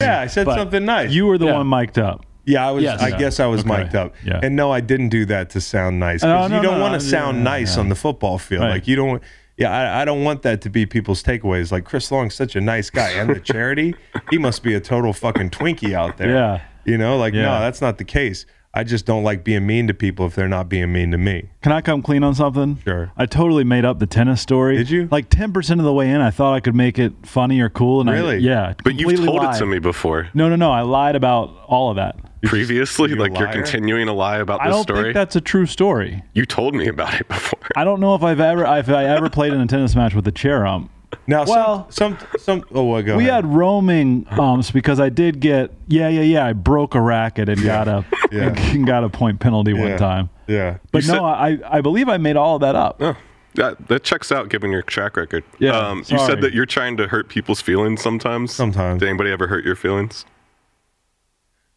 Yeah, 0.00 0.20
I 0.20 0.26
said 0.26 0.46
But 0.46 0.56
something 0.56 0.84
nice. 0.84 1.10
You 1.10 1.26
were 1.26 1.38
the 1.38 1.46
Yeah. 1.46 1.58
one 1.58 1.68
mic'd 1.68 1.98
up. 1.98 2.24
yeah, 2.46 2.66
I 2.66 2.70
was. 2.70 2.82
Yes. 2.82 3.00
I 3.02 3.08
Yeah. 3.08 3.18
guess 3.18 3.40
I 3.40 3.46
was 3.46 3.60
Okay. 3.60 3.76
mic'd 3.82 3.94
up. 3.94 4.14
Yeah. 4.24 4.40
And 4.42 4.56
no, 4.56 4.72
I 4.72 4.80
didn't 4.80 5.10
do 5.10 5.24
that 5.26 5.50
to 5.50 5.60
sound 5.60 6.00
nice. 6.00 6.22
Uh, 6.22 6.26
'cause 6.38 6.50
No, 6.50 6.56
you 6.56 6.62
don't 6.62 6.76
no, 6.76 6.80
want 6.80 6.92
no, 6.94 6.98
to 6.98 7.04
sound 7.04 7.38
yeah, 7.38 7.42
nice 7.44 7.76
yeah. 7.76 7.82
on 7.82 7.88
the 7.90 7.94
football 7.94 8.38
field. 8.38 8.62
Right. 8.62 8.70
Like 8.70 8.88
you 8.88 8.96
don't. 8.96 9.22
Yeah, 9.56 9.70
I, 9.70 10.02
I 10.02 10.04
don't 10.06 10.24
want 10.24 10.40
that 10.42 10.62
to 10.62 10.70
be 10.70 10.86
people's 10.86 11.22
takeaways. 11.22 11.70
Like 11.70 11.84
Chris 11.84 12.10
Long's 12.10 12.34
such 12.34 12.56
a 12.56 12.60
nice 12.62 12.88
guy, 12.88 13.10
and 13.10 13.28
the 13.28 13.40
charity, 13.52 13.94
he 14.30 14.38
must 14.38 14.62
be 14.62 14.72
a 14.74 14.80
total 14.80 15.12
fucking 15.12 15.50
Twinkie 15.50 15.92
out 15.92 16.16
there. 16.16 16.30
Yeah. 16.30 16.60
You 16.86 16.96
know, 16.96 17.18
like 17.18 17.34
no, 17.34 17.60
that's 17.60 17.82
not 17.82 17.98
the 17.98 18.04
case. 18.04 18.46
I 18.72 18.84
just 18.84 19.04
don't 19.04 19.24
like 19.24 19.42
being 19.42 19.66
mean 19.66 19.88
to 19.88 19.94
people 19.94 20.26
if 20.26 20.36
they're 20.36 20.46
not 20.48 20.68
being 20.68 20.92
mean 20.92 21.10
to 21.10 21.18
me. 21.18 21.50
Can 21.60 21.72
I 21.72 21.80
come 21.80 22.02
clean 22.02 22.22
on 22.22 22.36
something? 22.36 22.78
Sure. 22.84 23.10
I 23.16 23.26
totally 23.26 23.64
made 23.64 23.84
up 23.84 23.98
the 23.98 24.06
tennis 24.06 24.40
story. 24.40 24.76
Did 24.76 24.88
you? 24.90 25.08
Like 25.10 25.28
ten 25.28 25.52
percent 25.52 25.80
of 25.80 25.84
the 25.84 25.92
way 25.92 26.08
in, 26.08 26.20
I 26.20 26.30
thought 26.30 26.54
I 26.54 26.60
could 26.60 26.76
make 26.76 26.96
it 26.98 27.12
funny 27.24 27.60
or 27.60 27.68
cool, 27.68 28.00
and 28.00 28.08
I- 28.08 28.12
Really? 28.14 28.38
yeah. 28.38 28.74
But 28.84 28.94
you've 28.94 29.16
told 29.24 29.38
lied. 29.38 29.56
it 29.56 29.58
to 29.58 29.66
me 29.66 29.80
before. 29.80 30.28
No, 30.34 30.48
no, 30.48 30.54
no. 30.56 30.70
I 30.70 30.82
lied 30.82 31.16
about 31.16 31.50
all 31.66 31.90
of 31.90 31.96
that. 31.96 32.16
Previously, 32.42 33.10
you 33.10 33.16
a 33.16 33.20
like 33.20 33.36
you're 33.38 33.52
continuing 33.52 34.06
to 34.06 34.12
lie 34.12 34.38
about 34.38 34.60
I 34.62 34.68
this 34.68 34.76
don't 34.76 34.82
story. 34.84 35.02
think 35.02 35.14
that's 35.14 35.36
a 35.36 35.40
true 35.42 35.66
story. 35.66 36.22
you 36.32 36.46
told 36.46 36.74
me 36.74 36.86
about 36.86 37.12
it 37.20 37.28
before. 37.28 37.58
I 37.76 37.84
don't 37.84 38.00
know 38.00 38.14
if 38.14 38.22
I've 38.22 38.40
ever 38.40 38.64
if 38.78 38.88
I 38.88 39.04
ever 39.04 39.28
played 39.28 39.52
in 39.52 39.60
a 39.60 39.66
tennis 39.66 39.94
match 39.96 40.14
with 40.14 40.26
a 40.28 40.32
chair 40.32 40.64
ump. 40.66 40.90
Now, 41.26 41.44
Well- 41.44 41.90
some, 41.90 42.16
some, 42.18 42.28
some. 42.38 42.64
Oh, 42.72 42.84
well, 42.84 43.02
go 43.02 43.16
We 43.16 43.24
ahead. 43.24 43.44
had 43.44 43.46
roaming 43.46 44.26
umps 44.30 44.70
because 44.70 45.00
I 45.00 45.08
did 45.08 45.40
get 45.40 45.72
yeah 45.88 46.08
yeah 46.08 46.20
yeah 46.22 46.46
I 46.46 46.52
broke 46.52 46.94
a 46.94 47.00
racket 47.00 47.48
and 47.48 47.62
got 47.62 47.88
a 47.88 48.04
Yeah. 48.32 48.54
and 48.72 48.86
got 48.86 49.02
a 49.04 49.08
point 49.08 49.40
penalty 49.40 49.72
yeah. 49.72 49.80
one 49.80 49.98
time. 49.98 50.30
Yeah. 50.46 50.78
But 50.92 51.04
You 51.04 51.12
no, 51.14 51.24
I 51.24 51.58
I 51.68 51.80
believe 51.80 52.08
I 52.08 52.16
made 52.18 52.36
all 52.36 52.56
of 52.56 52.60
that 52.62 52.74
up. 52.76 52.96
Oh, 53.00 53.16
that, 53.54 53.88
that 53.88 54.04
checks 54.04 54.30
out 54.30 54.48
given 54.48 54.70
your 54.70 54.82
track 54.82 55.16
record. 55.16 55.42
Yeah, 55.58 55.76
Um, 55.76 56.04
you 56.06 56.18
said 56.20 56.40
that 56.42 56.52
you're 56.54 56.66
trying 56.66 56.96
to 56.98 57.08
hurt 57.08 57.28
people's 57.28 57.60
feelings 57.60 58.00
sometimes. 58.00 58.52
Sometimes. 58.54 59.00
Did 59.00 59.08
anybody 59.08 59.32
ever 59.32 59.48
hurt 59.48 59.64
your 59.64 59.74
feelings? 59.76 60.24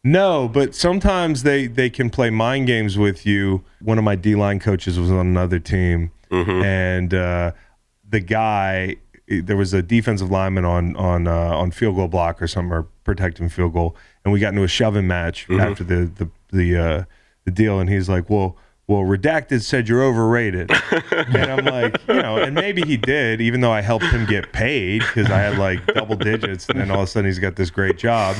No, 0.06 0.48
but 0.48 0.74
sometimes 0.74 1.42
they 1.44 1.66
they 1.66 1.88
can 1.90 2.10
play 2.10 2.30
mind 2.30 2.66
games 2.66 2.98
with 2.98 3.24
you. 3.24 3.64
One 3.80 3.96
of 3.98 4.04
my 4.04 4.16
D 4.16 4.34
line 4.34 4.60
coaches 4.60 4.98
was 4.98 5.10
on 5.10 5.26
another 5.26 5.58
team, 5.58 6.10
and 6.30 7.12
uh, 7.14 7.52
the 8.08 8.20
guy 8.20 8.96
there 9.28 9.56
was 9.56 9.72
a 9.72 9.82
defensive 9.82 10.30
lineman 10.30 10.64
on 10.64 10.96
on 10.96 11.26
uh, 11.26 11.32
on 11.32 11.70
field 11.70 11.96
goal 11.96 12.08
block 12.08 12.42
or 12.42 12.46
something 12.46 12.72
or 12.72 12.86
protecting 13.04 13.48
field 13.48 13.72
goal, 13.72 13.96
and 14.24 14.32
we 14.32 14.40
got 14.40 14.48
into 14.48 14.62
a 14.62 14.68
shoving 14.68 15.06
match 15.06 15.48
after 15.50 15.84
the 15.84 16.10
the 16.16 16.30
the 16.50 16.76
uh, 16.76 17.04
the 17.44 17.50
deal, 17.50 17.80
and 17.80 17.90
he's 17.90 18.08
like, 18.08 18.28
well. 18.28 18.56
Well, 18.86 19.00
redacted 19.00 19.62
said 19.62 19.88
you're 19.88 20.02
overrated, 20.02 20.70
and 21.10 21.36
I'm 21.50 21.64
like, 21.64 21.96
you 22.06 22.20
know, 22.20 22.36
and 22.36 22.54
maybe 22.54 22.82
he 22.82 22.98
did, 22.98 23.40
even 23.40 23.62
though 23.62 23.72
I 23.72 23.80
helped 23.80 24.04
him 24.04 24.26
get 24.26 24.52
paid 24.52 25.00
because 25.00 25.30
I 25.30 25.38
had 25.38 25.56
like 25.56 25.86
double 25.86 26.16
digits, 26.16 26.68
and 26.68 26.78
then 26.78 26.90
all 26.90 26.98
of 26.98 27.04
a 27.04 27.06
sudden 27.06 27.24
he's 27.24 27.38
got 27.38 27.56
this 27.56 27.70
great 27.70 27.96
job. 27.96 28.36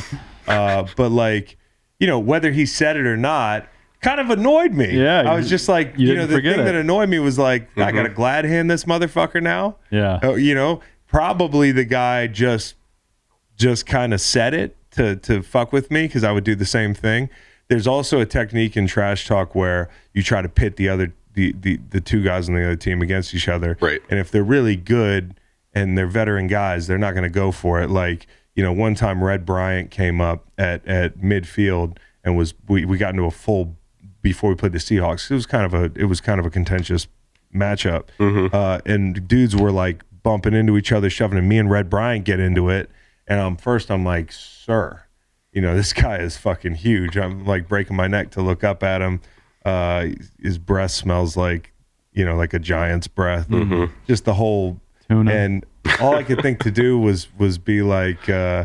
Uh, 0.46 0.86
but 0.96 1.08
like, 1.08 1.56
you 1.98 2.06
know, 2.06 2.18
whether 2.18 2.52
he 2.52 2.66
said 2.66 2.98
it 2.98 3.06
or 3.06 3.16
not, 3.16 3.66
kind 4.04 4.20
of 4.20 4.30
annoyed 4.30 4.72
me. 4.72 4.96
Yeah, 5.00 5.22
I 5.30 5.34
was 5.34 5.46
you- 5.46 5.50
just 5.50 5.68
like, 5.68 5.94
you 5.98 6.08
you, 6.08 6.14
know, 6.14 6.20
didn't 6.22 6.30
the 6.30 6.36
forget 6.36 6.52
thing 6.56 6.60
it. 6.62 6.64
that 6.66 6.74
annoyed 6.76 7.08
me 7.08 7.18
was 7.18 7.38
like, 7.38 7.76
I 7.78 7.90
got 7.90 8.04
to 8.04 8.08
glad 8.10 8.44
hand 8.44 8.70
this 8.70 8.84
motherfucker 8.84 9.42
now. 9.42 9.76
Yeah. 9.90 10.20
Uh, 10.22 10.34
you 10.34 10.54
know, 10.54 10.80
probably 11.06 11.72
the 11.72 11.84
guy 11.84 12.26
just 12.26 12.74
just 13.56 13.86
kind 13.86 14.12
of 14.12 14.20
said 14.20 14.52
it 14.54 14.76
to 14.92 15.16
to 15.16 15.42
fuck 15.42 15.72
with 15.72 15.90
me 15.90 16.06
because 16.06 16.24
I 16.24 16.32
would 16.32 16.44
do 16.44 16.54
the 16.54 16.64
same 16.66 16.94
thing. 16.94 17.30
There's 17.68 17.86
also 17.86 18.20
a 18.20 18.26
technique 18.26 18.76
in 18.76 18.86
trash 18.86 19.26
talk 19.26 19.54
where 19.54 19.88
you 20.12 20.22
try 20.22 20.42
to 20.42 20.48
pit 20.48 20.76
the 20.76 20.88
other 20.88 21.12
the 21.34 21.52
the, 21.58 21.80
the 21.90 22.00
two 22.00 22.22
guys 22.22 22.48
on 22.48 22.54
the 22.54 22.62
other 22.64 22.76
team 22.76 23.00
against 23.02 23.34
each 23.34 23.48
other. 23.48 23.76
Right. 23.80 24.02
And 24.10 24.18
if 24.20 24.30
they're 24.30 24.44
really 24.44 24.76
good 24.76 25.34
and 25.72 25.96
they're 25.96 26.06
veteran 26.06 26.46
guys, 26.46 26.86
they're 26.86 26.98
not 26.98 27.12
going 27.12 27.24
to 27.24 27.30
go 27.30 27.50
for 27.52 27.80
it. 27.80 27.90
Like 27.90 28.26
you 28.54 28.62
know, 28.62 28.72
one 28.72 28.94
time 28.94 29.22
Red 29.24 29.44
Bryant 29.46 29.90
came 29.90 30.20
up 30.20 30.46
at 30.58 30.86
at 30.86 31.18
midfield 31.18 31.96
and 32.22 32.36
was 32.36 32.54
we, 32.68 32.84
we 32.84 32.98
got 32.98 33.10
into 33.10 33.24
a 33.24 33.30
full 33.30 33.76
before 34.24 34.50
we 34.50 34.56
played 34.56 34.72
the 34.72 34.78
Seahawks. 34.78 35.30
It 35.30 35.34
was 35.34 35.46
kind 35.46 35.64
of 35.64 35.72
a 35.74 35.92
it 35.94 36.06
was 36.06 36.20
kind 36.20 36.40
of 36.40 36.46
a 36.46 36.50
contentious 36.50 37.06
matchup, 37.54 38.06
uh, 38.52 38.80
and 38.84 39.28
dudes 39.28 39.54
were 39.54 39.70
like 39.70 40.02
bumping 40.24 40.54
into 40.54 40.76
each 40.76 40.90
other, 40.90 41.08
shoving, 41.08 41.38
and 41.38 41.48
me 41.48 41.58
and 41.58 41.70
Red 41.70 41.88
Bryant 41.88 42.24
get 42.24 42.40
into 42.40 42.68
it. 42.70 42.90
And 43.28 43.38
um, 43.38 43.56
first 43.56 43.90
I'm 43.90 44.04
like, 44.04 44.32
sir, 44.32 45.04
you 45.52 45.60
know 45.62 45.76
this 45.76 45.92
guy 46.04 46.16
is 46.18 46.36
fucking 46.36 46.74
huge. 46.76 47.16
I'm 47.16 47.44
like 47.44 47.68
breaking 47.68 47.94
my 47.96 48.08
neck 48.08 48.30
to 48.32 48.42
look 48.42 48.64
up 48.64 48.82
at 48.82 49.00
him. 49.00 49.20
Uh, 49.64 50.08
his 50.42 50.58
breath 50.58 50.90
smells 50.90 51.36
like 51.36 51.72
you 52.12 52.24
know 52.24 52.34
like 52.34 52.52
a 52.54 52.58
giant's 52.58 53.06
breath. 53.06 53.46
Just 54.06 54.24
the 54.24 54.34
whole 54.34 54.80
Tuna. 55.08 55.30
and 55.32 55.66
all 56.00 56.16
I 56.16 56.22
could 56.22 56.40
think 56.40 56.60
to 56.60 56.70
do 56.70 56.98
was 56.98 57.28
was 57.38 57.58
be 57.58 57.82
like, 57.82 58.28
uh, 58.28 58.64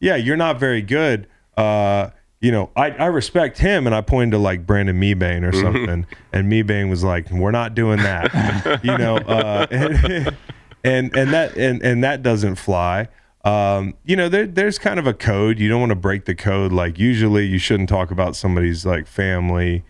yeah, 0.00 0.16
you're 0.16 0.36
not 0.36 0.60
very 0.60 0.82
good. 0.82 1.26
Uh, 1.56 2.10
you 2.40 2.52
know, 2.52 2.70
I, 2.76 2.90
I 2.90 3.06
respect 3.06 3.58
him, 3.58 3.86
and 3.86 3.94
I 3.94 4.00
pointed 4.00 4.32
to 4.32 4.38
like 4.38 4.64
Brandon 4.66 5.00
Mebane 5.00 5.42
or 5.46 5.52
something, 5.52 6.06
and 6.32 6.52
Meebane 6.52 6.88
was 6.88 7.02
like, 7.02 7.30
"We're 7.30 7.50
not 7.50 7.74
doing 7.74 7.98
that," 7.98 8.80
you 8.84 8.96
know, 8.96 9.16
uh, 9.16 9.66
and, 9.70 10.36
and 10.84 11.16
and 11.16 11.32
that 11.32 11.56
and 11.56 11.82
and 11.82 12.04
that 12.04 12.22
doesn't 12.22 12.54
fly. 12.56 13.08
Um, 13.44 13.94
you 14.04 14.14
know, 14.16 14.28
there, 14.28 14.46
there's 14.46 14.78
kind 14.78 14.98
of 14.98 15.06
a 15.06 15.14
code. 15.14 15.58
You 15.58 15.68
don't 15.68 15.80
want 15.80 15.90
to 15.90 15.96
break 15.96 16.26
the 16.26 16.34
code. 16.34 16.72
Like 16.72 16.98
usually, 16.98 17.46
you 17.46 17.58
shouldn't 17.58 17.88
talk 17.88 18.10
about 18.10 18.36
somebody's 18.36 18.84
like 18.86 19.06
family, 19.06 19.84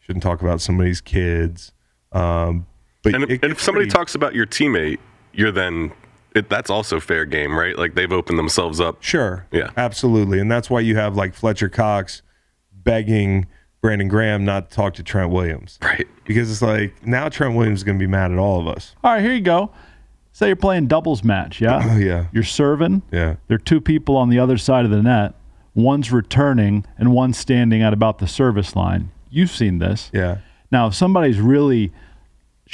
shouldn't 0.00 0.22
talk 0.22 0.42
about 0.42 0.60
somebody's 0.60 1.00
kids. 1.00 1.72
Um, 2.12 2.66
but 3.02 3.14
And 3.14 3.24
it 3.24 3.42
and 3.42 3.52
if 3.52 3.60
somebody 3.60 3.86
pretty- 3.86 3.96
talks 3.96 4.14
about 4.14 4.34
your 4.34 4.46
teammate, 4.46 4.98
you're 5.32 5.52
then 5.52 5.92
it, 6.34 6.48
that's 6.48 6.70
also 6.70 7.00
fair 7.00 7.24
game, 7.24 7.56
right? 7.56 7.78
Like 7.78 7.94
they've 7.94 8.12
opened 8.12 8.38
themselves 8.38 8.80
up. 8.80 9.02
Sure. 9.02 9.46
Yeah. 9.52 9.70
Absolutely. 9.76 10.40
And 10.40 10.50
that's 10.50 10.68
why 10.68 10.80
you 10.80 10.96
have 10.96 11.16
like 11.16 11.34
Fletcher 11.34 11.68
Cox 11.68 12.22
begging 12.72 13.46
Brandon 13.80 14.08
Graham 14.08 14.44
not 14.44 14.70
to 14.70 14.74
talk 14.76 14.94
to 14.94 15.02
Trent 15.02 15.30
Williams. 15.30 15.78
Right. 15.82 16.08
Because 16.24 16.50
it's 16.50 16.62
like 16.62 17.06
now 17.06 17.28
Trent 17.28 17.54
Williams 17.54 17.80
is 17.80 17.84
going 17.84 17.98
to 17.98 18.02
be 18.02 18.10
mad 18.10 18.32
at 18.32 18.38
all 18.38 18.60
of 18.60 18.66
us. 18.66 18.94
All 19.04 19.12
right, 19.12 19.22
here 19.22 19.34
you 19.34 19.40
go. 19.40 19.70
Say 20.32 20.48
you're 20.48 20.56
playing 20.56 20.88
doubles 20.88 21.22
match, 21.22 21.60
yeah? 21.60 21.80
Oh, 21.84 21.96
yeah. 21.98 22.26
You're 22.32 22.42
serving. 22.42 23.02
Yeah. 23.12 23.36
There 23.46 23.54
are 23.54 23.58
two 23.58 23.80
people 23.80 24.16
on 24.16 24.30
the 24.30 24.38
other 24.38 24.58
side 24.58 24.84
of 24.84 24.90
the 24.90 25.02
net. 25.02 25.34
One's 25.74 26.10
returning 26.10 26.84
and 26.98 27.12
one's 27.12 27.38
standing 27.38 27.82
at 27.82 27.92
about 27.92 28.18
the 28.18 28.26
service 28.26 28.74
line. 28.74 29.10
You've 29.30 29.50
seen 29.50 29.78
this. 29.78 30.10
Yeah. 30.12 30.38
Now, 30.70 30.88
if 30.88 30.94
somebody's 30.94 31.40
really 31.40 31.92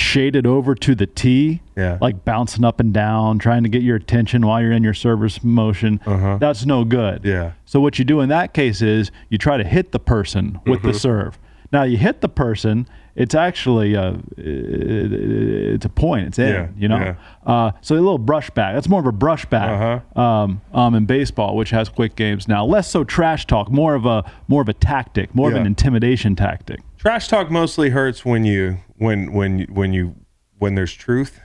shaded 0.00 0.46
over 0.46 0.74
to 0.74 0.94
the 0.94 1.06
tee, 1.06 1.60
Yeah. 1.76 1.98
like 2.00 2.24
bouncing 2.24 2.64
up 2.64 2.80
and 2.80 2.92
down, 2.92 3.38
trying 3.38 3.62
to 3.62 3.68
get 3.68 3.82
your 3.82 3.96
attention 3.96 4.46
while 4.46 4.60
you're 4.60 4.72
in 4.72 4.82
your 4.82 4.94
service 4.94 5.44
motion, 5.44 6.00
that's 6.40 6.64
no 6.66 6.84
good. 6.84 7.26
Uh-huh. 7.26 7.28
Yeah. 7.28 7.52
So 7.66 7.80
what 7.80 7.98
you 7.98 8.04
do 8.04 8.20
in 8.20 8.28
that 8.30 8.54
case 8.54 8.82
is 8.82 9.10
you 9.28 9.38
try 9.38 9.56
to 9.56 9.64
hit 9.64 9.92
the 9.92 9.98
person 10.00 10.58
with 10.66 10.78
Mm-hmm. 10.80 10.88
the 10.88 10.94
serve. 10.94 11.38
Now 11.72 11.82
you 11.84 11.96
hit 11.98 12.20
the 12.20 12.28
person, 12.28 12.88
it's 13.14 13.34
actually 13.34 13.94
a, 13.94 14.18
it's 14.36 15.84
a 15.84 15.88
point. 15.88 16.28
It's 16.28 16.38
in. 16.38 16.48
Yeah, 16.48 16.68
You 16.76 16.88
know. 16.88 16.98
yeah. 16.98 17.14
Uh, 17.46 17.72
so 17.80 17.94
a 17.94 17.96
little 17.96 18.18
brush 18.18 18.50
back. 18.50 18.74
That's 18.74 18.88
more 18.88 19.00
of 19.00 19.06
a 19.06 19.12
brush 19.12 19.44
back 19.46 20.00
Uh-huh. 20.16 20.20
um, 20.20 20.60
um, 20.72 20.94
in 20.94 21.06
baseball, 21.06 21.56
which 21.56 21.70
has 21.70 21.88
quick 21.88 22.16
games 22.16 22.48
now. 22.48 22.64
Less 22.64 22.90
so 22.90 23.04
trash 23.04 23.46
talk. 23.46 23.70
More 23.70 23.94
of 23.94 24.06
a 24.06 24.24
more 24.48 24.62
of 24.62 24.68
a 24.68 24.72
tactic. 24.72 25.34
More 25.34 25.50
of 25.50 25.56
an 25.56 25.66
intimidation 25.66 26.34
tactic. 26.36 26.80
Trash 27.00 27.28
talk 27.28 27.50
mostly 27.50 27.90
hurts 27.90 28.24
when 28.24 28.44
you 28.44 28.78
when 28.98 29.32
when 29.32 29.60
when 29.72 29.92
you 29.92 30.14
when 30.58 30.74
there's 30.74 30.92
truth. 30.92 31.40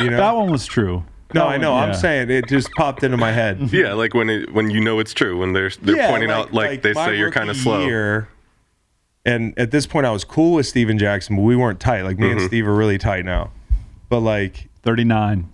You 0.00 0.10
know? 0.10 0.16
That 0.16 0.34
one 0.34 0.50
was 0.50 0.66
true. 0.66 1.04
no, 1.34 1.40
That 1.40 1.42
I 1.42 1.46
one- 1.52 1.60
know. 1.60 1.74
I'm 1.74 1.94
saying 1.94 2.30
it 2.30 2.48
just 2.48 2.70
popped 2.72 3.02
into 3.04 3.16
my 3.16 3.30
head. 3.32 3.60
Yeah, 3.72 3.92
like 3.92 4.12
when 4.14 4.28
it, 4.30 4.52
when 4.52 4.70
you 4.70 4.80
know 4.80 4.98
it's 4.98 5.12
true 5.14 5.38
when 5.38 5.52
they're 5.52 5.70
they're 5.82 5.96
Yeah, 5.96 6.10
pointing 6.10 6.30
out 6.30 6.52
like, 6.52 6.82
they 6.82 6.94
say 6.94 7.16
you're 7.16 7.30
kind 7.30 7.48
of 7.50 7.56
slow. 7.56 7.84
year, 7.84 8.28
and 9.24 9.56
at 9.58 9.70
this 9.70 9.86
point, 9.86 10.06
I 10.06 10.10
was 10.10 10.24
cool 10.24 10.54
with 10.54 10.66
Steven 10.66 10.98
Jackson, 10.98 11.36
but 11.36 11.42
we 11.42 11.54
weren't 11.54 11.78
tight. 11.78 12.02
Like 12.02 12.18
me 12.18 12.28
Mm-hmm. 12.28 12.38
and 12.38 12.46
Steve 12.48 12.66
are 12.66 12.74
really 12.74 12.98
tight 12.98 13.24
now. 13.24 13.52
But 14.08 14.20
like, 14.20 14.68
39. 14.82 15.48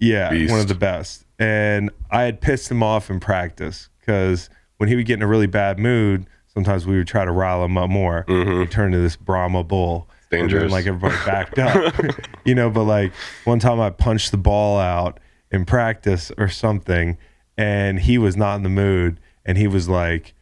yeah, 0.00 0.28
Beast. 0.30 0.50
one 0.50 0.60
of 0.60 0.68
the 0.68 0.74
best. 0.74 1.24
And 1.38 1.90
I 2.10 2.22
had 2.24 2.40
pissed 2.42 2.70
him 2.70 2.82
off 2.82 3.08
in 3.08 3.18
practice 3.20 3.88
because 4.00 4.50
when 4.76 4.88
he 4.90 4.96
would 4.96 5.06
get 5.06 5.14
in 5.14 5.22
a 5.22 5.26
really 5.26 5.46
bad 5.46 5.78
mood, 5.78 6.26
sometimes 6.52 6.86
we 6.86 6.96
would 6.98 7.06
try 7.06 7.24
to 7.24 7.32
rile 7.32 7.64
him 7.64 7.76
up 7.76 7.90
more. 7.90 8.24
He'd 8.28 8.70
turn 8.70 8.92
to 8.92 8.98
this 8.98 9.16
Brahma 9.16 9.64
bull. 9.64 10.08
And 10.30 10.40
then, 10.40 10.48
dangerous. 10.48 10.72
like 10.72 10.86
everybody 10.86 11.14
backed 11.26 11.58
up, 11.58 11.94
you 12.44 12.54
know. 12.54 12.70
But 12.70 12.84
like 12.84 13.12
one 13.44 13.58
time, 13.58 13.80
I 13.80 13.90
punched 13.90 14.30
the 14.30 14.38
ball 14.38 14.78
out 14.78 15.20
in 15.50 15.66
practice 15.66 16.32
or 16.38 16.48
something, 16.48 17.18
and 17.58 18.00
he 18.00 18.16
was 18.16 18.34
not 18.36 18.56
in 18.56 18.62
the 18.62 18.70
mood, 18.70 19.20
and 19.44 19.58
he 19.58 19.66
was 19.66 19.90
like, 19.90 20.32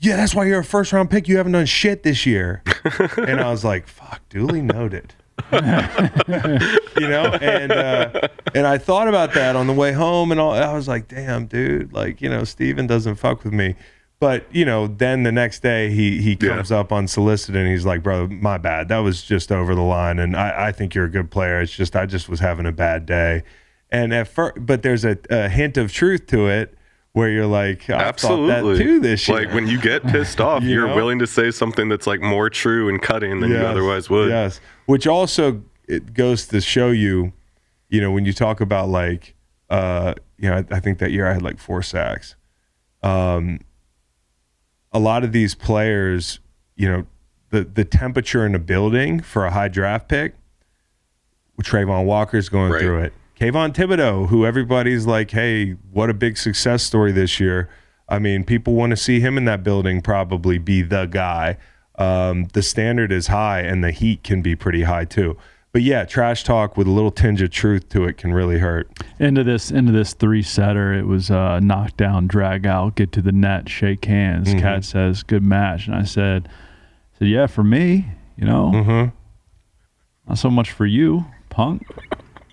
"Yeah, 0.00 0.16
that's 0.16 0.34
why 0.34 0.46
you're 0.46 0.58
a 0.60 0.64
first 0.64 0.92
round 0.92 1.08
pick. 1.08 1.28
You 1.28 1.36
haven't 1.36 1.52
done 1.52 1.66
shit 1.66 2.02
this 2.02 2.26
year." 2.26 2.64
and 3.16 3.40
I 3.40 3.48
was 3.50 3.64
like, 3.64 3.86
"Fuck, 3.86 4.28
duly 4.28 4.60
noted." 4.60 5.14
you 5.52 5.60
know, 7.08 7.26
and 7.40 7.70
uh, 7.72 8.28
and 8.56 8.66
I 8.66 8.76
thought 8.78 9.06
about 9.06 9.34
that 9.34 9.54
on 9.54 9.68
the 9.68 9.72
way 9.72 9.92
home, 9.92 10.32
and 10.32 10.40
all. 10.40 10.52
I 10.52 10.72
was 10.74 10.88
like, 10.88 11.06
"Damn, 11.06 11.46
dude, 11.46 11.92
like 11.92 12.20
you 12.20 12.28
know, 12.28 12.42
Steven 12.42 12.88
doesn't 12.88 13.14
fuck 13.16 13.44
with 13.44 13.52
me." 13.52 13.76
But 14.22 14.46
you 14.54 14.64
know, 14.64 14.86
then 14.86 15.24
the 15.24 15.32
next 15.32 15.64
day 15.64 15.90
he 15.90 16.22
he 16.22 16.38
Yeah. 16.40 16.54
comes 16.54 16.70
up 16.70 16.92
unsolicited 16.92 17.60
and 17.60 17.68
he's 17.68 17.84
like, 17.84 18.04
"Bro, 18.04 18.28
my 18.28 18.56
bad. 18.56 18.86
That 18.86 18.98
was 18.98 19.20
just 19.20 19.50
over 19.50 19.74
the 19.74 19.80
line, 19.82 20.20
and 20.20 20.36
I, 20.36 20.68
I 20.68 20.72
think 20.72 20.94
you're 20.94 21.06
a 21.06 21.10
good 21.10 21.28
player. 21.28 21.60
It's 21.60 21.72
just 21.72 21.96
I 21.96 22.06
just 22.06 22.28
was 22.28 22.38
having 22.38 22.64
a 22.64 22.70
bad 22.70 23.04
day." 23.04 23.42
And 23.90 24.14
at 24.14 24.28
first, 24.28 24.64
but 24.64 24.84
there's 24.84 25.04
a, 25.04 25.18
a 25.28 25.48
hint 25.48 25.76
of 25.76 25.92
truth 25.92 26.28
to 26.28 26.46
it 26.46 26.78
where 27.14 27.30
you're 27.30 27.48
like, 27.48 27.90
I 27.90 27.94
Absolutely. 27.94 28.78
that 28.78 28.84
too 28.84 29.00
this 29.00 29.26
year. 29.26 29.38
Like 29.44 29.52
when 29.52 29.66
you 29.66 29.80
get 29.80 30.06
pissed 30.06 30.40
off, 30.48 30.62
You 30.62 30.86
are 30.86 30.94
willing 30.94 31.18
to 31.18 31.26
say 31.26 31.50
something 31.50 31.88
that's 31.88 32.06
like 32.06 32.20
more 32.20 32.48
true 32.48 32.88
and 32.88 33.02
cutting 33.02 33.40
than 33.40 33.50
you 33.50 33.56
otherwise 33.56 34.08
would. 34.08 34.28
Yes, 34.30 34.60
which 34.86 35.08
also 35.08 35.64
it 35.88 36.14
goes 36.14 36.46
to 36.46 36.60
show 36.60 36.90
you, 36.92 37.32
you 37.88 38.00
know, 38.00 38.12
when 38.12 38.24
you 38.24 38.32
talk 38.32 38.60
about 38.60 38.88
like, 38.88 39.34
uh, 39.68 40.14
you 40.38 40.48
know, 40.48 40.58
I, 40.70 40.76
I 40.76 40.78
think 40.78 41.00
that 41.00 41.10
year 41.10 41.26
I 41.28 41.32
had 41.32 41.42
like 41.42 41.58
four 41.58 41.82
sacks. 41.82 42.36
Um, 43.02 43.58
a 44.92 44.98
lot 44.98 45.24
of 45.24 45.32
these 45.32 45.54
players, 45.54 46.40
you 46.76 46.88
know, 46.88 47.06
the 47.50 47.64
the 47.64 47.84
temperature 47.84 48.44
in 48.46 48.52
the 48.52 48.58
building 48.58 49.20
for 49.20 49.44
a 49.46 49.50
high 49.50 49.68
draft 49.68 50.08
pick. 50.08 50.34
Travon 51.62 52.04
Walker's 52.06 52.48
going 52.48 52.72
Right. 52.72 52.80
through 52.82 52.98
it. 53.02 53.12
Kayvon 53.38 53.72
Thibodeaux, 53.72 54.28
who 54.28 54.44
everybody's 54.44 55.06
like, 55.06 55.30
hey, 55.30 55.72
what 55.92 56.10
a 56.10 56.14
big 56.14 56.36
success 56.36 56.82
story 56.82 57.12
this 57.12 57.38
year. 57.40 57.68
I 58.08 58.18
mean, 58.18 58.44
people 58.44 58.74
want 58.74 58.90
to 58.90 58.96
see 58.96 59.20
him 59.20 59.36
in 59.38 59.44
that 59.46 59.62
building 59.62 60.00
probably 60.02 60.58
be 60.58 60.82
the 60.82 61.06
guy. 61.06 61.56
Um, 61.98 62.44
the 62.52 62.62
standard 62.62 63.12
is 63.12 63.28
high 63.28 63.60
and 63.60 63.82
the 63.84 63.90
heat 63.90 64.22
can 64.24 64.42
be 64.42 64.56
pretty 64.56 64.82
high 64.82 65.04
too. 65.04 65.36
But 65.72 65.80
yeah, 65.82 66.04
trash 66.04 66.44
talk 66.44 66.76
with 66.76 66.86
a 66.86 66.90
little 66.90 67.10
tinge 67.10 67.40
of 67.40 67.50
truth 67.50 67.88
to 67.90 68.04
it 68.04 68.18
can 68.18 68.34
really 68.34 68.58
hurt. 68.58 68.90
Into 69.18 69.42
this 69.42 69.70
into 69.70 69.90
this 69.90 70.12
three 70.12 70.42
setter, 70.42 70.92
it 70.92 71.06
was 71.06 71.30
uh, 71.30 71.60
knock 71.60 71.96
down, 71.96 72.26
drag 72.26 72.66
out, 72.66 72.94
get 72.94 73.10
to 73.12 73.22
the 73.22 73.32
net, 73.32 73.70
shake 73.70 74.04
hands. 74.04 74.48
Mm-hmm. 74.50 74.58
Cat 74.60 74.84
says, 74.84 75.22
"Good 75.22 75.42
match," 75.42 75.86
and 75.86 75.96
I 75.96 76.02
said, 76.04 76.46
"I 77.14 77.18
said 77.20 77.28
yeah, 77.28 77.46
for 77.46 77.64
me, 77.64 78.06
you 78.36 78.44
know, 78.44 78.70
Mm-hmm. 78.74 79.16
not 80.28 80.36
so 80.38 80.50
much 80.50 80.72
for 80.72 80.84
you, 80.84 81.24
punk." 81.48 81.86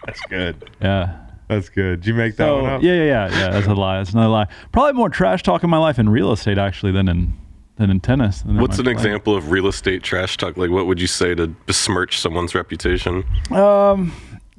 That's 0.05 0.21
good. 0.29 0.69
Yeah. 0.81 1.17
That's 1.49 1.67
good. 1.67 2.01
Did 2.01 2.07
you 2.07 2.13
make 2.13 2.35
that 2.37 2.45
So, 2.45 2.61
one 2.61 2.71
up? 2.73 2.83
yeah, 2.83 2.93
yeah, 2.93 3.03
yeah, 3.03 3.29
yeah. 3.31 3.49
That's 3.49 3.65
a 3.67 3.73
lie. 3.73 3.97
That's 3.97 4.11
another 4.13 4.29
lie. 4.29 4.47
Probably 4.71 4.93
more 4.93 5.09
trash 5.09 5.41
talk 5.43 5.63
in 5.63 5.69
my 5.69 5.79
life 5.79 5.97
in 5.99 6.07
real 6.07 6.31
estate 6.31 6.57
actually 6.59 6.91
than 6.91 7.09
in 7.09 7.33
than 7.79 7.89
in 7.89 7.99
tennis. 8.01 8.41
than 8.41 8.57
What's 8.57 8.77
an 8.77 8.83
play. 8.83 8.91
example 8.93 9.35
of 9.35 9.49
real 9.49 9.65
estate 9.65 10.03
trash 10.03 10.37
talk? 10.37 10.57
Like, 10.57 10.69
what 10.69 10.85
would 10.85 10.99
you 11.01 11.07
say 11.07 11.33
to 11.33 11.47
besmirch 11.47 12.19
someone's 12.19 12.53
reputation? 12.53 13.23
Um, 13.51 14.11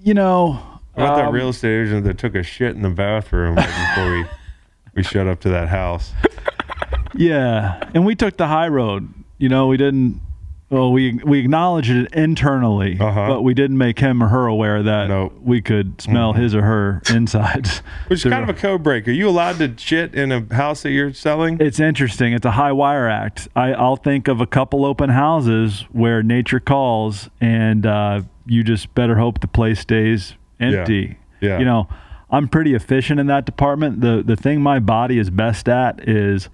you 0.02 0.14
know, 0.14 0.52
How 0.96 1.04
about 1.04 1.16
that 1.16 1.24
um, 1.26 1.34
real 1.34 1.50
estate 1.50 1.82
agent 1.86 2.04
that 2.06 2.16
took 2.18 2.34
a 2.34 2.42
shit 2.42 2.74
in 2.74 2.82
the 2.82 2.88
bathroom 2.90 3.54
right 3.56 3.94
before 3.94 4.10
we, 4.10 4.24
we 4.96 5.02
showed 5.02 5.28
up 5.28 5.38
to 5.40 5.50
that 5.50 5.68
house? 5.68 6.12
Yeah, 7.14 7.78
and 7.94 8.06
we 8.06 8.14
took 8.14 8.38
the 8.38 8.46
high 8.46 8.68
road. 8.68 9.12
You 9.38 9.48
know, 9.50 9.66
we 9.66 9.76
didn't. 9.76 10.20
Well, 10.70 10.92
we 10.92 11.14
we 11.24 11.40
acknowledged 11.40 11.90
it 11.90 12.12
internally, 12.14 12.96
Uh-huh. 13.00 13.26
but 13.28 13.42
we 13.42 13.54
didn't 13.54 13.76
make 13.76 13.98
him 13.98 14.22
or 14.22 14.28
her 14.28 14.46
aware 14.46 14.82
that 14.84 15.08
Nope. 15.08 15.34
we 15.42 15.60
could 15.60 16.00
smell 16.00 16.32
his 16.34 16.54
or 16.54 16.62
her 16.62 17.02
insides. 17.12 17.78
Which 18.06 18.24
is 18.24 18.30
kind 18.30 18.48
of 18.48 18.56
a 18.56 18.58
code 18.58 18.82
break. 18.84 19.08
Are 19.08 19.12
you 19.12 19.28
allowed 19.28 19.58
to 19.58 19.74
shit 19.76 20.14
in 20.14 20.30
a 20.30 20.46
house 20.54 20.82
that 20.82 20.92
you're 20.92 21.12
selling? 21.12 21.58
It's 21.60 21.80
interesting. 21.80 22.32
It's 22.34 22.46
a 22.46 22.52
high 22.52 22.70
wire 22.70 23.08
act. 23.08 23.48
I, 23.56 23.72
I'll 23.72 23.96
think 23.96 24.28
of 24.28 24.40
a 24.40 24.46
couple 24.46 24.84
open 24.84 25.10
houses 25.10 25.86
where 25.90 26.22
nature 26.22 26.60
calls, 26.60 27.28
and 27.40 27.84
uh, 27.84 28.22
you 28.46 28.62
just 28.62 28.94
better 28.94 29.16
hope 29.16 29.40
the 29.40 29.48
place 29.48 29.80
stays 29.80 30.34
empty. 30.60 31.18
Yeah. 31.40 31.48
Yeah. 31.48 31.58
You 31.58 31.64
know, 31.64 31.88
I'm 32.30 32.46
pretty 32.46 32.74
efficient 32.74 33.18
in 33.18 33.26
that 33.26 33.44
department. 33.44 34.02
The 34.02 34.22
the 34.24 34.36
thing 34.36 34.60
my 34.60 34.78
body 34.78 35.18
is 35.18 35.30
best 35.30 35.68
at 35.68 36.08
is 36.08 36.48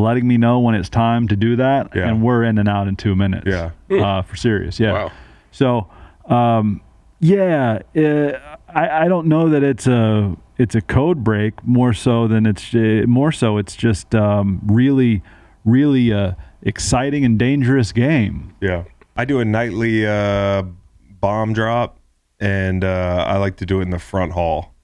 letting 0.00 0.26
me 0.26 0.36
know 0.38 0.58
when 0.60 0.74
it's 0.74 0.88
time 0.88 1.28
to 1.28 1.36
do 1.36 1.56
that, 1.56 1.90
Yeah. 1.94 2.08
and 2.08 2.22
we're 2.22 2.42
in 2.44 2.58
and 2.58 2.68
out 2.68 2.88
in 2.88 2.96
two 2.96 3.14
minutes. 3.14 3.46
Yeah. 3.46 3.70
Uh, 3.90 4.22
for 4.22 4.36
serious. 4.36 4.80
Yeah. 4.80 4.92
Wow. 4.92 5.12
So, 5.52 5.88
um, 6.26 6.80
yeah, 7.20 7.80
uh, 7.96 8.56
I, 8.68 9.04
I 9.04 9.08
don't 9.08 9.26
know 9.26 9.48
that 9.50 9.62
it's 9.62 9.86
a 9.86 10.36
it's 10.58 10.74
a 10.74 10.80
code 10.80 11.22
break 11.24 11.62
more 11.66 11.92
so 11.92 12.28
than 12.28 12.46
it's 12.46 12.74
uh, 12.74 13.04
more 13.06 13.32
so 13.32 13.58
it's 13.58 13.74
just 13.76 14.14
um, 14.14 14.60
really 14.66 15.22
really 15.64 16.10
a 16.10 16.36
exciting 16.62 17.24
and 17.24 17.38
dangerous 17.38 17.92
game. 17.92 18.54
Yeah. 18.60 18.84
I 19.16 19.24
do 19.26 19.40
a 19.40 19.44
nightly 19.44 20.06
uh, 20.06 20.62
bomb 21.20 21.52
drop, 21.52 21.98
and 22.38 22.82
uh, 22.84 23.24
I 23.28 23.36
like 23.36 23.56
to 23.56 23.66
do 23.66 23.80
it 23.80 23.82
in 23.82 23.90
the 23.90 23.98
front 23.98 24.32
hall. 24.32 24.74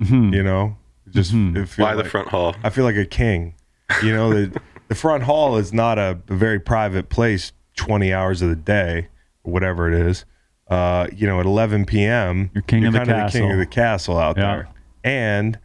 You 0.00 0.42
know, 0.42 0.76
just 1.08 1.32
it 1.32 1.66
feel 1.68 1.86
Why 1.86 1.94
the 1.94 2.04
front 2.04 2.28
hall? 2.28 2.54
I 2.62 2.68
feel 2.68 2.84
like 2.84 2.96
a 2.96 3.06
king. 3.06 3.54
You 4.02 4.12
know, 4.12 4.32
the 4.32 4.60
the 4.88 4.94
front 4.94 5.24
hall 5.24 5.56
is 5.56 5.72
not 5.72 5.98
a, 5.98 6.18
a 6.28 6.34
very 6.34 6.60
private 6.60 7.08
place. 7.08 7.52
Twenty 7.76 8.12
hours 8.12 8.40
of 8.42 8.48
the 8.50 8.56
day, 8.56 9.08
or 9.42 9.52
whatever 9.52 9.92
it 9.92 9.94
is. 10.06 10.24
Uh, 10.68 11.06
you 11.14 11.26
know, 11.26 11.40
at 11.40 11.46
11 11.46 11.84
p.m., 11.84 12.50
You're 12.54 12.62
king 12.62 12.86
of 12.86 12.92
the 12.94 13.00
kind 13.00 13.10
of 13.10 13.32
the 13.32 13.38
king 13.38 13.50
of 13.52 13.58
the 13.58 13.66
castle 13.66 14.16
out 14.18 14.36
Yeah. 14.38 14.42
there, 14.54 14.68
and 15.04 15.58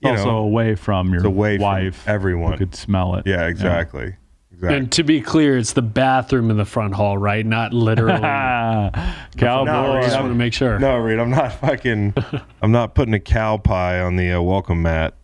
you 0.00 0.10
also 0.10 0.24
know, 0.26 0.38
away 0.38 0.74
from 0.74 1.08
your 1.08 1.18
it's 1.18 1.24
away 1.24 1.56
from 1.56 1.62
wife, 1.62 2.06
everyone. 2.06 2.52
who 2.52 2.58
could 2.58 2.74
smell 2.74 3.14
it. 3.14 3.26
yeah, 3.26 3.46
exactly, 3.46 4.16
exactly. 4.52 4.76
And 4.76 4.92
to 4.92 5.02
be 5.02 5.22
clear, 5.22 5.56
it's 5.56 5.72
the 5.72 5.80
bathroom 5.82 6.50
in 6.50 6.58
the 6.58 6.66
front 6.66 6.94
hall, 6.94 7.16
right? 7.16 7.46
Not 7.46 7.72
literally. 7.72 8.20
I 8.22 9.14
cowboy. 9.38 10.02
just 10.02 10.16
want 10.18 10.30
to 10.30 10.34
make 10.34 10.52
sure. 10.52 10.78
No, 10.78 10.96
Reed, 10.98 11.18
I'm 11.18 11.30
not 11.30 11.52
fucking. 11.60 12.14
I'm 12.62 12.72
not 12.72 12.94
putting 12.94 13.14
a 13.14 13.20
cow 13.20 13.56
pie 13.56 14.00
on 14.00 14.16
the 14.16 14.32
uh, 14.32 14.42
welcome 14.42 14.82
mat. 14.82 15.14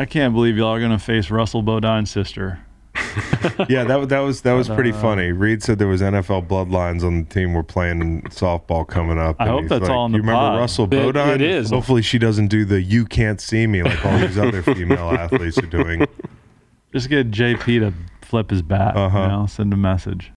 I 0.00 0.06
can't 0.06 0.32
believe 0.32 0.56
y'all 0.56 0.72
are 0.72 0.80
gonna 0.80 0.98
face 0.98 1.30
Russell 1.30 1.60
Bodine's 1.62 2.10
sister. 2.10 2.60
Yeah, 3.68 3.84
that 3.84 3.96
was 3.96 4.08
that 4.08 4.18
was 4.20 4.40
that 4.42 4.52
was 4.54 4.68
pretty 4.68 4.92
funny. 4.92 5.32
Reed 5.32 5.62
said 5.62 5.78
there 5.78 5.88
was 5.88 6.00
NFL 6.00 6.46
bloodlines 6.48 7.02
on 7.04 7.20
the 7.24 7.24
team 7.28 7.52
we're 7.52 7.62
playing 7.62 8.22
softball 8.24 8.86
coming 8.86 9.18
up. 9.18 9.36
I 9.38 9.44
and 9.44 9.50
hope 9.52 9.60
he's 9.62 9.70
that's 9.70 9.82
like, 9.82 9.90
all 9.90 10.06
in 10.06 10.12
the 10.12 10.16
You 10.18 10.22
remember 10.22 10.38
pod." 10.40 10.58
Russell 10.58 10.84
It- 10.86 10.90
Bodine? 10.90 11.34
it 11.34 11.42
is. 11.42 11.70
Hopefully, 11.70 12.02
she 12.02 12.18
doesn't 12.18 12.48
do 12.48 12.64
the 12.64 12.80
"you 12.80 13.04
can't 13.04 13.40
see 13.40 13.66
me" 13.66 13.82
like 13.82 14.04
all 14.06 14.18
these 14.18 14.38
other 14.38 14.62
female 14.62 15.10
athletes 15.18 15.58
are 15.58 15.66
doing. 15.66 16.06
Just 16.92 17.08
get 17.10 17.30
JP 17.30 17.64
to 17.80 17.92
flip 18.26 18.50
his 18.50 18.62
bat. 18.62 18.96
Uh-huh. 18.96 19.18
You 19.22 19.28
know, 19.28 19.46
send 19.46 19.72
a 19.72 19.76
message. 19.76 20.32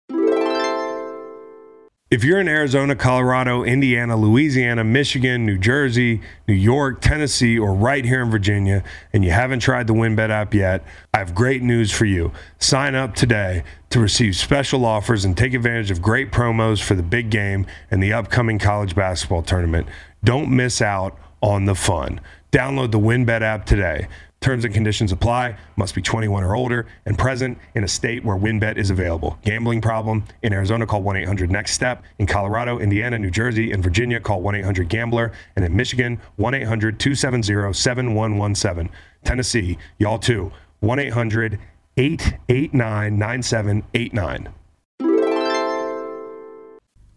If 2.14 2.24
you're 2.24 2.39
in 2.39 2.47
Arizona, 2.47 2.95
Colorado, 2.95 3.64
Indiana, 3.64 4.16
Louisiana, 4.16 4.84
Michigan, 4.84 5.47
New 5.47 5.57
Jersey, 5.57 6.22
New 6.47 6.53
York, 6.53 7.01
Tennessee, 7.01 7.57
or 7.57 7.74
right 7.74 8.05
here 8.05 8.22
in 8.22 8.30
Virginia, 8.30 8.84
and 9.14 9.26
you 9.26 9.32
haven't 9.32 9.61
tried 9.61 9.88
the 9.88 9.95
WynnBET 9.95 10.30
app 10.30 10.53
yet, 10.53 10.86
I 11.11 11.18
have 11.18 11.34
great 11.34 11.64
news 11.64 11.91
for 11.91 12.05
you. 12.05 12.32
Sign 12.59 12.93
up 12.93 13.16
today 13.16 13.64
to 13.89 13.99
receive 13.99 14.36
special 14.36 14.86
offers 14.86 15.26
and 15.26 15.36
take 15.36 15.55
advantage 15.55 15.89
of 15.89 16.03
great 16.03 16.32
promos 16.32 16.84
for 16.84 16.93
the 16.93 17.01
big 17.01 17.32
game 17.32 17.66
and 17.89 18.03
the 18.03 18.14
upcoming 18.14 18.59
college 18.59 18.93
basketball 18.93 19.41
tournament. 19.41 19.88
Don't 20.24 20.55
miss 20.55 20.84
out 20.84 21.18
on 21.41 21.66
the 21.66 21.74
fun. 21.74 22.22
Download 22.51 22.91
the 22.91 22.99
WynnBET 22.99 23.41
app 23.41 23.66
today. 23.66 24.07
Terms 24.44 24.66
and 24.66 24.74
conditions 24.74 25.14
apply. 25.14 25.56
Must 25.78 25.96
be 25.96 26.02
21 26.02 26.44
or 26.44 26.54
older 26.54 26.86
and 27.06 27.18
present 27.18 27.58
in 27.76 27.86
a 27.86 27.88
state 27.88 28.26
where 28.26 28.36
WynnBET 28.36 28.76
is 28.76 28.89
available. 28.89 29.39
Gambling 29.41 29.80
problem? 29.80 30.26
In 30.41 30.52
Arizona, 30.52 30.86
call 30.86 31.02
1 31.02 31.16
800 31.16 31.50
NEXT 31.50 31.74
STEP. 31.74 32.04
In 32.20 32.28
Colorado, 32.28 32.78
Indiana, 32.78 33.18
New 33.18 33.32
Jersey, 33.32 33.72
and 33.72 33.82
Virginia, 33.82 34.20
call 34.20 34.41
1 34.41 34.56
800 34.56 34.89
GAMBLER. 34.89 35.32
And 35.56 35.64
in 35.64 35.74
Michigan, 35.74 36.20
1 36.36 36.56
800 36.56 37.00
270 37.00 37.72
7117. 37.72 38.89
Tennessee, 39.24 39.78
y'all 39.98 40.20
too. 40.20 40.52
1 40.82 41.00
800 41.00 41.58
889 41.96 43.18
9789. 43.18 44.54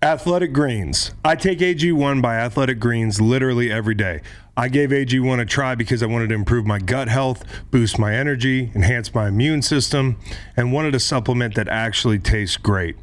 Athletic 0.02 0.52
Greens. 0.52 1.14
I 1.24 1.36
take 1.36 1.60
AG1 1.60 2.20
by 2.20 2.36
Athletic 2.36 2.78
Greens 2.78 3.18
literally 3.18 3.72
every 3.72 3.94
day. 3.94 4.20
I 4.54 4.68
gave 4.68 4.90
AG1 4.90 5.40
a 5.40 5.46
try 5.46 5.74
because 5.74 6.02
I 6.02 6.06
wanted 6.06 6.28
to 6.28 6.34
improve 6.34 6.66
my 6.66 6.78
gut 6.78 7.08
health, 7.08 7.44
boost 7.70 7.98
my 7.98 8.14
energy, 8.14 8.70
enhance 8.74 9.14
my 9.14 9.28
immune 9.28 9.62
system, 9.62 10.18
and 10.54 10.70
wanted 10.70 10.94
a 10.94 11.00
supplement 11.00 11.54
that 11.54 11.66
actually 11.68 12.18
tastes 12.18 12.58
great. 12.58 12.96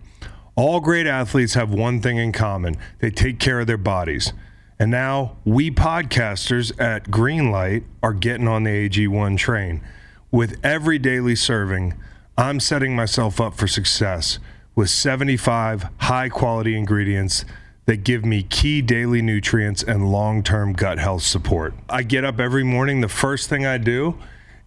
All 0.56 0.80
great 0.80 1.08
athletes 1.08 1.56
have 1.56 1.74
one 1.74 2.00
thing 2.00 2.18
in 2.18 2.32
common 2.32 2.78
they 3.00 3.10
take 3.10 3.40
care 3.40 3.62
of 3.62 3.66
their 3.66 3.78
bodies. 3.78 4.32
And 4.78 4.92
now 4.92 5.38
we 5.46 5.72
podcasters 5.72 6.80
at 6.80 7.06
Greenlight 7.06 7.86
are 8.04 8.14
getting 8.14 8.48
on 8.48 8.66
the 8.66 8.88
AG1 8.88 9.36
train. 9.40 9.82
With 10.30 10.60
every 10.64 11.00
daily 11.00 11.36
serving, 11.36 11.96
I'm 12.38 12.60
setting 12.60 12.96
myself 12.96 13.42
up 13.42 13.56
for 13.56 13.68
success 13.68 14.38
with 14.76 14.90
75 14.90 15.88
high 15.98 16.30
quality 16.30 16.78
ingredients 16.78 17.46
that 17.86 18.04
give 18.04 18.24
me 18.24 18.44
key 18.44 18.82
daily 18.82 19.22
nutrients 19.22 19.84
and 19.84 20.12
long 20.12 20.42
term 20.42 20.74
gut 20.74 21.00
health 21.00 21.24
support. 21.24 21.74
I 21.90 22.04
get 22.04 22.24
up 22.24 22.40
every 22.40 22.64
morning, 22.64 23.02
the 23.02 23.10
first 23.10 23.50
thing 23.50 23.66
I 23.66 23.78
do 23.78 24.18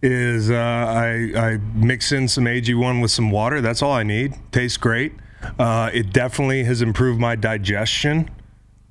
is 0.02 0.50
uh, 0.50 0.54
I, 0.54 1.32
I 1.34 1.59
mix 1.74 2.12
in 2.12 2.28
some 2.28 2.44
AG1 2.44 3.00
with 3.00 3.11
some 3.11 3.30
water. 3.30 3.61
That's 3.61 3.82
all 3.82 3.92
I 3.92 4.02
need. 4.02 4.34
Tastes 4.52 4.76
great. 4.76 5.12
Uh, 5.59 5.90
it 5.92 6.12
definitely 6.12 6.64
has 6.64 6.82
improved 6.82 7.20
my 7.20 7.36
digestion, 7.36 8.30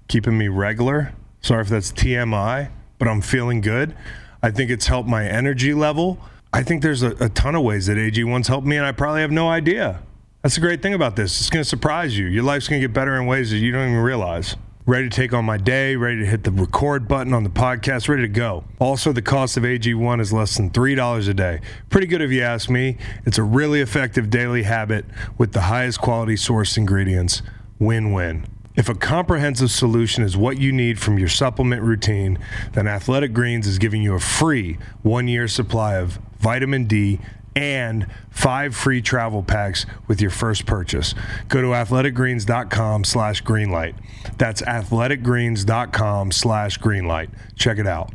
keeping 0.07 0.37
me 0.37 0.47
regular. 0.47 1.13
Sorry 1.41 1.61
if 1.61 1.69
that's 1.69 1.91
TMI, 1.91 2.71
but 2.97 3.07
I'm 3.07 3.21
feeling 3.21 3.61
good. 3.61 3.95
I 4.41 4.51
think 4.51 4.71
it's 4.71 4.87
helped 4.87 5.07
my 5.07 5.25
energy 5.27 5.73
level. 5.73 6.19
I 6.51 6.63
think 6.63 6.81
there's 6.81 7.03
a, 7.03 7.11
a 7.23 7.29
ton 7.29 7.55
of 7.55 7.63
ways 7.63 7.85
that 7.87 7.97
AG1's 7.97 8.47
helped 8.47 8.65
me, 8.65 8.77
and 8.77 8.85
I 8.85 8.91
probably 8.91 9.21
have 9.21 9.31
no 9.31 9.49
idea. 9.49 10.01
That's 10.45 10.53
the 10.53 10.61
great 10.61 10.83
thing 10.83 10.93
about 10.93 11.15
this. 11.15 11.39
It's 11.39 11.49
going 11.49 11.63
to 11.63 11.67
surprise 11.67 12.15
you. 12.15 12.27
Your 12.27 12.43
life's 12.43 12.67
going 12.67 12.79
to 12.79 12.87
get 12.87 12.93
better 12.93 13.19
in 13.19 13.25
ways 13.25 13.49
that 13.49 13.57
you 13.57 13.71
don't 13.71 13.89
even 13.89 13.95
realize. 13.95 14.55
Ready 14.85 15.09
to 15.09 15.15
take 15.15 15.33
on 15.33 15.43
my 15.43 15.57
day, 15.57 15.95
ready 15.95 16.19
to 16.19 16.25
hit 16.27 16.43
the 16.43 16.51
record 16.51 17.07
button 17.07 17.33
on 17.33 17.43
the 17.43 17.49
podcast, 17.49 18.07
ready 18.07 18.21
to 18.21 18.27
go. 18.27 18.63
Also, 18.77 19.11
the 19.11 19.23
cost 19.23 19.57
of 19.57 19.63
AG1 19.63 20.21
is 20.21 20.31
less 20.31 20.55
than 20.55 20.69
$3 20.69 21.27
a 21.27 21.33
day. 21.33 21.61
Pretty 21.89 22.05
good 22.05 22.21
if 22.21 22.29
you 22.29 22.43
ask 22.43 22.69
me. 22.69 22.97
It's 23.25 23.39
a 23.39 23.43
really 23.43 23.81
effective 23.81 24.29
daily 24.29 24.61
habit 24.61 25.05
with 25.39 25.53
the 25.53 25.61
highest 25.61 25.99
quality 25.99 26.37
source 26.37 26.77
ingredients. 26.77 27.41
Win 27.79 28.13
win. 28.13 28.45
If 28.75 28.87
a 28.87 28.93
comprehensive 28.93 29.71
solution 29.71 30.23
is 30.23 30.37
what 30.37 30.59
you 30.59 30.71
need 30.71 30.99
from 30.99 31.17
your 31.17 31.29
supplement 31.29 31.81
routine, 31.81 32.37
then 32.73 32.87
Athletic 32.87 33.33
Greens 33.33 33.65
is 33.65 33.79
giving 33.79 34.03
you 34.03 34.13
a 34.13 34.19
free 34.19 34.77
one 35.01 35.27
year 35.27 35.47
supply 35.47 35.95
of 35.95 36.19
vitamin 36.37 36.85
D 36.85 37.19
and 37.55 38.07
five 38.29 38.75
free 38.75 39.01
travel 39.01 39.41
packs 39.43 39.85
with 40.07 40.21
your 40.21 40.31
first 40.31 40.65
purchase. 40.65 41.15
Go 41.47 41.61
to 41.61 41.67
athleticgreens.com 41.69 43.03
slash 43.03 43.43
greenlight. 43.43 43.95
That's 44.37 44.61
athleticgreens.com 44.61 46.31
slash 46.31 46.79
greenlight. 46.79 47.29
Check 47.55 47.77
it 47.77 47.87
out. 47.87 48.11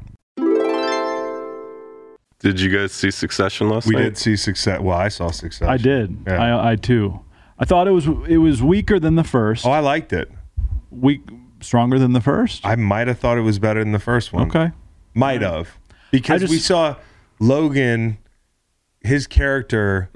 Did 2.40 2.58
you 2.58 2.70
guys 2.74 2.92
see 2.92 3.10
Succession 3.10 3.68
last 3.68 3.86
We 3.86 3.94
night? 3.94 3.98
We 4.00 4.04
did 4.06 4.18
see 4.18 4.36
success. 4.36 4.80
Well, 4.80 4.96
I 4.96 5.08
saw 5.08 5.30
success. 5.30 5.68
I 5.68 5.76
did. 5.76 6.16
Yeah. 6.26 6.42
I, 6.42 6.72
I 6.72 6.76
too. 6.76 7.20
I 7.58 7.66
thought 7.66 7.86
it 7.86 7.90
was 7.90 8.06
it 8.06 8.38
was 8.38 8.62
weaker 8.62 8.98
than 8.98 9.14
the 9.16 9.24
first. 9.24 9.66
Oh, 9.66 9.70
I 9.70 9.80
liked 9.80 10.14
it. 10.14 10.30
Weak, 10.90 11.20
stronger 11.60 11.98
than 11.98 12.14
the 12.14 12.20
first. 12.22 12.64
I 12.64 12.76
might 12.76 13.08
have 13.08 13.18
thought 13.18 13.36
it 13.36 13.42
was 13.42 13.58
better 13.58 13.80
than 13.80 13.92
the 13.92 13.98
first 13.98 14.32
one. 14.32 14.48
Okay. 14.48 14.72
Might 15.12 15.42
have. 15.42 15.68
Because 16.10 16.40
just- 16.40 16.50
we 16.50 16.58
saw 16.58 16.96
Logan, 17.38 18.16
his 19.00 19.26
character, 19.26 20.10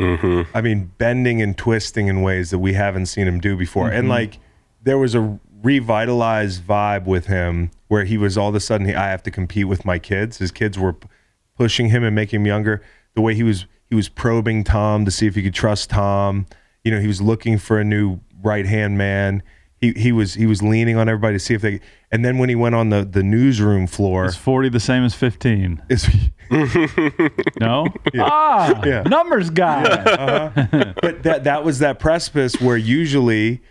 I 0.54 0.60
mean, 0.60 0.92
bending 0.98 1.40
and 1.40 1.56
twisting 1.56 2.08
in 2.08 2.22
ways 2.22 2.50
that 2.50 2.58
we 2.58 2.74
haven't 2.74 3.06
seen 3.06 3.26
him 3.26 3.40
do 3.40 3.56
before. 3.56 3.86
Mm-hmm. 3.86 3.96
And 3.96 4.08
like, 4.08 4.38
there 4.82 4.98
was 4.98 5.14
a 5.14 5.38
revitalized 5.62 6.62
vibe 6.62 7.06
with 7.06 7.26
him 7.26 7.70
where 7.88 8.04
he 8.04 8.18
was 8.18 8.36
all 8.36 8.50
of 8.50 8.54
a 8.54 8.60
sudden, 8.60 8.86
I 8.88 9.08
have 9.08 9.22
to 9.22 9.30
compete 9.30 9.66
with 9.66 9.84
my 9.84 9.98
kids. 9.98 10.36
His 10.38 10.50
kids 10.50 10.78
were 10.78 10.92
p- 10.92 11.08
pushing 11.56 11.88
him 11.88 12.04
and 12.04 12.14
making 12.14 12.40
him 12.40 12.46
younger. 12.46 12.82
The 13.14 13.22
way 13.22 13.34
he 13.34 13.42
was, 13.42 13.64
he 13.88 13.94
was 13.94 14.10
probing 14.10 14.64
Tom 14.64 15.06
to 15.06 15.10
see 15.10 15.26
if 15.26 15.34
he 15.34 15.42
could 15.42 15.54
trust 15.54 15.88
Tom. 15.90 16.46
You 16.82 16.90
know, 16.90 17.00
he 17.00 17.06
was 17.06 17.22
looking 17.22 17.56
for 17.56 17.78
a 17.78 17.84
new 17.84 18.20
right 18.42 18.66
hand 18.66 18.98
man. 18.98 19.42
He, 19.84 19.92
he 20.00 20.12
was 20.12 20.34
he 20.34 20.46
was 20.46 20.62
leaning 20.62 20.96
on 20.96 21.08
everybody 21.08 21.34
to 21.34 21.38
see 21.38 21.52
if 21.54 21.60
they 21.62 21.80
and 22.10 22.24
then 22.24 22.38
when 22.38 22.48
he 22.48 22.54
went 22.54 22.74
on 22.74 22.88
the, 22.90 23.04
the 23.04 23.22
newsroom 23.22 23.86
floor 23.86 24.24
Is 24.26 24.36
forty 24.36 24.68
the 24.70 24.80
same 24.80 25.04
as 25.04 25.14
fifteen? 25.14 25.82
is 25.90 26.08
No. 27.60 27.86
Ah, 28.18 28.82
Yeah. 28.84 29.02
numbers 29.02 29.50
guy. 29.50 29.82
but 31.02 31.22
that 31.22 31.44
that 31.44 31.64
was 31.64 31.78
that 31.80 31.98
precipice 31.98 32.60
where 32.60 32.76
usually 32.76 33.62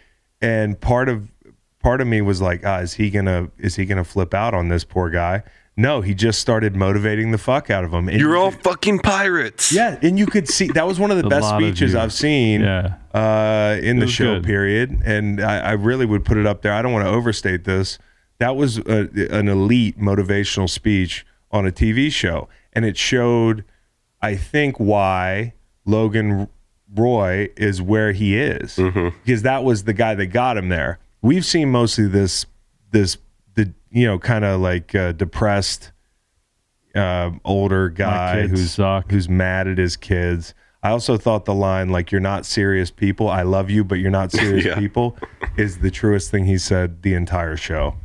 and 0.41 0.79
part 0.79 1.09
of 1.09 1.29
part 1.81 1.99
of 2.01 2.07
me 2.07 2.21
was 2.21 2.41
like 2.41 2.65
ah 2.65 2.79
is 2.79 2.93
he 2.93 3.09
gonna 3.09 3.49
is 3.57 3.75
he 3.75 3.85
gonna 3.85 4.03
flip 4.03 4.33
out 4.33 4.53
on 4.53 4.69
this 4.69 4.83
poor 4.83 5.09
guy 5.09 5.43
no 5.75 6.01
he 6.01 6.13
just 6.13 6.39
started 6.39 6.75
motivating 6.75 7.31
the 7.31 7.37
fuck 7.37 7.69
out 7.69 7.83
of 7.83 7.91
him 7.93 8.07
and 8.09 8.19
You're 8.19 8.37
all 8.37 8.51
could- 8.51 8.63
fucking 8.63 8.99
pirates. 8.99 9.71
yeah 9.71 9.97
and 10.01 10.17
you 10.19 10.25
could 10.25 10.47
see 10.47 10.67
that 10.67 10.85
was 10.85 10.99
one 10.99 11.09
of 11.11 11.17
the 11.17 11.25
A 11.27 11.29
best 11.29 11.43
lot 11.43 11.61
of 11.61 11.67
speeches 11.67 11.93
you. 11.93 11.99
i've 11.99 12.13
seen 12.13 12.61
Yeah. 12.61 12.95
uh, 13.13 13.77
in 13.81 13.97
the 13.99 14.05
was 14.05 14.13
show 14.13 14.35
good. 14.35 14.43
period 14.43 15.01
and 15.05 15.41
I, 15.41 15.59
I 15.59 15.71
really 15.73 16.05
would 16.05 16.25
put 16.25 16.37
it 16.37 16.45
up 16.45 16.61
there 16.61 16.73
i 16.73 16.81
don't 16.81 16.93
want 16.93 17.05
to 17.05 17.11
overstate 17.11 17.63
this 17.63 17.97
that 18.39 18.55
was 18.55 18.77
a, 18.79 19.09
an 19.31 19.47
elite 19.47 19.99
motivational 19.99 20.69
speech 20.69 21.25
on 21.51 21.65
a 21.67 21.71
tv 21.71 22.11
show 22.11 22.47
and 22.73 22.85
it 22.85 22.97
showed 22.97 23.63
I 24.21 24.37
think 24.37 24.77
why 24.79 25.51
Logan 25.85 26.47
Roy 26.95 27.49
is 27.57 27.81
where 27.81 28.13
he 28.13 28.37
is 28.37 28.77
because 28.77 29.41
that 29.41 29.65
was 29.65 29.83
the 29.83 29.91
guy 29.91 30.15
that 30.15 30.27
got 30.27 30.55
him 30.55 30.69
there. 30.69 30.99
We've 31.21 31.43
seen 31.43 31.69
mostly 31.71 32.07
this 32.07 32.45
this 32.91 33.17
the 33.55 33.73
you 33.91 34.05
know 34.05 34.19
kind 34.19 34.43
of 34.45 34.59
like 34.61 34.93
uh, 34.95 35.11
depressed 35.13 35.91
uh, 36.95 37.31
older 37.43 37.89
guy 37.89 38.47
who's 38.47 38.71
suck. 38.73 39.11
who's 39.11 39.27
mad 39.29 39.67
at 39.67 39.77
his 39.77 39.95
kids. 39.95 40.53
I 40.83 40.89
also 40.89 41.17
thought 41.17 41.45
the 41.45 41.53
line 41.53 41.89
like 41.89 42.11
"You're 42.11 42.21
not 42.21 42.45
serious 42.45 42.91
people. 42.91 43.29
I 43.29 43.43
love 43.43 43.69
you, 43.69 43.83
but 43.83 43.95
you're 43.95 44.11
not 44.11 44.31
serious 44.41 44.65
Yeah. 44.65 44.77
people" 44.77 45.17
is 45.57 45.79
the 45.79 45.89
truest 45.91 46.29
thing 46.31 46.45
he 46.45 46.57
said 46.57 47.01
the 47.03 47.13
entire 47.13 47.55
show. 47.57 47.95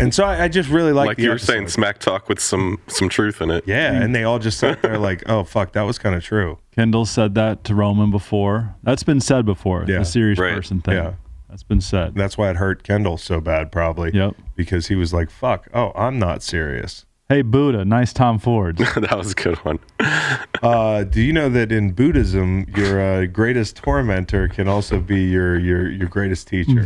And 0.00 0.14
so 0.14 0.22
I, 0.24 0.44
I 0.44 0.48
just 0.48 0.68
really 0.68 0.92
liked 0.92 1.08
Like 1.08 1.16
the 1.16 1.24
you 1.24 1.30
were 1.30 1.38
saying, 1.38 1.66
smack 1.66 1.98
talk 1.98 2.28
with 2.28 2.38
some 2.38 2.78
some 2.86 3.08
truth 3.08 3.40
in 3.40 3.50
it. 3.50 3.64
Yeah, 3.66 3.92
and 3.92 4.14
they 4.14 4.22
all 4.22 4.38
just 4.38 4.58
sat 4.60 4.80
there 4.82 4.96
like, 4.98 5.24
"Oh 5.28 5.42
fuck, 5.42 5.72
that 5.72 5.82
was 5.82 5.98
kind 5.98 6.14
of 6.14 6.22
true." 6.22 6.58
Kendall 6.72 7.04
said 7.06 7.34
that 7.34 7.64
to 7.64 7.74
Roman 7.74 8.12
before. 8.12 8.76
That's 8.84 9.02
been 9.02 9.20
said 9.20 9.44
before. 9.44 9.84
Yeah. 9.88 9.98
The 10.00 10.04
serious 10.04 10.38
Right. 10.38 10.54
person 10.54 10.80
thing. 10.80 10.94
Yeah. 10.94 11.14
That's 11.48 11.62
been 11.62 11.80
said. 11.80 12.14
That's 12.14 12.36
why 12.36 12.50
it 12.50 12.56
hurt 12.56 12.82
Kendall 12.82 13.16
so 13.16 13.40
bad, 13.40 13.72
probably. 13.72 14.12
Yep. 14.12 14.36
Because 14.54 14.88
he 14.88 14.94
was 14.94 15.14
like, 15.14 15.30
"Fuck, 15.30 15.68
oh, 15.72 15.92
I'm 15.94 16.18
not 16.18 16.42
serious." 16.42 17.06
Hey 17.28 17.42
Buddha, 17.42 17.84
nice 17.84 18.14
Tom 18.14 18.38
Ford. 18.38 18.76
that 18.96 19.14
was 19.16 19.32
a 19.32 19.34
good 19.34 19.58
one. 19.58 19.78
Uh, 20.60 21.04
do 21.04 21.20
you 21.22 21.32
know 21.32 21.48
that 21.48 21.70
in 21.70 21.92
Buddhism, 21.92 22.66
your 22.76 23.00
uh, 23.00 23.26
greatest 23.26 23.76
tormentor 23.76 24.48
can 24.48 24.66
also 24.66 24.98
be 24.98 25.22
your 25.22 25.56
your 25.56 25.88
your 25.88 26.08
greatest 26.08 26.48
teacher? 26.48 26.84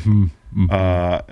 Uh, 0.68 1.22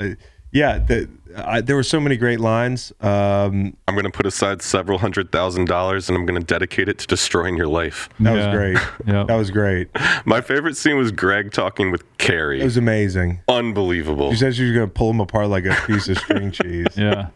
yeah, 0.50 0.78
the, 0.78 1.06
I, 1.36 1.60
there 1.60 1.76
were 1.76 1.82
so 1.82 2.00
many 2.00 2.16
great 2.16 2.40
lines. 2.40 2.92
Um, 3.00 3.76
I'm 3.86 3.94
going 3.94 4.04
to 4.04 4.10
put 4.10 4.26
aside 4.26 4.62
several 4.62 4.98
hundred 4.98 5.30
thousand 5.32 5.66
dollars 5.66 6.08
and 6.08 6.16
I'm 6.18 6.26
going 6.26 6.40
to 6.40 6.44
dedicate 6.46 6.88
it 6.88 6.98
to 6.98 7.06
destroying 7.06 7.56
your 7.56 7.68
life. 7.68 8.08
that 8.20 8.34
Yeah. 8.34 8.46
was 8.46 8.56
great. 8.56 8.78
Yep. 9.06 9.26
That 9.28 9.36
was 9.36 9.50
great. 9.50 9.88
My 10.24 10.40
favorite 10.40 10.76
scene 10.76 10.96
was 10.96 11.10
Greg 11.12 11.52
talking 11.52 11.90
with 11.90 12.02
Kerry. 12.18 12.60
It 12.60 12.64
was 12.64 12.76
amazing. 12.76 13.40
Unbelievable. 13.48 14.30
She 14.32 14.36
said 14.38 14.54
she 14.54 14.64
was 14.64 14.72
going 14.72 14.86
to 14.86 14.92
pull 14.92 15.10
him 15.10 15.20
apart 15.20 15.48
like 15.48 15.64
a 15.64 15.74
piece 15.86 16.08
of 16.08 16.18
string 16.18 16.50
cheese. 16.52 16.86
Yeah. 16.96 17.28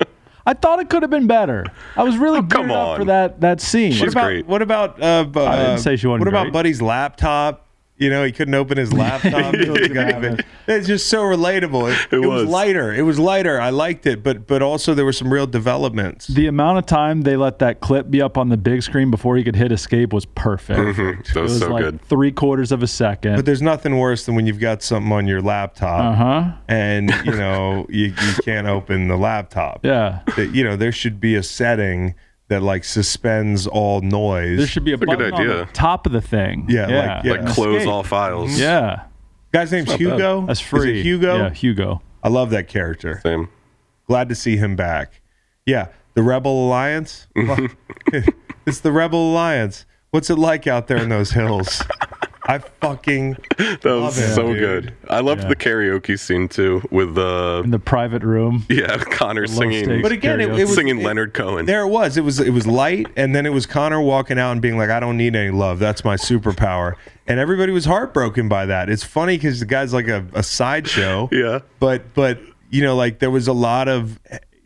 I 0.47 0.53
thought 0.53 0.79
it 0.79 0.91
could 0.91 1.03
have 1.03 1.11
been 1.11 1.27
better. 1.27 1.65
I 1.97 2.03
was 2.03 2.19
really 2.19 2.41
come 2.41 2.67
geared 2.67 2.71
up 2.73 2.89
on. 2.89 2.99
for 2.99 3.05
that 3.07 3.41
that 3.41 3.61
scene. 3.63 3.93
She's 3.93 4.01
What 4.03 4.09
about 4.13 4.25
great. 4.25 4.47
what 4.47 4.63
about? 4.63 5.03
Uh, 5.03 5.25
bu- 5.25 5.41
I 5.41 5.57
didn't 5.57 5.71
uh, 5.73 5.77
say 5.79 5.97
she 5.97 6.07
wasn't 6.07 6.21
What 6.21 6.29
about 6.29 6.43
great. 6.45 6.53
Buddy's 6.53 6.83
laptop? 6.83 7.64
You 7.97 8.11
know, 8.11 8.25
he 8.25 8.33
couldn't 8.33 8.55
open 8.55 8.77
his 8.77 8.93
laptop. 8.93 9.55
He 9.55 9.71
was 9.71 9.79
it. 9.83 10.45
It's 10.67 10.87
just 10.89 11.09
so 11.09 11.23
relatable. 11.23 11.93
It, 11.93 12.13
It 12.13 12.17
it 12.25 12.27
was. 12.27 12.43
was. 12.43 12.51
lighter. 12.51 12.93
It 12.93 13.03
was 13.03 13.21
lighter. 13.21 13.61
I 13.61 13.71
liked 13.71 14.05
it, 14.07 14.23
but 14.25 14.49
but 14.49 14.63
also 14.63 14.95
there 14.95 15.05
were 15.05 15.13
some 15.13 15.33
real 15.33 15.47
developments. 15.47 16.27
the 16.27 16.49
amount 16.49 16.79
of 16.79 16.87
time 16.87 17.23
they 17.23 17.37
let 17.37 17.61
that 17.61 17.81
clip 17.81 18.11
be 18.11 18.21
up 18.21 18.37
on 18.37 18.49
the 18.49 18.57
big 18.57 18.83
screen 18.83 19.13
before 19.13 19.37
he 19.37 19.45
could 19.45 19.55
hit 19.55 19.71
escape 19.71 20.13
was 20.13 20.27
perfect. 20.27 20.97
that 20.97 21.37
It 21.37 21.41
was, 21.41 21.53
was 21.53 21.59
so 21.61 21.69
like 21.71 21.85
good. 21.85 22.03
three 22.03 22.33
quarters 22.33 22.73
of 22.73 22.83
a 22.83 22.89
second. 22.89 23.37
But 23.37 23.45
there's 23.47 23.63
nothing 23.63 23.97
worse 23.99 24.27
than 24.27 24.35
when 24.35 24.47
you've 24.47 24.59
got 24.61 24.83
something 24.83 25.13
on 25.13 25.29
your 25.29 25.41
laptop 25.41 26.01
Uh 26.01 26.17
huh. 26.17 26.53
and 26.67 27.11
you 27.25 27.33
know 27.37 27.87
you, 27.89 28.07
you 28.07 28.33
can't 28.45 28.67
open 28.67 29.07
the 29.07 29.17
laptop. 29.17 29.85
Yeah. 29.85 30.21
That, 30.37 30.53
you 30.53 30.65
know 30.65 30.75
there 30.75 30.93
should 30.93 31.21
be 31.21 31.37
a 31.37 31.45
setting 31.45 32.17
that 32.49 32.63
like 32.63 32.85
suspends 32.85 33.67
all 33.67 34.01
noise. 34.01 34.59
There 34.59 34.67
should 34.67 34.85
be 34.85 34.93
a 34.93 34.95
a 34.95 34.99
good 34.99 35.07
button 35.07 35.33
on 35.35 35.47
the 35.47 35.53
idea. 35.53 35.69
top 35.73 36.07
of 36.07 36.13
the 36.13 36.21
thing. 36.21 36.67
Yeah, 36.69 36.89
Yeah. 36.89 37.15
like- 37.17 37.25
yeah. 37.25 37.33
Like 37.33 37.47
close 37.47 37.77
Escape. 37.79 37.91
all 37.93 38.03
files. 38.03 38.59
Yeah. 38.59 39.05
Guy's 39.53 39.71
name's 39.73 39.93
Hugo. 39.95 40.45
That's 40.47 40.61
Is 40.61 40.67
it 40.67 40.69
free. 40.69 41.03
Hugo. 41.03 41.37
Yeah, 41.37 41.51
Hugo. 41.51 42.03
I 42.23 42.29
love 42.29 42.51
that 42.51 42.69
character. 42.69 43.21
Same. 43.23 43.49
Glad 44.07 44.29
to 44.29 44.35
see 44.35 44.57
him 44.57 44.77
back. 44.77 45.21
Yeah, 45.65 45.89
the 46.15 46.23
Rebel 46.23 46.67
Alliance. 46.67 47.27
it's 48.67 48.81
the 48.81 48.93
Rebel 48.93 49.31
Alliance. 49.33 49.87
What's 50.11 50.29
it 50.31 50.37
like 50.39 50.67
out 50.67 50.87
there 50.89 50.99
in 50.99 51.09
those 51.09 51.31
hills? 51.33 51.83
I 52.47 52.59
fucking 52.59 53.37
That 53.57 53.85
was 53.85 53.85
Love 53.85 54.19
it, 54.19 54.35
so 54.35 54.49
dude. 54.53 54.59
good. 54.59 54.95
I 55.09 55.21
loved 55.21 55.43
Yeah. 55.45 55.49
the 55.49 55.57
karaoke 55.57 56.19
scene 56.19 56.47
too 56.49 56.83
with 56.91 57.15
the 57.15 57.63
in 57.65 57.71
the 57.71 57.79
private 57.79 58.23
room. 58.23 58.67
yeah, 58.69 58.99
Connor 59.11 59.47
singing. 59.47 60.03
But 60.03 60.13
again, 60.13 60.41
it, 60.41 60.51
it 60.51 60.65
was 60.67 60.75
singing 60.75 61.01
it- 61.01 61.05
Leonard 61.05 61.33
Cohen. 61.33 61.65
There 61.65 61.81
it 61.83 61.89
was. 61.89 62.17
It 62.19 62.21
was 62.25 62.41
it 62.41 62.51
was 62.51 62.67
light, 62.67 63.07
and 63.17 63.35
then 63.35 63.47
it 63.47 63.53
was 63.55 63.65
Connor 63.65 64.01
walking 64.01 64.39
out 64.39 64.53
and 64.53 64.61
being 64.61 64.77
like, 64.77 64.91
"I 64.91 65.01
don't 65.01 65.17
need 65.17 65.35
any 65.35 65.51
love. 65.51 65.79
That's 65.79 66.05
my 66.05 66.17
superpower." 66.17 66.95
And 67.27 67.41
everybody 67.41 67.73
was 67.73 67.87
heartbroken 67.87 68.49
by 68.51 68.67
that. 68.67 68.91
It's 68.91 69.05
funny 69.05 69.39
because 69.39 69.61
the 69.61 69.67
guy's 69.67 69.95
like 69.95 70.09
a, 70.09 70.27
a 70.35 70.43
sideshow. 70.43 71.31
Yeah. 71.33 71.61
But 71.81 72.13
but 72.13 72.39
you 72.71 72.83
know, 72.83 72.95
like 72.95 73.21
there 73.21 73.31
was 73.31 73.49
a 73.49 73.55
lot 73.55 73.89
of 73.89 74.21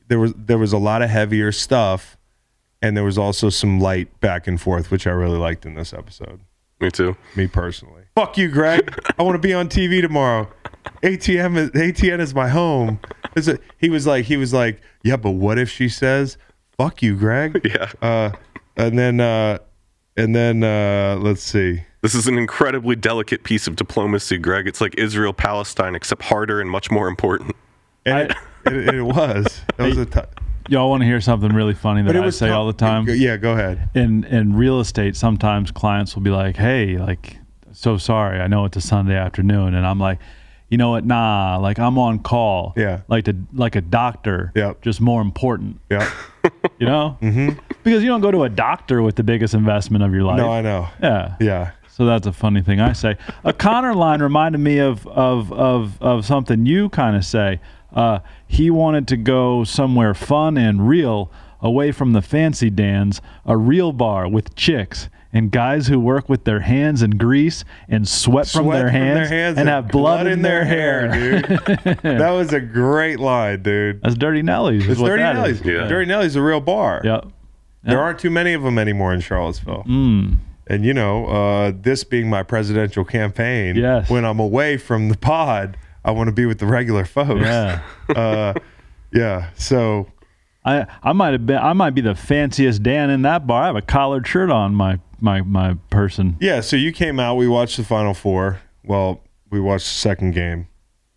there 0.09 0.19
was 0.19 0.33
there 0.37 0.59
was 0.59 0.73
a 0.73 0.79
lot 0.79 1.03
of 1.03 1.11
heavier 1.11 1.53
stuff, 1.53 2.17
and 2.83 2.97
there 2.97 3.05
was 3.05 3.19
also 3.19 3.51
some 3.51 3.79
light 3.81 4.19
back 4.21 4.49
and 4.49 4.61
forth, 4.61 4.91
which 4.91 5.07
I 5.07 5.11
really 5.11 5.39
liked 5.39 5.65
in 5.65 5.75
this 5.75 5.93
episode. 5.93 6.41
Me 6.81 6.91
too. 6.91 7.17
Me 7.37 7.47
personally. 7.47 8.05
Fuck 8.15 8.39
you, 8.39 8.49
Greg. 8.49 8.95
I 9.19 9.23
want 9.23 9.35
to 9.35 9.47
be 9.47 9.53
on 9.53 9.69
TV 9.69 10.01
tomorrow. 10.01 10.49
ATM 11.03 11.57
is 11.57 11.71
ATN 11.71 12.21
is 12.21 12.35
my 12.35 12.49
home. 12.49 13.01
Is 13.37 13.49
it, 13.49 13.61
he 13.79 13.91
was 13.91 14.07
like 14.07 14.25
he 14.25 14.37
was 14.37 14.53
like, 14.53 14.81
yeah, 15.03 15.17
but 15.17 15.33
what 15.33 15.59
if 15.59 15.69
she 15.71 15.89
says, 15.89 16.39
"Fuck 16.77 17.03
you, 17.03 17.17
Greg"? 17.17 17.61
Yeah. 17.65 17.91
Uh, 18.01 18.31
and 18.77 18.99
then 18.99 19.21
uh, 19.21 19.59
and 20.17 20.35
then 20.35 20.63
uh, 20.65 21.19
let's 21.21 21.43
see. 21.43 21.83
This 22.03 22.15
is 22.15 22.29
an 22.29 22.39
incredibly 22.39 22.95
delicate 22.95 23.43
piece 23.43 23.67
of 23.67 23.75
diplomacy, 23.75 24.39
Greg. 24.39 24.69
It's 24.69 24.81
like 24.81 24.95
Israel 24.97 25.33
Palestine, 25.33 25.97
except 25.97 26.23
harder 26.23 26.61
and 26.61 26.71
much 26.71 26.91
more 26.93 27.09
important. 27.09 27.57
And 28.07 28.31
it, 28.31 28.37
it, 28.67 28.95
it 28.95 29.03
was. 29.03 29.61
It 29.79 29.83
was 29.83 29.99
a 29.99 30.07
t- 30.07 30.21
Y'all 30.69 30.91
want 30.91 31.01
to 31.03 31.07
hear 31.07 31.21
something 31.21 31.51
really 31.53 31.75
funny 31.75 32.03
that 32.03 32.15
I 32.17 32.31
say 32.31 32.51
all 32.51 32.67
the 32.67 32.73
time? 32.73 33.07
Yeah, 33.09 33.37
go 33.37 33.53
ahead. 33.53 33.89
in 33.95 34.25
in 34.25 34.55
real 34.55 34.81
estate 34.81 35.17
sometimes 35.17 35.71
clients 35.71 36.15
will 36.15 36.23
be 36.23 36.31
like 36.31 36.57
hey 36.57 36.99
like 36.99 37.39
so 37.73 37.97
sorry 37.97 38.41
i 38.41 38.47
know 38.47 38.65
it's 38.65 38.77
a 38.77 38.81
sunday 38.81 39.15
afternoon 39.15 39.75
and 39.75 39.87
i'm 39.87 40.01
like 40.01 40.19
you 40.69 40.77
know 40.79 40.91
what 40.91 41.05
nah 41.05 41.57
like 41.59 41.79
i'm 41.79 41.97
on 41.99 42.19
call 42.19 42.73
Yeah. 42.77 43.03
like 43.09 43.25
to 43.27 43.37
like 43.53 43.77
a 43.77 43.81
doctor 43.81 44.53
Yep. 44.57 44.81
just 44.83 45.01
more 45.01 45.21
important 45.23 45.81
Yeah. 45.91 46.11
you 46.79 46.87
know 46.87 47.17
mm-hmm. 47.23 47.51
because 47.85 48.03
you 48.03 48.09
don't 48.09 48.21
go 48.21 48.31
to 48.31 48.43
a 48.45 48.49
doctor 48.49 49.01
with 49.03 49.17
the 49.17 49.23
biggest 49.23 49.55
investment 49.55 50.03
of 50.03 50.13
your 50.13 50.25
life 50.25 50.39
No, 50.39 50.51
I 50.51 50.61
know. 50.61 50.89
yeah 51.03 51.37
Yeah. 51.41 51.71
so 51.89 52.05
that's 52.07 52.27
a 52.27 52.33
funny 52.33 52.63
thing 52.63 52.81
I 52.81 52.93
say. 52.95 53.17
A 53.45 53.53
Connor 53.53 53.95
line 53.95 54.23
reminded 54.23 54.59
me 54.59 54.79
of 54.79 55.07
of 55.09 55.53
of 55.53 56.01
of 56.03 56.25
something 56.25 56.65
you 56.67 56.89
kind 56.91 57.17
of 57.17 57.25
say. 57.25 57.61
Uh, 57.93 58.19
he 58.47 58.71
wanted 58.71 59.09
to 59.09 59.17
go 59.17 59.65
somewhere 59.65 60.15
fun 60.15 60.57
and 60.57 60.89
real, 60.89 61.31
away 61.61 61.91
from 61.93 62.13
the 62.13 62.23
fancy 62.23 62.71
dans, 62.71 63.21
a 63.47 63.57
real 63.57 63.93
bar 63.93 64.29
with 64.29 64.55
chicks 64.55 65.09
and 65.33 65.51
guys 65.51 65.89
who 65.89 66.01
work 66.01 66.27
with 66.29 66.45
their 66.45 66.61
hands 66.61 67.03
and 67.03 67.19
grease 67.19 67.63
and 67.89 68.09
sweat, 68.09 68.49
from, 68.49 68.65
Sweat 68.65 68.79
their, 68.81 68.89
hands 68.91 69.59
and, 69.59 69.69
have 69.69 69.89
blood, 69.89 70.27
in 70.27 70.41
their, 70.41 70.65
hair. 70.65 71.09
dude. 71.13 71.45
that 72.03 72.31
was 72.31 72.53
a 72.55 72.61
great 72.61 73.21
line, 73.21 73.63
dude. 73.63 74.01
That's 74.03 74.15
Durty 74.15 74.41
Nelly's. 74.43 74.85
is 74.85 74.93
It's 74.93 75.01
what 75.01 75.09
Durty 75.09 75.23
that 75.23 75.35
Nelly's. 75.35 75.61
is. 75.61 75.67
Yeah. 75.67 75.87
Durty 75.87 76.07
Nelly's 76.07 76.35
a 76.37 76.43
real 76.43 76.61
bar. 76.61 77.03
Yep. 77.05 77.27
There 77.85 78.01
aren't 78.01 78.19
too 78.19 78.31
many 78.31 78.53
of 78.55 78.63
them 78.63 78.79
anymore 78.79 79.13
in 79.15 79.21
Charlottesville. 79.21 79.85
Mm. 79.87 80.39
And 80.67 80.85
you 80.85 80.93
know, 80.95 81.27
uh, 81.27 81.73
this 81.79 82.05
being 82.05 82.29
my 82.31 82.43
presidential 82.43 83.05
campaign, 83.05 83.77
Yes. 83.77 84.09
when 84.11 84.25
I'm 84.25 84.39
away 84.41 84.77
from 84.79 85.09
the 85.09 85.17
pod, 85.17 85.77
I 86.09 86.11
want 86.11 86.29
to 86.29 86.33
be 86.33 86.47
with 86.47 86.59
the 86.59 86.65
regular 86.65 87.05
folks. 87.05 87.43
Yeah. 87.43 87.83
uh, 88.17 88.55
yeah. 89.13 89.51
So 89.57 90.11
I 90.65 90.87
I 91.03 91.13
might 91.13 91.33
have 91.35 91.45
been 91.45 91.59
I 91.59 91.75
might 91.75 91.91
be 91.91 92.01
the 92.01 92.15
fanciest 92.15 92.83
Dan 92.83 93.11
in 93.11 93.21
that 93.23 93.47
bar. 93.47 93.65
I 93.65 93.67
have 93.67 93.77
a 93.77 93.83
collared 93.83 94.27
shirt 94.27 94.51
on 94.51 94.75
my 94.75 95.01
my 95.21 95.43
my 95.43 95.75
person. 95.91 96.39
yeah. 96.41 96.63
So 96.63 96.77
you 96.77 96.93
came 96.93 97.21
out. 97.21 97.35
We 97.35 97.47
watched 97.47 97.77
the 97.77 97.85
final 97.85 98.15
four. 98.15 98.63
Well, 98.83 99.23
we 99.51 99.61
watched 99.61 99.85
the 99.85 99.99
second 99.99 100.31
game. 100.31 100.69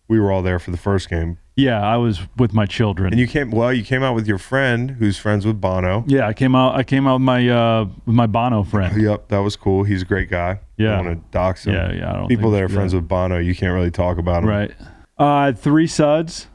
We 0.08 0.20
were 0.20 0.30
all 0.30 0.42
there 0.42 0.58
for 0.58 0.72
the 0.72 0.76
first 0.76 1.08
game, 1.08 1.38
Yeah, 1.54 1.82
I 1.86 1.98
was 1.98 2.20
with 2.38 2.54
my 2.54 2.64
children. 2.64 3.12
and 3.12 3.20
you 3.20 3.26
came. 3.26 3.50
Well, 3.50 3.72
you 3.72 3.84
came 3.84 4.02
out 4.02 4.14
with 4.14 4.26
your 4.26 4.38
friend, 4.38 4.92
who's 4.92 5.18
friends 5.18 5.44
with 5.44 5.60
Bono. 5.60 6.02
yeah, 6.06 6.26
I 6.26 6.32
came 6.32 6.54
out 6.54 6.74
I 6.74 6.82
came 6.82 7.06
out 7.06 7.14
with 7.16 7.22
my 7.22 7.46
uh 7.48 7.84
with 8.06 8.14
my 8.14 8.26
Bono 8.26 8.62
friend. 8.62 9.00
Yep, 9.00 9.28
that 9.28 9.38
was 9.40 9.54
cool. 9.56 9.84
He's 9.84 10.00
a 10.02 10.06
great 10.06 10.30
guy. 10.30 10.60
Yeah. 10.78 10.98
I 10.98 11.02
want 11.02 11.22
to 11.22 11.30
dox 11.30 11.66
him. 11.66 11.74
Yeah, 11.74 11.92
yeah, 11.92 12.10
I 12.10 12.16
don't 12.16 12.28
People 12.28 12.50
that 12.52 12.62
are 12.62 12.68
friends 12.70 12.92
do 12.92 12.98
with 12.98 13.08
Bono, 13.08 13.38
you 13.38 13.54
can't 13.54 13.74
really 13.74 13.90
talk 13.90 14.16
about 14.18 14.42
him. 14.44 14.48
Right. 14.48 14.72
Uh 15.18 15.52
three 15.52 15.86
suds. 15.86 16.46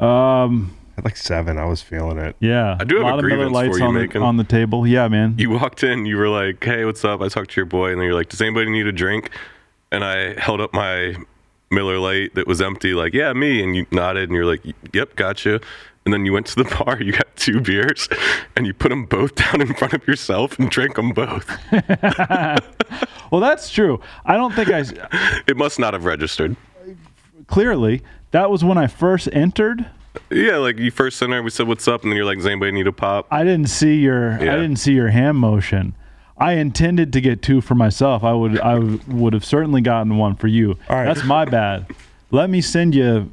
Um 0.00 0.76
At 0.98 1.04
like 1.04 1.16
seven, 1.16 1.56
I 1.58 1.64
was 1.66 1.80
feeling 1.80 2.18
it. 2.18 2.34
yeah. 2.40 2.76
I 2.80 2.84
do 2.84 2.96
have 2.96 3.04
a 3.04 3.08
lot 3.10 3.18
of 3.20 3.24
Miller 3.24 3.48
Lites 3.48 3.80
on 3.80 3.94
the, 3.94 4.18
on 4.18 4.36
the 4.38 4.44
table. 4.44 4.86
Yeah, 4.86 5.06
man. 5.08 5.36
You 5.38 5.50
walked 5.50 5.84
in, 5.84 6.04
you 6.04 6.16
were 6.16 6.28
like, 6.28 6.62
"Hey, 6.64 6.84
what's 6.84 7.04
up?" 7.04 7.20
I 7.20 7.28
talked 7.28 7.50
to 7.52 7.56
your 7.60 7.66
boy, 7.66 7.90
and 7.92 8.00
then 8.00 8.06
you're 8.06 8.14
like, 8.14 8.28
"Does 8.28 8.40
anybody 8.42 8.70
need 8.70 8.86
a 8.86 8.92
drink?" 8.92 9.30
And 9.92 10.02
I 10.04 10.38
held 10.40 10.60
up 10.60 10.72
my 10.74 11.14
Miller 11.72 11.98
Lite 11.98 12.34
that 12.34 12.46
was 12.46 12.60
empty, 12.62 12.94
like, 12.94 13.12
"Yeah, 13.14 13.32
me." 13.32 13.62
And 13.62 13.74
you 13.74 13.86
nodded, 13.90 14.28
and 14.28 14.36
you're 14.36 14.46
like, 14.46 14.62
"Yep, 14.92 15.16
gotcha." 15.16 15.60
And 16.04 16.12
then 16.12 16.26
you 16.26 16.32
went 16.32 16.46
to 16.46 16.56
the 16.56 16.64
bar, 16.84 17.00
you 17.00 17.12
got 17.12 17.34
two 17.36 17.60
beers, 17.60 18.08
and 18.56 18.66
you 18.66 18.74
put 18.74 18.88
them 18.90 19.04
both 19.04 19.34
down 19.36 19.60
in 19.60 19.72
front 19.74 19.94
of 19.94 20.06
yourself 20.06 20.58
and 20.58 20.70
drank 20.70 20.96
them 20.96 21.10
both. 21.10 21.48
well, 23.30 23.40
that's 23.40 23.70
true. 23.70 24.00
I 24.24 24.36
don't 24.36 24.52
think 24.54 24.68
I. 24.70 24.84
It 25.46 25.56
must 25.56 25.78
not 25.78 25.94
have 25.94 26.04
registered. 26.04 26.56
clearly 27.46 28.02
that 28.32 28.50
was 28.50 28.64
when 28.64 28.78
I 28.78 28.86
first 28.86 29.28
entered. 29.32 29.86
Yeah, 30.30 30.56
like 30.58 30.78
you 30.78 30.90
first 30.90 31.18
her, 31.20 31.42
we 31.42 31.50
said, 31.50 31.66
"What's 31.68 31.88
up?" 31.88 32.02
And 32.02 32.12
then 32.12 32.16
you're 32.16 32.26
like, 32.26 32.38
"Does 32.38 32.46
anybody 32.46 32.72
need 32.72 32.86
a 32.86 32.92
pop?" 32.92 33.26
I 33.30 33.44
didn't 33.44 33.70
see 33.70 33.96
your 34.00 34.32
Yeah. 34.32 34.52
I 34.52 34.56
didn't 34.56 34.76
see 34.76 34.92
your 34.92 35.08
hand 35.08 35.38
motion. 35.38 35.94
I 36.42 36.54
intended 36.54 37.12
to 37.12 37.20
get 37.20 37.40
two 37.40 37.60
for 37.60 37.74
myself. 37.74 38.24
I 38.24 38.32
would 38.32 38.58
I 38.60 38.78
would 39.08 39.32
have 39.32 39.44
certainly 39.44 39.80
gotten 39.80 40.16
one 40.16 40.34
for 40.36 40.48
you. 40.48 40.76
All 40.90 40.96
right. 40.96 41.04
That's 41.06 41.24
my 41.24 41.44
bad. 41.44 41.86
Let 42.30 42.50
me 42.50 42.60
send 42.60 42.94
you 42.94 43.30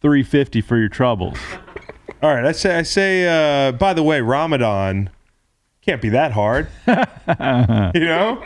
350 0.00 0.60
for 0.62 0.78
your 0.78 0.88
troubles. 0.88 1.38
All 2.22 2.34
right, 2.34 2.44
I 2.44 2.52
say, 2.52 2.76
I 2.78 2.82
say. 2.82 3.26
Uh, 3.68 3.72
by 3.72 3.92
the 3.94 4.02
way, 4.02 4.20
Ramadan 4.20 5.10
can't 5.82 6.00
be 6.02 6.10
that 6.10 6.32
hard. 6.32 6.68
you 6.86 8.04
know? 8.06 8.42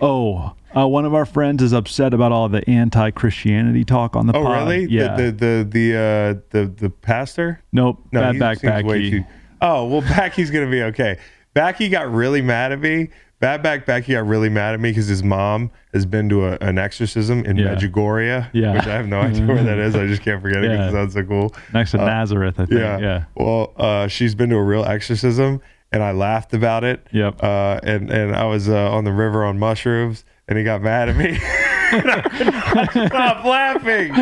Oh, 0.00 0.54
uh, 0.76 0.86
one 0.88 1.04
of 1.04 1.14
our 1.14 1.26
friends 1.26 1.62
is 1.62 1.72
upset 1.72 2.14
about 2.14 2.32
all 2.32 2.48
the 2.48 2.68
anti-Christianity 2.68 3.84
talk 3.84 4.16
on 4.16 4.26
the 4.26 4.36
Oh, 4.36 4.42
pod. 4.42 4.68
really? 4.68 4.86
Yeah. 4.86 5.16
The 5.16 5.24
the 5.24 5.30
the 5.32 5.68
the, 5.70 5.96
uh, 5.96 6.40
the, 6.50 6.66
the 6.66 6.90
pastor? 6.90 7.62
nope. 7.72 7.98
bad 8.10 8.34
he 8.34 8.38
back 8.38 8.58
too- 8.60 9.24
Oh 9.60 9.86
well, 9.86 10.00
Backy's 10.16 10.50
gonna 10.50 10.70
be 10.70 10.82
okay. 10.84 11.18
Backy 11.52 11.88
got 11.88 12.10
really 12.12 12.40
mad 12.42 12.72
at 12.72 12.80
me. 12.80 13.10
Bad 13.40 13.62
back 13.62 13.86
Backy 13.86 14.12
got 14.12 14.26
really 14.26 14.48
mad 14.50 14.74
at 14.74 14.80
me 14.80 14.90
because 14.90 15.06
his 15.06 15.22
mom 15.22 15.70
has 15.94 16.04
been 16.06 16.28
to 16.28 16.44
a, 16.46 16.58
an 16.60 16.76
exorcism 16.78 17.44
in 17.46 17.56
Yeah. 17.56 17.74
Medjugorje, 17.74 18.50
Yeah. 18.52 18.74
which 18.74 18.86
I 18.86 18.92
have 18.94 19.08
no 19.08 19.20
idea 19.22 19.46
where 19.46 19.62
that 19.64 19.78
is. 19.78 19.96
I 19.96 20.06
just 20.06 20.20
can't 20.22 20.42
forget 20.42 20.62
it 20.62 20.70
Yeah. 20.70 20.76
because 20.76 20.92
it 20.92 20.96
sounds 20.96 21.14
so 21.14 21.22
cool. 21.24 21.54
Next 21.72 21.90
to 21.92 21.96
Nazareth, 21.98 22.60
I 22.60 22.66
think. 22.66 22.78
Yeah. 22.80 22.98
Yeah. 22.98 23.24
Well, 23.34 23.72
uh, 23.76 24.06
she's 24.08 24.34
been 24.34 24.50
to 24.50 24.56
a 24.56 24.62
real 24.62 24.84
exorcism, 24.84 25.62
and 25.90 26.02
I 26.02 26.12
laughed 26.12 26.52
about 26.52 26.84
it. 26.84 27.06
Yep. 27.12 27.42
Uh, 27.42 27.80
and 27.82 28.10
and 28.10 28.36
I 28.36 28.44
was 28.44 28.68
uh, 28.68 28.90
on 28.92 29.04
the 29.04 29.12
river 29.12 29.42
on 29.44 29.58
mushrooms, 29.58 30.24
and 30.46 30.58
he 30.58 30.62
got 30.64 30.82
mad 30.82 31.08
at 31.08 31.16
me. 31.16 31.38
And 31.92 32.10
I 32.10 32.20
could 32.22 32.46
not 32.94 33.06
Stop 33.08 33.44
laughing. 33.44 34.12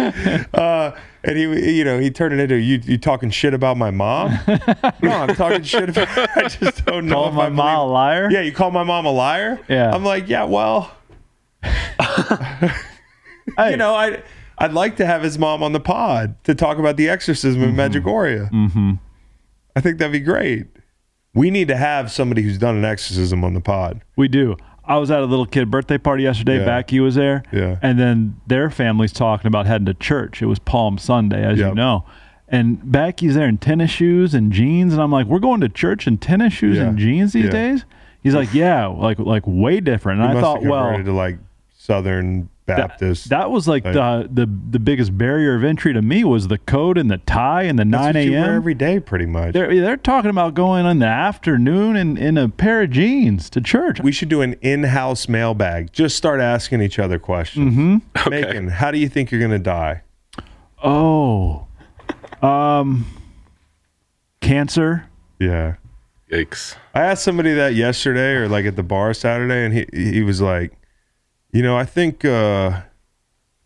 Uh, 0.55 0.97
and 1.25 1.37
he, 1.37 1.77
you 1.77 1.85
know, 1.85 1.99
he 1.99 2.11
turned 2.11 2.35
it 2.35 2.41
into 2.41 2.57
you. 2.57 2.81
You 2.85 2.99
talking 2.99 3.31
shit 3.31 3.55
about 3.55 3.77
my 3.77 3.91
mom? 3.91 4.39
no, 5.03 5.11
I'm 5.11 5.35
talking 5.35 5.63
shit 5.63 5.89
about. 5.91 6.09
I 6.37 6.49
just 6.49 6.85
don't 6.87 7.07
know. 7.07 7.15
Call 7.15 7.33
my 7.33 7.49
mom 7.49 7.89
a 7.89 7.93
liar? 7.93 8.29
Yeah, 8.31 8.41
you 8.41 8.53
call 8.53 8.71
my 8.71 8.85
mom 8.85 9.07
a 9.07 9.11
liar. 9.11 9.61
Yeah. 9.69 9.91
I'm 9.93 10.05
like, 10.05 10.29
yeah, 10.29 10.45
well, 10.45 10.93
you 11.63 11.71
know, 13.77 13.95
I. 13.95 14.23
I'd 14.61 14.73
like 14.73 14.97
to 14.97 15.07
have 15.07 15.23
his 15.23 15.39
mom 15.39 15.63
on 15.63 15.71
the 15.71 15.79
pod 15.79 16.35
to 16.43 16.53
talk 16.53 16.79
about 16.79 16.97
the 16.97 17.09
exorcism 17.09 17.63
in 17.63 17.77
Medjugorje. 17.77 18.51
Mm-hmm. 18.51 18.95
I 19.77 19.81
think 19.81 19.99
that'd 19.99 20.11
be 20.11 20.19
great. 20.19 20.67
We 21.33 21.51
need 21.51 21.69
to 21.69 21.77
have 21.77 22.11
somebody 22.11 22.43
who's 22.43 22.59
done 22.59 22.75
an 22.75 22.85
exorcism 22.85 23.45
on 23.45 23.55
the 23.55 23.61
pod. 23.61 24.03
we 24.17 24.27
do. 24.27 24.57
I 24.89 24.97
was 24.97 25.11
at 25.11 25.21
a 25.21 25.27
little 25.27 25.47
kid 25.47 25.71
birthday 25.71 25.99
party 25.99 26.23
yesterday. 26.25 26.59
Yeah. 26.59 26.65
Backy 26.65 26.99
was 26.99 27.15
there. 27.15 27.43
Yeah. 27.53 27.77
And 27.83 27.99
then 28.01 28.41
their 28.47 28.71
family's 28.71 29.13
talking 29.13 29.47
about 29.47 29.67
heading 29.67 29.85
to 29.87 29.95
church. 29.95 30.41
It 30.43 30.47
was 30.47 30.59
Palm 30.59 30.97
Sunday, 30.99 31.45
as 31.45 31.59
you 31.59 31.75
know. 31.75 32.05
And 32.49 32.91
Backy's 32.91 33.35
there 33.35 33.47
in 33.47 33.59
tennis 33.59 33.91
shoes 33.91 34.33
and 34.33 34.51
jeans, 34.51 34.95
and 34.95 35.03
I'm 35.03 35.13
like, 35.13 35.27
"We're 35.27 35.39
going 35.39 35.61
to 35.61 35.69
church 35.69 36.07
in 36.07 36.17
tennis 36.17 36.55
shoes 36.55 36.79
Yeah. 36.79 36.85
and 36.85 36.99
jeans 36.99 37.35
these 37.35 37.45
Yeah. 37.45 37.51
days." 37.51 37.85
He's 38.23 38.35
like, 38.35 38.55
"Yeah, 38.55 38.87
like 38.87 39.19
like 39.19 39.43
way 39.47 39.81
different." 39.81 40.23
And 40.23 40.33
He 40.33 40.39
I 40.39 40.41
thought, 40.41 40.63
well, 40.63 40.97
to 41.05 41.13
like 41.13 41.39
Southern 41.77 42.49
Baptist. 42.77 43.29
that 43.31 43.51
was 43.51 43.67
like 43.67 43.85
Like- 43.85 43.95
the, 43.95 44.29
the 44.31 44.47
the 44.71 44.79
biggest 44.79 45.17
barrier 45.19 45.55
of 45.55 45.65
entry 45.65 45.93
to 45.93 46.03
me 46.03 46.23
was 46.25 46.49
the 46.49 46.59
coat 46.59 46.97
and 46.99 47.11
the 47.11 47.19
tie 47.19 47.63
and 47.65 47.79
the 47.79 47.85
That's 47.85 48.15
nine 48.15 48.15
what 48.15 48.25
you 48.25 48.35
a.m. 48.37 48.55
every 48.57 48.75
day, 48.75 49.01
pretty 49.01 49.27
much. 49.27 49.55
They're 49.55 49.75
they're 49.81 49.97
talking 49.97 50.31
about 50.31 50.55
going 50.55 50.87
in 50.87 50.99
the 51.01 51.07
afternoon 51.07 51.97
in, 51.97 52.17
in 52.17 52.39
a 52.39 52.49
pair 52.49 52.83
of 52.83 52.91
jeans 52.91 53.49
to 53.51 53.61
church. 53.61 54.01
we 54.01 54.13
should 54.13 54.29
do 54.29 54.43
an 54.43 54.55
in-house 54.63 55.29
mailbag. 55.29 55.93
Just 55.93 56.17
start 56.17 56.41
asking 56.41 56.83
each 56.83 56.99
other 56.99 57.19
questions. 57.19 57.75
Mm-hmm. 57.75 58.31
Macon, 58.31 58.69
how 58.69 58.91
do 58.91 58.99
you 58.99 59.09
think 59.09 59.31
you're 59.31 59.41
gonna 59.41 59.59
die? 59.59 60.03
Oh, 60.83 61.67
um, 62.43 63.07
cancer. 64.41 65.07
Yeah. 65.39 65.77
Yikes! 66.31 66.77
I 66.95 67.03
asked 67.03 67.25
somebody 67.25 67.55
that 67.55 67.75
yesterday 67.75 68.33
or 68.35 68.49
like 68.49 68.67
at 68.67 68.77
the 68.77 68.83
bar 68.83 69.15
Saturday, 69.15 69.65
and 69.65 69.73
he 69.75 70.13
he 70.13 70.23
was 70.23 70.41
like, 70.43 70.73
You 71.53 71.63
know, 71.63 71.77
I 71.77 71.85
think 71.85 72.25
uh 72.25 72.71
I 72.81 72.83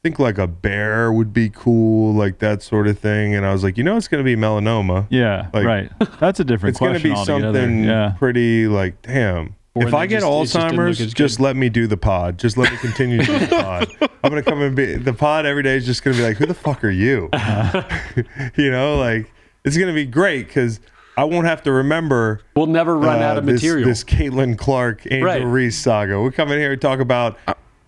think 0.02 0.18
like 0.18 0.38
a 0.38 0.46
bear 0.48 1.12
would 1.12 1.32
be 1.32 1.48
cool, 1.48 2.12
like 2.14 2.38
that 2.40 2.62
sort 2.62 2.88
of 2.88 2.98
thing. 2.98 3.34
And 3.34 3.46
I 3.46 3.52
was 3.52 3.62
like, 3.62 3.78
you 3.78 3.84
know, 3.84 3.96
it's 3.96 4.08
gonna 4.08 4.22
be 4.24 4.34
melanoma. 4.36 5.06
Yeah, 5.10 5.48
Like- 5.52 5.64
right. 5.64 5.90
That's 6.20 6.40
a 6.40 6.44
different 6.44 6.74
It's 6.74 6.80
gonna 6.80 6.98
be 7.00 7.12
altogether. 7.12 7.52
something 7.60 7.84
Yeah. 7.84 8.14
pretty 8.18 8.66
like, 8.66 9.00
damn. 9.02 9.54
Or 9.74 9.86
if 9.88 9.94
I 9.94 10.06
get 10.06 10.20
just- 10.20 10.26
it 10.26 10.42
just 10.44 10.56
Alzheimer's, 10.56 11.14
just, 11.14 11.40
let 11.40 11.56
me 11.56 11.68
do 11.70 11.86
the 11.86 11.96
pod. 11.96 12.36
Just 12.38 12.58
let 12.58 12.70
me 12.72 12.78
continue 12.78 13.18
to 13.20 13.24
do 13.24 13.38
the 13.38 13.46
pod. 13.46 13.88
I'm 14.24 14.30
gonna 14.30 14.42
come 14.42 14.60
and 14.60 14.74
be 14.76 14.96
the 14.96 15.14
pod 15.14 15.46
every 15.46 15.62
day 15.62 15.76
is 15.76 15.86
just 15.86 16.02
gonna 16.04 16.16
be 16.16 16.22
like, 16.22 16.36
who 16.36 16.46
the 16.46 16.54
fuck 16.54 16.84
are 16.84 16.90
you? 16.90 17.30
you 18.56 18.70
know, 18.70 18.96
like 18.98 19.32
it's 19.64 19.76
gonna 19.78 19.94
be 19.94 20.04
great 20.06 20.46
because 20.48 20.80
I 21.16 21.24
won't 21.24 21.46
have 21.46 21.62
to 21.64 21.72
remember 21.72 22.40
We'll 22.56 22.66
never 22.66 22.96
run 22.98 23.20
uh, 23.22 23.24
out 23.24 23.38
of 23.38 23.46
this, 23.46 23.62
material. 23.62 23.88
This 23.88 24.02
Caitlin 24.04 24.58
Clark, 24.58 25.02
Angel 25.10 25.26
Right. 25.26 25.42
Reese 25.44 25.78
saga. 25.78 26.20
We 26.20 26.30
come 26.32 26.50
in 26.50 26.58
here 26.58 26.72
and 26.72 26.80
talk 26.80 27.00
about 27.00 27.38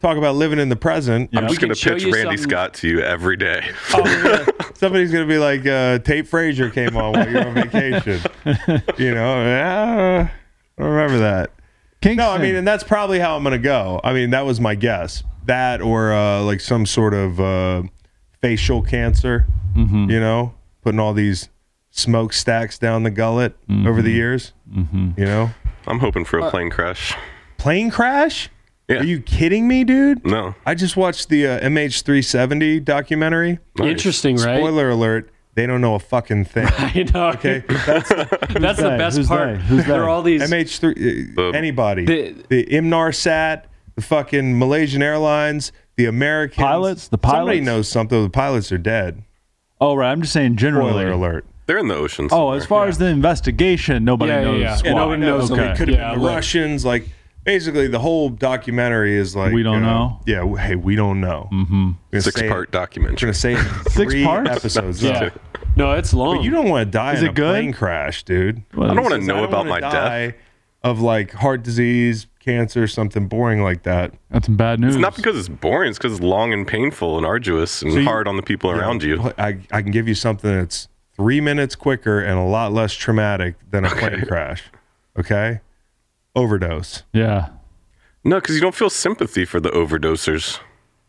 talk 0.05 0.19
about 0.19 0.35
living 0.37 0.59
in 0.59 0.69
the 0.69 0.77
present. 0.77 1.31
I'm 1.35 1.49
just 1.49 1.61
gonna 1.61 1.75
pitch 1.75 2.05
Randy 2.05 2.23
something- 2.23 2.39
Scott 2.39 2.75
to 2.75 2.89
you 2.89 3.01
every 3.01 3.37
day. 3.37 3.71
Somebody's 4.75 5.11
gonna 5.11 5.27
be 5.27 5.39
like, 5.39 5.67
uh, 5.67 5.99
Tate 6.01 6.29
Frazier 6.29 6.69
came 6.69 6.97
on 6.97 7.13
while 7.13 7.31
you're 7.31 7.47
on 7.47 7.55
vacation. 7.55 8.21
you 8.99 9.15
know, 9.15 9.35
uh, 9.41 10.29
I 10.29 10.83
don't 10.83 10.91
remember 10.91 11.19
that. 11.19 11.53
Kingston. 12.03 12.17
No, 12.17 12.31
I 12.31 12.39
mean, 12.39 12.55
and 12.55 12.69
that's 12.69 12.85
probably 12.85 13.19
how 13.19 13.37
I'm 13.37 13.43
gonna 13.43 13.59
go. 13.59 14.01
I 14.05 14.13
mean, 14.13 14.31
that 14.31 14.45
was 14.45 14.61
my 14.61 14.75
guess. 14.75 15.23
That 15.47 15.81
or 15.81 16.13
uh, 16.13 16.43
like 16.43 16.61
some 16.61 16.85
sort 16.85 17.15
of 17.15 17.41
uh, 17.41 17.83
facial 18.43 18.83
cancer. 18.83 19.47
Mm-hmm. 19.75 20.11
You 20.11 20.21
know, 20.21 20.55
putting 20.83 21.01
all 21.01 21.15
these 21.15 21.49
smokestacks 21.91 22.79
down 22.79 23.05
the 23.05 23.11
gullet 23.11 23.57
over 23.87 24.03
the 24.03 24.11
years. 24.11 24.53
Mm-hmm. 24.71 25.13
You 25.17 25.25
know, 25.25 25.51
I'm 25.87 25.99
hoping 25.99 26.25
for 26.27 26.41
a 26.41 26.51
plane 26.51 26.69
crash. 26.69 27.17
plane 27.57 27.91
crash. 27.91 28.51
Yeah. 28.89 28.97
Are 28.99 29.05
you 29.05 29.21
kidding 29.21 29.67
me, 29.67 29.83
dude? 29.85 30.27
No. 30.27 30.55
I 30.67 30.75
just 30.75 30.97
watched 30.97 31.31
the 31.31 31.47
uh, 31.47 31.61
MH370 31.61 32.85
documentary. 32.85 33.59
Nice. 33.79 33.89
Interesting, 33.91 34.37
right? 34.37 34.59
Spoiler 34.59 34.91
alert: 34.91 35.31
they 35.55 35.67
don't 35.67 35.81
know 35.81 35.95
a 35.95 35.99
fucking 35.99 36.45
thing. 36.45 36.67
I 36.79 37.07
know. 37.15 37.29
Okay, 37.31 37.65
that's 37.69 38.09
That's 38.11 38.79
the 38.79 38.91
they? 38.91 38.99
best 38.99 39.17
Who's 39.17 39.29
part. 39.29 39.55
they? 39.59 39.65
Who's 39.65 39.87
there 39.87 40.03
are 40.03 40.09
all 40.09 40.23
these. 40.23 40.43
MH3. 40.43 40.85
Uh, 41.39 41.51
The- 41.53 41.57
anybody? 41.57 42.05
The- 42.05 42.35
The, 42.49 42.67
Inmarsat, 42.67 43.65
the 43.95 44.03
fucking 44.03 44.59
Malaysian 44.59 45.03
Airlines, 45.03 45.73
the 45.97 46.05
Americans. 46.07 46.57
Pilots? 46.63 47.09
The 47.09 47.19
pilots. 47.19 47.39
Somebody 47.39 47.61
knows 47.61 47.89
something. 47.89 48.23
The 48.23 48.29
pilots 48.31 48.71
are 48.73 48.79
dead. 48.79 49.23
oh, 49.81 49.95
right. 49.95 50.11
I'm 50.13 50.21
just 50.21 50.33
saying 50.35 50.57
generally. 50.57 50.91
Spoiler 50.91 51.13
alert. 51.13 51.47
They're 51.67 51.79
in 51.79 51.89
the 51.89 51.95
ocean. 51.95 52.29
Oh, 52.31 52.51
as 52.53 52.67
far 52.67 52.87
as 52.89 52.99
the 52.99 53.07
investigation, 53.07 54.05
nobody 54.05 54.31
Yeah, 54.33 54.39
yeah, 54.41 54.45
knows. 54.45 54.61
yeah. 54.61 54.67
Yeah, 54.69 54.77
squat. 54.77 54.95
nobody 54.95 55.23
knows 55.23 55.51
Okay. 55.51 55.71
It 55.71 55.77
could 55.79 55.89
have 55.89 55.99
Yeah, 55.99 56.11
been 56.11 56.21
the 56.21 56.27
right. 56.27 56.35
Russians. 56.35 56.85
Like 56.85 57.09
basically, 57.45 57.87
the 57.89 57.99
whole 57.99 58.29
documentary 58.31 59.17
is 59.17 59.35
like 59.37 59.53
We 59.53 59.63
don't 59.63 59.83
uh, 59.85 59.87
know? 59.87 60.21
Yeah. 60.27 60.57
Hey, 60.57 60.77
we 60.77 60.97
don't 60.97 61.21
know. 61.21 61.49
Mm-hmm. 61.53 61.91
six 62.19 62.41
part 62.43 62.51
We're 62.51 62.65
documentary. 62.67 63.17
gonna 63.17 63.35
say 63.35 63.57
Six 63.91 63.95
three 63.95 64.25
parts? 64.25 64.51
episodes. 64.51 65.03
yeah. 65.03 65.31
No, 65.77 65.93
it's 65.93 66.15
long. 66.15 66.37
But 66.37 66.45
you 66.45 66.51
don't 66.51 66.69
want 66.69 66.87
to 66.87 66.91
die 66.91 67.15
Is 67.15 67.21
in 67.23 67.27
it 67.27 67.31
a 67.31 67.35
good? 67.35 67.51
plane 67.51 67.73
crash, 67.73 68.23
dude. 68.23 68.63
Well, 68.75 68.91
I 68.91 68.95
don't 68.95 69.03
want 69.03 69.21
to 69.21 69.27
know 69.27 69.45
about 69.45 69.67
my 69.67 69.81
death. 69.81 70.35
Of 70.83 71.01
like 71.01 71.33
heart 71.33 71.63
disease, 71.63 72.27
cancer, 72.41 72.87
something 72.87 73.27
boring 73.27 73.63
like 73.63 73.85
that. 73.85 74.13
That's 74.31 74.45
some 74.45 74.57
bad 74.59 74.81
news. 74.81 74.95
It's 74.97 75.01
not 75.01 75.17
because 75.17 75.39
it's 75.39 75.49
boring. 75.49 75.89
It's 75.89 75.99
because 75.99 76.13
it's 76.13 76.21
long 76.23 76.53
and 76.53 76.67
painful 76.67 77.17
and 77.17 77.25
arduous 77.25 77.81
and 77.81 77.91
So 77.93 77.99
you- 78.01 78.05
hard 78.05 78.29
on 78.29 78.37
the 78.37 78.43
people 78.43 78.71
around 78.71 79.03
you. 79.03 79.33
I, 79.39 79.59
I 79.73 79.81
can 79.81 79.91
give 79.93 80.07
you 80.09 80.15
something 80.15 80.51
that's 80.55 80.89
three 81.17 81.41
minutes 81.41 81.75
quicker 81.75 82.21
and 82.21 82.39
a 82.39 82.43
lot 82.43 82.73
less 82.75 82.93
traumatic 82.93 83.55
than 83.71 83.87
a 83.87 83.89
plane 83.97 84.27
crash. 84.27 84.63
Okay? 85.19 85.61
Overdose. 86.35 87.03
yeah. 87.13 87.49
No, 88.27 88.41
because 88.41 88.55
you 88.55 88.63
don't 88.63 88.75
feel 88.75 88.89
sympathy 88.89 89.45
for 89.45 89.61
the 89.61 89.69
overdosers. 89.71 90.59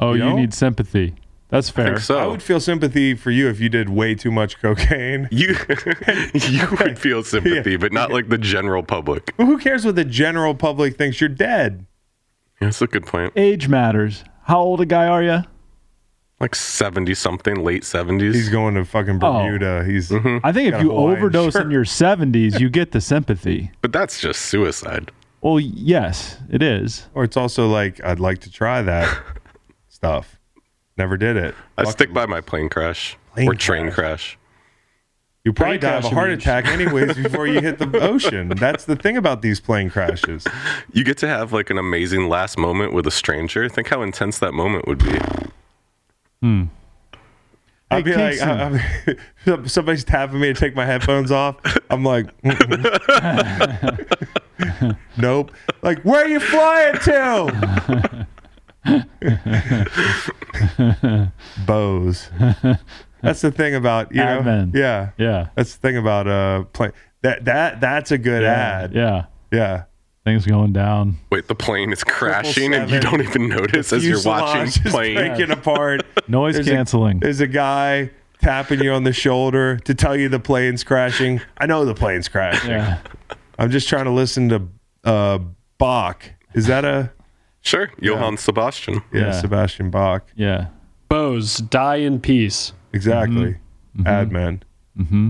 Oh, 0.01 0.11
you, 0.11 0.19
know? 0.19 0.35
need 0.35 0.53
sympathy. 0.53 1.15
That's 1.47 1.69
I 1.69 1.73
fair. 1.73 1.85
think 1.85 1.99
so. 1.99 2.17
I 2.19 2.25
would 2.27 2.43
feel 2.43 2.59
sympathy 2.59 3.13
for 3.13 3.31
you 3.31 3.47
if 3.47 3.61
you 3.61 3.69
did 3.69 3.87
way 3.87 4.15
too 4.15 4.31
much 4.31 4.59
cocaine. 4.59 5.29
you 5.31 5.55
you 6.33 6.67
would 6.77 6.99
feel 6.99 7.23
sympathy, 7.23 7.77
but 7.77 7.93
not 7.93 8.11
like 8.11 8.27
the 8.27 8.37
general 8.37 8.83
public. 8.83 9.33
But 9.37 9.45
who 9.45 9.57
cares 9.57 9.85
what 9.85 9.95
the 9.95 10.03
general 10.03 10.55
public 10.55 10.97
thinks? 10.97 11.21
You're 11.21 11.29
dead. 11.29 11.85
Yeah, 12.59 12.67
that's 12.67 12.81
a 12.81 12.87
good 12.87 13.05
point. 13.05 13.31
Age 13.37 13.69
matters. 13.69 14.25
How 14.43 14.59
old 14.59 14.81
a 14.81 14.85
guy 14.85 15.07
are 15.07 15.23
you? 15.23 15.43
Like 16.39 16.53
seventy 16.53 17.13
something, 17.13 17.63
late 17.63 17.83
70s. 17.83 18.33
He's 18.33 18.49
going 18.49 18.75
to 18.75 18.83
fucking 18.83 19.19
Oh. 19.23 19.43
Bermuda. 19.43 19.85
He's 19.85 20.09
mm-hmm. 20.09 20.45
I 20.45 20.51
think 20.51 20.73
if 20.73 20.81
you 20.81 20.91
overdose 20.91 21.53
shirt. 21.53 21.63
in 21.63 21.71
your 21.71 21.85
70s, 21.85 22.59
you 22.59 22.69
get 22.69 22.91
the 22.91 22.99
sympathy. 23.01 23.71
But 23.81 23.93
that's 23.93 24.19
just 24.19 24.41
suicide. 24.41 25.11
Well, 25.41 25.59
yes, 25.59 26.37
it 26.49 26.61
is. 26.61 27.07
or 27.13 27.23
it's 27.23 27.37
also 27.37 27.67
like 27.69 28.03
I'd 28.03 28.19
like 28.19 28.39
to 28.39 28.51
try 28.51 28.81
that 28.81 29.17
stuff. 29.87 30.37
Never 30.97 31.15
did 31.17 31.37
it. 31.37 31.55
I 31.77 31.83
Fuck 31.83 31.93
stick 31.93 32.13
by 32.13 32.25
my 32.25 32.41
plane 32.41 32.67
crash 32.69 33.17
Plane 33.33 33.47
or 33.49 33.53
train 33.53 33.85
crash. 33.91 33.95
crash. 33.95 34.37
You 35.45 35.53
probably 35.53 35.77
Plane 35.77 35.91
die 35.91 35.97
of 35.99 36.05
a 36.05 36.09
heart 36.09 36.29
means- 36.31 36.41
attack 36.41 36.65
anyways 36.67 37.15
before 37.15 37.47
you 37.47 37.61
hit 37.61 37.77
the 37.77 37.99
ocean. 38.01 38.49
That's 38.49 38.83
the 38.85 38.95
thing 38.95 39.15
about 39.15 39.41
these 39.41 39.59
plane 39.61 39.89
crashes. 39.89 40.45
You 40.91 41.03
get 41.05 41.17
to 41.19 41.27
have 41.27 41.53
like 41.53 41.69
an 41.69 41.77
amazing 41.77 42.27
last 42.27 42.57
moment 42.57 42.91
with 42.93 43.05
a 43.07 43.11
stranger. 43.11 43.69
Think 43.69 43.87
how 43.89 44.01
intense 44.01 44.39
that 44.39 44.53
moment 44.53 44.87
would 44.87 44.97
be. 44.99 45.17
I'd 47.91 48.03
be 48.03 48.13
like, 48.15 48.39
Kingston. 48.39 48.49
I- 48.49 48.63
I'm- 49.51 49.67
somebody's 49.67 50.03
tapping 50.03 50.39
me 50.39 50.47
to 50.47 50.53
take 50.59 50.75
my 50.75 50.85
headphones 50.85 51.31
off. 51.31 51.57
I'm 51.89 52.03
like, 52.03 52.27
nope. 55.17 55.51
Like, 55.81 56.01
where 56.03 56.25
are 56.25 56.27
you 56.27 56.39
flying 56.39 56.97
to? 56.99 58.27
Bose. 61.65 62.29
That's 63.21 63.41
the 63.41 63.51
thing 63.51 63.75
about 63.75 64.11
you 64.11 64.17
know. 64.23 64.41
Admin. 64.41 64.75
Yeah, 64.75 65.09
Yeah. 65.17 65.47
that's 65.55 65.75
the 65.75 65.81
thing 65.81 65.97
about 65.97 66.27
uh 66.27 66.63
plane. 66.73 66.91
That 67.21 67.45
that 67.45 67.81
that's 67.81 68.11
a 68.11 68.17
good 68.17 68.43
ad. 68.43 68.93
Yeah. 68.93 69.25
Yeah. 69.51 69.83
Things 70.25 70.45
going 70.45 70.73
down. 70.73 71.17
Wait, 71.31 71.47
the 71.47 71.55
plane 71.55 71.93
is 71.93 72.03
crashing 72.03 72.73
and 72.73 72.89
you 72.89 72.99
don't 72.99 73.21
even 73.21 73.47
notice 73.47 73.93
as 73.93 74.05
you're 74.05 74.21
watching 74.23 74.65
Fuselage 74.65 74.85
is 74.87 74.91
plane. 74.91 75.15
breaking 75.15 75.51
apart. 75.51 76.01
Noise 76.27 76.55
There's 76.55 76.67
a- 76.67 76.71
canceling. 76.71 77.19
There's 77.19 77.39
a 77.41 77.47
guy 77.47 78.09
tapping 78.41 78.81
you 78.83 78.91
on 78.91 79.03
the 79.03 79.13
shoulder 79.13 79.77
to 79.85 79.93
tell 79.93 80.15
you 80.15 80.27
the 80.27 80.39
plane's 80.39 80.83
crashing. 80.83 81.41
I 81.59 81.67
know 81.67 81.85
the 81.85 81.93
plane's 81.93 82.27
crashing. 82.27 82.71
yeah. 82.71 82.99
I'm 83.59 83.69
just 83.69 83.87
trying 83.87 84.05
to 84.05 84.11
listen 84.11 84.49
to 84.49 84.67
uh, 85.03 85.39
Bach. 85.77 86.23
Is 86.55 86.65
that 86.67 86.83
a 86.85 87.11
Sure, 87.61 87.91
Johann 87.99 88.37
Sebastian. 88.37 89.01
yeah, 89.13 89.21
Yeah. 89.21 89.31
Sebastian 89.31 89.89
Bach? 89.91 90.23
Yeah. 90.35 90.67
Bose, 91.07 91.57
die 91.57 91.97
in 91.97 92.19
peace. 92.19 92.73
Exactly. 92.93 93.57
Admin. 93.99 94.61
Mm-hmm. 94.97 95.29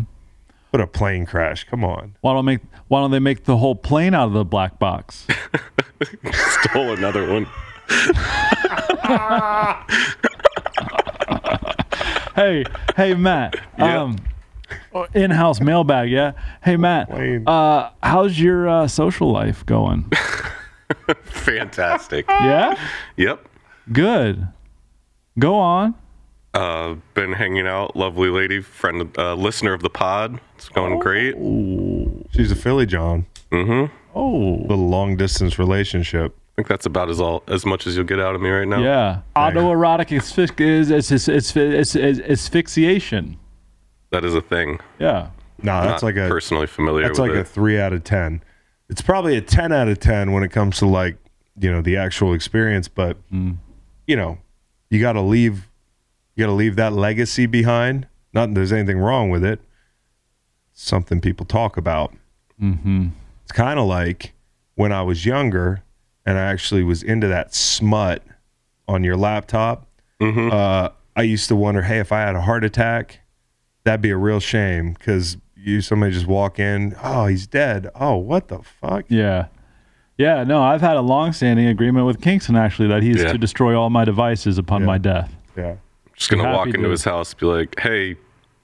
What 0.76 0.82
a 0.82 0.88
plane 0.88 1.26
crash! 1.26 1.64
Come 1.64 1.86
on. 1.86 2.18
Why 2.20 2.34
don't 2.34 2.44
make 2.44 2.60
why 2.90 3.00
don't 3.00 3.12
they 3.12 3.20
make 3.20 3.46
the 3.46 3.56
whole 3.56 3.76
plane 3.76 4.14
out 4.14 4.28
of 4.28 4.34
the 4.34 4.44
black 4.44 4.78
box? 4.78 5.26
Stole 6.34 6.92
another 6.92 7.32
one. 7.32 7.46
hey, 12.36 12.66
hey 12.98 13.14
Matt. 13.14 13.56
Yeah. 13.80 14.02
Um 14.02 14.18
in-house 15.14 15.62
mailbag, 15.62 16.12
yeah. 16.12 16.34
Hey 16.62 16.76
Matt. 16.76 17.10
Uh 17.48 17.92
how's 18.04 18.38
your 18.38 18.68
uh, 18.68 18.90
social 18.90 19.32
life 19.32 19.66
going? 19.66 20.12
Fantastic. 21.24 22.26
Yeah? 22.28 22.78
yep. 23.16 23.48
Good. 23.94 24.46
Go 25.40 25.56
on. 25.56 25.96
Uh, 26.56 26.96
been 27.14 27.34
hanging 27.34 27.68
out. 27.68 27.96
Lovely 27.96 28.30
lady, 28.30 28.62
friend, 28.62 29.14
uh, 29.18 29.34
listener 29.36 29.74
of 29.74 29.82
the 29.82 29.90
pod. 29.90 30.40
It's 30.56 30.70
going 30.70 30.98
great. 31.00 31.36
She's 32.34 32.52
a 32.52 32.56
Philly 32.56 32.86
John. 32.86 33.26
Mm-hmm. 33.52 33.94
Oh. 34.16 34.30
Little 34.62 34.88
long 34.88 35.18
distance 35.18 35.60
relationship. 35.60 36.34
I 36.34 36.56
think 36.56 36.70
that's 36.70 36.86
about 36.86 37.10
as 37.10 37.20
all 37.20 37.44
as 37.50 37.66
much 37.66 37.86
as 37.86 37.98
you'll 37.98 38.06
get 38.06 38.20
out 38.22 38.34
of 38.34 38.42
me 38.42 38.50
right 38.50 38.68
now. 38.68 38.80
Yeah. 38.82 39.22
Autoerotic 39.36 40.08
asphyx- 40.18 40.62
is 40.62 40.90
is 40.90 41.12
is 41.12 41.28
is 41.28 41.56
is- 41.58 41.96
is- 41.98 42.20
asphyxiation. 42.22 43.38
That 44.12 44.24
is 44.24 44.34
a 44.34 44.42
thing. 44.42 44.80
Yeah. 44.98 45.32
No, 45.62 45.82
that's 45.84 46.04
like 46.04 46.16
a 46.16 46.30
personally 46.30 46.68
familiar 46.68 47.08
that's 47.08 47.20
with 47.20 47.32
like 47.32 47.40
a 47.40 47.44
three 47.44 47.78
out 47.80 47.92
of 47.92 48.06
ten. 48.06 48.42
It's 48.90 49.02
probably 49.02 49.36
a 49.36 49.42
ten 49.42 49.74
out 49.74 49.90
of 49.90 50.00
ten 50.00 50.32
when 50.32 50.44
it 50.44 50.52
comes 50.52 50.78
to 50.78 50.86
like 50.86 51.18
you 51.60 51.70
know 51.70 51.82
the 51.82 51.98
actual 51.98 52.34
experience, 52.34 52.88
but 52.88 53.18
you 53.32 54.16
know 54.16 54.38
you 54.90 55.02
got 55.02 55.14
to 55.14 55.22
leave 55.22 55.68
you 56.36 56.44
got 56.44 56.48
to 56.48 56.54
leave 56.56 56.76
that 56.76 56.94
legacy 56.94 57.46
behind. 57.46 58.08
Not 58.34 58.48
that 58.48 58.56
there's 58.56 58.74
anything 58.74 58.98
wrong 59.00 59.30
with 59.30 59.44
it. 59.44 59.60
It's 60.72 60.84
something 60.84 61.22
people 61.22 61.46
talk 61.46 61.78
about. 61.78 62.14
Mm-hmm. 62.62 63.08
It's 63.44 63.52
kind 63.52 63.80
of 63.80 63.88
like 63.88 64.34
when 64.76 64.92
I 64.92 65.02
was 65.04 65.26
younger 65.26 65.84
and 66.26 66.38
I 66.38 66.42
actually 66.42 66.84
was 66.84 67.04
into 67.04 67.28
that 67.28 67.54
smut 67.54 68.24
on 68.88 69.04
your 69.04 69.16
laptop. 69.16 69.88
Mhm. 70.22 70.52
Uh, 70.52 70.90
I 71.16 71.22
used 71.22 71.48
to 71.50 71.56
wonder, 71.56 71.84
hey, 71.84 72.00
if 72.00 72.12
I 72.12 72.22
had 72.22 72.36
a 72.36 72.42
heart 72.42 72.64
attack, 72.66 73.20
that'd 73.84 74.02
be 74.02 74.10
a 74.10 74.18
real 74.18 74.40
shame 74.40 74.94
because 74.94 75.38
you 75.56 75.82
somebody 75.82 76.12
just 76.14 76.28
walk 76.28 76.60
in, 76.60 76.96
oh, 77.02 77.28
he's 77.28 77.48
dead. 77.48 77.90
Oh, 77.96 78.18
what 78.18 78.50
the 78.50 78.60
fuck? 78.60 79.06
Yeah. 79.08 79.48
Yeah, 80.18 80.44
no, 80.44 80.62
I've 80.62 80.82
had 80.82 80.96
a 80.98 81.02
long-standing 81.02 81.68
agreement 81.68 82.06
with 82.06 82.22
Kingston 82.22 82.56
actually 82.56 82.88
that 82.90 83.04
he's 83.04 83.22
Yeah. 83.22 83.32
to 83.34 83.38
destroy 83.38 83.78
all 83.80 83.90
my 83.90 84.06
devices 84.06 84.58
upon 84.58 84.82
Yeah. 84.82 84.88
my 84.88 84.98
death. 84.98 85.36
Yeah. 85.58 85.76
Just 86.16 86.30
gonna 86.32 86.44
walk 86.52 86.68
into 86.68 86.84
to. 86.84 86.90
his 86.90 87.04
house, 87.04 87.34
be 87.34 87.46
like, 87.46 87.80
"Hey, 87.80 88.16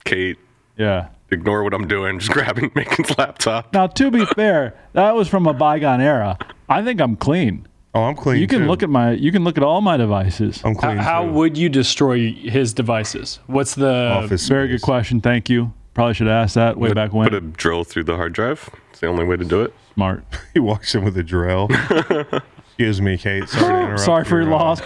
Kate, 0.04 0.38
Yeah. 0.76 1.08
ignore 1.30 1.62
what 1.64 1.74
I'm 1.74 1.86
doing. 1.86 2.18
Just 2.20 2.32
grabbing 2.32 2.70
Macon's 2.74 3.16
laptop." 3.18 3.72
Now, 3.74 3.86
to 3.88 4.10
be 4.10 4.24
fair, 4.26 4.74
that 4.94 5.14
was 5.14 5.28
from 5.28 5.46
a 5.46 5.52
bygone 5.52 6.00
era. 6.00 6.38
I 6.68 6.82
think 6.82 7.00
I'm 7.00 7.16
clean. 7.16 7.66
Oh, 7.94 8.04
I'm 8.04 8.16
clean. 8.16 8.40
You 8.40 8.46
can 8.46 8.60
too. 8.60 8.66
look 8.68 8.82
at 8.82 8.88
my, 8.88 9.10
you 9.12 9.30
can 9.30 9.44
look 9.44 9.58
at 9.58 9.62
all 9.62 9.82
my 9.82 9.98
devices. 9.98 10.62
I'm 10.64 10.74
How, 10.76 10.80
clean. 10.80 10.96
how 10.96 11.24
too. 11.24 11.32
would 11.32 11.58
you 11.58 11.68
destroy 11.68 12.32
his 12.32 12.72
devices? 12.72 13.38
What's 13.48 13.74
the 13.74 14.08
office? 14.12 14.48
Very 14.48 14.68
good 14.68 14.80
question. 14.80 15.20
Thank 15.20 15.50
you. 15.50 15.74
Probably 15.92 16.14
should 16.14 16.28
ask 16.28 16.54
that 16.54 16.78
way 16.78 16.94
back 16.94 17.12
when. 17.12 17.26
Put 17.28 17.34
a 17.34 17.42
drill 17.42 17.84
through 17.84 18.04
the 18.04 18.16
hard 18.16 18.32
drive. 18.32 18.70
It's 18.90 19.00
the 19.00 19.08
only 19.08 19.24
way 19.24 19.36
to 19.36 19.44
do 19.44 19.60
it. 19.60 19.74
Smart. 19.92 20.24
He 20.54 20.58
walks 20.60 20.94
in 20.94 21.04
with 21.04 21.18
a 21.18 21.22
drill. 21.22 21.68
Excuse 22.72 23.00
me, 23.02 23.18
Kate. 23.18 23.48
Sorry, 23.48 23.72
to 23.72 23.80
interrupt 23.82 24.00
Sorry 24.00 24.24
for 24.24 24.40
your 24.42 24.52
uh, 24.52 24.56
loss. 24.56 24.80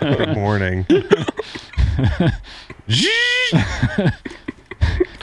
Good 0.00 0.34
morning. 0.36 0.84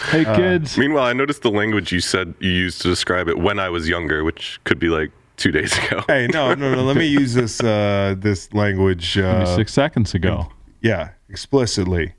hey 0.10 0.26
Uh, 0.26 0.36
kids. 0.36 0.78
Meanwhile, 0.78 1.04
I 1.06 1.14
noticed 1.14 1.42
the 1.42 1.52
language 1.52 1.92
you 1.92 2.00
said 2.00 2.34
you 2.40 2.50
used 2.52 2.82
to 2.84 2.88
describe 2.88 3.28
it 3.28 3.38
when 3.38 3.60
I 3.60 3.70
was 3.70 3.88
younger, 3.90 4.24
which 4.24 4.60
could 4.64 4.80
be 4.80 4.88
like 4.88 5.12
two 5.38 5.52
days 5.52 5.78
ago. 5.88 6.04
hey, 6.08 6.28
no, 6.32 6.54
no, 6.54 6.74
no. 6.74 6.84
Let 6.84 6.96
me 6.96 7.06
use 7.06 7.34
this 7.34 7.62
uh, 7.62 8.16
this 8.18 8.54
language. 8.54 9.18
Uh, 9.18 9.46
six 9.56 9.74
seconds 9.74 10.14
ago. 10.14 10.48
yeah, 10.82 11.10
explicitly. 11.30 12.14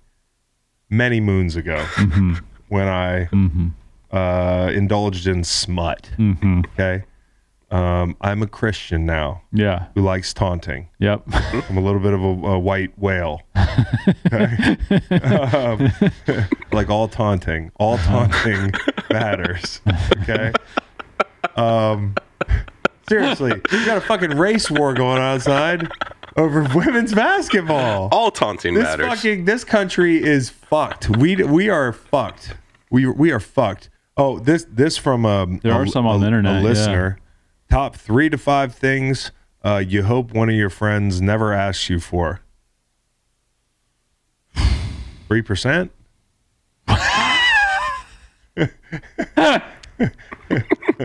Many 0.89 1.19
moons 1.21 1.57
ago, 1.57 1.85
Mm-hmm. 1.95 2.35
when 2.69 2.87
I 2.87 3.29
uh, 4.17 4.71
indulged 4.73 5.27
in 5.27 5.43
smut. 5.43 6.09
Mm-hmm. 6.17 6.61
Okay, 6.75 7.03
um, 7.71 8.17
I'm 8.21 8.43
a 8.43 8.47
Christian 8.47 9.07
now 9.07 9.43
Yeah. 9.53 9.87
who 9.95 10.03
likes 10.03 10.33
taunting. 10.33 10.89
Yep. 11.01 11.23
I'm 11.69 11.77
a 11.77 11.81
little 11.81 12.01
bit 12.01 12.13
of 12.13 12.21
a, 12.23 12.27
a 12.27 12.59
white 12.59 12.97
whale. 12.99 13.43
Um, 14.33 15.91
like 16.73 16.91
all 16.91 17.09
taunting, 17.09 17.71
all 17.77 17.99
taunting 17.99 18.73
matters. 19.11 19.81
Okay. 20.23 20.53
Um, 21.57 22.15
seriously, 23.09 23.53
you 23.73 23.87
got 23.87 23.97
a 23.99 24.01
fucking 24.01 24.31
race 24.37 24.71
war 24.71 24.95
going 24.95 25.19
on 25.19 25.35
outside 25.37 25.89
over 26.37 26.63
women's 26.75 27.15
basketball. 27.15 28.09
All 28.13 28.31
taunting 28.31 28.75
this 28.75 28.85
matters. 28.85 29.07
fucking 29.07 29.45
this 29.45 29.65
country 29.65 30.23
is 30.23 30.51
fucked. 30.51 31.17
We 31.17 31.37
we 31.37 31.69
are 31.69 31.93
fucked. 31.93 32.55
We 32.91 33.07
we 33.07 33.31
are 33.33 33.41
fucked. 33.41 33.91
Oh, 34.17 34.39
this 34.39 34.67
this 34.71 34.97
from 34.97 35.25
um, 35.27 35.59
There 35.63 35.73
a, 35.73 35.77
are 35.77 35.87
some 35.87 36.07
on 36.07 36.17
a- 36.17 36.19
the 36.21 36.27
internet, 36.27 36.65
A 36.65 36.69
yeah. 36.69 37.15
Listener. 37.71 37.77
Top 37.77 37.97
three 37.97 38.29
to 38.29 38.39
five 38.39 38.75
things 38.75 39.31
uh, 39.65 39.79
you 39.79 40.05
hope 40.05 40.33
one 40.33 40.49
of 40.49 40.55
your 40.55 40.71
friends 40.71 41.21
never 41.21 41.53
asks 41.53 41.91
you 41.91 41.99
for. 41.99 42.41
Three 45.29 45.43
percent. 45.43 45.91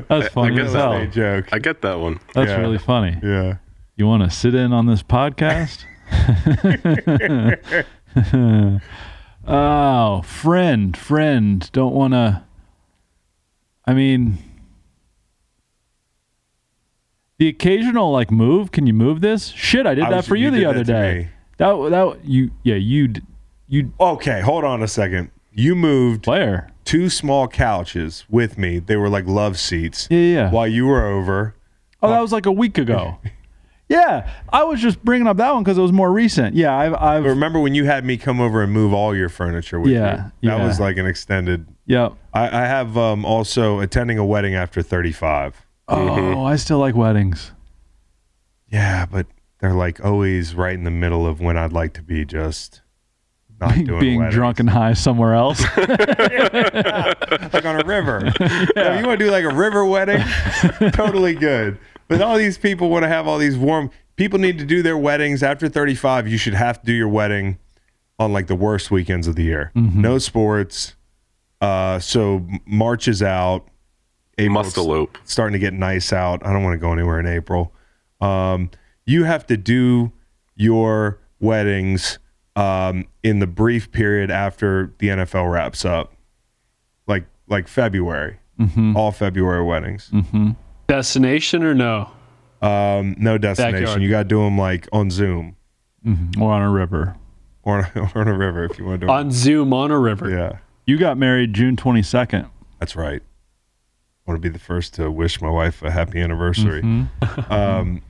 That's 0.07 0.27
funny 0.33 0.55
get 0.55 0.65
as 0.65 0.73
that. 0.73 0.79
hell. 0.79 0.93
A 0.93 1.07
joke. 1.07 1.49
I 1.51 1.59
get 1.59 1.81
that 1.81 1.99
one. 1.99 2.19
That's 2.33 2.49
Yeah. 2.49 2.59
really 2.59 2.77
funny. 2.77 3.17
Yeah. 3.23 3.57
You 3.95 4.07
want 4.07 4.23
to 4.23 4.29
sit 4.29 4.55
in 4.55 4.73
on 4.73 4.85
this 4.85 5.03
podcast? 5.03 5.85
oh, 9.47 10.21
friend, 10.21 10.97
friend, 10.97 11.71
don't 11.71 11.93
want 11.93 12.13
to. 12.13 12.43
I 13.85 13.93
mean, 13.93 14.38
the 17.41 17.47
occasional 17.47 18.11
like 18.11 18.30
move. 18.30 18.72
Can 18.72 18.85
you 18.85 18.93
move 18.93 19.19
this? 19.22 19.47
Shit, 19.47 19.88
I 19.88 19.95
did 19.95 20.03
I 20.03 20.09
that 20.11 20.15
was- 20.18 20.27
for 20.27 20.35
you, 20.35 20.45
you 20.45 20.51
the 20.51 20.57
did 20.59 20.65
other 20.68 20.84
that 20.84 20.85
to 20.85 20.91
day. 21.13 21.18
me. 21.23 21.27
That 21.57 21.89
that 21.89 22.19
you 22.23 22.51
yeah 22.61 22.76
you 22.76 23.07
d- 23.07 23.22
you 23.68 23.91
Okay, 23.99 24.41
hold 24.41 24.63
on 24.63 24.84
a 24.84 24.88
second. 24.88 25.31
You 25.51 25.73
moved 25.76 26.22
player. 26.23 26.69
two 26.85 27.09
small 27.09 27.47
couches 27.47 28.26
with 28.30 28.59
me. 28.59 28.77
They 28.77 28.95
were 28.95 29.09
like 29.09 29.26
love 29.26 29.57
seats. 29.57 30.07
Yeah, 30.11 30.18
yeah. 30.19 30.26
yeah. 30.35 30.51
While 30.51 30.68
you 30.68 30.85
were 30.85 31.03
over. 31.05 31.55
Oh, 32.03 32.09
that 32.11 32.19
was 32.22 32.31
like 32.31 32.45
a 32.45 32.51
week 32.51 32.77
ago. 32.77 33.18
yeah, 33.89 34.30
I 34.53 34.63
was 34.63 34.80
just 34.80 35.03
bringing 35.03 35.27
up 35.27 35.38
that 35.38 35.51
one 35.53 35.63
because 35.63 35.77
it 35.80 35.81
was 35.81 35.91
more 35.91 36.11
recent. 36.11 36.55
Yeah, 36.55 36.76
I've 36.77 36.93
I've 36.93 37.23
But 37.23 37.30
remember 37.30 37.59
when 37.59 37.73
you 37.76 37.85
had 37.85 38.05
me 38.05 38.18
come 38.18 38.39
over 38.39 38.61
and 38.61 38.72
move 38.72 38.93
all 38.93 39.15
your 39.15 39.30
furniture 39.30 39.80
with 39.80 39.91
Yeah, 39.91 40.30
you? 40.41 40.49
That 40.49 40.57
yeah. 40.59 40.65
was 40.68 40.80
like 40.80 40.97
an 40.97 41.07
extended. 41.07 41.65
yeah. 41.88 42.09
I, 42.34 42.45
I 42.47 42.65
have 42.68 42.97
um, 42.97 43.26
also 43.26 43.80
attending 43.80 44.18
a 44.19 44.26
wedding 44.26 44.53
after 44.55 44.81
35. 44.84 45.65
Oh, 45.91 46.45
I 46.45 46.55
still 46.55 46.80
like 46.80 46.95
weddings. 46.95 47.51
Yeah, 48.68 49.05
but 49.05 49.27
they're 49.59 49.73
like 49.73 50.03
always 50.03 50.55
right 50.55 50.73
in 50.73 50.84
the 50.84 50.91
middle 50.91 51.27
of 51.27 51.39
when 51.41 51.57
I'd 51.57 51.73
like 51.73 51.93
to 51.93 52.01
be 52.01 52.26
just 52.26 52.81
not 53.59 53.76
doing 53.76 53.99
Being 53.99 54.19
weddings. 54.19 54.34
drunk 54.35 54.59
and 54.59 54.69
high 54.69 54.93
somewhere 54.93 55.35
else. 55.35 55.61
like 55.77 57.65
on 57.65 57.80
a 57.80 57.84
river. 57.85 58.31
yeah. 58.76 58.99
you 58.99 59.05
want 59.05 59.19
to 59.19 59.26
do 59.26 59.30
like 59.31 59.43
a 59.43 59.53
river 59.53 59.85
wedding? 59.85 60.22
totally 60.93 61.35
good. 61.35 61.77
But 62.07 62.22
all 62.22 62.38
these 62.38 62.57
people 62.57 62.89
want 62.89 63.03
to 63.03 63.07
have 63.09 63.27
all 63.27 63.38
these 63.38 63.57
warm. 63.57 63.91
People 64.15 64.39
need 64.39 64.57
to 64.59 64.65
do 64.65 64.81
their 64.81 64.97
weddings 64.97 65.43
after 65.43 65.69
35. 65.69 66.27
You 66.27 66.38
should 66.38 66.53
have 66.53 66.80
to 66.81 66.85
do 66.85 66.93
your 66.93 67.07
wedding 67.09 67.57
on 68.19 68.34
like 68.34 68.47
the 68.47 68.55
worst 68.55 68.91
weekends 68.91 69.27
of 69.27 69.35
the 69.35 69.43
year. 69.43 69.72
No 69.76 70.18
sports. 70.18 70.95
Uh, 71.59 71.99
so 71.99 72.45
March 72.65 73.07
is 73.07 73.22
out. 73.23 73.68
April's 74.41 74.65
Must 74.68 74.77
elope. 74.77 75.18
starting 75.26 75.53
to 75.53 75.59
get 75.59 75.73
nice 75.73 76.11
out. 76.13 76.45
I 76.45 76.51
don't 76.53 76.63
want 76.63 76.73
to 76.73 76.77
go 76.80 76.91
anywhere 76.93 77.19
in 77.19 77.27
April. 77.27 77.73
Um, 78.19 78.69
you 79.05 79.23
have 79.26 79.45
to 79.47 79.57
do 79.57 80.11
your 80.55 81.19
weddings 81.39 82.19
um, 82.55 83.07
in 83.23 83.39
the 83.39 83.47
brief 83.47 83.91
period 83.91 84.30
after 84.31 84.93
the 84.99 85.07
NFL 85.07 85.51
wraps 85.51 85.85
up, 85.85 86.13
like 87.07 87.26
like 87.47 87.68
February. 87.68 88.38
All 88.95 89.11
February 89.11 89.63
weddings. 89.63 90.11
destination 90.88 91.63
or 91.63 91.73
no? 91.73 92.11
Um, 92.61 93.15
no 93.18 93.38
destination. 93.39 93.80
Backyard. 93.81 94.01
You 94.03 94.09
got 94.11 94.19
to 94.23 94.30
do 94.30 94.43
them 94.43 94.55
like 94.57 94.88
on 94.93 95.09
Zoom 95.09 95.55
or 96.39 96.51
on 96.53 96.61
a 96.61 96.69
river. 96.69 97.15
or 97.63 97.80
on, 97.80 97.85
or 98.15 98.22
on 98.22 98.27
a 98.27 98.38
river 98.38 98.63
if 98.65 98.77
you 98.77 98.85
want 98.85 99.01
to 99.01 99.07
do 99.07 99.11
'em. 99.11 99.18
On 99.18 99.31
Zoom 99.31 99.73
on 99.73 99.89
a 99.89 99.97
river. 99.97 100.30
Yeah, 100.30 100.59
You 100.85 100.97
got 100.99 101.18
married 101.18 101.53
June 101.53 101.76
22nd. 101.76 102.47
that's 102.80 102.95
right. 102.95 103.23
I 104.27 104.31
want 104.31 104.41
to 104.41 104.49
be 104.49 104.52
the 104.53 104.60
first 104.64 104.93
to 104.95 105.10
wish 105.10 105.41
my 105.41 105.49
wife 105.49 105.81
a 105.81 105.91
happy 105.91 106.19
anniversary. 106.19 106.81
Mm-hmm. 106.81 107.52
Um, 107.53 108.02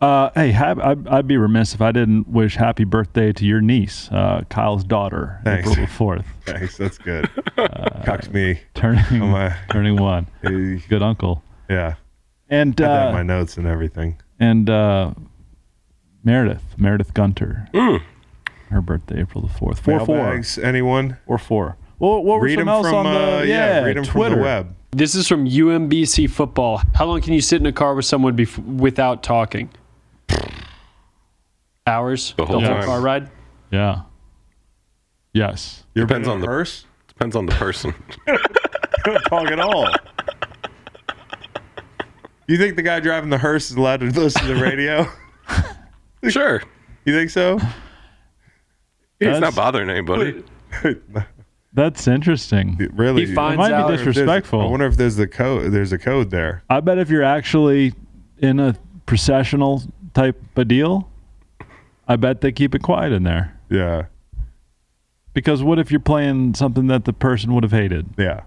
Uh, 0.00 0.28
hey, 0.34 0.50
hap- 0.50 0.78
I'd, 0.80 1.08
I'd 1.08 1.26
be 1.26 1.38
remiss 1.38 1.72
if 1.74 1.80
I 1.80 1.90
didn't 1.90 2.28
wish 2.28 2.56
happy 2.56 2.84
birthday 2.84 3.32
to 3.32 3.46
your 3.46 3.62
niece, 3.62 4.10
uh, 4.12 4.42
Kyle's 4.50 4.84
daughter, 4.84 5.40
Thanks. 5.44 5.70
April 5.70 5.86
the 5.86 5.90
4th, 6.22 6.24
thanks, 6.44 6.76
that's 6.76 6.98
good. 6.98 7.30
Cocked 8.04 8.30
me. 8.32 8.60
turning, 8.74 9.22
Oh, 9.22 9.26
my. 9.28 9.56
turning 9.70 9.96
one. 9.96 10.26
Hey, 10.42 10.82
Good 10.90 11.02
uncle. 11.02 11.42
Yeah, 11.70 11.94
And 12.50 12.78
I 12.80 12.84
had 12.84 12.90
that 12.90 13.06
in 13.08 13.14
my 13.14 13.20
uh, 13.20 13.22
notes 13.22 13.56
and 13.56 13.66
everything. 13.66 14.20
and 14.38 14.68
uh, 14.68 15.14
Meredith, 16.22 16.62
Meredith 16.76 17.14
Gunter. 17.14 17.68
Her 17.72 18.80
birthday, 18.82 19.20
April 19.20 19.46
the 19.46 19.54
4th. 19.54 19.78
4 19.78 20.04
4. 20.04 20.42
Anyone? 20.62 21.16
Or 21.26 21.38
4. 21.38 21.76
Well, 21.98 22.22
what 22.22 22.40
were 22.40 22.46
Read 22.46 22.54
some 22.54 22.66
them 22.66 22.68
else 22.68 22.86
from 22.88 23.06
on 23.06 23.14
the 23.14 23.38
uh, 23.38 23.42
yeah, 23.42 23.80
read 23.82 23.96
them 23.96 24.04
Twitter. 24.04 24.34
from 24.34 24.38
the 24.40 24.44
web. 24.44 24.74
This 24.92 25.14
is 25.14 25.26
from 25.26 25.46
UMBC 25.48 26.30
football. 26.30 26.80
How 26.94 27.06
long 27.06 27.20
can 27.20 27.32
you 27.32 27.40
sit 27.40 27.60
in 27.60 27.66
a 27.66 27.72
car 27.72 27.94
with 27.94 28.04
someone 28.04 28.36
bef- 28.36 28.58
without 28.64 29.22
talking? 29.22 29.70
Hours. 31.86 32.34
The 32.36 32.46
whole 32.46 32.60
time. 32.60 32.84
car 32.84 33.00
ride. 33.00 33.30
Yeah. 33.70 34.02
Yes. 35.32 35.84
You 35.94 36.02
ever 36.02 36.08
Depends 36.08 36.28
on 36.28 36.40
the- 36.40 36.46
a 36.46 36.50
hearse? 36.50 36.86
Depends 37.08 37.36
on 37.36 37.46
the 37.46 37.52
person. 37.54 37.94
don't 39.04 39.20
talk 39.28 39.46
at 39.50 39.60
all. 39.60 39.88
You 42.46 42.56
think 42.58 42.76
the 42.76 42.82
guy 42.82 43.00
driving 43.00 43.30
the 43.30 43.38
hearse 43.38 43.70
is 43.70 43.76
allowed 43.76 44.00
to 44.00 44.06
listen 44.06 44.42
to 44.42 44.54
the 44.54 44.60
radio? 44.60 45.06
sure. 46.28 46.62
You 47.04 47.14
think 47.14 47.30
so? 47.30 47.58
He's 47.58 47.68
That's- 49.20 49.40
not 49.40 49.54
bothering 49.54 49.90
anybody. 49.90 50.42
That's 51.74 52.06
interesting. 52.06 52.90
really? 52.94 53.26
He 53.26 53.34
finds 53.34 53.58
might 53.58 53.68
be 53.68 53.74
out. 53.74 53.80
I 53.80 53.84
wonder 53.84 53.94
if 53.94 53.98
there's- 54.04 54.14
disrespectful. 54.16 54.60
I 54.60 54.66
wonder 54.66 54.86
if 54.86 54.96
there's 54.96 55.16
the 55.16 55.26
code. 55.26 55.72
There's 55.72 55.92
a 55.92 55.98
code 55.98 56.30
there. 56.30 56.62
I 56.70 56.80
bet 56.80 56.98
if 56.98 57.10
you're 57.10 57.24
actually 57.24 57.94
in 58.38 58.60
a 58.60 58.76
processional 59.06 59.82
type 60.14 60.40
of 60.56 60.68
deal, 60.68 61.08
I 62.06 62.16
bet 62.16 62.40
they 62.42 62.52
keep 62.52 62.74
it 62.74 62.82
quiet 62.82 63.12
in 63.12 63.24
there. 63.24 63.58
Yeah, 63.70 64.04
Because 65.32 65.62
what 65.64 65.78
if 65.80 65.90
you're 65.90 65.98
playing 66.00 66.54
something 66.54 66.86
that 66.86 67.04
the 67.06 67.12
person 67.12 67.52
would 67.54 67.64
have 67.64 67.72
hated? 67.72 68.06
yeah. 68.16 68.42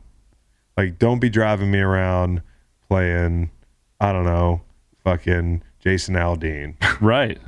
Like, 0.77 0.99
don't 0.99 1.19
be 1.19 1.29
driving 1.29 1.71
me 1.71 1.79
around 1.79 2.43
playing. 2.87 3.49
I 3.99 4.11
don't 4.13 4.25
know, 4.25 4.61
fucking 5.03 5.63
Jason 5.79 6.15
Aldean. 6.15 6.75
Right. 7.01 7.39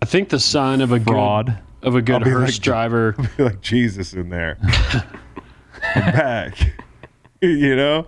I 0.00 0.04
think 0.06 0.30
the 0.30 0.40
sign 0.40 0.80
of 0.80 0.90
a 0.90 0.98
Fraud. 0.98 1.58
Of 1.82 1.94
a 1.94 1.98
I'll 1.98 2.02
good 2.02 2.22
hearse 2.22 2.54
like- 2.56 2.62
driver. 2.62 3.12
Be 3.36 3.44
like 3.44 3.60
Jesus 3.60 4.14
in 4.14 4.28
there. 4.28 4.58
I'm 5.94 6.12
back. 6.12 6.58
you 7.40 7.74
know. 7.76 8.06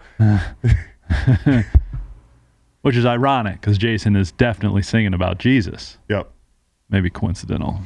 which 2.83 2.97
is 2.97 3.07
ironic 3.07 3.61
because 3.61 3.79
Jason 3.79 4.15
is 4.17 4.33
definitely 4.33 4.83
singing 4.83 5.15
about 5.15 5.39
Jesus. 5.39 5.99
Yep. 6.09 6.31
Maybe 6.91 7.11
coincidental. 7.11 7.81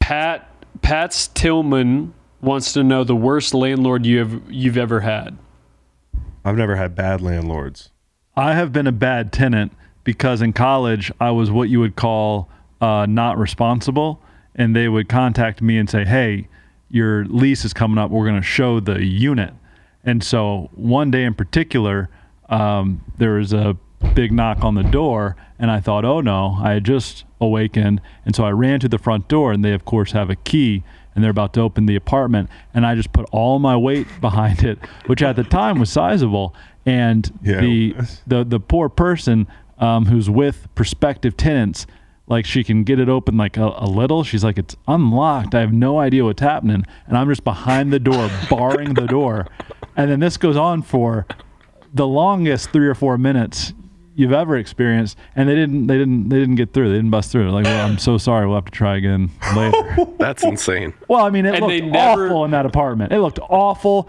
Pat 0.00 0.48
Pat's 0.82 1.28
Tillman 1.28 2.14
wants 2.40 2.72
to 2.74 2.84
know 2.84 3.02
the 3.02 3.16
worst 3.16 3.54
landlord 3.54 4.06
you 4.06 4.18
have 4.18 4.40
you've 4.48 4.76
ever 4.76 5.00
had. 5.00 5.36
I've 6.44 6.56
never 6.56 6.76
had 6.76 6.94
bad 6.94 7.20
landlords. 7.20 7.90
I 8.36 8.52
have 8.54 8.72
been 8.72 8.86
a 8.86 8.92
bad 8.92 9.32
tenant 9.32 9.72
because 10.04 10.42
in 10.42 10.52
college 10.52 11.10
I 11.20 11.30
was 11.32 11.50
what 11.50 11.68
you 11.68 11.80
would 11.80 11.96
call 11.96 12.48
uh, 12.80 13.06
not 13.08 13.36
responsible, 13.38 14.22
and 14.56 14.74
they 14.74 14.88
would 14.88 15.08
contact 15.08 15.62
me 15.62 15.78
and 15.78 15.88
say, 15.88 16.04
"Hey, 16.04 16.48
your 16.90 17.24
lease 17.26 17.64
is 17.64 17.72
coming 17.72 17.98
up. 17.98 18.10
We're 18.10 18.26
going 18.26 18.40
to 18.40 18.46
show 18.46 18.80
the 18.80 19.04
unit." 19.04 19.54
And 20.04 20.22
so 20.24 20.70
one 20.74 21.10
day 21.10 21.24
in 21.24 21.34
particular, 21.34 22.08
um, 22.48 23.02
there 23.18 23.34
was 23.34 23.52
a 23.52 23.76
big 24.14 24.32
knock 24.32 24.62
on 24.64 24.74
the 24.74 24.82
door, 24.82 25.36
and 25.58 25.70
I 25.70 25.80
thought, 25.80 26.04
"Oh 26.04 26.20
no!" 26.20 26.58
I 26.60 26.72
had 26.74 26.84
just 26.84 27.24
awakened, 27.40 28.00
and 28.24 28.34
so 28.34 28.44
I 28.44 28.50
ran 28.50 28.80
to 28.80 28.88
the 28.88 28.98
front 28.98 29.28
door, 29.28 29.52
and 29.52 29.64
they 29.64 29.72
of 29.72 29.84
course 29.84 30.12
have 30.12 30.30
a 30.30 30.36
key. 30.36 30.82
And 31.14 31.24
they're 31.24 31.30
about 31.30 31.54
to 31.54 31.62
open 31.62 31.86
the 31.86 31.96
apartment, 31.96 32.50
and 32.74 32.84
I 32.84 32.94
just 32.94 33.10
put 33.14 33.26
all 33.32 33.58
my 33.58 33.74
weight 33.74 34.06
behind 34.20 34.62
it, 34.62 34.78
which 35.06 35.22
at 35.22 35.34
the 35.36 35.44
time 35.44 35.78
was 35.78 35.88
sizable. 35.90 36.54
And 36.84 37.30
Yeah. 37.42 37.60
the 37.62 37.94
the 38.26 38.44
the 38.44 38.60
poor 38.60 38.88
person 38.90 39.46
um, 39.78 40.06
who's 40.06 40.28
with 40.28 40.68
prospective 40.74 41.34
tenants, 41.36 41.86
like 42.28 42.44
she 42.44 42.64
can 42.64 42.82
get 42.84 42.98
it 42.98 43.08
open 43.08 43.36
like 43.36 43.56
a, 43.56 43.72
a 43.76 43.86
little. 43.86 44.24
She's 44.24 44.42
like, 44.44 44.58
it's 44.58 44.76
unlocked. 44.88 45.54
I 45.54 45.60
have 45.60 45.72
no 45.72 45.98
idea 45.98 46.24
what's 46.24 46.42
happening, 46.42 46.84
and 47.06 47.16
I'm 47.16 47.28
just 47.28 47.44
behind 47.44 47.92
the 47.92 48.00
door, 48.00 48.28
barring 48.50 48.94
the 48.94 49.06
door. 49.06 49.46
And 49.96 50.10
then 50.10 50.20
this 50.20 50.36
goes 50.36 50.56
on 50.56 50.82
for 50.82 51.26
the 51.94 52.06
longest 52.06 52.70
three 52.70 52.86
or 52.88 52.94
four 52.94 53.16
minutes 53.16 53.72
you've 54.14 54.32
ever 54.32 54.56
experienced, 54.56 55.16
and 55.36 55.48
they 55.48 55.54
didn't 55.54 55.86
they 55.86 55.96
didn't 55.98 56.28
they 56.30 56.38
didn't 56.38 56.56
get 56.56 56.72
through. 56.72 56.88
They 56.88 56.96
didn't 56.96 57.10
bust 57.10 57.30
through. 57.30 57.50
Like, 57.50 57.64
well, 57.64 57.86
I'm 57.86 57.98
so 57.98 58.18
sorry. 58.18 58.46
We'll 58.46 58.56
have 58.56 58.64
to 58.64 58.70
try 58.70 58.96
again 58.96 59.30
later. 59.54 60.06
That's 60.18 60.42
insane. 60.42 60.94
Well, 61.08 61.24
I 61.24 61.30
mean, 61.30 61.46
it 61.46 61.54
And 61.54 61.60
looked 61.60 61.70
they 61.70 61.80
never- 61.82 62.26
awful 62.26 62.44
in 62.44 62.50
that 62.50 62.66
apartment. 62.66 63.12
It 63.12 63.20
looked 63.20 63.38
awful. 63.48 64.08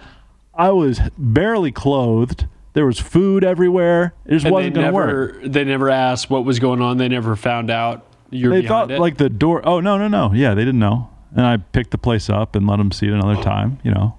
I 0.55 0.71
was 0.71 0.99
barely 1.17 1.71
clothed. 1.71 2.47
There 2.73 2.85
was 2.85 2.99
food 2.99 3.43
everywhere. 3.43 4.13
It 4.25 4.31
just 4.33 4.45
And 4.45 4.53
wasn't 4.53 4.75
going 4.75 4.87
to 4.87 4.93
work. 4.93 5.39
they 5.43 5.63
never 5.63 5.89
asked 5.89 6.29
what 6.29 6.45
was 6.45 6.59
going 6.59 6.81
on. 6.81 6.97
They 6.97 7.07
never 7.07 7.35
found 7.35 7.69
out 7.71 8.05
you're 8.29 8.51
They 8.61 8.67
thought 8.67 8.91
it. 8.91 8.99
like 8.99 9.17
the 9.17 9.29
door. 9.29 9.61
Oh 9.67 9.79
no, 9.79 9.97
no, 9.97 10.07
no. 10.07 10.31
Yeah, 10.33 10.53
they 10.53 10.61
didn't 10.65 10.79
know. 10.79 11.09
And 11.35 11.45
I 11.45 11.57
picked 11.57 11.91
the 11.91 11.97
place 11.97 12.29
up 12.29 12.55
and 12.55 12.65
let 12.67 12.77
them 12.77 12.91
see 12.91 13.07
it 13.07 13.13
another 13.13 13.41
time. 13.41 13.79
You 13.83 13.91
know, 13.91 14.17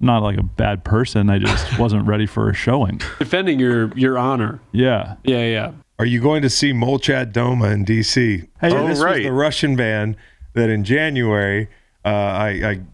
not 0.00 0.22
like 0.22 0.38
a 0.38 0.42
bad 0.42 0.84
person. 0.84 1.28
I 1.30 1.38
just 1.38 1.78
wasn't 1.80 2.06
ready 2.06 2.26
for 2.26 2.48
a 2.48 2.54
showing. 2.54 3.00
defending 3.18 3.58
your 3.58 3.92
your 3.96 4.18
honor. 4.18 4.60
Yeah. 4.72 5.16
Yeah, 5.24 5.44
yeah. 5.44 5.72
Are 5.98 6.06
you 6.06 6.20
going 6.20 6.42
to 6.42 6.50
see 6.50 6.72
Molchat 6.72 7.32
Doma 7.32 7.72
in 7.72 7.82
D.C.? 7.84 8.44
Hey, 8.60 8.70
so 8.70 8.76
Oh, 8.76 8.82
this 8.86 8.90
was 8.98 9.02
right. 9.04 9.22
the 9.24 9.32
Russian 9.32 9.74
band 9.74 10.14
that 10.54 10.70
in 10.70 10.84
January 10.84 11.68
uh, 12.04 12.08
I, 12.08 12.48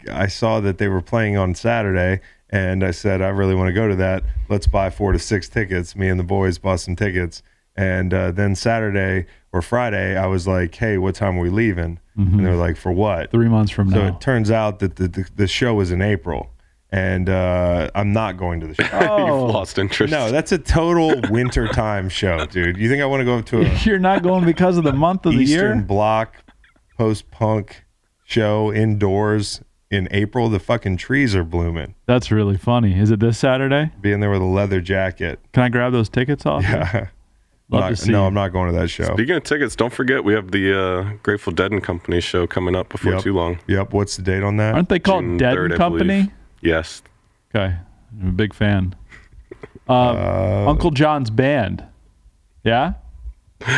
I 0.09 0.23
I 0.23 0.27
saw 0.27 0.59
that 0.61 0.79
they 0.79 0.87
were 0.87 1.01
playing 1.01 1.37
on 1.37 1.53
Saturday, 1.53 2.19
and 2.49 2.83
I 2.83 2.89
said 2.91 3.21
I 3.21 3.29
really 3.29 3.53
want 3.55 3.67
to 3.69 3.73
go 3.73 3.87
to 3.87 3.95
that. 3.97 4.23
Let's 4.49 4.65
buy 4.67 4.89
four 4.89 5.11
to 5.11 5.19
six 5.19 5.47
tickets. 5.47 5.95
Me 5.95 6.09
and 6.09 6.19
the 6.19 6.23
boys 6.23 6.57
bought 6.57 6.79
some 6.79 6.95
tickets, 6.95 7.43
and 7.75 8.13
uh, 8.13 8.31
then 8.31 8.55
Saturday 8.55 9.25
or 9.51 9.61
Friday 9.61 10.17
I 10.17 10.27
was 10.27 10.47
like, 10.47 10.75
Hey, 10.75 10.97
what 10.97 11.15
time 11.15 11.37
are 11.37 11.41
we 11.41 11.49
leaving? 11.49 11.99
And 12.17 12.39
they 12.45 12.49
were 12.49 12.55
like, 12.55 12.77
For 12.77 12.91
what? 12.93 13.31
Three 13.31 13.49
months 13.49 13.71
from 13.71 13.89
So 13.89 13.95
now. 13.97 14.09
So 14.09 14.15
it 14.15 14.21
turns 14.21 14.49
out 14.49 14.79
that 14.79 14.95
the, 14.95 15.07
the 15.09 15.29
the 15.35 15.47
show 15.47 15.73
was 15.73 15.91
in 15.91 16.01
April, 16.01 16.49
and 16.89 17.27
uh, 17.29 17.89
I'm 17.93 18.13
not 18.13 18.37
going 18.37 18.61
to 18.61 18.67
the 18.67 18.75
show. 18.75 18.87
Oh. 19.09 19.27
You've 19.45 19.53
lost 19.53 19.77
interest. 19.77 20.11
No, 20.11 20.31
that's 20.31 20.51
a 20.53 20.57
total 20.57 21.19
winter 21.29 21.67
time 21.67 22.07
show, 22.07 22.45
dude. 22.45 22.77
You 22.77 22.87
think 22.89 23.01
I 23.01 23.05
want 23.05 23.19
to 23.21 23.25
go 23.25 23.41
to 23.41 23.61
a 23.65 23.77
You're 23.83 23.99
not 23.99 24.23
going 24.23 24.45
because 24.45 24.77
of 24.77 24.83
the 24.85 24.93
month 24.93 25.25
of 25.25 25.33
the 25.33 25.43
year. 25.43 25.57
Eastern 25.65 25.77
year. 25.79 25.85
Bloc 25.85 26.35
post 26.97 27.29
punk 27.31 27.83
show 28.23 28.71
indoors 28.73 29.61
in 29.91 30.07
April? 30.11 30.47
The 30.49 30.59
fucking 30.59 30.95
trees 30.97 31.35
are 31.35 31.43
blooming. 31.43 31.95
That's 32.05 32.31
really 32.31 32.57
funny. 32.57 32.97
Is 32.97 33.11
it 33.11 33.19
this 33.19 33.37
Saturday? 33.37 33.91
Being 33.99 34.21
there 34.21 34.31
with 34.31 34.41
a 34.41 34.45
leather 34.45 34.79
jacket. 34.79 35.39
Can 35.53 35.63
I 35.63 35.69
grab 35.69 35.91
those 35.91 36.07
tickets 36.09 36.45
off? 36.45 36.63
Yeah. 36.63 37.07
Love 37.69 37.81
Not- 37.81 37.89
to 37.89 37.95
see. 37.95 38.11
no, 38.11 38.27
I'm 38.27 38.33
not 38.35 38.49
going 38.49 38.71
to 38.71 38.79
that 38.79 38.89
show. 38.89 39.05
Speaking 39.13 39.35
of 39.35 39.43
tickets, 39.43 39.75
don't 39.75 39.91
forget 39.91 40.23
we 40.23 40.33
have 40.33 40.51
the 40.51 40.79
uh, 40.79 41.13
Grateful 41.23 41.51
Dead 41.51 41.71
and 41.71 41.81
Company 41.83 42.21
show 42.21 42.45
coming 42.45 42.75
up 42.75 42.89
before 42.89 43.13
Yep. 43.13 43.21
too 43.23 43.33
long. 43.33 43.57
Yep. 43.67 43.91
What's 43.91 44.17
the 44.17 44.21
date 44.21 44.43
on 44.43 44.57
that? 44.57 44.75
Aren't 44.75 44.89
they 44.89 44.99
called 44.99 45.23
June 45.23 45.37
Dead 45.37 45.55
3rd, 45.57 45.65
and 45.71 45.75
Company? 45.75 46.31
Yes. 46.61 47.01
Okay, 47.55 47.75
I'm 48.21 48.29
a 48.29 48.31
big 48.31 48.53
fan. 48.53 48.95
Uh, 49.89 49.93
Uh, 49.93 50.65
Uncle 50.69 50.91
John's 50.91 51.29
band. 51.29 51.83
Yeah. 52.63 52.93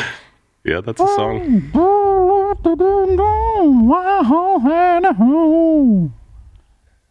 Yeah, 0.63 0.81
that's 0.81 0.99
a 0.99 1.07
song. 1.15 1.71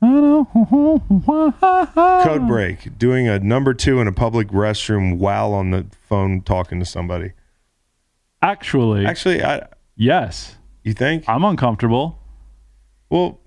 Code 2.24 2.46
break. 2.46 2.98
Doing 2.98 3.28
a 3.28 3.38
number 3.38 3.74
two 3.74 4.00
in 4.00 4.06
a 4.06 4.12
public 4.12 4.48
restroom 4.48 5.18
while 5.18 5.52
on 5.52 5.70
the 5.70 5.86
phone 6.08 6.42
talking 6.42 6.78
to 6.78 6.84
somebody. 6.84 7.32
Actually, 8.42 9.06
Actually, 9.06 9.42
I. 9.42 9.66
yes. 9.96 10.56
You 10.84 10.92
think? 10.92 11.24
I'm 11.28 11.44
uncomfortable. 11.44 12.18
Well, 13.10 13.40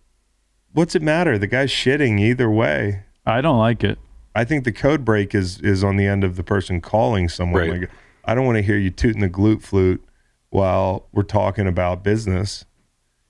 what's 0.74 0.96
it 0.96 1.02
matter? 1.02 1.38
The 1.38 1.48
guy's 1.48 1.72
shitting 1.72 2.20
either 2.20 2.50
way. 2.50 3.04
I 3.26 3.42
don't 3.42 3.60
like 3.60 3.84
it. 3.84 3.98
I 4.36 4.44
think 4.44 4.64
the 4.64 4.72
code 4.72 5.04
break 5.06 5.36
is 5.36 5.60
is 5.62 5.84
on 5.84 5.98
the 5.98 6.06
end 6.06 6.24
of 6.24 6.36
the 6.36 6.44
person 6.44 6.82
calling 6.82 7.30
someone. 7.30 7.70
Right. 7.70 7.80
Like, 7.82 7.90
I 8.26 8.36
don't 8.36 8.46
want 8.46 8.58
to 8.58 8.62
hear 8.62 8.78
you 8.78 8.90
tooting 8.90 9.22
the 9.22 9.30
glute 9.30 9.62
flute 9.62 10.04
while 10.50 11.08
we're 11.12 11.24
talking 11.24 11.68
about 11.68 12.04
business. 12.04 12.66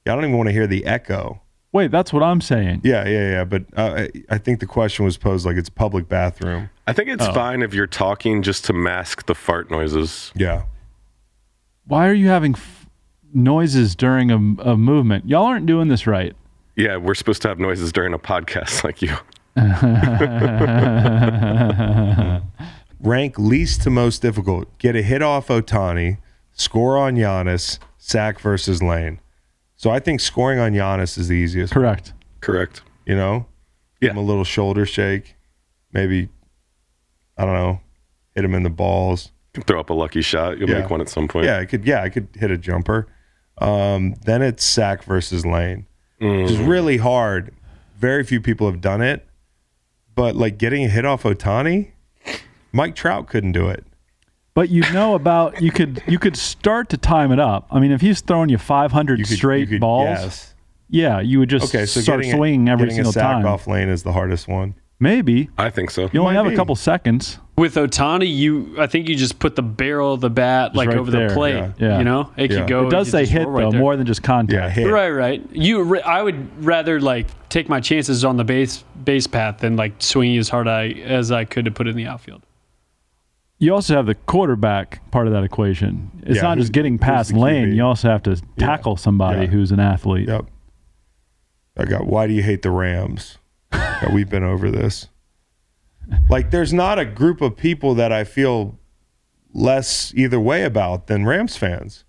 I 0.06 0.15
don't 0.15 0.23
even 0.23 0.38
want 0.38 0.47
to 0.47 0.53
hear 0.53 0.68
the 0.68 0.85
echo. 0.85 1.41
Wait, 1.71 1.91
that's 1.91 2.11
what 2.11 2.23
I'm 2.23 2.41
saying. 2.41 2.81
Yeah, 2.83 3.07
yeah, 3.07 3.29
yeah. 3.31 3.43
But 3.43 3.63
uh, 3.77 4.07
I, 4.07 4.09
I 4.29 4.37
think 4.39 4.59
the 4.59 4.65
question 4.65 5.05
was 5.05 5.17
posed 5.17 5.45
like 5.45 5.55
it's 5.55 5.69
a 5.69 5.71
public 5.71 6.09
bathroom. 6.09 6.69
I 6.87 6.93
think 6.93 7.09
it's 7.09 7.25
Oh. 7.27 7.33
fine 7.33 7.61
if 7.61 7.73
you're 7.75 7.85
talking 7.87 8.41
just 8.41 8.65
to 8.65 8.73
mask 8.73 9.27
the 9.27 9.35
fart 9.35 9.69
noises. 9.69 10.31
Yeah. 10.35 10.63
Why 11.85 12.07
are 12.07 12.13
you 12.13 12.27
having 12.27 12.55
f- 12.55 12.87
noises 13.33 13.95
during 13.95 14.31
a, 14.31 14.71
a 14.71 14.77
movement? 14.77 15.29
Y'all 15.29 15.45
aren't 15.45 15.67
doing 15.67 15.89
this 15.89 16.07
right. 16.07 16.35
Yeah, 16.75 16.97
we're 16.97 17.13
supposed 17.13 17.41
to 17.43 17.49
have 17.49 17.59
noises 17.59 17.91
during 17.91 18.13
a 18.13 18.19
podcast 18.19 18.83
like 18.83 19.01
you. 19.03 19.15
Rank 23.01 23.39
least 23.39 23.81
to 23.83 23.89
most 23.89 24.21
difficult. 24.21 24.77
Get 24.77 24.95
a 24.95 25.01
hit 25.01 25.21
off 25.21 25.47
Otani, 25.47 26.17
score 26.53 26.97
on 26.97 27.15
Giannis, 27.15 27.79
sack 27.97 28.39
versus 28.39 28.83
Lane. 28.83 29.19
So 29.80 29.89
I 29.91 29.99
think 29.99 30.19
scoring 30.19 30.60
on 30.60 30.73
Giannis 30.73 31.18
is 31.18 31.30
the 31.30 31.35
easiest. 31.35 31.72
Correct. 31.72 32.11
Correct. 32.41 32.81
You 33.06 33.15
know, 33.15 33.45
Yeah. 34.01 34.10
give 34.10 34.11
him 34.11 34.18
a 34.18 34.22
little 34.27 34.43
shoulder 34.43 34.85
shake, 34.85 35.38
maybe. 35.93 36.27
I 37.38 37.45
don't 37.45 37.53
know, 37.53 37.80
hit 38.35 38.43
him 38.43 38.53
in 38.56 38.64
the 38.64 38.69
balls. 38.69 39.31
You 39.56 39.61
can 39.61 39.64
throw 39.64 39.80
up 39.80 39.89
a 39.89 39.93
lucky 39.93 40.22
shot. 40.22 40.57
You'll 40.57 40.69
Yeah. 40.69 40.81
make 40.81 40.89
one 40.89 40.99
at 40.99 41.07
some 41.07 41.30
point. 41.30 41.45
Yeah, 41.45 41.60
I 41.60 41.65
could. 41.65 41.85
Yeah, 41.85 42.01
I 42.03 42.10
could 42.10 42.27
hit 42.35 42.51
a 42.51 42.57
jumper. 42.57 43.07
Um, 43.60 44.15
then 44.26 44.41
it's 44.41 44.65
sack 44.65 45.01
versus 45.06 45.45
lane, 45.45 45.85
which 46.19 46.51
is 46.51 46.57
really 46.57 46.97
hard. 46.97 47.53
Very 47.97 48.26
few 48.26 48.41
people 48.41 48.69
have 48.69 48.81
done 48.81 49.01
it, 49.01 49.26
but 50.14 50.35
like 50.35 50.57
getting 50.57 50.84
a 50.84 50.89
hit 50.89 51.06
off 51.06 51.23
Otani, 51.23 51.91
Mike 52.73 52.95
Trout 52.95 53.27
couldn't 53.27 53.53
do 53.53 53.69
it. 53.69 53.85
But 54.60 54.69
you 54.69 54.81
know 54.91 55.15
about 55.15 55.61
you 55.61 55.72
could 55.72 56.03
you 56.06 56.19
could 56.19 56.36
start 56.36 56.90
to 56.90 56.98
time 56.98 57.31
it 57.31 57.40
up. 57.40 57.68
I 57.72 57.80
mean, 57.80 57.91
if 57.91 58.02
he's 58.02 58.19
throwing 58.19 58.49
you 58.49 58.57
500 58.57 59.18
You 59.18 59.23
could, 59.23 59.38
straight 59.38 59.61
you 59.61 59.68
could 59.68 59.80
balls, 59.80 60.19
guess. 60.19 60.53
yeah, 60.90 61.22
you 61.22 61.40
would 61.40 61.49
just 61.49 61.73
Okay, 61.73 61.86
so 61.86 62.02
start 62.02 62.19
getting, 62.23 62.36
swinging 62.36 62.68
a, 62.68 62.73
every 62.73 62.88
getting 62.88 62.95
single 63.06 63.11
a 63.11 63.14
sack 63.14 63.23
time. 63.38 63.45
off 63.45 63.68
lane 63.68 63.88
is 63.88 64.03
the 64.03 64.11
hardest 64.11 64.49
one. 64.49 64.76
Maybe 64.99 65.49
I 65.57 65.69
think 65.69 65.91
so. 65.91 66.10
you 66.11 66.19
only 66.19 66.34
Might 66.34 66.44
have 66.44 66.52
a 66.52 66.56
couple 66.57 66.76
seconds. 66.76 67.40
With 67.57 67.76
Otani, 67.76 68.30
you 68.36 68.76
I 68.77 68.88
think 68.88 69.07
you 69.07 69.15
just 69.15 69.40
put 69.40 69.56
the 69.56 69.61
barrel 69.61 70.11
of 70.15 70.19
the 70.19 70.30
bat 70.30 70.76
like 70.76 70.90
right 70.90 70.98
over 70.98 71.10
there, 71.10 71.30
the 71.30 71.36
plate. 71.36 71.53
yeah. 71.56 71.72
Yeah. 71.77 71.98
You 71.99 72.03
know, 72.03 72.30
it 72.36 72.52
Yeah. 72.52 72.57
could 72.60 72.68
go. 72.68 72.88
it 72.88 72.90
does 72.91 73.10
say 73.10 73.26
hit 73.26 73.48
right 73.48 73.64
though, 73.64 73.72
there. 73.72 73.80
more 73.80 73.95
than 73.95 74.06
just 74.06 74.23
contact. 74.23 74.52
Yeah, 74.53 74.69
hit. 74.69 74.91
Right, 74.91 75.10
right. 75.11 75.41
You, 75.53 75.99
I 76.02 76.22
would 76.22 76.65
rather 76.65 76.99
like 76.99 77.27
take 77.48 77.69
my 77.69 77.80
chances 77.80 78.26
on 78.26 78.36
the 78.36 78.44
base 78.44 78.84
base 79.06 79.26
path 79.26 79.60
than 79.60 79.77
like 79.77 79.94
swinging 79.99 80.38
as 80.38 80.49
hard 80.49 80.68
I, 80.68 80.90
as 80.90 81.31
I 81.31 81.45
could 81.45 81.64
to 81.64 81.72
put 81.72 81.88
it 81.88 81.91
in 81.91 81.95
the 81.95 82.07
outfield. 82.07 82.41
You 83.61 83.73
also 83.73 83.95
have 83.95 84.06
the 84.06 84.15
quarterback 84.15 85.02
part 85.11 85.27
of 85.27 85.34
that 85.34 85.44
equation. 85.44 86.11
It's 86.23 86.38
Yeah, 86.38 86.44
not 86.44 86.57
just 86.57 86.72
getting 86.72 86.98
past 86.98 87.34
lane. 87.34 87.73
You 87.73 87.84
also 87.86 88.10
have 88.10 88.23
to 88.23 88.41
tackle 88.57 88.95
somebody 88.95 89.41
Yeah. 89.41 89.48
who's 89.48 89.72
an 89.72 89.80
athlete. 89.81 90.27
Yep. 90.30 90.45
I 91.77 91.86
got. 91.86 92.07
Why 92.07 92.26
do 92.27 92.34
you 92.34 92.41
hate 92.44 92.61
the 92.61 92.72
Rams? 92.72 93.38
Yeah, 93.73 94.14
we've 94.14 94.30
been 94.30 94.44
over 94.44 94.72
this. 94.72 95.10
Like, 96.30 96.52
there's 96.52 96.73
not 96.73 96.99
a 96.99 97.06
group 97.06 97.41
of 97.41 97.56
people 97.57 97.94
that 97.95 98.11
I 98.11 98.23
feel 98.23 98.80
less 99.53 100.14
either 100.15 100.40
way 100.40 100.64
about 100.64 101.07
than 101.07 101.26
Rams 101.26 101.57
fans. 101.57 102.06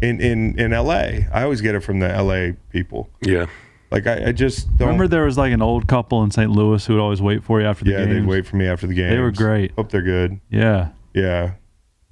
In 0.00 0.18
in 0.20 0.58
in 0.58 0.72
L.A., 0.72 1.26
I 1.30 1.42
always 1.42 1.60
get 1.60 1.74
it 1.74 1.80
from 1.80 1.98
the 2.00 2.10
L.A. 2.10 2.54
people. 2.70 3.10
Yeah. 3.20 3.46
Like, 3.90 4.06
I, 4.06 4.28
I 4.28 4.32
just 4.32 4.68
don't. 4.76 4.88
Remember, 4.88 5.08
there 5.08 5.24
was 5.24 5.36
like 5.36 5.52
an 5.52 5.62
old 5.62 5.88
couple 5.88 6.22
in 6.22 6.30
St. 6.30 6.50
Louis 6.50 6.84
who 6.86 6.94
would 6.94 7.02
always 7.02 7.20
wait 7.20 7.42
for 7.42 7.60
you 7.60 7.66
after 7.66 7.84
the 7.84 7.90
yeah, 7.92 8.04
game. 8.04 8.14
they'd 8.14 8.26
wait 8.26 8.46
for 8.46 8.56
me 8.56 8.66
after 8.66 8.86
the 8.86 8.94
game. 8.94 9.10
They 9.10 9.18
were 9.18 9.32
great. 9.32 9.72
Hope 9.72 9.90
they're 9.90 10.00
good. 10.02 10.40
Yeah, 10.50 10.90
Yeah. 11.14 11.52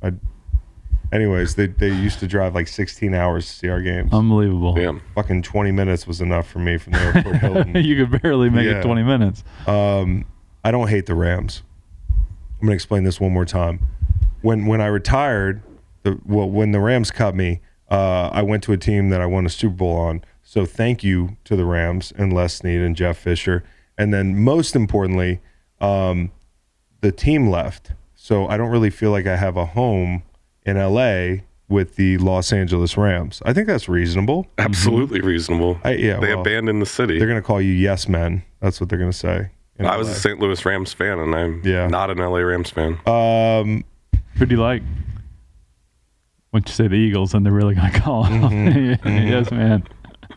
I, 0.02 0.12
anyways, 1.12 1.54
they 1.54 1.66
they 1.66 1.88
used 1.88 2.18
to 2.20 2.26
drive 2.26 2.54
like 2.54 2.68
16 2.68 3.14
hours 3.14 3.46
to 3.46 3.52
see 3.52 3.68
our 3.68 3.80
games. 3.80 4.12
Unbelievable. 4.12 4.74
Damn. 4.74 5.00
Fucking 5.14 5.42
20 5.42 5.72
minutes 5.72 6.06
was 6.06 6.20
enough 6.20 6.48
for 6.48 6.58
me 6.58 6.78
from 6.78 6.92
the 6.94 6.98
airport 7.00 7.36
Hilton. 7.36 7.74
you 7.84 8.04
could 8.06 8.22
barely 8.22 8.50
make 8.50 8.66
Yeah. 8.66 8.80
it 8.80 8.82
20 8.82 9.02
minutes. 9.02 9.44
Um, 9.66 10.24
I 10.64 10.70
don't 10.70 10.88
hate 10.88 11.06
the 11.06 11.14
Rams. 11.14 11.62
I'm 12.60 12.66
gonna 12.66 12.74
explain 12.74 13.04
this 13.04 13.20
one 13.20 13.32
more 13.32 13.44
time. 13.44 13.86
When 14.42 14.66
when 14.66 14.80
I 14.80 14.86
retired, 14.86 15.62
the, 16.02 16.18
well, 16.26 16.48
when 16.50 16.72
the 16.72 16.80
Rams 16.80 17.10
cut 17.10 17.34
me, 17.34 17.60
uh, 17.90 18.30
I 18.32 18.42
went 18.42 18.62
to 18.64 18.72
a 18.72 18.76
team 18.76 19.08
that 19.10 19.20
I 19.20 19.26
won 19.26 19.46
a 19.46 19.48
Super 19.48 19.74
Bowl 19.76 19.96
on. 19.96 20.22
So 20.50 20.64
thank 20.64 21.04
you 21.04 21.36
to 21.44 21.56
the 21.56 21.66
Rams 21.66 22.10
and 22.16 22.32
Les 22.32 22.54
Snead 22.54 22.80
and 22.80 22.96
Jeff 22.96 23.18
Fisher. 23.18 23.64
And 23.98 24.14
then 24.14 24.42
most 24.42 24.74
importantly, 24.74 25.42
um, 25.78 26.30
the 27.02 27.12
team 27.12 27.50
left. 27.50 27.92
So 28.14 28.46
I 28.48 28.56
don't 28.56 28.70
really 28.70 28.88
feel 28.88 29.10
like 29.10 29.26
I 29.26 29.36
have 29.36 29.58
a 29.58 29.66
home 29.66 30.22
in 30.64 30.78
LA 30.78 31.42
with 31.68 31.96
the 31.96 32.16
Los 32.16 32.50
Angeles 32.50 32.96
Rams. 32.96 33.42
I 33.44 33.52
think 33.52 33.66
that's 33.66 33.90
reasonable. 33.90 34.46
Absolutely 34.56 35.20
reasonable. 35.20 35.78
I, 35.84 35.96
yeah, 35.96 36.18
they 36.18 36.30
well, 36.32 36.40
abandoned 36.40 36.80
the 36.80 36.86
city. 36.86 37.18
They're 37.18 37.28
gonna 37.28 37.42
call 37.42 37.60
you 37.60 37.74
yes 37.74 38.08
men. 38.08 38.42
That's 38.60 38.80
what 38.80 38.88
they're 38.88 38.98
gonna 38.98 39.12
say. 39.12 39.50
I 39.78 39.98
was 39.98 40.08
a 40.08 40.14
St. 40.14 40.40
Louis 40.40 40.64
Rams 40.64 40.94
fan, 40.94 41.18
and 41.18 41.34
I'm 41.34 41.60
Yeah. 41.62 41.88
not 41.88 42.08
an 42.08 42.16
LA 42.16 42.38
Rams 42.38 42.70
fan. 42.70 42.98
Um, 43.06 43.84
Who 44.36 44.46
do 44.46 44.54
you 44.54 44.62
like? 44.62 44.82
Once 46.52 46.70
you 46.70 46.74
say 46.74 46.88
the 46.88 46.94
Eagles, 46.96 47.32
then 47.32 47.42
they're 47.42 47.52
really 47.52 47.74
going 47.74 47.92
to 47.92 48.00
call 48.00 48.24
them. 48.24 48.40
Mm-hmm. 48.40 49.08
yes, 49.28 49.50
man. 49.50 49.86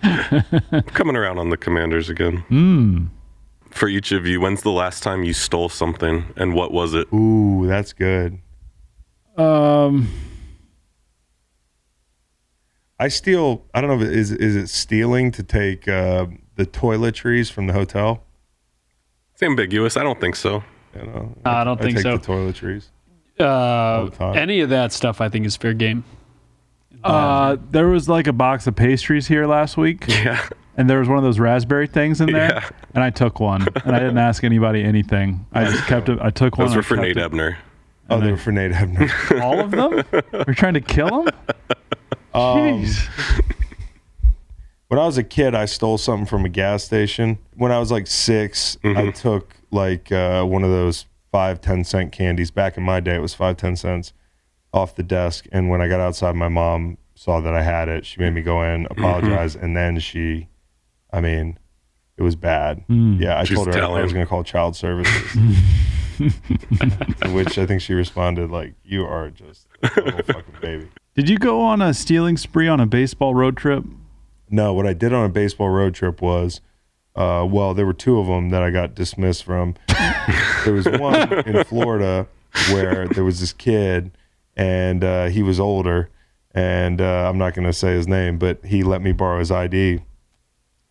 I'm 0.03 0.84
coming 0.84 1.15
around 1.15 1.38
on 1.38 1.49
the 1.49 1.57
Commanders 1.57 2.10
again. 2.10 2.44
Mm. 2.49 3.07
For 3.69 3.88
each 3.88 4.11
of 4.11 4.26
you, 4.26 4.41
when's 4.41 4.64
the 4.64 4.72
last 4.72 5.02
time 5.02 5.23
you 5.23 5.34
stole 5.34 5.69
something, 5.69 6.26
and 6.36 6.53
what 6.53 6.72
was 6.72 6.94
it? 6.94 7.07
ooh, 7.14 7.68
that's 7.68 7.94
good. 7.94 8.40
Um, 9.38 10.10
I 12.99 13.07
steal. 13.07 13.65
I 13.73 13.82
don't 13.82 13.90
know. 13.90 14.06
If 14.06 14.11
it, 14.11 14.18
is 14.18 14.32
is 14.32 14.56
it 14.56 14.68
stealing 14.68 15.32
to 15.32 15.44
take 15.44 15.88
uh, 15.88 16.28
the 16.56 16.65
toiletries 16.65 17.52
from 17.52 17.68
the 17.68 17.73
hotel? 17.73 18.23
It's 19.34 19.41
ambiguous. 19.41 19.98
I 19.98 20.03
don't 20.03 20.19
think 20.19 20.36
so. 20.36 20.64
You 20.95 21.03
know, 21.03 21.38
I 21.45 21.64
don't 21.64 21.82
think 21.82 21.95
take 21.95 22.03
so. 22.03 22.18
The 22.18 22.28
toiletries. 22.28 22.90
Uh, 23.40 24.32
any 24.34 24.60
of 24.60 24.69
that 24.69 24.91
stuff, 24.91 25.22
I 25.22 25.30
think, 25.30 25.45
is 25.45 25.56
fair 25.56 25.73
game. 25.73 26.03
Uh, 27.03 27.57
there 27.72 27.88
was 27.88 28.07
like 28.10 28.28
a 28.28 28.34
box 28.34 28.68
of 28.68 28.76
pastries 28.76 29.28
here 29.28 29.45
last 29.48 29.78
week, 29.78 30.06
Yeah. 30.07 30.48
and 30.78 30.90
there 30.90 30.99
was 30.99 31.07
one 31.07 31.18
of 31.18 31.23
those 31.23 31.40
raspberry 31.40 31.88
things 31.88 32.22
in 32.22 32.32
there, 32.32 32.52
Yeah. 32.53 32.69
and 32.94 33.03
I 33.03 33.10
took 33.10 33.40
one, 33.40 33.68
and 33.86 33.95
I 33.95 33.99
didn't 33.99 34.18
ask 34.30 34.44
anybody 34.44 34.84
anything. 34.84 35.45
I 35.53 35.65
just 35.65 35.86
kept 35.86 36.10
it. 36.10 36.19
I 36.22 36.30
took 36.30 36.57
one. 36.57 36.68
Those 36.68 36.76
were 36.76 36.84
for 36.84 36.98
Nate 36.98 37.18
it. 37.18 37.22
Ebner. 37.22 37.57
Oh, 38.10 38.19
they 38.19 38.32
were 38.32 38.38
for 38.38 38.52
Nate 38.52 38.73
Ebner. 38.73 39.10
All 39.41 39.60
of 39.60 39.72
them? 39.72 40.03
We're 40.34 40.53
trying 40.53 40.73
to 40.73 40.82
kill 40.82 41.22
him? 41.22 41.28
Um, 42.34 42.84
Jeez. 42.84 43.10
when 44.90 44.99
I 44.99 45.06
was 45.06 45.18
a 45.18 45.23
kid, 45.23 45.56
I 45.56 45.65
stole 45.65 45.98
something 45.98 46.26
from 46.26 46.44
a 46.45 46.49
gas 46.49 46.84
station. 46.84 47.38
When 47.56 47.72
I 47.72 47.80
was 47.80 47.91
like 47.91 48.07
6 48.07 48.78
I 48.84 49.11
took 49.11 49.56
like 49.72 50.11
uh, 50.11 50.44
one 50.44 50.64
of 50.64 50.69
those 50.69 51.06
five, 51.32 51.61
10 51.61 51.86
cent 51.86 52.11
candies. 52.11 52.52
Back 52.52 52.76
in 52.78 52.84
my 52.84 52.99
day, 52.99 53.15
it 53.15 53.22
was 53.22 53.34
five, 53.34 53.56
10 53.57 53.78
cents 53.78 54.11
off 54.73 54.95
the 54.95 55.03
desk. 55.03 55.48
And 55.52 55.69
when 55.69 55.81
I 55.81 55.88
got 55.88 55.99
outside, 55.99 56.35
my 56.35 56.48
mom 56.48 56.98
saw 57.15 57.39
that 57.41 57.53
I 57.53 57.61
had 57.61 57.88
it. 57.88 58.06
She 58.06 58.19
made 58.19 58.34
me 58.34 58.41
go 58.41 58.64
in, 58.64 58.88
apologize. 58.89 59.56
And 59.56 59.76
then 59.76 59.99
she, 59.99 60.48
I 61.11 61.22
mean, 61.22 61.60
it 62.18 62.23
was 62.23 62.35
bad. 62.35 62.84
Yeah, 62.88 63.39
I 63.39 63.43
She's 63.43 63.56
told 63.56 63.73
her 63.73 63.84
I 63.84 64.02
was 64.02 64.14
going 64.14 64.26
to 64.26 64.30
call 64.30 64.43
child 64.43 64.76
services. 64.76 65.38
which 67.31 67.57
I 67.57 67.65
think 67.65 67.81
she 67.81 67.93
responded 67.93 68.52
like, 68.52 68.76
"You 68.84 69.06
are 69.06 69.30
just 69.31 69.68
a 69.81 70.02
little 70.02 70.23
fucking 70.23 70.56
baby." 70.61 70.88
Did 71.15 71.30
you 71.30 71.38
go 71.38 71.61
on 71.61 71.81
a 71.81 71.93
stealing 71.93 72.38
spree 72.38 72.68
on 72.68 72.80
a 72.80 72.85
baseball 72.85 73.34
road 73.34 73.57
trip? 73.57 73.84
No, 74.49 74.73
what 74.73 74.85
I 74.85 74.93
did 74.93 75.14
on 75.14 75.26
a 75.26 75.30
baseball 75.30 75.69
road 75.69 75.95
trip 75.95 76.22
was, 76.22 76.61
uh, 77.15 77.48
well, 77.49 77.73
there 77.73 77.85
were 77.85 77.93
two 77.93 78.19
of 78.19 78.27
them 78.27 78.49
that 78.49 78.61
I 78.61 78.69
got 78.69 78.95
dismissed 78.95 79.43
from. 79.43 79.76
there 80.65 80.73
was 80.73 80.88
one 80.88 81.34
in 81.48 81.64
Florida 81.64 82.27
where 82.72 83.07
there 83.07 83.23
was 83.23 83.39
this 83.39 83.53
kid, 83.53 84.11
and 84.56 85.03
uh, 85.03 85.26
he 85.28 85.44
was 85.44 85.60
older, 85.60 86.10
and 86.53 86.99
uh, 87.02 87.30
I'm 87.30 87.38
not 87.38 87.53
going 87.53 87.65
to 87.65 87.73
say 87.73 87.94
his 87.94 88.07
name, 88.07 88.38
but 88.38 88.64
he 88.65 88.84
let 88.84 89.02
me 89.02 89.11
borrow 89.11 89.40
his 89.40 89.52
ID 89.52 90.02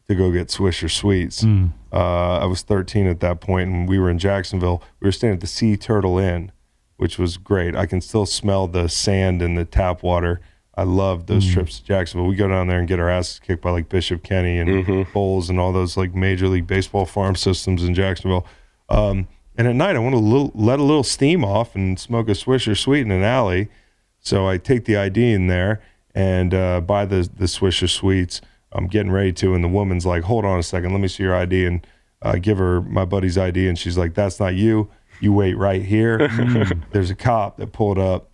to 0.08 0.14
go 0.14 0.30
get 0.32 0.48
Swisher 0.48 0.90
Sweets. 0.90 1.44
Uh, 1.92 2.38
I 2.38 2.46
was 2.46 2.62
13 2.62 3.06
at 3.06 3.20
that 3.20 3.40
point, 3.40 3.68
and 3.70 3.88
we 3.88 3.98
were 3.98 4.10
in 4.10 4.18
Jacksonville. 4.18 4.82
We 5.00 5.06
were 5.06 5.12
staying 5.12 5.34
at 5.34 5.40
the 5.40 5.46
Sea 5.46 5.76
Turtle 5.76 6.18
Inn, 6.18 6.52
which 6.96 7.18
was 7.18 7.36
great. 7.36 7.76
I 7.76 7.86
can 7.86 8.00
still 8.00 8.26
smell 8.26 8.66
the 8.66 8.88
sand 8.88 9.42
and 9.42 9.56
the 9.56 9.64
tap 9.64 10.02
water. 10.02 10.40
I 10.76 10.84
love 10.84 11.26
those 11.26 11.44
trips 11.52 11.78
to 11.78 11.84
Jacksonville. 11.84 12.26
We 12.28 12.36
go 12.36 12.48
down 12.48 12.68
there 12.68 12.78
and 12.78 12.88
get 12.88 12.98
our 13.00 13.10
asses 13.10 13.38
kicked 13.38 13.62
by 13.62 13.70
like 13.70 13.88
Bishop 13.88 14.22
Kenny 14.22 14.58
and 14.58 15.06
Bolles 15.12 15.50
and 15.50 15.60
all 15.60 15.72
those 15.72 15.96
like 15.96 16.14
Major 16.14 16.48
League 16.48 16.66
Baseball 16.66 17.04
farm 17.06 17.34
systems 17.36 17.84
in 17.84 17.92
Jacksonville. 17.94 18.46
Um, 18.88 19.28
and 19.56 19.68
at 19.68 19.74
night, 19.74 19.96
I 19.96 19.98
want 19.98 20.14
to 20.14 20.18
little, 20.18 20.52
let 20.54 20.78
a 20.78 20.82
little 20.82 21.02
steam 21.02 21.44
off 21.44 21.74
and 21.74 21.98
smoke 21.98 22.28
a 22.28 22.32
Swisher 22.32 22.76
Sweet 22.76 23.02
in 23.02 23.10
an 23.10 23.22
alley. 23.22 23.68
So 24.20 24.48
I 24.48 24.58
take 24.58 24.84
the 24.84 24.96
ID 24.96 25.32
in 25.32 25.46
there 25.46 25.82
and 26.14 26.54
uh, 26.54 26.80
buy 26.80 27.04
the 27.04 27.28
the 27.34 27.46
Swisher 27.46 27.88
Sweets. 27.88 28.40
I'm 28.72 28.86
getting 28.86 29.10
ready 29.10 29.32
to, 29.34 29.54
and 29.54 29.64
the 29.64 29.68
woman's 29.68 30.06
like, 30.06 30.24
"Hold 30.24 30.44
on 30.44 30.58
a 30.58 30.62
second, 30.62 30.92
let 30.92 31.00
me 31.00 31.08
see 31.08 31.22
your 31.22 31.34
ID." 31.34 31.66
And 31.66 31.86
uh, 32.22 32.36
give 32.36 32.58
her 32.58 32.80
my 32.82 33.04
buddy's 33.04 33.38
ID, 33.38 33.68
and 33.68 33.78
she's 33.78 33.98
like, 33.98 34.14
"That's 34.14 34.38
not 34.38 34.54
you. 34.54 34.90
You 35.20 35.32
wait 35.32 35.56
right 35.56 35.82
here." 35.82 36.28
There's 36.92 37.10
a 37.10 37.14
cop 37.14 37.56
that 37.56 37.72
pulled 37.72 37.98
up 37.98 38.30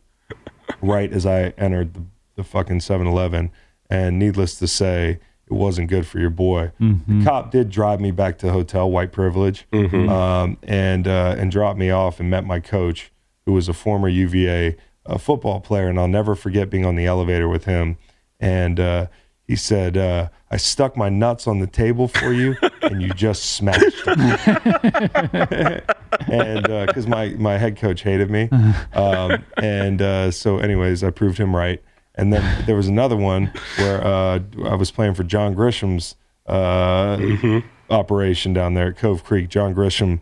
right 0.83 1.13
as 1.13 1.25
I 1.25 1.55
entered 1.57 1.95
the, 1.95 2.03
the 2.37 2.45
fucking 2.45 2.81
7-Eleven, 2.81 3.51
and 3.89 4.19
needless 4.19 4.59
to 4.59 4.67
say, 4.67 5.21
it 5.49 5.53
wasn't 5.53 5.89
good 5.89 6.07
for 6.07 6.19
your 6.19 6.31
boy. 6.31 6.73
The 6.81 7.25
cop 7.25 7.51
did 7.51 7.71
drive 7.71 8.01
me 8.01 8.11
back 8.11 8.39
to 8.39 8.47
the 8.47 8.53
hotel, 8.53 8.91
white 8.91 9.13
privilege, 9.13 9.67
um, 9.73 10.59
and 10.65 11.07
uh, 11.07 11.37
and 11.39 11.51
dropped 11.51 11.79
me 11.79 11.91
off 11.91 12.19
and 12.21 12.29
met 12.29 12.45
my 12.45 12.61
coach, 12.61 13.13
who 13.45 13.53
was 13.53 13.69
a 13.69 13.73
former 13.73 14.09
UVA 14.09 14.77
uh, 15.07 15.19
football 15.19 15.61
player, 15.61 15.89
and 15.89 15.99
I'll 15.99 16.09
never 16.09 16.35
forget 16.35 16.69
being 16.69 16.85
on 16.85 16.97
the 16.97 17.07
elevator 17.07 17.49
with 17.49 17.65
him, 17.65 17.97
and 18.41 18.81
uh, 18.81 19.07
he 19.47 19.55
said, 19.55 19.97
uh, 19.97 20.29
"I 20.51 20.57
stuck 20.57 20.97
my 20.97 21.09
nuts 21.09 21.47
on 21.47 21.61
the 21.61 21.69
table 21.69 22.09
for 22.09 22.33
you, 22.33 22.57
and 22.83 23.01
you 23.01 23.11
just 23.11 23.45
smashed 23.55 24.05
them." 24.05 24.21
and 26.29 26.63
because 26.87 27.07
my 27.07 27.29
my 27.39 27.57
head 27.57 27.77
coach 27.77 28.03
hated 28.03 28.31
me, 28.31 28.49
um, 28.95 29.45
and 29.57 30.03
uh, 30.03 30.31
so 30.33 30.59
anyways, 30.59 31.05
I 31.05 31.11
proved 31.11 31.39
him 31.39 31.55
right. 31.55 31.81
And 32.17 32.33
then 32.33 32.65
there 32.67 32.77
was 32.77 32.89
another 32.89 33.17
one 33.17 33.53
where 33.77 34.03
uh, 34.05 34.41
I 34.65 34.75
was 34.75 34.91
playing 34.91 35.15
for 35.15 35.23
John 35.25 35.55
Grisham's 35.55 36.17
uh, 36.47 37.61
operation 37.91 38.53
down 38.55 38.75
there 38.75 38.89
at 38.89 38.97
Cove 38.97 39.23
Creek. 39.23 39.49
John 39.49 39.75
Grisham, 39.75 40.21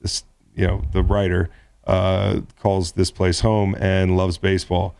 this 0.00 0.24
you 0.56 0.66
know 0.66 0.82
the 0.92 1.02
writer, 1.02 1.48
uh, 1.86 2.40
calls 2.60 2.92
this 2.92 3.10
place 3.10 3.40
home 3.40 3.76
and 3.78 4.16
loves 4.16 4.36
baseball. 4.38 4.96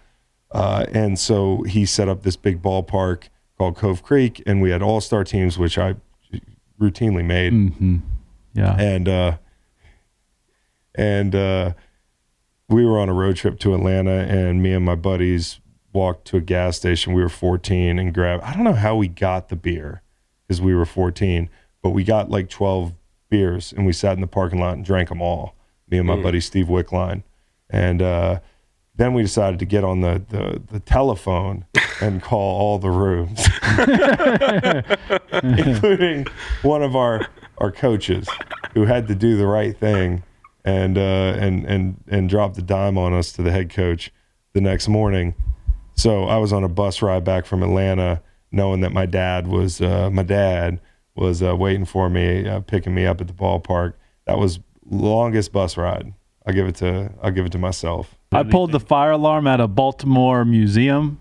Uh, 0.53 0.85
and 0.93 1.19
so 1.19 1.62
he 1.62 1.85
set 1.86 2.09
up 2.09 2.23
this 2.23 2.36
big 2.36 2.62
ballpark 2.62 3.24
called 3.59 3.77
Cove 3.77 4.03
Creek, 4.03 4.43
and 4.47 4.61
we 4.62 4.70
had 4.70 4.82
all 4.82 5.01
star 5.01 5.24
teams, 5.24 5.59
which 5.59 5.77
I 5.78 5.97
routinely 6.81 7.24
made 7.24 7.53
Mm-hmm. 7.53 7.97
Yeah. 8.55 8.74
and 8.77 9.09
uh 9.09 9.36
and 10.94 11.35
uh 11.35 11.73
we 12.69 12.85
were 12.85 12.99
on 12.99 13.09
a 13.09 13.12
road 13.15 13.36
trip 13.36 13.59
to 13.61 13.74
Atlanta 13.74 14.11
and 14.28 14.62
me 14.62 14.73
and 14.73 14.85
my 14.85 14.94
buddies 14.94 15.61
walked 15.93 16.27
to 16.27 16.36
a 16.36 16.40
gas 16.40 16.77
station 16.77 17.12
we 17.12 17.23
were 17.23 17.28
14 17.28 17.98
and 17.98 18.14
grabbed 18.14 18.43
I 18.43 18.55
don't 18.55 18.64
know 18.64 18.73
how 18.73 18.97
we 18.97 19.09
got 19.09 19.48
the 19.48 19.56
beer 19.56 20.02
cuz 20.48 20.60
we 20.60 20.74
were 20.74 20.86
14 20.86 21.48
but 21.82 21.90
we 21.90 22.05
got 22.05 22.31
like 22.31 22.48
12 22.48 22.93
beers 23.28 23.73
and 23.73 23.86
we 23.86 23.93
sat 23.93 24.14
in 24.14 24.20
the 24.20 24.27
parking 24.27 24.60
lot 24.60 24.74
and 24.74 24.85
drank 24.85 25.09
them 25.09 25.23
all 25.23 25.55
me 25.89 25.98
and 25.98 26.06
my 26.06 26.20
buddy 26.20 26.40
Steve 26.40 26.66
Wickline 26.66 27.23
and 27.70 28.02
uh 28.02 28.40
then 28.97 29.14
we 29.14 29.23
decided 29.23 29.59
to 29.59 29.64
get 29.64 29.85
on 29.85 30.01
the, 30.01 30.23
the, 30.28 30.62
the 30.70 30.81
telephone 30.81 31.64
and 32.01 32.23
call 32.23 32.60
all 32.60 32.78
the 32.78 32.90
rooms, 32.90 33.47
including 35.59 36.27
one 36.62 36.82
of 36.82 36.94
our, 36.94 37.27
our 37.59 37.73
coaches 37.73 38.28
who 38.74 38.85
had 38.85 39.09
to 39.09 39.14
do 39.14 39.36
the 39.36 39.47
right 39.47 39.77
thing 39.78 40.23
and, 40.64 40.98
uh, 40.98 41.35
and, 41.39 41.64
and, 41.64 42.05
and 42.09 42.28
drop 42.28 42.55
the 42.55 42.62
dime 42.62 42.98
on 42.98 43.12
us 43.14 43.32
to 43.32 43.43
the 43.43 43.51
head 43.51 43.70
coach 43.70 44.12
the 44.52 44.60
next 44.60 44.89
morning. 44.89 45.35
So 45.94 46.24
I 46.24 46.36
was 46.39 46.52
on 46.52 46.64
a 46.64 46.69
bus 46.69 47.02
ride 47.02 47.24
back 47.24 47.47
from 47.47 47.62
Atlanta, 47.62 48.23
knowing 48.51 48.81
that 48.81 48.93
my 48.93 49.06
dad 49.06 49.47
was 49.47 49.81
uh, 49.81 50.10
my 50.10 50.23
dad 50.23 50.81
was 51.14 51.43
uh, 51.43 51.56
waiting 51.56 51.85
for 51.85 52.09
me, 52.09 52.48
uh, 52.48 52.60
picking 52.60 52.94
me 52.94 53.06
up 53.06 53.20
at 53.20 53.28
the 53.28 53.35
ballpark. 53.35 53.94
That 54.27 54.39
was 54.39 54.60
longest 54.89 55.52
bus 55.52 55.77
ride. 55.77 56.14
I'll 56.47 56.55
give 56.55 56.66
it 56.66 56.77
to 56.77 57.12
I'll 57.23 57.31
give 57.31 57.47
it 57.47 57.52
to 57.52 57.59
myself. 57.59 58.16
I 58.32 58.43
pulled 58.43 58.73
the 58.73 58.81
fire 58.81 59.12
alarm 59.12 59.47
at 59.47 59.60
a 59.60 59.69
Baltimore 59.69 60.44
museum, 60.44 61.20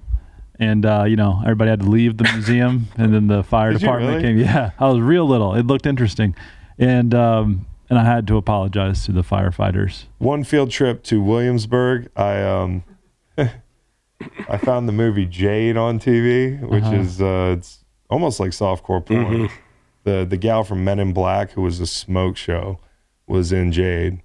and 0.59 0.85
uh, 0.85 1.03
you 1.03 1.15
know 1.15 1.41
everybody 1.43 1.69
had 1.69 1.81
to 1.81 1.89
leave 1.89 2.17
the 2.17 2.23
museum, 2.33 2.87
and 2.97 3.13
then 3.13 3.27
the 3.27 3.43
fire 3.43 3.73
Did 3.73 3.81
department 3.81 4.23
really? 4.23 4.23
came. 4.23 4.37
Yeah, 4.39 4.71
I 4.79 4.87
was 4.87 4.99
real 5.01 5.27
little. 5.27 5.53
It 5.53 5.67
looked 5.67 5.85
interesting, 5.85 6.35
and 6.79 7.13
um, 7.13 7.67
and 7.89 7.99
I 7.99 8.05
had 8.05 8.25
to 8.27 8.37
apologize 8.37 9.05
to 9.05 9.11
the 9.11 9.21
firefighters. 9.21 10.05
One 10.17 10.43
field 10.43 10.71
trip 10.71 11.03
to 11.03 11.21
Williamsburg, 11.21 12.09
I 12.15 12.41
um, 12.41 12.83
I 14.49 14.57
found 14.57 14.87
the 14.87 14.93
movie 14.93 15.25
Jade 15.25 15.77
on 15.77 15.99
TV, 15.99 16.59
which 16.61 16.83
Uh-huh. 16.83 16.95
is 16.95 17.21
uh, 17.21 17.55
it's 17.57 17.83
almost 18.09 18.39
like 18.39 18.51
softcore 18.51 19.05
porn. 19.05 19.49
The 20.03 20.25
the 20.29 20.37
gal 20.37 20.63
from 20.63 20.83
Men 20.83 20.99
in 20.99 21.13
Black, 21.13 21.51
who 21.51 21.61
was 21.61 21.79
a 21.79 21.87
smoke 21.87 22.35
show, 22.37 22.79
was 23.27 23.51
in 23.51 23.71
Jade, 23.71 24.21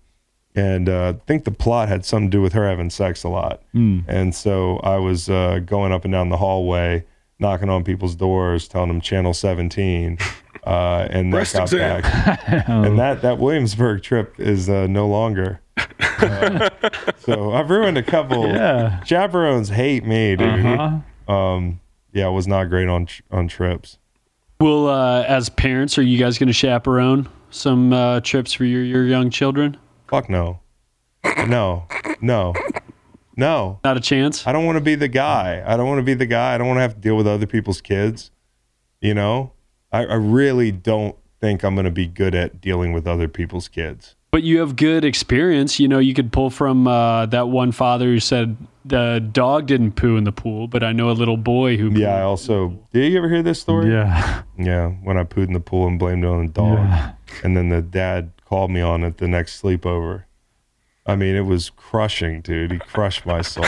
and 0.55 0.89
uh, 0.89 1.12
I 1.14 1.20
think 1.27 1.44
the 1.44 1.51
plot 1.51 1.89
had 1.89 2.05
something 2.05 2.31
to 2.31 2.36
do 2.39 2.43
with 2.43 2.55
her 2.55 2.66
having 2.68 2.89
sex 2.90 3.23
a 3.24 3.28
lot. 3.28 3.62
And 3.74 4.35
so 4.35 4.78
I 4.78 4.97
was 4.97 5.28
uh, 5.28 5.60
going 5.64 5.93
up 5.93 6.05
and 6.05 6.12
down 6.12 6.31
the 6.31 6.39
hallway, 6.39 7.05
knocking 7.39 7.68
on 7.68 7.85
people's 7.85 8.14
doors, 8.14 8.66
telling 8.68 8.89
them 8.89 9.01
Channel 9.02 9.35
17, 9.35 10.16
uh, 10.66 11.06
and 11.10 11.31
that 11.32 11.36
Breast 11.36 11.55
got 11.55 11.62
exam. 11.64 12.01
back. 12.02 12.48
and 12.68 12.98
that 12.98 13.20
that 13.23 13.39
Williamsburg 13.39 14.02
trip 14.02 14.40
is 14.40 14.68
uh, 14.70 14.86
no 14.86 15.06
longer. 15.06 15.60
Uh, 15.77 16.70
so 17.19 17.53
I've 17.53 17.70
ruined 17.70 17.98
a 17.98 18.03
couple. 18.03 18.47
Yeah. 18.57 19.03
Chaperones 19.05 19.69
hate 19.69 20.05
me, 20.05 20.36
dude. 20.36 20.65
Uh-huh. 20.65 21.32
Um, 21.32 21.81
yeah, 22.12 22.28
it 22.28 22.32
was 22.32 22.47
not 22.47 22.65
great 22.70 22.89
on 22.89 23.09
on 23.31 23.48
trips. 23.48 23.98
Well, 24.61 24.89
uh, 24.89 25.23
as 25.24 25.51
parents, 25.51 25.98
are 25.98 26.03
you 26.03 26.19
guys 26.19 26.39
going 26.39 26.47
to 26.47 26.53
chaperone 26.55 27.28
some 27.51 27.93
uh, 27.93 28.20
trips 28.20 28.53
for 28.53 28.65
your, 28.65 28.82
your 28.82 29.05
young 29.05 29.28
children? 29.28 29.77
Fuck 30.09 30.31
no, 30.31 30.61
no, 31.47 31.86
no, 32.23 32.55
no. 33.36 33.81
Not 33.85 33.97
a 33.97 34.01
chance. 34.01 34.47
I 34.47 34.53
don't 34.53 34.65
want 34.65 34.77
to 34.77 34.85
be 34.85 34.94
the 34.94 35.09
guy. 35.09 35.62
I 35.66 35.77
don't 35.77 35.86
want 35.86 35.98
to 35.98 36.05
be 36.05 36.15
the 36.15 36.27
guy. 36.27 36.55
I 36.55 36.59
don't 36.59 36.69
want 36.69 36.78
to 36.78 36.82
have 36.82 36.94
to 36.94 37.01
deal 37.01 37.16
with 37.16 37.27
other 37.27 37.47
people's 37.47 37.82
kids. 37.82 38.31
You 39.01 39.12
know, 39.12 39.53
I, 39.93 40.07
I 40.07 40.15
really 40.15 40.73
don't 40.73 41.16
think 41.40 41.62
I'm 41.62 41.74
going 41.74 41.85
to 41.85 41.90
be 41.90 42.07
good 42.07 42.35
at 42.35 42.61
dealing 42.61 42.93
with 42.94 43.07
other 43.07 43.28
people's 43.28 43.69
kids. 43.69 44.16
But 44.31 44.43
you 44.43 44.59
have 44.59 44.77
good 44.77 45.05
experience. 45.05 45.81
You 45.81 45.89
know, 45.89 45.98
you 45.98 46.12
could 46.12 46.32
pull 46.32 46.51
from 46.51 46.86
uh, 46.86 47.27
that 47.27 47.48
one 47.48 47.73
father 47.73 48.07
who 48.07 48.20
said 48.20 48.57
the 48.85 49.27
dog 49.32 49.66
didn't 49.66 49.93
poo 49.93 50.16
in 50.16 50.24
the 50.24 50.32
pool, 50.32 50.69
but 50.69 50.82
I 50.82 50.93
know 50.93 51.11
a 51.11 51.12
little 51.12 51.36
boy 51.36 51.77
who. 51.77 51.90
Yeah, 51.90 52.16
I 52.16 52.23
also. 52.23 52.78
Did 52.93 53.12
you 53.12 53.19
ever 53.19 53.28
hear 53.28 53.43
this 53.43 53.61
story? 53.61 53.90
Yeah. 53.90 54.43
Yeah, 54.59 54.89
when 54.89 55.16
I 55.16 55.24
pooed 55.24 55.47
in 55.47 55.53
the 55.53 55.61
pool 55.61 55.86
and 55.86 55.98
blamed 55.98 56.24
it 56.24 56.28
on 56.28 56.47
the 56.47 56.53
dog. 56.53 56.78
Yeah. 56.78 57.12
And 57.43 57.57
then 57.57 57.69
the 57.69 57.82
dad 57.82 58.32
called 58.44 58.70
me 58.70 58.81
on 58.81 59.05
it 59.05 59.19
the 59.19 59.28
next 59.28 59.62
sleepover. 59.62 60.24
I 61.07 61.15
mean, 61.15 61.36
it 61.36 61.43
was 61.43 61.70
crushing, 61.70 62.40
dude. 62.40 62.73
He 62.73 62.78
crushed 62.78 63.27
my 63.27 63.43
soul. 63.43 63.65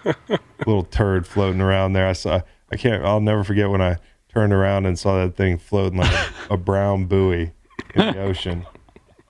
Little 0.66 0.84
turd 0.84 1.26
floating 1.26 1.60
around 1.60 1.92
there. 1.92 2.06
I 2.06 2.12
saw 2.12 2.40
I 2.70 2.76
can't 2.76 3.04
I'll 3.04 3.20
never 3.20 3.44
forget 3.44 3.70
when 3.70 3.82
I 3.82 3.98
turned 4.28 4.52
around 4.52 4.86
and 4.86 4.98
saw 4.98 5.16
that 5.24 5.36
thing 5.36 5.58
floating 5.58 5.98
like 5.98 6.12
a, 6.12 6.54
a 6.54 6.56
brown 6.56 7.06
buoy 7.06 7.52
in 7.94 8.14
the 8.14 8.20
ocean. 8.20 8.66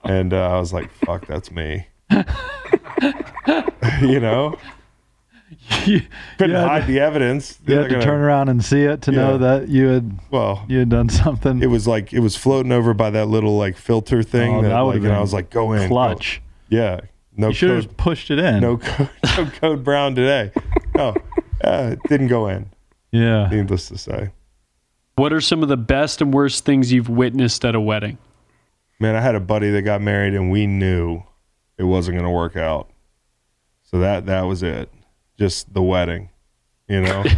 And 0.03 0.33
uh, 0.33 0.49
I 0.55 0.59
was 0.59 0.71
like, 0.73 0.91
fuck, 0.91 1.27
that's 1.27 1.51
me. 1.51 1.87
you 4.01 4.19
know? 4.19 4.57
you 5.85 6.01
Couldn't 6.37 6.55
had 6.55 6.67
hide 6.67 6.79
to- 6.81 6.87
the 6.87 6.99
evidence. 6.99 7.59
you 7.61 7.65
They're 7.67 7.81
had 7.83 7.89
to 7.89 7.93
gonna- 7.95 8.05
turn 8.05 8.21
around 8.21 8.49
and 8.49 8.63
see 8.63 8.83
it 8.83 9.01
to 9.03 9.11
Yeah. 9.11 9.17
know 9.17 9.37
that 9.39 9.67
you 9.69 9.87
had 9.87 10.19
Well, 10.31 10.63
you 10.67 10.79
had 10.79 10.89
done 10.89 11.09
something. 11.09 11.61
it 11.61 11.67
was 11.67 11.87
like 11.87 12.13
it 12.13 12.19
was 12.19 12.35
floating 12.35 12.71
over 12.71 12.93
by 12.93 13.09
that 13.11 13.27
little 13.27 13.57
like 13.57 13.75
filter 13.77 14.23
thing. 14.23 14.55
Oh, 14.55 14.61
that, 14.61 14.69
that 14.69 14.75
like, 14.79 14.85
would've 14.87 15.03
and 15.05 15.13
I 15.13 15.15
been 15.17 15.21
was 15.21 15.33
like, 15.33 15.49
go 15.49 15.73
in. 15.73 15.81
go. 15.83 15.87
clutch. 15.87 16.41
Yeah. 16.69 17.01
No 17.35 17.47
You 17.49 17.53
should 17.53 17.69
code, 17.69 17.83
have 17.83 17.97
pushed 17.97 18.31
it 18.31 18.39
in. 18.39 18.59
no 18.59 18.77
code, 18.77 19.09
no 19.37 19.45
code 19.45 19.83
brown 19.83 20.13
today. 20.15 20.51
No, 20.95 21.15
uh, 21.63 21.91
it 21.93 21.99
didn't 22.09 22.27
go 22.27 22.47
in. 22.47 22.69
Yeah. 23.11 23.47
Needless 23.49 23.87
to 23.89 23.97
say, 23.97 24.31
What 25.15 25.31
are 25.33 25.41
some 25.41 25.63
of 25.63 25.69
the 25.69 25.77
best 25.77 26.21
and 26.21 26.33
worst 26.33 26.65
things 26.65 26.91
you've 26.91 27.09
witnessed 27.09 27.63
at 27.65 27.75
a 27.75 27.79
wedding? 27.81 28.17
Man, 28.99 29.15
I 29.15 29.21
had 29.21 29.35
a 29.35 29.39
buddy 29.39 29.69
that 29.71 29.81
got 29.83 30.01
married, 30.01 30.33
and 30.33 30.51
we 30.51 30.67
knew 30.67 31.23
it 31.77 31.83
wasn't 31.83 32.15
going 32.15 32.25
to 32.25 32.35
work 32.35 32.55
out. 32.57 32.89
So 33.83 33.99
that 33.99 34.25
that 34.27 34.41
was 34.43 34.61
it. 34.63 34.91
Just 35.37 35.73
the 35.73 35.81
wedding, 35.81 36.29
you 36.87 37.01
know. 37.01 37.23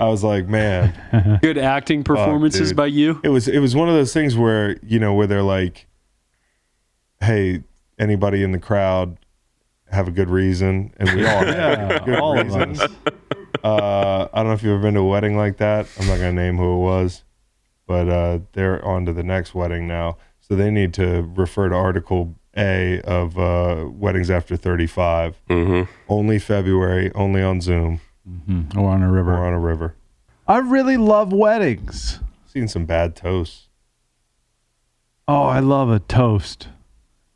I 0.00 0.06
was 0.06 0.22
like, 0.22 0.46
man, 0.46 1.38
Good 1.42 1.58
acting 1.58 2.04
performances 2.04 2.68
dude. 2.68 2.76
by 2.76 2.86
you? 2.86 3.20
it 3.24 3.30
was 3.30 3.48
it 3.48 3.58
was 3.58 3.74
one 3.74 3.88
of 3.88 3.94
those 3.96 4.12
things 4.14 4.36
where 4.36 4.76
you 4.82 5.00
know 5.00 5.12
where 5.14 5.26
they're 5.26 5.42
like, 5.42 5.86
hey, 7.20 7.64
anybody 7.98 8.44
in 8.44 8.52
the 8.52 8.60
crowd 8.60 9.18
have 9.90 10.06
a 10.06 10.12
good 10.12 10.30
reason, 10.30 10.94
and 10.98 11.10
we 11.10 11.26
all 11.26 11.44
Yeah, 11.44 11.92
had 11.92 12.04
good 12.04 12.18
all 12.20 12.38
of 12.38 12.46
reasons. 12.46 12.80
us. 12.80 12.90
Uh, 13.64 14.28
I 14.32 14.36
don't 14.38 14.46
know 14.46 14.52
if 14.52 14.62
you've 14.62 14.74
ever 14.74 14.82
been 14.82 14.94
to 14.94 15.00
a 15.00 15.04
wedding 15.04 15.36
like 15.36 15.56
that. 15.56 15.88
I'm 15.98 16.06
not 16.06 16.16
gonna 16.18 16.32
name 16.32 16.56
who 16.58 16.76
it 16.76 16.78
was, 16.80 17.24
but 17.88 18.08
uh, 18.08 18.38
they're 18.52 18.84
on 18.84 19.04
to 19.06 19.12
the 19.12 19.24
next 19.24 19.52
wedding 19.54 19.88
now, 19.88 20.16
so 20.40 20.54
they 20.54 20.70
need 20.70 20.94
to 20.94 21.28
refer 21.34 21.68
to 21.68 21.74
Article 21.74 22.36
A 22.56 23.00
of 23.00 23.36
uh, 23.36 23.86
weddings 23.90 24.30
after 24.30 24.56
35. 24.56 25.40
Mm-hmm. 25.50 25.90
Only 26.08 26.38
February, 26.38 27.10
only 27.16 27.42
on 27.42 27.60
Zoom 27.60 28.00
Or 28.76 28.88
on 28.90 29.02
a 29.02 29.10
river. 29.10 29.32
or 29.32 29.34
river. 29.34 29.44
on 29.46 29.52
a 29.54 29.58
river. 29.58 29.94
I 30.46 30.58
really 30.58 30.96
love 30.96 31.32
weddings. 31.32 32.20
Seen 32.46 32.68
some 32.68 32.84
bad 32.86 33.16
toasts. 33.16 33.64
Oh, 35.26 35.42
I 35.44 35.58
love 35.60 35.90
a 35.90 35.98
toast. 35.98 36.68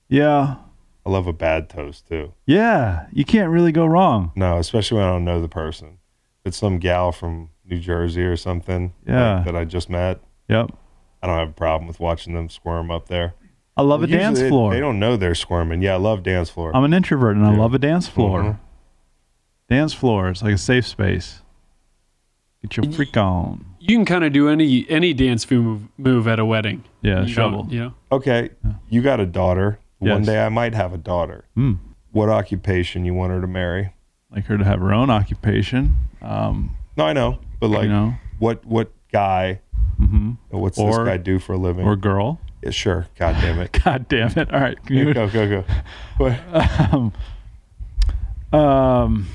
Yeah. 0.08 0.56
I 1.04 1.10
love 1.10 1.26
a 1.26 1.32
bad 1.32 1.68
toast 1.68 2.06
too. 2.08 2.32
Yeah. 2.46 3.06
You 3.12 3.24
can't 3.24 3.50
really 3.50 3.72
go 3.72 3.84
wrong. 3.86 4.32
No, 4.36 4.58
especially 4.58 4.98
when 4.98 5.06
I 5.06 5.10
don't 5.10 5.24
know 5.24 5.40
the 5.42 5.48
person. 5.48 5.98
It's 6.44 6.56
some 6.56 6.78
gal 6.78 7.12
from 7.12 7.50
New 7.64 7.78
Jersey 7.78 8.22
or 8.22 8.36
something 8.36 8.92
like, 9.04 9.14
Yeah. 9.14 9.42
that 9.44 9.56
I 9.56 9.64
just 9.64 9.90
met. 9.90 10.20
Yep. 10.48 10.70
I 11.22 11.26
don't 11.26 11.38
have 11.38 11.48
a 11.50 11.52
problem 11.52 11.86
with 11.88 12.00
watching 12.00 12.34
them 12.34 12.48
squirm 12.48 12.90
up 12.90 13.08
there. 13.08 13.34
I 13.76 13.82
love 13.82 14.02
a 14.02 14.06
dance 14.06 14.40
floor. 14.42 14.72
They 14.72 14.80
don't 14.80 14.98
know 14.98 15.16
they're 15.16 15.34
squirming. 15.34 15.80
Yeah, 15.82 15.94
I 15.94 15.96
love 15.96 16.22
dance 16.22 16.50
floor. 16.50 16.74
I'm 16.76 16.84
an 16.84 16.92
introvert 16.92 17.36
and 17.36 17.46
I 17.46 17.54
love 17.56 17.72
a 17.74 17.78
dance 17.78 18.06
floor. 18.08 18.42
Mhm. 18.42 18.58
Dance 19.68 19.94
floor 19.94 20.30
is 20.30 20.42
like 20.42 20.54
a 20.54 20.58
safe 20.58 20.86
space. 20.86 21.42
Get 22.62 22.76
your 22.76 22.92
freak 22.92 23.16
on. 23.16 23.64
You 23.80 23.96
can 23.96 24.04
kind 24.04 24.24
of 24.24 24.32
do 24.32 24.48
any 24.48 24.86
any 24.88 25.12
dance 25.14 25.50
move, 25.50 25.88
move 25.96 26.28
at 26.28 26.38
a 26.38 26.44
wedding. 26.44 26.84
Yeah, 27.00 27.22
You 27.22 27.28
shovel. 27.28 27.62
don't- 27.64 27.72
Yeah. 27.72 27.90
Okay, 28.12 28.50
you 28.88 29.00
got 29.02 29.18
a 29.20 29.26
daughter. 29.26 29.78
One 29.98 30.22
day 30.22 30.44
I 30.44 30.48
might 30.48 30.74
have 30.74 30.92
a 30.92 30.98
daughter. 30.98 31.44
Hmm. 31.54 31.74
What 32.10 32.28
occupation 32.28 33.04
you 33.04 33.14
want 33.14 33.32
her 33.32 33.40
to 33.40 33.46
marry? 33.46 33.90
Like 34.30 34.44
her 34.46 34.58
to 34.58 34.64
have 34.64 34.80
her 34.80 34.92
own 34.92 35.08
occupation. 35.10 35.96
Um, 36.20 36.70
No, 36.96 37.06
I 37.06 37.12
know, 37.14 37.38
but 37.58 37.68
like, 37.70 37.84
you 37.84 37.88
know, 37.88 38.14
what 38.38 38.64
what 38.66 38.90
guy? 39.10 39.60
Hmm 39.98 40.32
What's 40.50 40.76
this 40.78 40.96
guy 40.98 41.16
do 41.16 41.38
for 41.38 41.52
a 41.54 41.58
living? 41.58 41.86
or 41.86 41.96
girl. 41.96 42.40
yeah, 42.62 42.70
sure. 42.70 43.06
God 43.18 43.36
damn 43.40 43.58
it. 43.60 43.72
God 43.84 44.08
damn 44.08 44.30
it. 44.38 44.52
All 44.52 44.60
right. 44.60 44.78
You- 44.88 45.12
go 45.14 45.28
go 45.28 45.48
go. 45.48 45.64
What? 46.18 46.38
um, 46.92 47.12
um, 48.58 49.28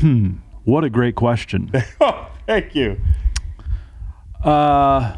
hmm. 0.00 0.30
What 0.64 0.84
a 0.84 0.90
great 0.90 1.14
question. 1.14 1.70
oh, 2.00 2.28
thank 2.46 2.74
you. 2.74 2.98
Uh, 4.42 5.16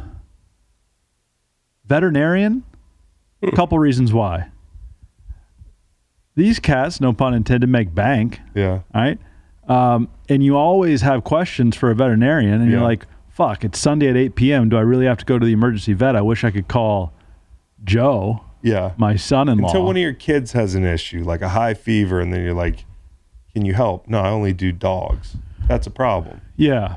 veterinarian. 1.84 2.64
A 3.42 3.50
couple 3.54 3.78
reasons 3.78 4.12
why. 4.12 4.48
These 6.34 6.58
cats, 6.58 7.00
no 7.00 7.12
pun 7.12 7.32
intended, 7.34 7.68
make 7.68 7.94
bank. 7.94 8.40
Yeah. 8.54 8.80
All 8.94 9.02
right. 9.02 9.18
Um, 9.68 10.08
and 10.28 10.44
you 10.44 10.56
always 10.56 11.00
have 11.02 11.24
questions 11.24 11.74
for 11.76 11.90
a 11.90 11.94
veterinarian, 11.94 12.60
and 12.60 12.70
you're 12.70 12.82
like, 12.82 13.06
fuck, 13.36 13.64
it's 13.64 13.78
Sunday 13.78 14.08
at 14.08 14.16
8 14.16 14.34
p.m. 14.34 14.68
Do 14.70 14.78
I 14.78 14.80
really 14.80 15.04
have 15.04 15.18
to 15.18 15.24
go 15.26 15.38
to 15.38 15.44
the 15.44 15.52
emergency 15.52 15.92
vet? 15.92 16.16
I 16.16 16.22
wish 16.22 16.42
I 16.42 16.50
could 16.50 16.68
call 16.68 17.12
Joe, 17.84 18.40
Yeah. 18.62 18.92
my 18.96 19.16
son 19.16 19.48
in 19.50 19.58
law. 19.58 19.68
Until 19.68 19.84
one 19.84 19.96
of 19.96 20.02
your 20.02 20.14
kids 20.14 20.52
has 20.52 20.74
an 20.74 20.84
issue, 20.84 21.22
like 21.22 21.42
a 21.42 21.50
high 21.50 21.74
fever, 21.74 22.18
and 22.20 22.32
then 22.32 22.42
you're 22.42 22.54
like, 22.54 22.86
"Can 23.52 23.66
you 23.66 23.74
help?" 23.74 24.08
No, 24.08 24.20
I 24.20 24.30
only 24.30 24.52
do 24.54 24.72
dogs. 24.72 25.36
That's 25.68 25.86
a 25.86 25.90
problem. 25.90 26.40
yeah. 26.56 26.96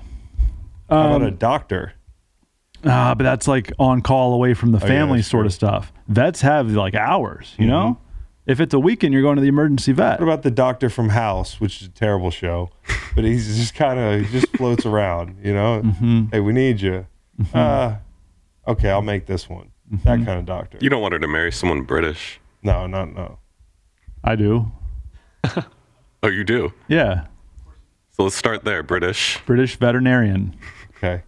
How 0.89 1.01
Um, 1.01 1.11
about 1.17 1.27
a 1.27 1.31
doctor? 1.31 1.93
Ah, 2.85 3.13
but 3.13 3.23
that's 3.25 3.47
like 3.47 3.71
on 3.77 4.01
call 4.01 4.33
away 4.33 4.53
from 4.55 4.71
the 4.71 4.77
Oh, 4.77 4.81
yeah, 4.81 4.87
family 4.87 5.21
sort 5.21 5.45
of 5.45 5.53
stuff. 5.53 5.91
Vets 6.07 6.41
have 6.41 6.71
like 6.71 6.95
hours, 6.95 7.53
you 7.59 7.67
know? 7.67 7.97
If 8.49 8.59
it's 8.59 8.73
a 8.73 8.79
weekend, 8.79 9.13
you're 9.13 9.21
going 9.21 9.35
to 9.35 9.43
the 9.43 9.47
emergency 9.47 9.91
vet. 9.91 10.13
Mm-hmm. 10.15 10.25
What 10.25 10.33
about 10.33 10.43
the 10.43 10.49
doctor 10.49 10.89
from 10.89 11.09
House, 11.09 11.61
which 11.61 11.81
is 11.81 11.87
a 11.87 11.91
terrible 11.91 12.31
show, 12.31 12.71
but 13.13 13.23
he's 13.23 13.55
just 13.55 13.75
kind 13.75 13.99
of 13.99 14.21
he 14.21 14.39
just 14.39 14.51
floats 14.57 14.87
around, 14.87 15.37
you 15.43 15.53
know? 15.53 15.83
Mm-hmm. 15.83 16.25
Hey, 16.31 16.39
we 16.39 16.51
need 16.51 16.81
you. 16.81 17.05
Uh, 17.53 17.97
okay, 18.67 18.89
I'll 18.89 19.03
make 19.03 19.27
this 19.27 19.47
one. 19.47 19.69
Mm-hmm. 19.93 20.09
That 20.09 20.25
kind 20.25 20.39
of 20.39 20.45
doctor. 20.47 20.79
You 20.81 20.89
don't 20.89 20.99
want 20.99 21.13
her 21.13 21.19
to 21.19 21.27
marry 21.27 21.51
someone 21.51 21.83
British. 21.83 22.39
No, 22.63 22.87
not 22.87 23.13
no. 23.13 23.37
I 24.23 24.35
do. 24.35 24.71
Oh, 26.21 26.27
you 26.27 26.43
do. 26.43 26.73
Yeah. 26.89 27.27
So 28.11 28.23
let's 28.23 28.35
start 28.35 28.65
there. 28.65 28.83
British. 28.83 29.39
British 29.45 29.77
veterinarian. 29.77 30.53
Okay. 30.97 31.23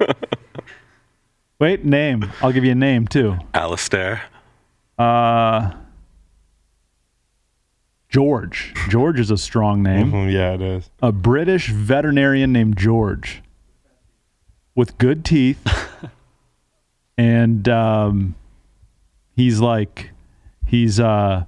Wait, 1.60 1.84
name. 1.84 2.32
I'll 2.42 2.50
give 2.50 2.64
you 2.64 2.72
a 2.72 2.74
name 2.74 3.06
too. 3.06 3.36
Alistair. 3.54 4.22
Uh, 4.98 5.70
George. 8.16 8.72
George 8.88 9.20
is 9.20 9.30
a 9.30 9.36
strong 9.36 9.82
name. 9.82 10.10
Mhm, 10.10 10.32
yeah, 10.32 10.54
it 10.54 10.62
is. 10.62 10.90
A 11.02 11.12
British 11.12 11.68
veterinarian 11.70 12.50
named 12.50 12.78
George 12.78 13.42
with 14.74 14.96
good 14.96 15.22
teeth. 15.22 15.60
and 17.18 17.68
um, 17.68 18.34
he's 19.34 19.60
like 19.60 20.12
he's 20.64 20.98
uh 20.98 21.44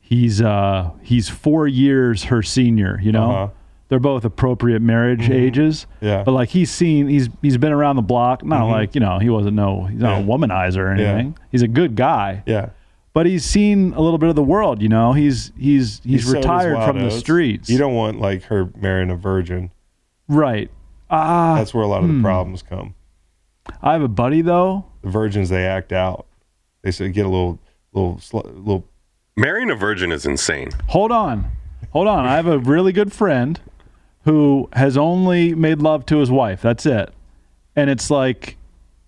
he's 0.00 0.42
uh 0.42 0.90
he's 1.00 1.30
four 1.30 1.66
years 1.66 2.24
her 2.24 2.42
senior. 2.42 3.00
You 3.02 3.12
know, 3.12 3.30
Uh-huh. 3.30 3.48
they're 3.88 3.98
both 3.98 4.26
appropriate 4.26 4.82
marriage 4.82 5.30
ages. 5.30 5.86
Yeah. 6.02 6.24
But 6.24 6.32
like 6.32 6.50
he's 6.50 6.70
seen, 6.70 7.08
he's 7.08 7.30
he's 7.40 7.56
been 7.56 7.72
around 7.72 7.96
the 7.96 8.02
block. 8.02 8.44
Not 8.44 8.66
like 8.66 8.94
you 8.94 9.00
know 9.00 9.18
he 9.18 9.30
wasn't 9.30 9.56
no 9.56 9.84
he's 9.84 10.00
not 10.02 10.20
a 10.20 10.24
womanizer 10.24 10.76
or 10.76 10.94
Yeah. 10.96 11.08
anything. 11.12 11.38
He's 11.50 11.62
a 11.62 11.68
good 11.68 11.96
guy. 11.96 12.42
Yeah. 12.44 12.68
But 13.14 13.26
he's 13.26 13.44
seen 13.44 13.92
a 13.92 14.00
little 14.00 14.18
bit 14.18 14.30
of 14.30 14.36
the 14.36 14.42
world. 14.42 14.80
You 14.80 14.88
know, 14.88 15.12
he's 15.12 15.52
he's 15.58 16.00
He 16.02 16.12
he's 16.12 16.26
sowed 16.26 16.36
retired 16.36 16.74
wild 16.74 16.90
from 16.90 17.02
the 17.02 17.10
streets. 17.10 17.68
You 17.68 17.78
don't 17.78 17.94
want 17.94 18.20
like 18.20 18.44
her 18.44 18.70
marrying 18.76 19.10
a 19.10 19.16
virgin. 19.16 19.70
right. 20.28 20.70
Ah, 21.10 21.56
That's 21.56 21.74
where 21.74 21.84
a 21.84 21.86
lot 21.86 22.02
of 22.02 22.08
hmm. 22.08 22.18
the 22.18 22.22
problems 22.22 22.62
come. 22.62 22.94
I 23.82 23.92
have 23.92 24.02
a 24.02 24.08
buddy 24.08 24.40
though. 24.40 24.86
The 25.02 25.10
virgins 25.10 25.50
they 25.50 25.66
act 25.66 25.92
out. 25.92 26.26
They 26.82 26.90
say 26.90 27.10
get 27.10 27.26
a 27.26 27.28
little 27.28 27.58
little 27.92 28.20
little. 28.32 28.88
Marrying 29.36 29.70
a 29.70 29.74
virgin 29.74 30.10
is 30.10 30.24
insane. 30.24 30.70
Hold 30.88 31.12
on. 31.12 31.50
Hold 31.90 32.08
on. 32.08 32.24
I 32.24 32.36
have 32.36 32.46
a 32.46 32.58
really 32.58 32.92
good 32.92 33.12
friend 33.12 33.60
who 34.24 34.68
has 34.72 34.96
only 34.96 35.54
made 35.54 35.80
love 35.80 36.06
to 36.06 36.18
his 36.18 36.30
wife. 36.30 36.62
That's 36.62 36.86
it. 36.86 37.12
And 37.74 37.90
it's 37.90 38.10
like 38.10 38.56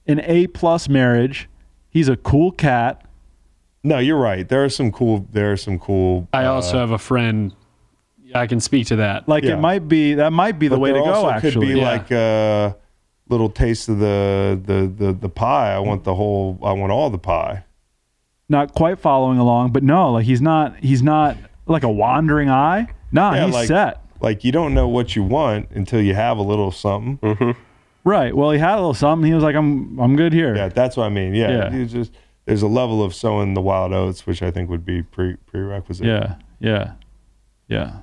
an 0.07 0.21
A 0.25 0.47
plus 0.49 0.89
marriage. 0.89 1.49
He's 1.89 2.09
a 2.09 2.17
cool 2.17 2.53
cat. 2.53 3.07
No, 3.87 3.99
you're 3.99 4.19
right. 4.19 4.49
There 4.49 4.65
are 4.65 4.69
some 4.71 4.91
cool. 4.91 5.27
There 5.31 5.53
are 5.53 5.57
some 5.57 5.79
cool. 5.79 6.27
I 6.33 6.47
uh, 6.47 6.53
also 6.55 6.79
have 6.79 6.91
a 6.91 6.99
friend. 6.99 7.55
I 8.35 8.47
can 8.49 8.59
speak 8.59 8.87
to 8.89 8.97
that. 8.97 9.29
Like 9.29 9.45
Yeah. 9.45 9.53
it 9.55 9.61
might 9.61 9.87
be 9.87 10.15
that 10.15 10.33
might 10.33 10.59
be 10.59 10.67
the 10.69 10.77
but 10.77 10.81
way 10.81 10.93
to 10.93 10.99
go 11.01 11.29
actually. 11.31 11.51
could 11.53 11.61
be 11.61 11.67
Yeah. 11.81 11.91
like 11.91 12.11
a 12.11 12.77
little 13.29 13.49
taste 13.51 13.89
of 13.89 13.99
the, 13.99 14.61
the 14.65 14.87
the 15.07 15.13
the 15.13 15.29
pie. 15.29 15.75
I 15.75 15.79
want 15.79 16.03
the 16.05 16.15
whole. 16.15 16.59
I 16.65 16.73
want 16.73 16.91
all 16.93 17.11
the 17.11 17.19
pie. 17.19 17.65
Not 18.49 18.75
quite 18.75 18.99
following 18.99 19.39
along, 19.39 19.73
but 19.73 19.83
no, 19.83 20.13
like 20.13 20.25
he's 20.25 20.41
not 20.41 20.77
he's 20.79 21.03
not 21.03 21.37
like 21.67 21.83
a 21.83 21.91
wandering 21.91 22.51
eye. 22.51 22.89
Nah, 23.13 23.35
Yeah, 23.35 23.45
he's 23.47 23.55
like- 23.55 23.69
set. 23.69 24.01
Like 24.21 24.43
you 24.45 24.53
don't 24.53 24.73
know 24.73 24.89
what 24.89 25.15
you 25.15 25.23
want 25.23 25.69
until 25.73 26.01
you 26.01 26.15
have 26.15 26.39
a 26.39 26.43
little 26.43 26.71
something. 26.71 27.55
Right. 28.05 28.35
Well, 28.35 28.51
he 28.51 28.59
had 28.59 28.75
a 28.75 28.77
little 28.77 28.95
something. 28.95 29.27
He 29.27 29.35
was 29.35 29.43
like, 29.43 29.55
"I'm, 29.57 29.99
I'm 29.99 30.17
good 30.17 30.33
here." 30.33 30.55
Yeah, 30.57 30.69
that's 30.69 30.97
what 30.97 31.05
I 31.05 31.09
mean. 31.11 31.35
Yeah, 31.35 31.51
Yeah. 31.51 31.73
you 31.75 31.85
just 31.87 32.13
there's 32.47 32.63
a 32.63 32.67
level 32.69 33.03
of 33.03 33.15
sowing 33.15 33.55
the 33.55 33.61
wild 33.61 33.93
oats, 33.93 34.27
which 34.27 34.43
I 34.43 34.51
think 34.51 34.69
would 34.71 34.85
be 34.85 35.03
pre 35.03 35.37
prerequisite. 35.47 36.07
Yeah. 36.07 36.37
Yeah. 36.61 36.93
Yeah. 37.69 37.99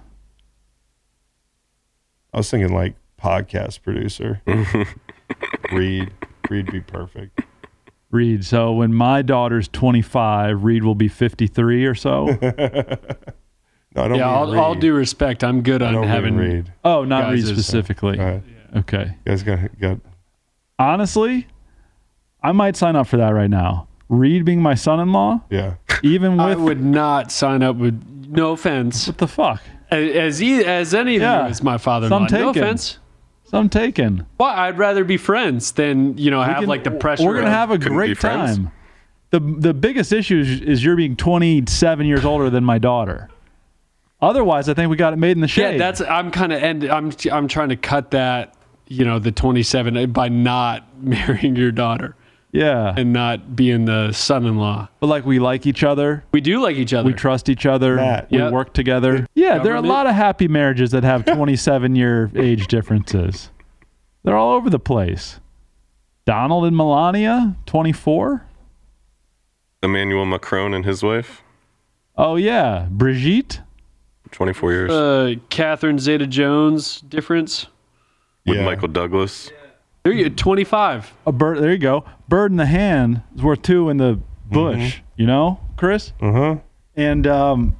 I 2.33 2.37
was 2.37 2.49
thinking 2.49 2.73
like 2.73 2.95
podcast 3.21 3.81
producer. 3.81 4.41
Reed, 5.71 6.11
Reed 6.49 6.71
be 6.71 6.81
perfect. 6.81 7.41
Reed. 8.09 8.43
So 8.45 8.73
when 8.73 8.93
my 8.93 9.21
daughter's 9.21 9.67
25, 9.69 10.63
Reed 10.63 10.83
will 10.83 10.95
be 10.95 11.07
53 11.07 11.85
or 11.85 11.95
so. 11.95 12.37
No, 13.93 14.03
I 14.05 14.07
don't 14.07 14.17
yeah, 14.19 14.25
mean 14.27 14.33
all, 14.35 14.45
Reed. 14.51 14.57
all 14.57 14.75
due 14.75 14.93
respect, 14.93 15.43
I'm 15.43 15.63
good 15.63 15.81
I 15.83 15.93
on 15.93 16.07
having. 16.07 16.37
mean 16.37 16.49
Reed. 16.49 16.73
oh, 16.85 17.03
not 17.03 17.23
Guys 17.23 17.31
Reed 17.33 17.43
is- 17.43 17.49
uh, 17.51 17.53
specifically. 17.55 18.17
All 18.17 18.25
right. 18.25 18.43
Okay. 18.77 19.03
You 19.25 19.31
guys 19.31 19.43
got 19.43 19.79
got 19.81 19.97
Honestly, 20.79 21.45
I 22.41 22.53
might 22.53 22.77
sign 22.77 22.95
up 22.95 23.07
for 23.07 23.17
that 23.17 23.31
right 23.31 23.49
now. 23.49 23.89
Reed 24.11 24.43
being 24.45 24.61
my 24.61 24.75
son-in-law, 24.75 25.41
yeah. 25.49 25.75
even 26.03 26.33
with 26.37 26.41
I 26.45 26.55
would 26.55 26.83
not 26.83 27.31
sign 27.31 27.63
up 27.63 27.77
with. 27.77 27.99
No 28.27 28.51
offense, 28.51 29.07
what 29.07 29.17
the 29.17 29.27
fuck? 29.27 29.61
as 29.89 30.41
e- 30.41 30.63
as 30.63 30.93
any 30.93 31.15
of 31.17 31.21
Yeah. 31.21 31.43
you 31.45 31.49
as 31.49 31.63
my 31.63 31.77
father-in-law. 31.77 32.27
Some 32.27 32.39
No 32.39 32.51
taken. 32.51 32.63
offense. 32.63 32.99
Some 33.45 33.67
taken. 33.69 34.25
Well, 34.37 34.49
I'd 34.49 34.77
rather 34.77 35.03
be 35.03 35.17
friends 35.17 35.71
than 35.73 36.17
you 36.17 36.29
know 36.31 36.39
We 36.39 36.45
have 36.45 36.59
can- 36.59 36.67
like 36.69 36.83
the 36.83 36.91
pressure. 36.91 37.25
We're 37.25 37.35
gonna 37.35 37.47
of- 37.47 37.53
have 37.53 37.71
a 37.71 37.73
Couldn't 37.77 37.93
be 37.93 37.95
great 37.95 38.17
friends? 38.17 38.57
time. 38.57 38.71
the 39.31 39.39
The 39.39 39.73
biggest 39.73 40.11
issue 40.13 40.39
is, 40.39 40.61
is 40.61 40.83
you're 40.83 40.95
being 40.95 41.15
27 41.15 42.05
years 42.05 42.23
older 42.25 42.49
than 42.49 42.63
my 42.65 42.77
daughter. 42.79 43.29
Otherwise, 44.21 44.69
I 44.69 44.73
think 44.73 44.89
we 44.91 44.95
got 44.97 45.13
it 45.13 45.17
made 45.17 45.31
in 45.37 45.41
the 45.41 45.47
shade. 45.47 45.73
Yeah, 45.73 45.77
that's. 45.77 46.01
I'm 46.01 46.31
kind 46.31 46.53
of 46.53 46.61
end. 46.61 46.83
I'm 46.85 47.11
I'm 47.31 47.47
trying 47.47 47.69
to 47.69 47.75
cut 47.77 48.11
that. 48.11 48.55
You 48.87 49.05
know, 49.05 49.19
the 49.19 49.31
27 49.31 50.11
by 50.11 50.27
not 50.29 50.85
marrying 51.01 51.55
your 51.55 51.71
daughter 51.71 52.15
yeah. 52.51 52.93
and 52.97 53.13
not 53.13 53.55
being 53.55 53.85
the 53.85 54.11
son-in-law. 54.11 54.87
but 54.99 55.07
like 55.07 55.25
we 55.25 55.39
like 55.39 55.65
each 55.65 55.83
other. 55.83 56.23
We 56.31 56.41
do 56.41 56.61
like 56.61 56.75
each 56.77 56.93
other. 56.93 57.05
We 57.07 57.13
trust 57.13 57.49
each 57.49 57.65
other. 57.65 57.95
Matt. 57.95 58.29
we 58.31 58.37
Yep. 58.39 58.51
work 58.53 58.73
together. 58.73 59.25
Yeah, 59.35 59.59
there 59.59 59.73
are 59.73 59.77
a 59.77 59.81
lot 59.81 60.07
of 60.07 60.15
happy 60.15 60.47
marriages 60.47 60.91
that 60.91 61.03
have 61.03 61.25
27 61.35 61.95
year 61.95 62.31
age 62.35 62.67
differences. 62.67 63.49
They're 64.23 64.37
all 64.37 64.53
over 64.53 64.69
the 64.69 64.79
place. 64.79 65.39
Donald 66.25 66.65
and 66.65 66.77
Melania, 66.77 67.55
24. 67.65 68.45
Emmanuel 69.83 70.25
Macron 70.25 70.73
and 70.73 70.85
his 70.85 71.01
wife, 71.01 71.41
Oh 72.17 72.35
yeah, 72.35 72.87
Brigitte. 72.91 73.61
24 74.31 74.71
years. 74.71 74.91
uh, 74.91 75.33
Catherine 75.49 75.97
Zeta-Jones 75.99 77.01
difference. 77.01 77.65
with 78.45 78.57
yeah. 78.57 78.63
Michael 78.65 78.87
Douglas. 78.89 79.49
There 80.03 80.13
you 80.13 80.29
go, 80.29 80.35
25. 80.35 81.13
A 81.27 81.31
bird. 81.31 81.59
There 81.59 81.71
you 81.71 81.77
go. 81.77 82.03
Bird 82.27 82.51
in 82.51 82.57
the 82.57 82.65
hand 82.65 83.21
is 83.35 83.43
worth 83.43 83.61
two 83.61 83.89
in 83.89 83.97
the 83.97 84.19
bush. 84.49 85.01
You 85.15 85.27
know, 85.27 85.59
Chris. 85.77 86.13
Uh 86.19 86.31
huh. 86.31 86.55
And 86.95 87.27
um, 87.27 87.75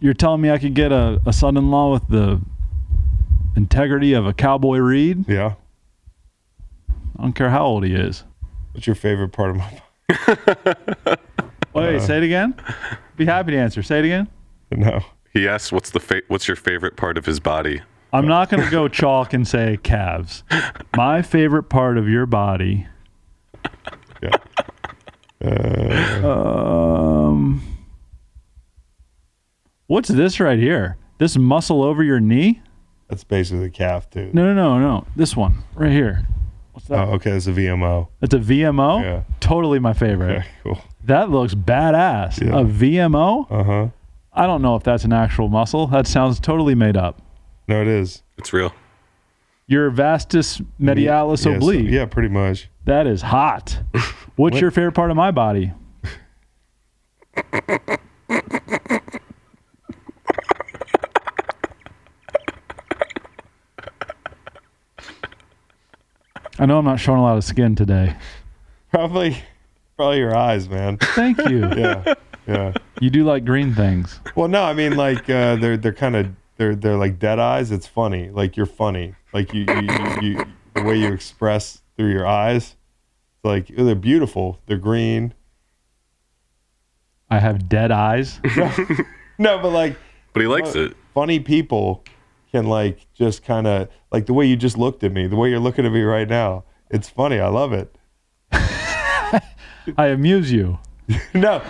you're 0.00 0.14
telling 0.14 0.40
me 0.40 0.50
I 0.50 0.58
could 0.58 0.74
get 0.74 0.90
a, 0.92 1.20
a 1.24 1.32
son-in-law 1.32 1.92
with 1.92 2.08
the 2.08 2.40
integrity 3.56 4.12
of 4.14 4.26
a 4.26 4.32
cowboy 4.32 4.78
Reed? 4.78 5.28
Yeah. 5.28 5.54
I 7.18 7.22
don't 7.22 7.34
care 7.34 7.50
how 7.50 7.64
old 7.66 7.84
he 7.84 7.94
is. 7.94 8.24
What's 8.72 8.86
your 8.86 8.96
favorite 8.96 9.30
part 9.30 9.50
of 9.50 9.56
my? 9.56 9.80
Body? 10.26 11.20
Wait, 11.74 12.02
say 12.02 12.16
it 12.18 12.24
again. 12.24 12.54
Be 13.16 13.26
happy 13.26 13.52
to 13.52 13.58
answer. 13.58 13.82
Say 13.82 14.00
it 14.00 14.04
again. 14.06 14.28
No. 14.70 15.00
He 15.32 15.46
asked, 15.46 15.70
"What's 15.70 15.90
the 15.90 16.00
fa- 16.00 16.22
what's 16.28 16.48
your 16.48 16.56
favorite 16.56 16.96
part 16.96 17.16
of 17.16 17.26
his 17.26 17.38
body?" 17.38 17.82
I'm 18.12 18.26
not 18.26 18.50
going 18.50 18.62
to 18.64 18.70
go 18.70 18.88
chalk 18.88 19.32
and 19.32 19.46
say 19.46 19.78
calves. 19.82 20.42
My 20.96 21.22
favorite 21.22 21.64
part 21.64 21.96
of 21.96 22.08
your 22.08 22.26
body. 22.26 22.86
Yeah. 24.22 24.36
Um, 26.22 27.62
what's 29.86 30.08
this 30.08 30.40
right 30.40 30.58
here? 30.58 30.96
This 31.18 31.36
muscle 31.36 31.82
over 31.82 32.02
your 32.02 32.20
knee? 32.20 32.62
That's 33.08 33.24
basically 33.24 33.64
the 33.64 33.70
calf 33.70 34.08
too. 34.10 34.30
No, 34.32 34.44
no, 34.44 34.54
no, 34.54 34.78
no. 34.78 35.06
This 35.16 35.36
one 35.36 35.64
right 35.74 35.92
here. 35.92 36.26
What's 36.72 36.88
that? 36.88 37.08
Oh, 37.08 37.12
okay. 37.14 37.30
That's 37.32 37.46
a 37.46 37.52
VMO. 37.52 38.08
That's 38.20 38.34
a 38.34 38.38
VMO. 38.38 39.02
Yeah. 39.02 39.22
Totally 39.40 39.78
my 39.78 39.92
favorite. 39.92 40.38
Okay. 40.38 40.46
Cool. 40.62 40.78
That 41.04 41.30
looks 41.30 41.54
badass. 41.54 42.40
Yeah. 42.40 42.60
A 42.60 42.64
VMO? 42.64 43.46
Uh 43.50 43.64
huh. 43.64 43.88
I 44.32 44.46
don't 44.46 44.62
know 44.62 44.76
if 44.76 44.82
that's 44.84 45.04
an 45.04 45.12
actual 45.12 45.48
muscle. 45.48 45.86
That 45.88 46.06
sounds 46.06 46.38
totally 46.38 46.74
made 46.74 46.96
up. 46.96 47.20
No, 47.70 47.80
it 47.82 47.86
is. 47.86 48.24
It's 48.36 48.52
real. 48.52 48.74
Your 49.68 49.90
vastus 49.90 50.60
medialis 50.80 51.38
Yeah, 51.38 51.52
so- 51.52 51.54
oblique. 51.54 51.88
yeah, 51.88 52.04
pretty 52.04 52.28
much. 52.28 52.68
That 52.84 53.06
is 53.06 53.22
hot. 53.22 53.78
What's 54.34 54.54
What- 54.54 54.60
your 54.60 54.72
favorite 54.72 54.94
part 54.96 55.12
of 55.12 55.16
my 55.16 55.30
body? 55.30 55.72
I 66.58 66.66
know 66.66 66.78
I'm 66.78 66.84
not 66.84 67.00
showing 67.00 67.18
a 67.20 67.22
lot 67.22 67.36
of 67.36 67.44
skin 67.44 67.74
today. 67.74 68.16
Probably, 68.90 69.42
probably 69.96 70.18
your 70.18 70.36
eyes, 70.36 70.68
man. 70.68 70.98
Thank 70.98 71.38
you. 71.48 71.68
Yeah. 71.76 72.14
Yeah. 72.46 72.72
You 73.00 73.10
do 73.10 73.22
like 73.24 73.44
green 73.44 73.74
things. 73.74 74.18
Well, 74.34 74.48
no, 74.48 74.62
I 74.64 74.72
mean 74.72 74.96
like 74.96 75.30
uh, 75.30 75.54
they're 75.56 75.76
they're 75.76 75.92
kind 75.92 76.16
of 76.16 76.26
they're 76.60 76.74
they're 76.76 76.96
like 76.98 77.18
dead 77.18 77.38
eyes. 77.38 77.70
It's 77.72 77.86
funny, 77.86 78.28
like 78.28 78.54
you're 78.56 78.66
funny, 78.66 79.14
like 79.32 79.54
you 79.54 79.64
you, 79.66 79.80
you, 79.80 80.20
you 80.36 80.44
the 80.74 80.82
way 80.82 80.96
you 80.98 81.10
express 81.10 81.80
through 81.96 82.12
your 82.12 82.26
eyes. 82.26 82.76
It's 83.36 83.44
like 83.44 83.68
they're 83.68 83.94
beautiful. 83.94 84.60
They're 84.66 84.76
green. 84.76 85.32
I 87.30 87.38
have 87.38 87.68
dead 87.68 87.90
eyes. 87.90 88.38
No, 89.38 89.56
but 89.58 89.70
like 89.70 89.96
But 90.34 90.42
he 90.42 90.48
likes 90.48 90.74
Well, 90.74 90.84
it. 90.88 90.96
funny 91.14 91.40
people 91.40 92.04
can 92.52 92.66
like 92.66 93.06
just 93.14 93.42
kind 93.42 93.66
of 93.66 93.88
like 94.12 94.26
the 94.26 94.34
way 94.34 94.44
you 94.44 94.54
just 94.54 94.76
looked 94.76 95.02
at 95.02 95.12
me, 95.12 95.26
the 95.28 95.36
way 95.36 95.48
you're 95.48 95.58
looking 95.58 95.86
at 95.86 95.92
me 95.92 96.02
right 96.02 96.28
now. 96.28 96.64
It's 96.90 97.08
funny. 97.08 97.40
I 97.40 97.48
love 97.48 97.72
it. 97.72 97.96
I 98.52 100.08
amuse 100.08 100.52
you. 100.52 100.78
No, 101.34 101.62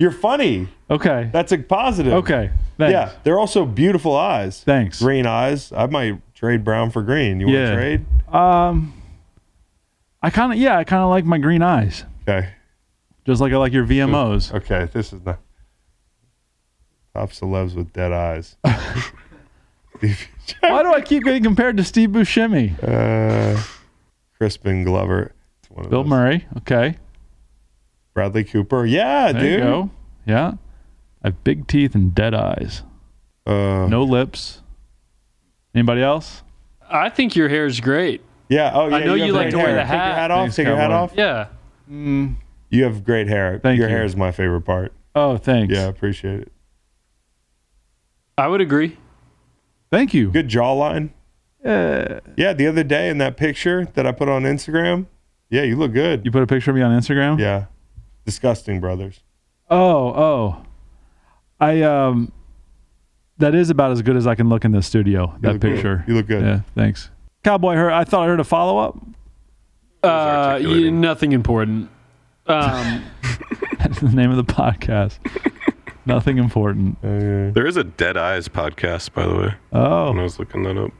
you're 0.00 0.10
funny. 0.10 0.66
Okay. 0.90 1.30
That's 1.32 1.52
a 1.52 1.58
positive. 1.58 2.12
Okay. 2.14 2.50
Thanks. 2.78 2.92
Yeah, 2.92 3.12
they're 3.24 3.38
also 3.38 3.64
beautiful 3.64 4.14
eyes. 4.16 4.62
Thanks. 4.62 5.00
Green 5.00 5.26
eyes. 5.26 5.72
I 5.72 5.86
might 5.86 6.20
trade 6.34 6.62
brown 6.64 6.90
for 6.90 7.02
green. 7.02 7.40
You 7.40 7.46
want 7.46 7.56
to 7.58 7.74
trade? 7.74 8.04
Um, 8.34 8.92
I 10.22 10.30
kind 10.30 10.52
of 10.52 10.58
yeah, 10.58 10.76
I 10.76 10.84
kind 10.84 11.02
of 11.02 11.08
like 11.10 11.24
my 11.24 11.38
green 11.38 11.62
eyes, 11.62 12.04
Okay. 12.28 12.48
just 13.24 13.40
like 13.40 13.52
I 13.52 13.56
like 13.56 13.72
your 13.72 13.86
VMOs. 13.86 14.52
Okay. 14.52 14.88
This 14.92 15.12
is 15.12 15.24
not 15.24 15.38
top 17.14 17.30
celebs 17.30 17.74
with 17.74 17.92
dead 17.92 18.12
eyes. 18.12 18.56
Why 20.60 20.82
do 20.82 20.92
I 20.92 21.00
keep 21.00 21.24
getting 21.24 21.42
compared 21.42 21.76
to 21.78 21.84
Steve 21.84 22.10
Buscemi? 22.10 22.74
uh, 22.82 23.58
Crispin 24.36 24.84
Glover. 24.84 25.32
Of 25.74 25.90
Bill 25.90 26.02
those. 26.02 26.08
Murray. 26.10 26.46
Okay. 26.58 26.96
Bradley 28.14 28.44
Cooper. 28.44 28.84
Yeah, 28.86 29.32
There 29.32 29.40
dude. 29.42 29.52
you 29.52 29.58
go. 29.58 29.90
Yeah. 30.26 30.52
I 31.26 31.30
have 31.30 31.42
big 31.42 31.66
teeth 31.66 31.96
and 31.96 32.14
dead 32.14 32.34
eyes. 32.34 32.84
Uh, 33.44 33.88
No 33.90 34.04
lips. 34.04 34.62
Anybody 35.74 36.00
else? 36.00 36.44
I 36.88 37.08
think 37.08 37.34
your 37.34 37.48
hair 37.48 37.66
is 37.66 37.80
great. 37.80 38.22
Yeah. 38.48 38.70
Oh, 38.72 38.86
yeah. 38.86 38.94
I 38.98 39.04
know 39.04 39.14
you 39.14 39.24
have 39.24 39.34
like 39.34 39.42
great 39.46 39.50
to 39.50 39.56
wear 39.56 39.66
hair. 39.66 39.74
the 39.74 39.82
Take 39.82 39.90
your 39.90 39.98
hat. 39.98 40.14
hat 40.18 40.30
off. 40.30 40.38
Thanks, 40.44 40.56
Take 40.56 40.66
your 40.68 40.76
hat 40.76 40.92
off. 40.92 41.12
Yeah. 41.16 41.48
You 41.88 42.84
have 42.84 43.02
great 43.02 43.26
hair. 43.26 43.58
Thank 43.60 43.76
your 43.80 43.88
you. 43.88 43.94
hair 43.96 44.04
is 44.04 44.14
my 44.14 44.30
favorite 44.30 44.60
part. 44.60 44.92
Oh, 45.16 45.36
thanks. 45.36 45.74
Yeah, 45.74 45.80
I 45.86 45.88
appreciate 45.88 46.42
it. 46.42 46.52
I 48.38 48.46
would 48.46 48.60
agree. 48.60 48.96
Thank 49.90 50.14
you. 50.14 50.30
Good 50.30 50.48
jawline. 50.48 51.10
Uh, 51.64 52.20
Yeah, 52.36 52.52
the 52.52 52.68
other 52.68 52.84
day 52.84 53.08
in 53.08 53.18
that 53.18 53.36
picture 53.36 53.84
that 53.94 54.06
I 54.06 54.12
put 54.12 54.28
on 54.28 54.44
Instagram. 54.44 55.06
Yeah, 55.50 55.62
you 55.62 55.74
look 55.74 55.92
good. 55.92 56.24
you 56.24 56.30
put 56.30 56.44
a 56.44 56.46
picture 56.46 56.70
of 56.70 56.76
me 56.76 56.82
on 56.82 56.96
Instagram? 56.96 57.40
Yeah. 57.40 57.64
Disgusting, 58.24 58.78
brothers. 58.80 59.24
Oh, 59.68 60.12
oh. 60.14 60.62
I 61.60 61.82
um 61.82 62.32
that 63.38 63.54
is 63.54 63.70
about 63.70 63.92
as 63.92 64.02
good 64.02 64.16
as 64.16 64.26
I 64.26 64.34
can 64.34 64.48
look 64.48 64.64
in 64.64 64.72
the 64.72 64.82
studio. 64.82 65.34
That 65.40 65.52
look 65.54 65.60
good. 65.60 65.74
picture. 65.74 66.04
You 66.06 66.14
look 66.14 66.26
good. 66.26 66.42
Yeah, 66.42 66.60
thanks. 66.74 67.10
Cowboy 67.44 67.74
heard 67.74 67.92
I 67.92 68.04
thought 68.04 68.24
I 68.24 68.26
heard 68.26 68.40
a 68.40 68.44
follow 68.44 68.78
up. 68.78 68.96
Uh, 70.02 70.06
articulating. 70.08 71.00
nothing 71.00 71.32
important. 71.32 71.90
Um, 72.46 73.04
That's 73.78 74.00
the 74.00 74.08
name 74.08 74.30
of 74.30 74.36
the 74.36 74.44
podcast. 74.52 75.18
Nothing 76.06 76.38
important. 76.38 76.98
Uh, 77.02 77.50
There 77.52 77.66
is 77.66 77.76
a 77.76 77.82
Dead 77.84 78.16
Eyes 78.16 78.48
podcast, 78.48 79.12
by 79.12 79.26
the 79.26 79.34
way. 79.34 79.54
Oh, 79.72 80.10
when 80.10 80.20
I 80.20 80.22
was 80.22 80.38
looking 80.38 80.62
that 80.62 80.76
up. 80.78 80.90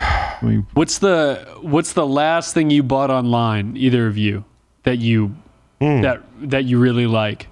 we, 0.42 0.56
what's 0.74 0.98
the 0.98 1.46
what's 1.60 1.92
the 1.92 2.06
last 2.06 2.54
thing 2.54 2.70
you 2.70 2.82
bought 2.82 3.10
online, 3.10 3.76
either 3.76 4.06
of 4.06 4.16
you, 4.16 4.44
that 4.84 4.98
you 4.98 5.34
that 5.80 6.22
that 6.40 6.64
you 6.64 6.78
really 6.78 7.06
like? 7.06 7.48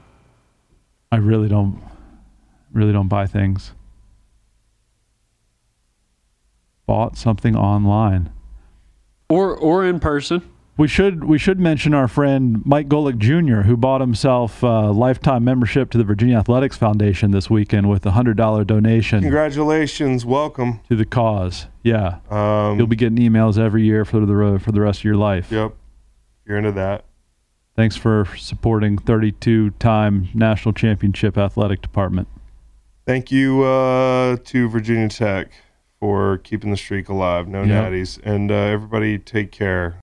I 1.13 1.17
really 1.17 1.49
don't 1.49 1.81
really 2.77 2.93
don't 2.93 3.09
buy 3.09 3.27
things. 3.27 3.73
Bought 6.87 7.17
something 7.17 7.57
online. 7.57 8.31
Or 9.29 9.57
or 9.57 9.85
in 9.85 9.99
person? 9.99 10.43
We 10.77 10.87
should 10.87 11.25
we 11.25 11.39
should 11.39 11.59
mention 11.59 11.95
our 11.95 12.07
friend 12.07 12.65
Mike 12.67 12.87
Golic 12.87 13.17
Jr., 13.19 13.63
who 13.63 13.77
bought 13.79 14.03
himself 14.03 14.63
a 14.63 14.93
lifetime 14.93 15.43
membership 15.43 15.91
to 15.91 15.99
the 15.99 16.05
Virginia 16.05 16.37
Athletics 16.37 16.77
Foundation 16.77 17.31
this 17.31 17.49
weekend 17.49 17.89
with 17.89 18.05
a 18.07 18.11
hundred 18.13 18.37
dollar 18.37 18.63
donation 18.63 19.23
congratulations. 19.23 20.25
Welcome. 20.27 20.81
to 20.89 20.95
the 20.95 21.07
cause. 21.07 21.67
Yeah, 21.83 22.19
Um, 22.31 22.79
you'll 22.79 22.87
be 22.89 22.97
getting 22.97 23.19
emails 23.19 23.59
every 23.59 23.85
year 23.85 24.05
for 24.05 24.21
the 24.21 24.61
for 24.63 24.71
the 24.71 24.81
rest 24.83 25.01
of 25.01 25.05
your 25.05 25.17
life. 25.17 25.51
Yep. 25.51 25.75
You're 26.47 26.59
into 26.59 26.73
that. 26.73 27.05
Thanks 27.75 27.97
for 27.97 28.27
supporting 28.37 28.97
32 28.97 29.71
time 29.71 30.29
national 30.35 30.73
championship 30.75 31.37
athletic 31.37 31.83
department. 31.83 32.29
Thank 33.07 33.31
you 33.31 33.63
uh, 33.63 34.37
to 34.47 34.69
Virginia 34.69 35.09
Tech 35.09 35.53
for 36.01 36.39
keeping 36.39 36.73
the 36.73 36.77
streak 36.77 37.09
alive. 37.09 37.47
No 37.47 37.63
Yep. 37.63 37.93
natties. 37.93 38.21
And 38.25 38.51
uh, 38.51 38.55
everybody 38.55 39.17
take 39.19 39.53
care. 39.53 40.03